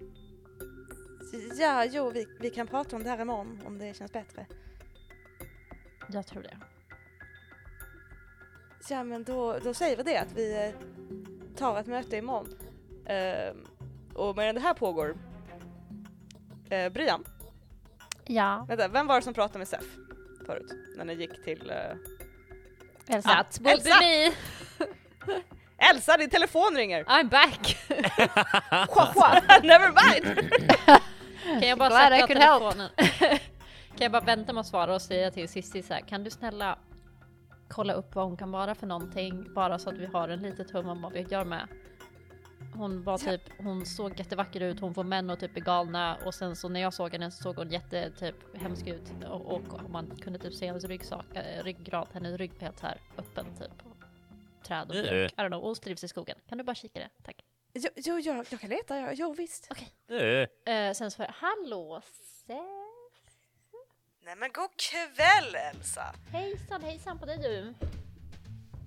Ja, 1.59 1.85
jo, 1.85 2.11
vi, 2.11 2.27
vi 2.41 2.51
kan 2.51 2.67
prata 2.67 2.97
om 2.97 3.03
det 3.03 3.11
här 3.11 3.21
imorgon 3.21 3.61
om 3.67 3.79
det 3.79 3.97
känns 3.97 4.13
bättre. 4.13 4.47
Jag 6.15 6.27
tror 6.27 6.43
det. 6.43 6.57
Ja, 8.89 9.05
men 9.05 9.25
då, 9.25 9.59
då 9.65 9.75
säger 9.75 9.97
vi 9.97 10.03
det 10.03 10.17
att 10.19 10.33
vi 10.33 10.65
eh, 10.67 10.71
tar 11.57 11.81
ett 11.81 11.87
möte 11.87 12.17
imorgon. 12.17 12.49
Ehm, 13.07 13.67
och 14.15 14.37
medan 14.37 14.55
det 14.55 14.61
här 14.61 14.75
pågår, 14.75 15.17
eh, 16.71 16.89
Brian, 16.93 17.25
Ja. 18.27 18.65
vänta, 18.69 18.89
vem 18.89 19.07
var 19.07 19.17
det 19.17 19.23
som 19.23 19.35
pratade 19.35 19.59
med 19.59 19.69
Sef 19.69 19.85
förut? 20.47 20.73
När 20.97 21.05
ni 21.05 21.15
gick 21.15 21.45
till... 21.45 21.71
Eh... 21.71 23.17
Elsa. 23.17 23.31
Ah, 23.31 23.45
will 23.61 23.73
Elsa! 23.73 23.99
be 24.01 24.01
me! 24.01 24.33
Elsa, 25.91 26.17
din 26.17 26.31
telefon 26.31 26.77
ringer! 26.77 27.05
I'm 27.05 27.29
back! 27.29 27.77
Never 29.65 29.93
mind! 29.93 30.51
Kan 31.61 31.69
jag 31.69 31.79
bara 31.79 31.89
Glad 31.89 32.13
I 32.13 32.17
sätta 32.21 32.27
could 32.27 32.39
help. 32.43 32.61
telefonen? 32.63 32.91
Kan 33.97 34.05
jag 34.05 34.13
bara 34.13 34.23
vänta 34.25 34.53
med 34.53 34.61
att 34.61 34.67
svara 34.67 34.95
och 34.95 35.03
säga 35.03 35.31
till 35.31 35.49
Cissi 35.49 35.83
så 35.83 35.95
här, 35.95 36.01
kan 36.01 36.25
du 36.25 36.31
snälla 36.31 36.79
kolla 37.69 37.93
upp 37.93 38.15
vad 38.15 38.25
hon 38.25 38.37
kan 38.37 38.51
vara 38.51 38.75
för 38.75 38.87
någonting 38.87 39.55
bara 39.55 39.79
så 39.79 39.89
att 39.91 39.97
vi 39.99 40.07
har 40.07 40.29
en 40.29 40.43
litet 40.43 40.71
hum 40.71 40.89
om 40.89 41.03
vad 41.03 41.13
vi 41.13 41.21
gör 41.21 41.45
med. 41.45 41.69
Hon 42.77 43.03
var 43.03 43.19
typ, 43.19 43.41
hon 43.59 43.87
såg 43.87 44.19
jättevacker 44.19 44.61
ut, 44.61 44.81
hon 44.81 44.95
får 44.95 45.05
män 45.05 45.31
och 45.31 45.41
typ 45.41 45.57
är 45.57 45.61
galna 45.61 46.17
och 46.25 46.35
sen 46.35 46.57
så 46.57 46.69
när 46.69 46.81
jag 46.81 46.95
såg 46.95 47.13
henne 47.13 47.31
så 47.31 47.43
såg 47.43 47.57
hon 47.57 47.69
jätte 47.71 48.11
typ 48.11 48.57
hemsk 48.57 48.87
ut 48.87 49.13
och, 49.31 49.47
och 49.55 49.91
man 49.91 50.17
kunde 50.17 50.39
typ 50.39 50.55
se 50.55 50.67
hennes 50.67 50.85
ryggsak, 50.85 51.27
äh, 51.37 51.65
ryggrad, 51.65 52.09
hennes 52.13 52.39
rygg 52.39 52.53
helt 52.61 52.79
så 52.79 52.87
här 52.87 53.01
öppen 53.19 53.47
typ. 53.59 53.87
Och 53.87 54.05
träd 54.67 54.89
och 54.91 54.97
Äh. 54.97 55.03
björk, 55.03 55.33
I 55.33 55.37
don't 55.37 55.49
know, 55.49 55.63
och 55.65 55.81
trivs 55.81 56.05
i 56.05 56.09
skogen. 56.09 56.37
Kan 56.49 56.59
du 56.59 56.65
bara 56.65 56.75
kika 56.75 57.01
det? 57.01 57.09
Tack. 57.25 57.37
Jo, 57.75 57.91
jo 57.97 58.19
jag, 58.19 58.47
jag 58.51 58.61
kan 58.61 58.71
leta, 58.71 58.99
ja, 58.99 59.13
jo 59.13 59.33
visst. 59.35 59.69
Eh, 60.11 60.75
Eh, 60.75 60.93
sen 60.93 61.11
så 61.11 61.19
var 61.19 61.27
jag, 61.27 61.33
hallå 61.49 62.01
Sef? 62.47 62.84
Nej 64.27 64.37
men 64.37 64.53
god 64.53 64.71
kväll 64.77 65.55
Elsa! 65.55 66.15
Hejsan 66.33 66.83
hejsan 66.83 67.19
på 67.19 67.27
dig 67.27 67.39
du! 67.39 67.75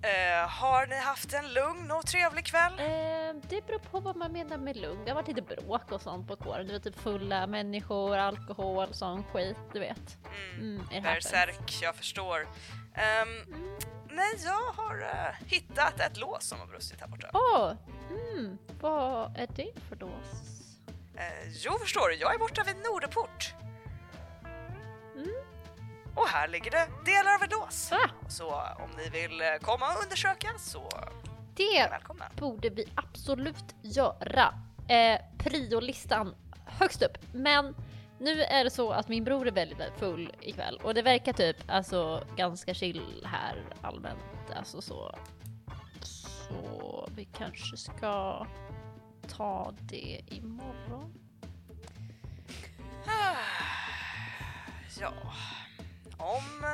Eh, 0.08 0.48
har 0.48 0.86
ni 0.86 0.96
haft 0.96 1.32
en 1.32 1.52
lugn 1.52 1.90
och 1.90 2.06
trevlig 2.06 2.46
kväll? 2.46 2.72
Eh, 2.78 3.42
det 3.48 3.66
beror 3.66 3.78
på 3.78 4.00
vad 4.00 4.16
man 4.16 4.32
menar 4.32 4.56
med 4.56 4.76
lugn. 4.76 5.04
Det 5.04 5.10
har 5.10 5.14
varit 5.14 5.28
lite 5.28 5.42
bråk 5.42 5.92
och 5.92 6.02
sånt 6.02 6.28
på 6.28 6.36
kåren. 6.36 6.66
Du 6.66 6.72
vet 6.72 6.82
typ 6.82 7.00
fulla 7.00 7.46
människor, 7.46 8.16
alkohol, 8.16 8.94
sån 8.94 9.24
skit, 9.24 9.56
du 9.72 9.80
vet. 9.80 10.18
Mm. 10.54 10.82
Mm. 10.90 11.02
Berserk, 11.02 11.78
jag 11.82 11.94
förstår. 11.94 12.40
Ehm, 12.94 13.44
nej, 14.10 14.34
jag 14.44 14.72
har 14.82 15.02
eh, 15.02 15.46
hittat 15.46 16.00
ett 16.00 16.16
lås 16.16 16.44
som 16.44 16.60
har 16.60 16.66
brustit 16.66 17.00
här 17.00 17.08
borta. 17.08 17.30
Åh! 17.32 17.72
mm, 18.10 18.58
vad 18.80 19.36
är 19.38 19.48
det 19.56 19.72
för 19.88 19.96
lås? 19.96 20.58
Eh, 21.16 21.48
jo, 21.48 21.72
förstår 21.80 22.08
du, 22.08 22.14
jag 22.14 22.34
är 22.34 22.38
borta 22.38 22.64
vid 22.64 22.76
Nordeport. 22.76 23.54
Mm. 25.18 25.30
Och 26.14 26.28
här 26.28 26.48
ligger 26.48 26.70
det 26.70 26.88
delar 27.04 27.34
av 27.34 27.42
ett 27.42 27.52
lås. 27.52 27.92
Ah, 27.92 28.28
Så 28.28 28.50
om 28.54 28.90
ni 28.96 29.08
vill 29.08 29.40
eh, 29.40 29.46
komma 29.60 29.86
och 29.96 30.02
undersöka 30.02 30.48
så 30.58 30.88
det 31.54 31.90
borde 32.36 32.68
vi 32.70 32.84
absolut 32.94 33.74
göra. 33.82 34.54
Eh, 34.88 35.20
priolistan 35.38 36.34
högst 36.66 37.02
upp. 37.02 37.18
Men 37.32 37.76
nu 38.18 38.42
är 38.42 38.64
det 38.64 38.70
så 38.70 38.90
att 38.92 39.08
min 39.08 39.24
bror 39.24 39.46
är 39.46 39.52
väldigt 39.52 39.78
väldigt 39.78 39.98
full 39.98 40.32
ikväll 40.40 40.80
och 40.82 40.94
det 40.94 41.02
verkar 41.02 41.32
typ 41.32 41.56
alltså 41.68 42.24
ganska 42.36 42.74
chill 42.74 43.26
här 43.26 43.64
allmänt. 43.82 44.20
Alltså 44.56 44.80
så. 44.80 45.14
Så 46.48 47.08
vi 47.16 47.24
kanske 47.24 47.76
ska 47.76 48.46
ta 49.28 49.72
det 49.80 50.20
imorgon. 50.26 51.14
Ja, 55.00 55.12
om 56.18 56.66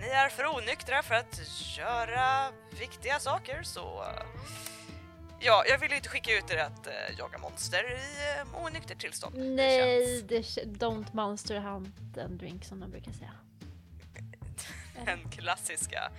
ni 0.00 0.08
är 0.08 0.28
för 0.28 0.56
onyktra 0.56 1.02
för 1.02 1.14
att 1.14 1.40
göra 1.78 2.50
viktiga 2.78 3.18
saker 3.20 3.62
så... 3.62 4.02
eh, 4.02 4.24
Ja, 5.40 5.64
jag 5.68 5.78
vill 5.78 5.90
ju 5.90 5.96
inte 5.96 6.08
skicka 6.08 6.38
ut 6.38 6.50
er 6.50 6.56
att 6.58 6.86
eh, 6.86 6.92
jaga 7.18 7.38
monster 7.38 7.92
i 7.92 8.42
uh, 8.42 8.64
onyktert 8.64 8.98
tillstånd. 9.00 9.34
Det 9.34 9.42
Nej, 9.44 10.06
känns- 10.28 10.54
det, 10.54 10.64
don't 10.86 11.06
monster 11.14 11.56
hunt 11.60 12.18
and 12.18 12.38
drink 12.38 12.64
som 12.64 12.80
de 12.80 12.90
brukar 12.90 13.12
säga. 13.12 13.30
Den 15.04 15.30
klassiska 15.30 16.10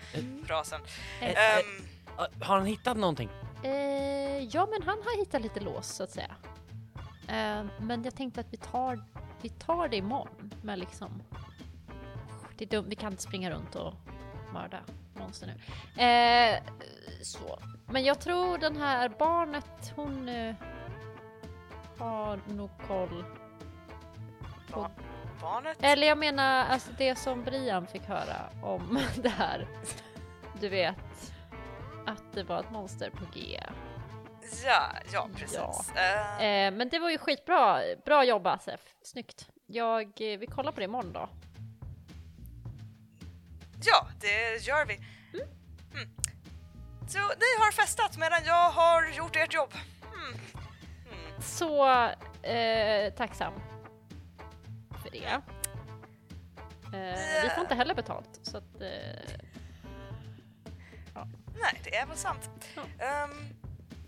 frasen. 0.46 0.82
Eh, 1.22 1.58
Ehm, 1.60 1.88
har 2.42 2.58
han 2.58 2.66
hittat 2.66 2.98
någonting? 2.98 3.30
Eh, 3.64 4.40
ja, 4.40 4.68
men 4.72 4.84
han 4.84 4.98
har 5.06 5.18
hittat 5.20 5.42
lite 5.42 5.60
lås 5.60 5.88
så 5.88 6.04
att 6.04 6.12
säga. 6.12 6.36
Eh, 7.28 7.66
men 7.80 8.04
jag 8.04 8.16
tänkte 8.16 8.42
att 8.42 8.54
vi 8.54 8.58
tar, 8.58 9.04
vi 9.42 9.50
tar 9.50 9.88
det 9.88 9.98
imorgon 9.98 10.54
med 10.62 10.80
liksom. 10.80 11.24
Det 12.58 12.66
är 12.66 12.70
dumt, 12.70 12.86
vi 12.90 12.96
kan 12.96 13.12
inte 13.12 13.24
springa 13.24 13.52
runt 13.52 13.76
och 13.76 13.94
mörda 14.54 14.80
monster 15.14 15.48
nu. 15.48 15.54
Eh, 16.04 16.64
så. 17.22 17.60
Men 17.86 18.04
jag 18.04 18.20
tror 18.22 18.58
den 18.58 18.78
här 18.78 19.10
barnet, 19.20 19.94
hon 19.96 20.30
eh, 20.30 20.56
har 21.98 22.40
nog 22.48 22.70
koll. 22.88 23.26
på 24.72 24.80
Ba- 24.82 24.90
barnet? 25.42 25.78
Eller 25.82 26.08
jag 26.08 26.18
menar, 26.18 26.66
alltså 26.66 26.92
det 26.98 27.16
som 27.16 27.44
Brian 27.44 27.88
fick 27.88 28.04
höra 28.04 28.50
om 28.64 29.00
det 29.16 29.30
här. 29.30 29.68
Du 30.60 30.70
vet, 30.70 31.34
att 32.06 32.24
det 32.34 32.44
var 32.44 32.60
ett 32.60 32.72
monster 32.72 33.10
på 33.10 33.26
G. 33.34 33.60
Ja, 34.66 34.92
ja 35.14 35.30
precis. 35.36 35.92
Eh, 35.96 36.44
Eh, 36.46 36.72
men 36.72 36.90
det 36.90 37.00
var 37.00 37.10
ju 37.10 37.18
skitbra. 37.18 37.82
Bra 38.06 38.24
jobbat 38.24 38.64
Sef. 38.64 38.80
Snyggt. 39.04 39.50
Jag, 39.66 40.04
eh, 40.06 40.40
vi 40.40 40.48
kollar 40.48 40.72
på 40.72 40.80
det 40.80 40.84
imorgon 40.84 41.14
då. 41.14 41.30
ja, 43.84 44.08
det 44.22 44.58
gör 44.68 44.86
vi. 44.86 44.96
Mm. 44.96 46.10
Så 47.08 47.18
ni 47.20 47.64
har 47.64 47.72
festat 47.72 48.18
medan 48.18 48.40
jag 48.46 48.70
har 48.72 49.08
gjort 49.08 49.36
ert 49.36 49.54
jobb. 49.54 49.74
Mm. 50.04 50.40
Mm. 51.12 51.42
Så 51.42 51.88
eh, 52.44 53.14
tacksam 53.14 53.54
för 55.04 55.12
det. 55.12 55.42
Eh, 56.98 57.44
vi 57.44 57.50
får 57.50 57.62
inte 57.62 57.76
heller 57.76 57.96
betalt 57.96 58.40
så 58.42 58.58
att 58.58 58.82
eh, 58.82 59.36
Nej, 61.62 61.82
det 61.84 61.96
är 61.96 62.06
väl 62.06 62.18
sant. 62.18 62.50
Ja. 62.76 62.82
Ehm, 63.06 63.56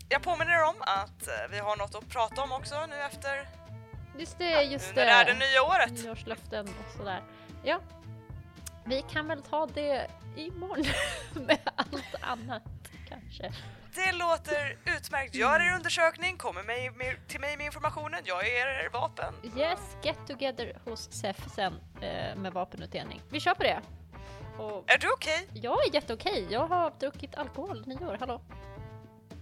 jag 0.08 0.22
påminner 0.22 0.52
er 0.52 0.64
om 0.64 0.74
att 0.80 1.28
eh, 1.28 1.34
vi 1.50 1.58
har 1.58 1.76
något 1.76 1.94
att 1.94 2.08
prata 2.08 2.42
om 2.42 2.52
också 2.52 2.86
nu 2.86 2.96
efter 3.02 3.48
just 4.18 4.38
det, 4.38 4.62
just 4.62 4.88
nu 4.88 4.94
när 4.94 5.06
det 5.06 5.12
är 5.12 5.24
det 5.24 5.32
det. 5.32 5.38
nya 5.38 5.62
året. 5.62 6.04
Nyårslöften 6.04 6.68
och 6.68 6.96
sådär. 6.96 7.22
Ja, 7.64 7.80
vi 8.84 9.02
kan 9.02 9.28
väl 9.28 9.42
ta 9.42 9.66
det 9.66 10.06
imorgon 10.36 10.84
med 11.46 11.58
allt 11.74 12.14
annat 12.20 12.62
kanske. 13.08 13.52
Det 13.94 14.12
låter 14.12 14.76
utmärkt. 14.96 15.34
Gör 15.34 15.60
er 15.60 15.74
undersökning, 15.74 16.36
kommer 16.36 16.62
med, 16.62 16.96
med, 16.96 17.28
till 17.28 17.40
mig 17.40 17.56
med 17.56 17.66
informationen. 17.66 18.20
Jag 18.24 18.46
är 18.48 18.66
er 18.84 18.88
vapen. 18.92 19.34
Yes, 19.56 19.80
get 20.02 20.16
together 20.26 20.78
hos 20.84 21.12
SEF 21.12 21.36
sen 21.54 21.80
eh, 22.00 22.36
med 22.36 22.52
vapenutdelning. 22.52 23.22
Vi 23.30 23.40
kör 23.40 23.54
på 23.54 23.62
det. 23.62 23.80
Och 24.58 24.84
Är 24.92 24.98
du 24.98 25.12
okej? 25.12 25.48
jag 25.52 25.86
är 25.88 25.94
jätteokej. 25.94 26.46
Jag 26.50 26.66
har 26.66 26.92
druckit 27.00 27.34
alkohol 27.34 27.86
nyår, 27.86 28.16
hallå. 28.20 28.40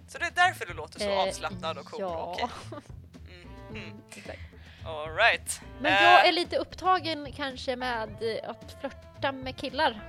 Så 0.09 0.19
det 0.19 0.25
är 0.27 0.31
därför 0.31 0.67
du 0.67 0.75
låter 0.75 0.99
så 1.01 1.11
Eh, 1.11 1.19
avslappnad 1.19 1.79
och 1.79 1.87
cool? 1.87 2.01
Ja. 2.01 2.35
Okej. 2.35 2.49
Mm. 3.29 3.49
Mm. 3.71 3.91
Mm, 3.91 4.03
exakt. 4.17 4.39
All 4.87 5.15
right. 5.17 5.61
Men 5.81 5.93
Eh, 5.93 6.03
jag 6.03 6.27
är 6.27 6.33
lite 6.33 6.57
upptagen 6.57 7.33
kanske 7.37 7.77
med 7.77 8.09
eh, 8.23 8.51
att 8.51 8.77
flörta 8.81 9.33
med 9.33 9.57
killar. 9.57 10.01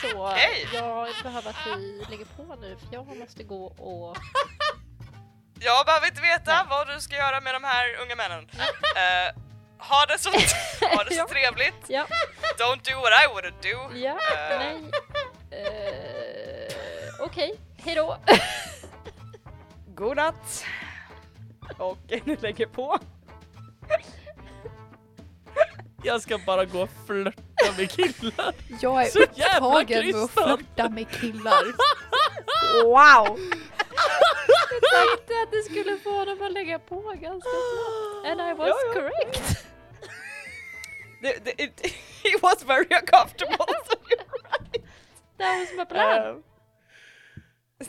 Så 0.00 0.26
Okej. 0.32 0.68
jag 0.72 1.08
behöver 1.22 1.50
att 1.50 1.66
vi 1.78 2.04
lägger 2.10 2.24
på 2.24 2.54
nu 2.60 2.76
för 2.76 2.88
jag 2.94 3.16
måste 3.16 3.42
gå 3.42 3.64
och... 3.66 4.16
Jag 5.60 5.86
behöver 5.86 6.06
inte 6.06 6.20
veta 6.20 6.66
vad 6.70 6.86
du 6.88 7.00
ska 7.00 7.16
göra 7.16 7.40
med 7.40 7.54
de 7.54 7.64
här 7.64 7.96
unga 8.02 8.16
männen. 8.16 8.50
Eh, 8.96 9.34
ha 9.78 10.06
det 10.06 10.18
så, 10.18 10.30
ha 10.96 11.04
det 11.04 11.10
så 11.14 11.20
Ja. 11.20 11.28
trevligt. 11.28 11.74
Ja, 11.88 12.06
Don't 12.58 12.90
do 12.92 13.00
what 13.00 13.12
I 13.24 13.26
wouldn't 13.26 13.62
do. 13.62 13.98
ja, 13.98 14.10
Eh. 14.36 14.58
nej. 14.58 14.90
Uh, 15.52 17.24
Okej, 17.24 17.54
hejdå. 17.76 18.16
God 19.94 20.16
natt. 20.16 20.64
Och 21.78 21.98
ni 22.24 22.36
lägger 22.36 22.66
på. 22.66 22.98
Jag 26.02 26.22
ska 26.22 26.38
bara 26.38 26.64
gå 26.64 26.82
och 26.82 26.88
flörta 27.06 27.72
med 27.76 27.90
killar. 27.90 28.54
Jag 28.80 29.02
är 29.02 29.06
Så 29.06 29.22
upptagen 29.22 30.06
med 30.06 30.14
att 30.24 30.30
flirta 30.58 30.88
med 30.88 31.10
killar. 31.10 31.64
Wow! 32.84 33.38
Jag 34.80 35.08
tänkte 35.08 35.34
att 35.42 35.50
det 35.52 35.62
skulle 35.70 35.98
få 35.98 36.10
honom 36.10 36.42
att 36.42 36.52
lägga 36.52 36.78
på 36.78 37.00
ganska 37.00 37.50
snabbt. 37.50 38.26
And 38.30 38.40
I 38.40 38.54
was 38.58 38.68
Ja, 38.68 38.76
ja. 38.86 38.92
correct. 38.92 39.64
Det, 41.22 41.44
det, 41.44 41.62
it, 41.62 41.80
he 42.22 42.38
was 42.42 42.62
very 42.64 42.86
uncomfortable. 42.90 43.66
That 45.38 45.60
was 45.60 45.68
my 45.78 45.84
plan. 45.84 46.42
Eh, 47.80 47.86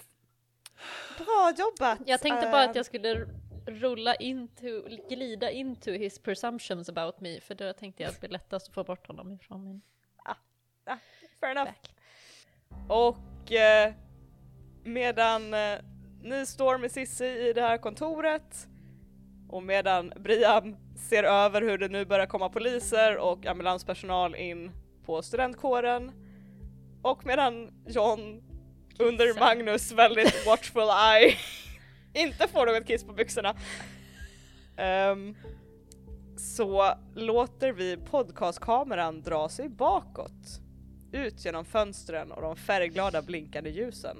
Bra 1.17 1.53
jobbat! 1.57 1.99
Jag 2.05 2.21
tänkte 2.21 2.49
bara 2.51 2.63
att 2.63 2.75
jag 2.75 2.85
skulle 2.85 3.27
rulla 3.65 4.15
into, 4.15 4.81
glida 5.09 5.51
into 5.51 5.91
his 5.91 6.19
presumptions 6.19 6.89
about 6.89 7.19
me 7.19 7.39
för 7.41 7.55
då 7.55 7.73
tänkte 7.73 8.03
jag 8.03 8.09
att 8.09 8.15
det 8.21 8.27
blir 8.27 8.29
lättast 8.29 8.67
att 8.67 8.73
få 8.73 8.83
bort 8.83 9.07
honom 9.07 9.31
ifrån 9.31 9.63
min 9.63 9.81
Fair 11.39 11.51
enough. 11.51 11.65
back. 11.65 11.93
Och 12.89 13.51
eh, 13.51 13.93
medan 14.83 15.53
eh, 15.53 15.79
ni 16.23 16.45
står 16.45 16.77
med 16.77 16.91
Sissi 16.91 17.25
i 17.25 17.53
det 17.53 17.61
här 17.61 17.77
kontoret 17.77 18.67
och 19.49 19.63
medan 19.63 20.13
Brian 20.15 20.77
ser 21.09 21.23
över 21.23 21.61
hur 21.61 21.77
det 21.77 21.87
nu 21.87 22.05
börjar 22.05 22.25
komma 22.25 22.49
poliser 22.49 23.17
och 23.17 23.45
ambulanspersonal 23.45 24.35
in 24.35 24.71
på 25.05 25.21
studentkåren 25.21 26.11
och 27.01 27.25
medan 27.25 27.71
John 27.87 28.41
under. 28.99 29.39
Magnus 29.39 29.91
väldigt 29.91 30.45
watchful 30.45 30.89
eye 30.89 31.35
inte 32.13 32.47
får 32.47 32.65
något 32.65 32.87
kiss 32.87 33.03
på 33.03 33.13
byxorna 33.13 33.55
ehm, 34.77 35.35
så 36.37 36.93
låter 37.15 37.71
vi 37.71 37.97
podcastkameran 37.97 39.21
dra 39.21 39.49
sig 39.49 39.69
bakåt 39.69 40.61
ut 41.11 41.45
genom 41.45 41.65
fönstren 41.65 42.31
och 42.31 42.41
de 42.41 42.55
färgglada 42.55 43.21
blinkande 43.21 43.69
ljusen. 43.69 44.17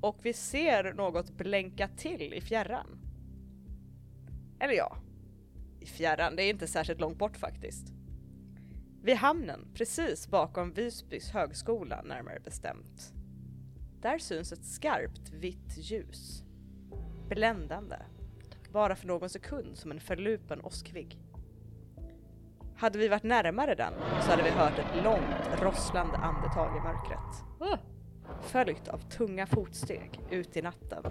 Och 0.00 0.18
vi 0.22 0.32
ser 0.32 0.92
något 0.92 1.30
blänka 1.30 1.88
till 1.88 2.34
i 2.34 2.40
fjärran. 2.40 2.98
Eller 4.60 4.74
ja, 4.74 4.96
i 5.80 5.86
fjärran, 5.86 6.36
det 6.36 6.42
är 6.42 6.50
inte 6.50 6.66
särskilt 6.66 7.00
långt 7.00 7.18
bort 7.18 7.36
faktiskt. 7.36 7.97
Vid 9.08 9.16
hamnen, 9.16 9.66
precis 9.74 10.28
bakom 10.28 10.72
Visbys 10.72 11.30
högskola 11.30 12.02
närmare 12.02 12.40
bestämt. 12.40 13.12
Där 14.00 14.18
syns 14.18 14.52
ett 14.52 14.64
skarpt 14.64 15.30
vitt 15.32 15.76
ljus. 15.76 16.42
Bländande. 17.28 17.96
Bara 18.72 18.96
för 18.96 19.06
någon 19.06 19.28
sekund 19.28 19.76
som 19.76 19.90
en 19.90 20.00
förlupen 20.00 20.60
åskvigg. 20.60 21.18
Hade 22.76 22.98
vi 22.98 23.08
varit 23.08 23.22
närmare 23.22 23.74
den 23.74 23.92
så 24.22 24.30
hade 24.30 24.42
vi 24.42 24.50
hört 24.50 24.78
ett 24.78 25.04
långt 25.04 25.62
rosslande 25.62 26.16
andetag 26.16 26.76
i 26.76 26.80
mörkret. 26.80 27.44
Följt 28.42 28.88
av 28.88 28.98
tunga 28.98 29.46
fotsteg 29.46 30.20
ut 30.30 30.56
i 30.56 30.62
natten. 30.62 31.02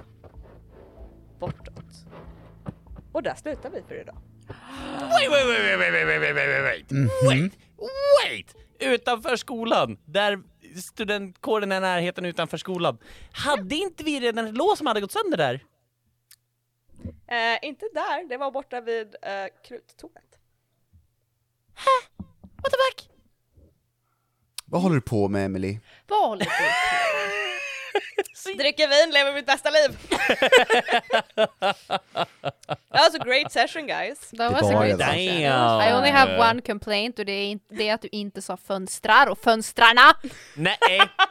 Bortåt. 1.39 2.05
Och 3.11 3.23
där 3.23 3.35
slutar 3.35 3.69
vi 3.69 3.81
för 3.81 4.01
idag. 4.01 4.17
Wait, 4.47 5.31
wait, 5.31 5.47
wait, 5.47 5.79
wait, 5.79 5.79
wait, 5.79 5.93
wait, 5.93 6.21
wait, 6.21 6.35
wait, 6.35 6.47
wait, 6.47 6.89
wait, 7.23 7.66
wait! 7.77 8.55
Utanför 8.79 9.35
skolan, 9.35 9.97
där 10.05 10.39
studentkåren 10.81 11.71
är 11.71 11.77
i 11.77 11.79
närheten 11.79 12.25
utanför 12.25 12.57
skolan. 12.57 12.97
Hade 13.31 13.75
inte 13.75 14.03
vi 14.03 14.19
redan 14.19 14.47
ett 14.47 14.57
lås 14.57 14.77
som 14.77 14.87
hade 14.87 15.01
gått 15.01 15.11
sönder 15.11 15.37
där? 15.37 15.63
Eh, 17.27 17.67
inte 17.67 17.85
där, 17.93 18.29
det 18.29 18.37
var 18.37 18.51
borta 18.51 18.81
vid 18.81 19.15
eh, 19.21 19.45
kruttornet. 19.67 20.23
What 22.63 22.71
the 22.71 22.77
fuck? 23.01 23.09
Vad 24.65 24.81
håller 24.81 24.95
du 24.95 25.01
på 25.01 25.27
med 25.27 25.45
Emily? 25.45 25.79
Vad 26.07 26.29
håller 26.29 26.45
du 26.45 26.45
på 26.45 26.51
Dricker 28.57 28.87
vin, 28.87 29.13
lever 29.13 29.33
mitt 29.33 29.45
bästa 29.45 29.69
liv! 29.69 29.97
That 32.91 33.03
was 33.13 33.15
a 33.15 33.23
great 33.23 33.51
session 33.51 33.87
guys. 33.87 34.19
That 34.19 34.37
Det 34.37 34.49
was 34.49 34.69
a 34.71 34.73
great 34.73 34.97
session. 34.99 35.41
Damn. 35.41 35.81
I 35.81 35.93
only 35.93 36.09
have 36.09 36.37
one 36.51 36.61
complaint 36.61 37.19
och 37.19 37.25
det 37.25 37.31
är, 37.31 37.59
det 37.69 37.89
är 37.89 37.93
att 37.93 38.01
du 38.01 38.09
inte 38.11 38.41
sa 38.41 38.57
fönstrar 38.57 39.27
och 39.27 39.39
fönstrarna! 39.39 40.13
Nej, 40.55 40.77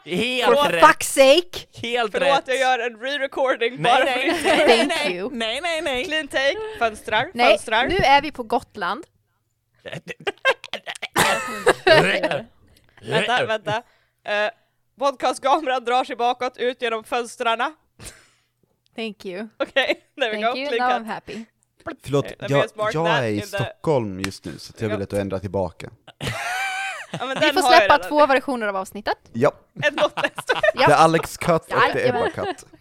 For 0.05 0.11
helt 0.11 0.73
rätt! 0.75 0.83
fuck's 0.85 1.03
sake! 1.03 1.67
Helt 1.83 2.13
Förlåt, 2.13 2.29
rätt! 2.39 2.45
jag 2.49 2.59
gör 2.59 2.79
en 2.79 2.97
re-recording 2.97 3.71
Nej, 3.71 3.93
bara 3.93 4.05
nej, 4.05 4.35
för 4.35 4.49
det. 4.51 4.57
nej, 4.57 4.67
nej, 4.67 4.79
Thank 4.79 4.93
nej, 5.05 5.17
you. 5.17 5.31
nej, 5.33 5.61
nej, 5.61 5.83
nej. 5.83 6.05
Clean 6.05 6.29
take, 6.29 6.57
fönstrar, 6.79 7.31
Nej, 7.35 7.49
fönstrar. 7.51 7.87
nu 7.87 7.97
är 7.97 8.23
vi 8.23 8.33
på 8.33 8.43
Gotland. 8.43 9.05
Vänta, 13.03 13.47
vänta. 13.47 13.77
Uh, 14.29 14.51
podcastkameran 14.99 15.85
drar 15.85 16.05
sig 16.05 16.17
bakåt 16.17 16.57
ut 16.57 16.83
genom 16.83 17.05
fönstren. 17.05 17.59
Thank 18.97 19.25
you. 19.25 19.49
Okej, 19.59 20.07
there 20.21 20.31
we 20.31 20.37
go. 20.37 20.43
Thank 20.43 20.57
you, 20.57 20.69
Clean 20.69 20.89
now 20.89 20.99
cut. 20.99 21.07
I'm 21.07 21.13
happy. 21.13 21.45
Förlåt, 22.03 22.27
jag, 22.49 22.69
jag 22.93 23.07
är 23.09 23.29
i 23.29 23.41
Stockholm 23.41 24.21
just 24.21 24.45
nu 24.45 24.59
så 24.59 24.73
jag 24.79 24.89
vill 24.89 25.03
att 25.03 25.11
du 25.11 25.21
ändrar 25.21 25.39
tillbaka. 25.39 25.91
Ja, 27.19 27.27
men 27.27 27.37
Vi 27.41 27.53
får 27.53 27.63
släppa 27.63 27.99
två 27.99 28.27
versioner 28.27 28.67
av 28.67 28.77
avsnittet. 28.77 29.19
Ja, 29.33 29.53
det 29.75 30.83
är 30.83 30.91
Alex 30.91 31.37
cut 31.37 31.63
och 31.63 31.81
det 31.95 32.03
är. 32.03 32.09
Ebba 32.09 32.31
cut. 32.31 32.67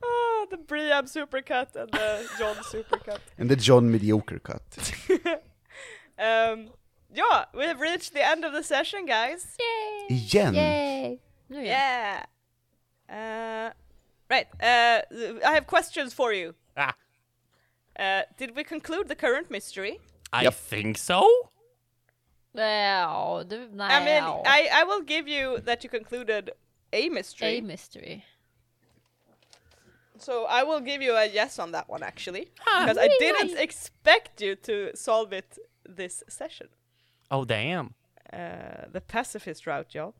Ah, 0.00 0.46
the 0.50 0.56
Briam 0.56 1.08
supercut 1.08 1.76
and 1.76 1.92
the 1.92 2.18
John 2.40 2.54
supercut. 2.72 3.20
And 3.38 3.48
the 3.50 3.56
John 3.58 3.90
mediocre 3.90 4.38
cut. 4.38 4.78
Um, 6.18 6.70
ja, 7.12 7.50
we 7.54 7.66
have 7.66 7.80
reached 7.80 8.12
the 8.12 8.22
end 8.22 8.44
of 8.44 8.52
the 8.52 8.62
session 8.62 9.06
guys. 9.06 9.56
Yay! 9.58 10.18
Igen? 10.18 10.54
Yay! 10.54 11.18
Nu 11.46 11.56
igen. 11.60 11.66
Yeah. 11.66 12.24
Uh, 13.08 13.72
right, 14.30 14.46
uh, 14.60 15.02
I 15.44 15.54
have 15.54 15.66
questions 15.66 16.14
for 16.14 16.32
you. 16.32 16.54
Ah, 16.76 16.94
Uh, 17.96 18.22
did 18.38 18.56
we 18.56 18.64
conclude 18.64 19.08
the 19.08 19.14
current 19.14 19.50
mystery? 19.50 20.00
I 20.32 20.50
think 20.50 20.98
so? 20.98 21.22
Ja, 22.54 23.42
du, 23.44 23.68
nej. 23.72 23.90
I 23.90 24.04
mean, 24.04 24.24
I, 24.46 24.68
I 24.80 24.84
will 24.84 25.02
give 25.02 25.28
you 25.28 25.60
that 25.60 25.84
you 25.84 25.90
concluded 25.90 26.50
a 26.92 27.08
mystery. 27.08 27.58
A 27.58 27.60
mystery. 27.62 28.24
So 30.18 30.46
I 30.48 30.62
will 30.64 30.80
give 30.80 31.02
you 31.02 31.14
a 31.16 31.26
yes 31.26 31.58
on 31.58 31.72
that 31.72 31.88
one 31.88 32.02
actually, 32.02 32.48
because 32.80 32.96
I 32.98 33.08
didn't 33.18 33.58
expect 33.58 34.40
you 34.40 34.54
to 34.56 34.90
solve 34.96 35.32
it 35.32 35.58
this 35.96 36.22
session. 36.28 36.68
Oh 37.30 37.44
damn. 37.44 37.94
Uh, 38.32 38.86
the 38.92 39.00
pacifist 39.00 39.66
route, 39.66 39.94
y'all. 39.94 40.14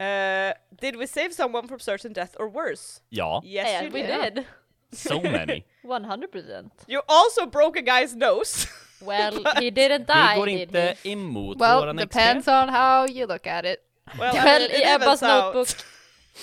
Uh, 0.00 0.52
did 0.80 0.96
we 0.96 1.06
save 1.06 1.32
someone 1.32 1.66
from 1.68 1.78
certain 1.80 2.12
death 2.12 2.36
or 2.38 2.48
worse? 2.48 3.00
Ja, 3.10 3.40
Yes, 3.44 3.66
yeah, 3.68 3.82
you 3.84 3.90
we 3.90 4.02
did. 4.02 4.34
did. 4.34 4.44
so 4.92 5.20
many. 5.20 5.64
100%. 5.84 6.70
You 6.88 7.00
also 7.08 7.46
broke 7.46 7.76
a 7.78 7.82
guy's 7.82 8.14
nose. 8.16 8.66
Well, 9.00 9.44
he 9.60 9.70
didn't 9.70 10.06
Vi 10.06 10.12
die, 10.14 10.36
går 10.36 10.46
did 10.46 10.60
inte 10.68 10.96
he? 11.02 11.10
emot 11.12 11.60
Well, 11.60 11.80
våran 11.80 11.96
depends 11.96 12.48
expert. 12.48 12.52
on 12.62 12.68
how 12.68 13.06
you 13.06 13.26
look 13.26 13.46
at 13.46 13.64
it. 13.64 13.78
well, 14.18 14.34
I 14.34 14.44
Well, 14.44 14.58
mean, 14.60 14.70
i 14.70 14.74
it 14.74 14.86
Ebbas 15.00 15.22
notebook. 15.22 15.68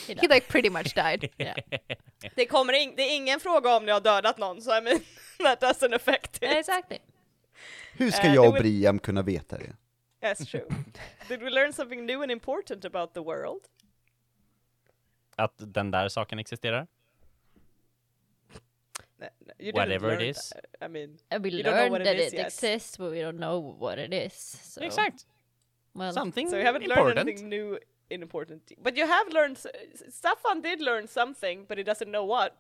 He 0.08 0.14
He 0.22 0.28
like 0.28 0.48
pretty 0.48 0.70
much 0.70 0.94
died. 0.96 1.30
Yeah. 1.40 1.56
Det, 2.36 2.46
kommer 2.46 2.74
in, 2.74 2.94
det 2.96 3.04
är 3.04 3.16
ingen 3.16 3.40
fråga 3.40 3.76
om 3.76 3.86
ni 3.86 3.92
har 3.92 4.02
dödat 4.02 4.38
någon, 4.38 4.62
så 4.62 4.78
I 4.78 4.82
mean, 4.82 5.00
that 5.44 5.62
doesn't 5.62 5.96
affect 5.96 6.36
it. 6.36 6.44
Exactly. 6.44 6.98
Hur 7.94 8.12
ska 8.12 8.28
Eh, 8.28 8.36
jag 8.36 8.44
det 8.44 8.48
och 8.48 8.54
Briam 8.54 9.00
kunna 9.00 9.22
veta 9.22 9.58
det? 9.58 9.74
That's 10.24 10.46
true. 10.46 10.68
Did 11.30 11.42
we 11.42 11.50
learn 11.50 11.74
something 11.74 12.06
new 12.06 12.22
and 12.24 12.32
important 12.32 12.86
about 12.86 13.14
the 13.14 13.20
world? 13.22 13.62
Att 15.36 15.54
den 15.58 15.92
där 15.92 16.10
saken 16.10 16.40
existerar? 16.40 16.88
No, 19.18 19.28
no, 19.40 19.72
Whatever 19.74 20.14
it 20.22 20.22
is. 20.22 20.50
that. 20.50 20.66
I 20.82 20.88
mean, 20.88 21.18
we 21.42 21.52
learned 21.52 21.96
it 21.96 22.04
that 22.06 22.16
it 22.16 22.34
yet. 22.34 22.46
exists, 22.48 22.98
but 22.98 23.12
we 23.12 23.22
don't 23.22 23.38
know 23.40 23.60
what 23.80 23.98
it 24.00 24.14
is. 24.14 24.34
So. 24.74 24.82
Exakt. 24.82 25.26
Well, 25.94 26.12
Something 26.14 26.50
so 26.50 26.58
you 26.58 26.66
haven't 26.66 26.88
learned 26.88 27.00
important. 27.18 27.20
anything 27.30 27.50
new 27.50 27.80
and 28.12 28.24
important. 28.24 28.72
But 28.82 28.98
you 28.98 29.06
have 29.08 29.30
learned, 29.34 29.58
s- 29.58 29.68
Staffan 30.10 30.62
did 30.64 30.82
learn 30.82 31.08
something, 31.08 31.66
but 31.68 31.78
he 31.78 31.84
doesn't 31.84 32.10
know 32.12 32.26
what. 32.26 32.52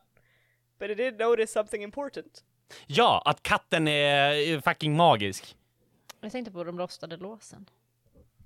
But 0.80 0.90
he 0.90 0.95
did 0.95 1.19
notice 1.19 1.52
something 1.52 1.81
important. 1.84 2.44
Ja, 2.88 3.22
att 3.26 3.44
katten 3.44 3.88
är 3.88 4.61
fucking 4.61 4.95
magisk. 4.95 5.56
Jag 6.23 6.31
tänkte 6.31 6.51
på 6.51 6.63
de 6.63 6.79
rostade 6.79 7.17
låsen. 7.17 7.65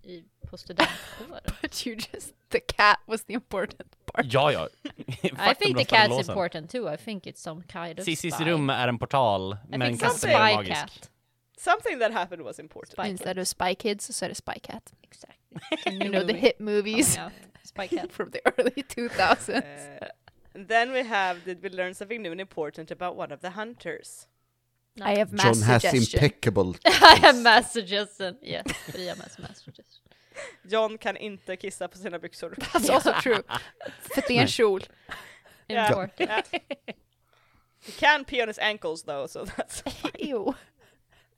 i, 0.07 0.23
på 0.49 0.57
studentkåren. 0.57 1.41
But 1.61 1.87
you 1.87 1.95
just, 2.13 2.33
the 2.49 2.59
cat 2.59 2.99
was 3.05 3.23
the 3.23 3.33
important 3.33 4.05
part. 4.05 4.25
Ja, 4.33 4.51
ja. 4.51 4.67
I 5.23 5.55
think 5.55 5.77
the 5.77 5.85
cat's 5.85 6.29
important 6.29 6.71
too. 6.71 6.93
I 6.93 6.97
think 6.97 7.25
it's 7.27 7.41
some 7.41 7.63
kind 7.63 7.99
of 7.99 8.05
Cissis 8.05 8.33
spy. 8.35 8.45
rum 8.45 8.69
är 8.69 8.87
en 8.87 8.99
portal, 8.99 9.57
I 9.73 9.77
men 9.77 9.97
katten 9.97 10.29
är 10.29 10.55
magisk. 10.55 10.73
cat. 10.73 11.09
Something 11.57 11.99
that 11.99 12.13
happened 12.13 12.43
was 12.43 12.59
important. 12.59 12.91
Spy 12.91 13.01
cat. 13.01 13.11
Instead 13.11 13.37
of 13.39 13.47
Spy 13.47 13.75
Kids 13.75 14.17
så 14.17 14.25
är 14.25 14.29
det 14.29 14.35
Spy 14.35 14.59
Cat. 14.59 14.93
Exactly. 15.01 15.37
You 16.05 16.11
know 16.11 16.27
the 16.27 16.33
hit 16.33 16.59
movies. 16.59 17.19
Spy 17.63 17.87
cat. 17.87 18.11
from 18.11 18.31
the 18.31 18.39
early 18.45 18.83
2000s. 18.83 19.63
Uh, 20.01 20.07
then 20.67 20.91
we 20.91 21.03
have, 21.03 21.39
did 21.45 21.63
we 21.63 21.69
learn 21.69 21.95
something 21.95 22.21
new 22.21 22.31
and 22.31 22.41
important 22.41 22.91
about 22.91 23.17
one 23.17 23.33
of 23.33 23.41
the 23.41 23.49
hunters? 23.49 24.27
I 25.01 25.15
have 25.19 25.31
mass 25.31 25.43
John 25.43 25.61
has 25.63 25.81
suggestion. 25.81 26.23
impeccable 26.23 26.75
I 26.85 27.15
have 27.21 27.41
mass 27.41 27.73
suggestion. 27.73 28.37
Yes, 28.41 28.65
vi 28.95 29.09
har 29.09 29.15
mass, 29.15 29.37
mass 29.39 29.59
suggestion. 29.63 30.03
John 30.63 30.97
kan 30.97 31.17
inte 31.17 31.55
kissa 31.55 31.87
på 31.87 31.97
sina 31.97 32.19
byxor. 32.19 32.49
That's 32.59 32.89
also 32.93 33.13
true. 33.21 33.41
För 34.01 34.23
det 34.27 34.37
är 34.37 34.41
en 34.41 34.47
kjol. 34.47 34.83
Yeah. 35.67 36.07
Yeah. 36.17 36.41
He 37.85 37.91
can 37.99 38.25
pee 38.25 38.41
on 38.41 38.47
his 38.47 38.59
ankles 38.59 39.03
though, 39.03 39.27
so 39.27 39.45
that's 39.45 39.83
Ew. 40.19 40.53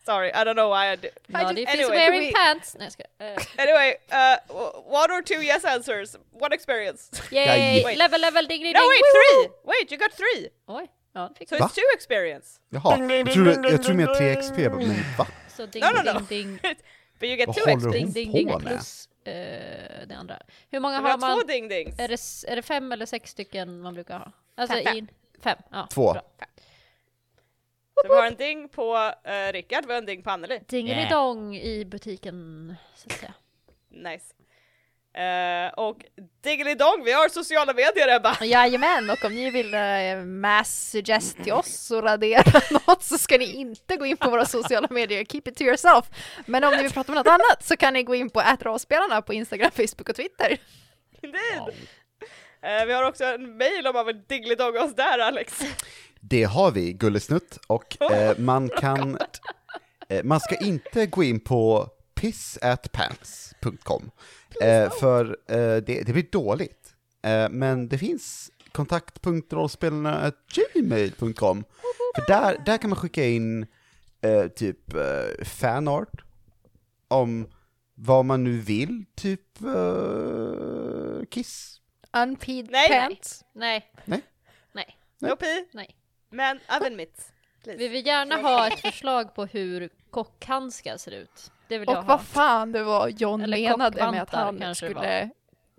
sorry. 0.05 0.31
I 0.33 0.43
don't 0.43 0.55
know 0.55 0.69
why 0.69 0.91
I 0.91 0.95
did. 0.95 1.11
Not 1.27 1.51
if 1.51 1.57
he's 1.57 1.67
anyway, 1.79 1.91
wearing 1.97 2.21
we- 2.21 2.31
pants. 2.33 2.75
Skojar. 2.75 3.05
Eh, 3.19 3.35
Anyway, 3.57 3.95
uh, 4.11 4.37
one 4.85 5.11
or 5.11 5.21
two 5.21 5.41
yes 5.41 5.65
answers, 5.65 6.15
one 6.31 6.51
experience. 6.53 7.09
Yay! 7.31 7.83
Wait. 7.85 7.97
Level, 7.97 8.19
level, 8.19 8.45
ding, 8.47 8.61
ding, 8.63 8.73
No, 8.73 8.87
wait, 8.87 9.01
Woo! 9.01 9.11
three. 9.11 9.47
Wait, 9.65 9.91
you 9.91 9.97
got 9.97 10.11
three. 10.13 10.49
Oj, 10.67 10.87
ja, 11.13 11.33
fick 11.37 11.49
So 11.49 11.55
it's 11.55 11.75
two 11.75 11.81
experience. 11.95 12.59
Jaha, 12.69 12.97
jag 13.13 13.31
tror, 13.33 13.47
jag 13.47 13.83
tror 13.83 13.95
mer 13.95 14.07
3 14.07 14.35
XP, 14.35 14.57
men 14.57 14.95
va? 15.17 15.27
Så 15.49 15.65
ding, 15.65 15.83
No, 15.83 15.87
no, 16.03 16.13
no. 16.13 16.19
ding, 16.19 16.27
ding, 16.29 16.59
But 17.19 17.29
you 17.29 17.35
get 17.37 17.47
Vad 17.47 17.55
two 17.55 17.61
hon 17.69 17.91
ding, 17.91 18.11
ding, 18.11 18.31
på 18.31 18.37
ding 18.37 18.47
med? 18.47 18.59
plus 18.61 19.09
eh, 19.23 20.07
det 20.07 20.15
andra. 20.17 20.39
Hur 20.69 20.79
många 20.79 20.95
har 20.99 21.09
har 21.09 21.17
två 21.17 21.25
man? 21.27 21.39
ding-dings. 21.47 21.95
Är 22.01 22.07
det, 22.07 22.51
är 22.51 22.55
det 22.55 22.61
fem 22.61 22.91
eller 22.91 23.05
sex 23.05 23.31
stycken 23.31 23.79
man 23.81 23.93
brukar 23.93 24.19
ha? 24.19 24.31
Alltså 24.55 24.77
Fem. 24.83 24.97
in, 24.97 25.07
fem. 25.39 25.57
Ja, 25.71 25.87
Två. 25.91 26.13
bra. 26.13 26.21
Så 28.01 28.07
vi 28.07 28.15
har 28.15 28.27
en 28.27 28.35
ding 28.35 28.69
på 28.69 28.95
uh, 29.27 29.51
Rickard, 29.53 29.85
vi 29.85 29.91
har 29.93 29.97
en 29.99 30.05
ding 30.05 30.23
på 30.23 30.29
Anneli. 30.29 30.59
Dingelidong 30.67 31.55
i 31.55 31.85
butiken, 31.85 32.75
så 32.95 33.07
att 33.09 33.19
säga. 33.19 33.33
Nice. 33.89 34.25
Uh, 35.19 35.73
och 35.73 35.97
Diggly-Dong, 36.43 37.03
vi 37.05 37.11
har 37.11 37.29
sociala 37.29 37.73
medier 37.73 38.15
Ebba! 38.15 38.37
Jajamän, 38.41 39.09
och 39.09 39.25
om 39.25 39.35
ni 39.35 39.51
vill 39.51 39.73
uh, 39.73 40.25
mass 40.25 40.89
suggest 40.91 41.37
till 41.43 41.53
oss 41.53 41.91
och 41.91 42.03
radera 42.03 42.61
något 42.87 43.03
så 43.03 43.17
ska 43.17 43.37
ni 43.37 43.53
inte 43.53 43.97
gå 43.97 44.05
in 44.05 44.17
på 44.17 44.29
våra 44.29 44.45
sociala 44.45 44.87
medier, 44.91 45.25
keep 45.25 45.41
it 45.45 45.55
to 45.55 45.63
yourself. 45.63 46.05
Men 46.45 46.63
om 46.63 46.73
ni 46.75 46.83
vill 46.83 46.91
prata 46.91 47.11
om 47.11 47.15
något 47.15 47.27
annat 47.27 47.63
så 47.63 47.77
kan 47.77 47.93
ni 47.93 48.03
gå 48.03 48.15
in 48.15 48.29
på 48.29 48.41
ätrollspelarna 48.41 49.21
på 49.21 49.33
Instagram, 49.33 49.71
Facebook 49.71 50.09
och 50.09 50.15
Twitter. 50.15 50.57
Indeed! 51.21 51.75
Eh, 52.61 52.85
vi 52.85 52.93
har 52.93 53.03
också 53.03 53.23
en 53.23 53.57
mail 53.57 53.87
om 53.87 53.93
man 53.93 54.05
vill 54.05 54.21
Diggly-Dong 54.27 54.77
oss 54.77 54.95
där 54.95 55.19
Alex. 55.19 55.59
Det 56.19 56.43
har 56.43 56.71
vi, 56.71 56.93
Gullesnutt, 56.93 57.59
och 57.67 58.01
eh, 58.11 58.37
man 58.37 58.69
kan... 58.69 59.17
Man 60.23 60.39
ska 60.39 60.55
inte 60.55 61.05
gå 61.05 61.23
in 61.23 61.39
på 61.39 61.89
pissatpants.com, 62.19 64.11
eh, 64.61 64.91
för 64.99 65.37
eh, 65.47 65.77
det, 65.77 66.03
det 66.05 66.13
blir 66.13 66.31
dåligt. 66.31 66.95
Eh, 67.21 67.49
men 67.49 67.87
det 67.87 67.97
finns 67.97 68.51
kontakt.rollspelarna.gmail.com, 68.71 71.63
för 72.15 72.27
där, 72.27 72.61
där 72.65 72.77
kan 72.77 72.89
man 72.89 72.99
skicka 72.99 73.25
in 73.25 73.67
eh, 74.21 74.47
typ 74.47 74.93
eh, 74.93 75.45
fanart 75.45 76.21
om 77.07 77.47
vad 77.95 78.25
man 78.25 78.43
nu 78.43 78.59
vill, 78.59 79.05
typ 79.15 79.61
eh, 79.61 81.23
Kiss. 81.29 81.75
Unpeed 82.13 82.71
Nej. 82.71 82.89
pants. 82.89 83.45
Nej. 83.55 83.91
Nej. 84.05 84.21
Nej. 84.73 84.97
No 85.19 85.35
pee, 85.35 85.65
Nej. 85.73 85.95
men 86.29 86.59
oven. 86.77 86.95
Please. 86.95 87.21
Vi 87.77 87.87
vill 87.87 88.05
gärna 88.05 88.35
ha 88.35 88.67
ett 88.67 88.79
förslag 88.79 89.35
på 89.35 89.45
hur 89.45 89.89
kockhandskar 90.11 90.97
ser 90.97 91.11
ut. 91.11 91.51
Det 91.69 91.77
vill 91.77 91.89
jag 91.89 91.97
Och 91.97 92.03
ha. 92.05 92.15
vad 92.17 92.25
fan 92.25 92.71
det 92.71 92.83
var 92.83 93.07
John 93.07 93.41
Eller 93.41 93.69
menade 93.69 94.11
med 94.11 94.21
att 94.21 94.29
han 94.29 94.75
skulle 94.75 95.29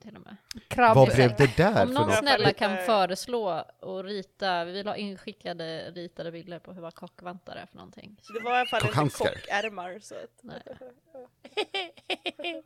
Till 0.03 0.17
och 0.17 0.23
med. 0.23 0.37
krabba 0.69 0.95
Vad 0.95 1.15
blev 1.15 1.37
det 1.37 1.57
där 1.57 1.83
Om 1.83 1.89
för 1.89 1.95
någon 1.95 2.09
något? 2.09 2.19
snälla 2.19 2.53
kan 2.53 2.77
föreslå 2.77 3.65
och 3.81 4.05
rita, 4.05 4.65
vi 4.65 4.73
vill 4.73 4.87
ha 4.87 4.97
inskickade 4.97 5.91
ritade 5.91 6.33
bilder 6.33 6.59
på 6.59 6.73
hur 6.73 6.83
vad 6.83 6.95
kockvantar 6.95 7.57
är 7.57 7.67
för 7.67 7.77
någonting. 7.77 8.17
Så 8.23 8.33
det 8.33 8.41
var 8.41 8.51
i 8.51 8.55
alla 8.61 8.67
fall 8.67 9.05
inte 9.05 9.19
kockärmar 9.19 9.99
så 10.03 10.15
att... 10.15 10.41
Nej. 10.43 10.63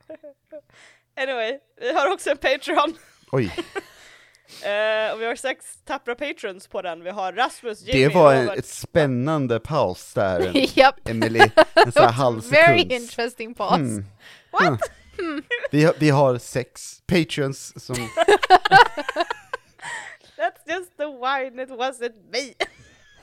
Anyway, 1.16 1.58
vi 1.76 1.92
har 1.94 2.12
också 2.12 2.30
en 2.30 2.36
Patreon. 2.36 2.96
Oj, 3.32 3.56
Eh, 4.62 5.12
och 5.12 5.20
vi 5.20 5.26
har 5.26 5.36
sex 5.36 5.78
tappra 5.84 6.14
patrons 6.14 6.66
på 6.68 6.82
den. 6.82 7.04
Vi 7.04 7.10
har 7.10 7.32
Rasmus, 7.32 7.82
Jimmy, 7.82 8.04
det 8.04 8.14
var 8.14 8.34
en, 8.34 8.48
ett 8.48 8.66
spännande 8.66 9.60
paus 9.60 10.14
där, 10.14 10.52
Japp, 10.78 11.08
Emily. 11.08 11.50
En 11.74 11.92
sån 11.92 12.02
här 12.02 12.12
halv 12.12 12.50
very 12.50 12.80
interesting 12.80 13.54
pause. 13.54 13.74
Mm. 13.74 14.04
Huh. 14.52 14.76
Vi, 15.70 15.84
har, 15.84 15.94
vi 15.98 16.10
har 16.10 16.38
sex 16.38 17.02
patrons 17.06 17.84
som... 17.84 17.96
That's 20.36 20.60
just 20.66 20.96
the 20.96 21.06
wine, 21.06 21.62
it 21.62 21.70
wasn't 21.70 22.14
me. 22.32 22.54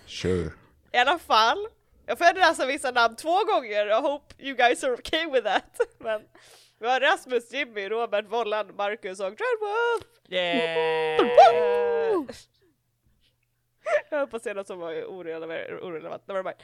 Sure. 0.07 0.51
I 0.93 0.97
alla 0.97 1.19
fall, 1.19 1.67
jag 2.05 2.17
får 2.17 2.39
läsa 2.39 2.65
vissa 2.65 2.91
namn 2.91 3.15
två 3.15 3.43
gånger, 3.43 3.87
I 3.87 4.01
hope 4.01 4.33
you 4.39 4.55
guys 4.55 4.83
are 4.83 4.93
okay 4.93 5.31
with 5.31 5.43
that. 5.43 5.79
Men 5.99 6.21
vi 6.81 6.87
har 6.87 6.99
Rasmus, 6.99 7.51
Jimmy, 7.53 7.89
Robert, 7.89 8.25
Vollan, 8.27 8.75
Marcus 8.75 9.19
och 9.19 9.25
Dreadwolf! 9.35 10.03
Yeah! 10.29 11.21
Jag 14.09 14.17
höll 14.17 14.27
på 14.27 14.35
att 14.37 14.43
säga 14.43 14.55
något 14.55 14.67
som 14.67 14.79
var 14.79 15.05
orelevant, 15.05 15.81
orelevant. 15.81 16.27
never 16.27 16.43
mind. 16.43 16.55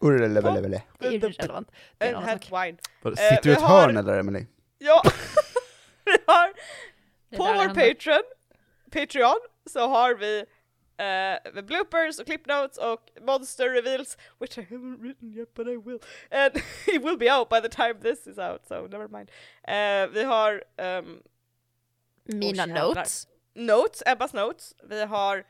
Um, 0.00 0.08
Urelelelele. 0.08 0.82
Det 0.98 1.06
är 1.06 1.12
irrelevant. 1.12 1.70
En 1.98 2.14
wine. 2.50 2.78
Vadå, 3.02 3.16
Eh, 3.22 3.28
Sitter 3.28 3.42
du 3.42 3.50
i 3.50 3.52
ett 3.52 3.60
hörn 3.62 3.96
eller 3.96 4.18
Emily? 4.18 4.46
Ja, 4.78 5.02
vi 6.04 6.12
har 6.26 6.48
på 7.36 7.44
vår. 7.44 7.68
Patreon, 7.68 8.22
Patreon 8.92 9.40
så 9.70 9.88
har 9.88 10.14
vi 10.14 10.44
eh, 11.02 11.52
med 11.54 11.64
bloopers 11.64 12.18
och 12.20 12.26
clip 12.26 12.46
notes 12.46 12.78
och 12.78 13.10
monster 13.20 13.68
reveals 13.70 14.16
which 14.38 14.58
I 14.58 14.60
haven't 14.60 15.00
written 15.00 15.32
yet 15.32 15.54
but 15.54 15.66
I 15.66 15.76
will 15.76 15.98
and 16.30 16.52
it 16.86 17.02
will 17.02 17.16
be 17.18 17.30
out 17.38 17.48
by 17.48 17.60
the 17.60 17.68
time 17.68 17.94
this 18.00 18.26
is 18.26 18.38
out 18.38 18.66
so 18.66 18.86
never 18.90 19.08
mind. 19.08 19.30
Eh, 19.64 20.06
vi 20.12 20.22
har 20.24 20.64
ehm, 20.76 21.22
Mina 22.24 22.66
notes. 22.66 23.28
notes, 23.54 24.02
Ebbas 24.06 24.32
notes, 24.32 24.74
vi 24.82 25.04
har 25.04 25.44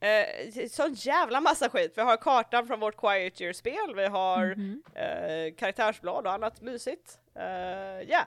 eh, 0.00 0.68
sån 0.70 0.94
jävla 0.94 1.40
massa 1.40 1.68
skit. 1.68 1.92
Vi 1.96 2.02
har 2.02 2.16
kartan 2.16 2.66
från 2.66 2.80
vårt 2.80 2.96
Quiet 2.96 3.40
Year-spel, 3.40 3.94
vi 3.96 4.06
har 4.06 4.46
Mhm. 4.46 4.82
eh, 4.94 5.54
karaktärsblad 5.56 6.26
och 6.26 6.32
annat 6.32 6.60
mysigt. 6.60 7.18
Uh, 7.36 8.02
yeah, 8.08 8.26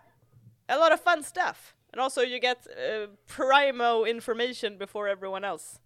a 0.68 0.78
lot 0.78 0.94
of 0.94 1.02
fun 1.04 1.24
stuff. 1.24 1.76
And 1.92 2.02
also 2.02 2.22
you 2.22 2.40
get 2.40 2.68
uh, 2.68 3.10
primo 3.36 4.06
information 4.08 4.78
before 4.78 5.12
everyone 5.12 5.48
else. 5.48 5.80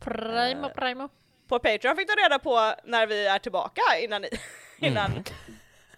Primo, 0.00 0.66
Eh, 0.66 0.72
primo. 0.74 1.08
På 1.48 1.58
Patreon 1.58 1.96
fick 1.96 2.08
du 2.08 2.14
reda 2.14 2.38
på 2.38 2.74
när 2.84 3.06
vi 3.06 3.26
är 3.26 3.38
tillbaka 3.38 3.82
innan, 4.00 4.22
ni, 4.22 4.28
innan, 4.78 5.10
Mm. 5.12 5.24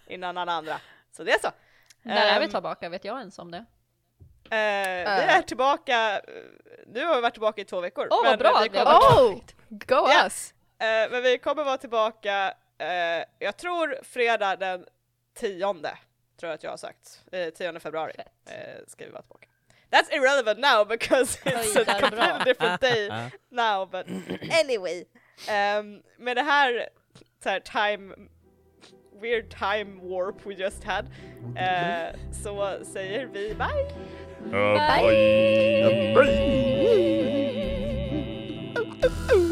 innan 0.07 0.37
alla 0.37 0.51
andra. 0.51 0.81
Så 1.11 1.23
det 1.23 1.31
är 1.31 1.39
så. 1.39 1.51
När 2.01 2.25
är 2.35 2.39
vi 2.39 2.45
Ehm, 2.45 2.51
tillbaka? 2.51 2.89
Vet 2.89 3.05
jag 3.05 3.19
ens 3.19 3.39
om 3.39 3.51
det? 3.51 3.65
Eh, 4.51 4.55
vi 5.17 5.23
är 5.23 5.41
tillbaka, 5.41 6.17
eh, 6.19 6.23
nu 6.87 7.05
har 7.05 7.15
vi 7.15 7.21
varit 7.21 7.33
tillbaka 7.33 7.61
i 7.61 7.65
två 7.65 7.81
veckor. 7.81 8.07
Åh, 8.11 8.17
vad 8.17 8.25
men 8.25 8.39
bra, 8.39 8.59
vi 8.63 8.69
kommer, 8.69 8.85
Oh! 8.85 9.33
Go 9.69 9.95
Ja. 10.09 10.25
us! 10.25 10.53
eh, 10.79 11.11
men 11.11 11.23
vi 11.23 11.37
kommer 11.37 11.63
vara 11.63 11.77
tillbaka, 11.77 12.53
eh, 12.77 13.23
jag 13.39 13.57
tror 13.57 13.99
fredag 14.03 14.55
den 14.55 14.85
tionde, 15.33 15.97
tror 16.39 16.49
jag 16.49 16.55
att 16.55 16.63
jag 16.63 16.69
har 16.71 16.77
sagt. 16.77 17.21
Eh, 17.31 17.49
10 17.49 17.79
februari 17.79 18.13
eh, 18.45 18.53
ska 18.87 19.05
vi 19.05 19.11
vara 19.11 19.21
tillbaka. 19.21 19.47
That's 19.91 20.09
irrelevant 20.09 20.59
now 20.59 20.83
because 20.83 21.37
it's 21.45 21.75
a 21.75 21.85
completely 21.85 22.45
different 22.45 22.81
day 22.89 23.29
now. 23.51 23.85
But 23.85 24.07
anyway. 24.49 25.05
Um, 25.47 26.01
med 26.17 26.37
det 26.37 26.43
här, 26.43 26.89
så 27.43 27.49
här 27.49 27.59
time 27.59 28.29
weird 29.21 29.49
time 29.49 29.99
warp 30.01 30.45
we 30.45 30.55
just 30.55 30.83
had. 30.83 31.09
Uh, 31.57 32.11
så 32.31 32.79
säger 32.83 33.25
vi 33.25 33.53
bye! 33.53 33.85
Uh, 34.45 34.51
bye! 34.51 35.01
bye. 36.13 36.33
bye. 38.73 39.09
bye. 39.27 39.45